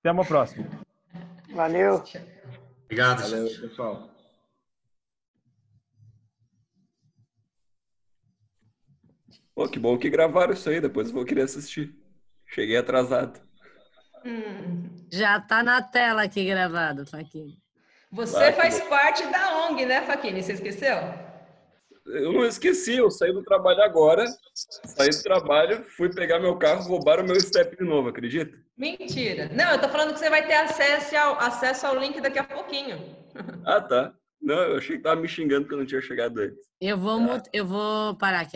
Até 0.00 0.12
uma 0.12 0.24
próxima. 0.24 0.64
Valeu. 1.52 2.02
Obrigado. 2.84 3.22
Valeu, 3.22 3.46
pessoal. 3.60 4.11
Pô, 9.62 9.68
que 9.68 9.78
bom 9.78 9.96
que 9.96 10.10
gravaram 10.10 10.52
isso 10.52 10.68
aí, 10.68 10.80
depois 10.80 11.06
eu 11.08 11.14
vou 11.14 11.24
querer 11.24 11.42
assistir. 11.42 11.94
Cheguei 12.48 12.76
atrasado. 12.76 13.40
Hum. 14.24 15.06
Já 15.12 15.40
tá 15.40 15.62
na 15.62 15.80
tela 15.80 16.24
aqui 16.24 16.44
gravado, 16.44 17.06
Faquinha. 17.06 17.54
Você 18.10 18.32
Vai, 18.32 18.52
faz 18.54 18.80
que 18.80 18.88
parte 18.88 19.24
da 19.28 19.68
ONG, 19.68 19.86
né, 19.86 20.02
Faquini? 20.02 20.42
Você 20.42 20.54
esqueceu? 20.54 20.96
Eu 22.06 22.32
não 22.32 22.44
esqueci, 22.44 22.96
eu 22.96 23.08
saí 23.08 23.32
do 23.32 23.44
trabalho 23.44 23.82
agora, 23.82 24.24
saí 24.84 25.10
do 25.10 25.22
trabalho, 25.22 25.84
fui 25.96 26.12
pegar 26.12 26.40
meu 26.40 26.56
carro, 26.58 26.82
roubaram 26.88 27.22
meu 27.22 27.40
step 27.40 27.76
de 27.76 27.84
novo, 27.84 28.08
acredita? 28.08 28.58
Mentira. 28.76 29.48
Não, 29.54 29.70
eu 29.70 29.80
tô 29.80 29.88
falando 29.88 30.12
que 30.12 30.18
você 30.18 30.28
vai 30.28 30.44
ter 30.44 30.54
acesso 30.54 31.16
ao, 31.16 31.38
acesso 31.38 31.86
ao 31.86 31.96
link 31.96 32.20
daqui 32.20 32.40
a 32.40 32.44
pouquinho. 32.44 32.98
Ah, 33.64 33.80
tá. 33.80 34.12
Não, 34.42 34.56
eu 34.56 34.76
achei 34.76 34.96
que 34.96 35.02
tava 35.04 35.20
me 35.20 35.28
xingando 35.28 35.62
porque 35.62 35.74
eu 35.74 35.78
não 35.78 35.86
tinha 35.86 36.02
chegado 36.02 36.36
antes. 36.40 36.58
Eu 36.80 36.98
vou, 36.98 37.20
mut- 37.20 37.48
eu 37.52 37.64
vou 37.64 38.16
parar 38.16 38.40
aqui, 38.40 38.48
ó. 38.48 38.50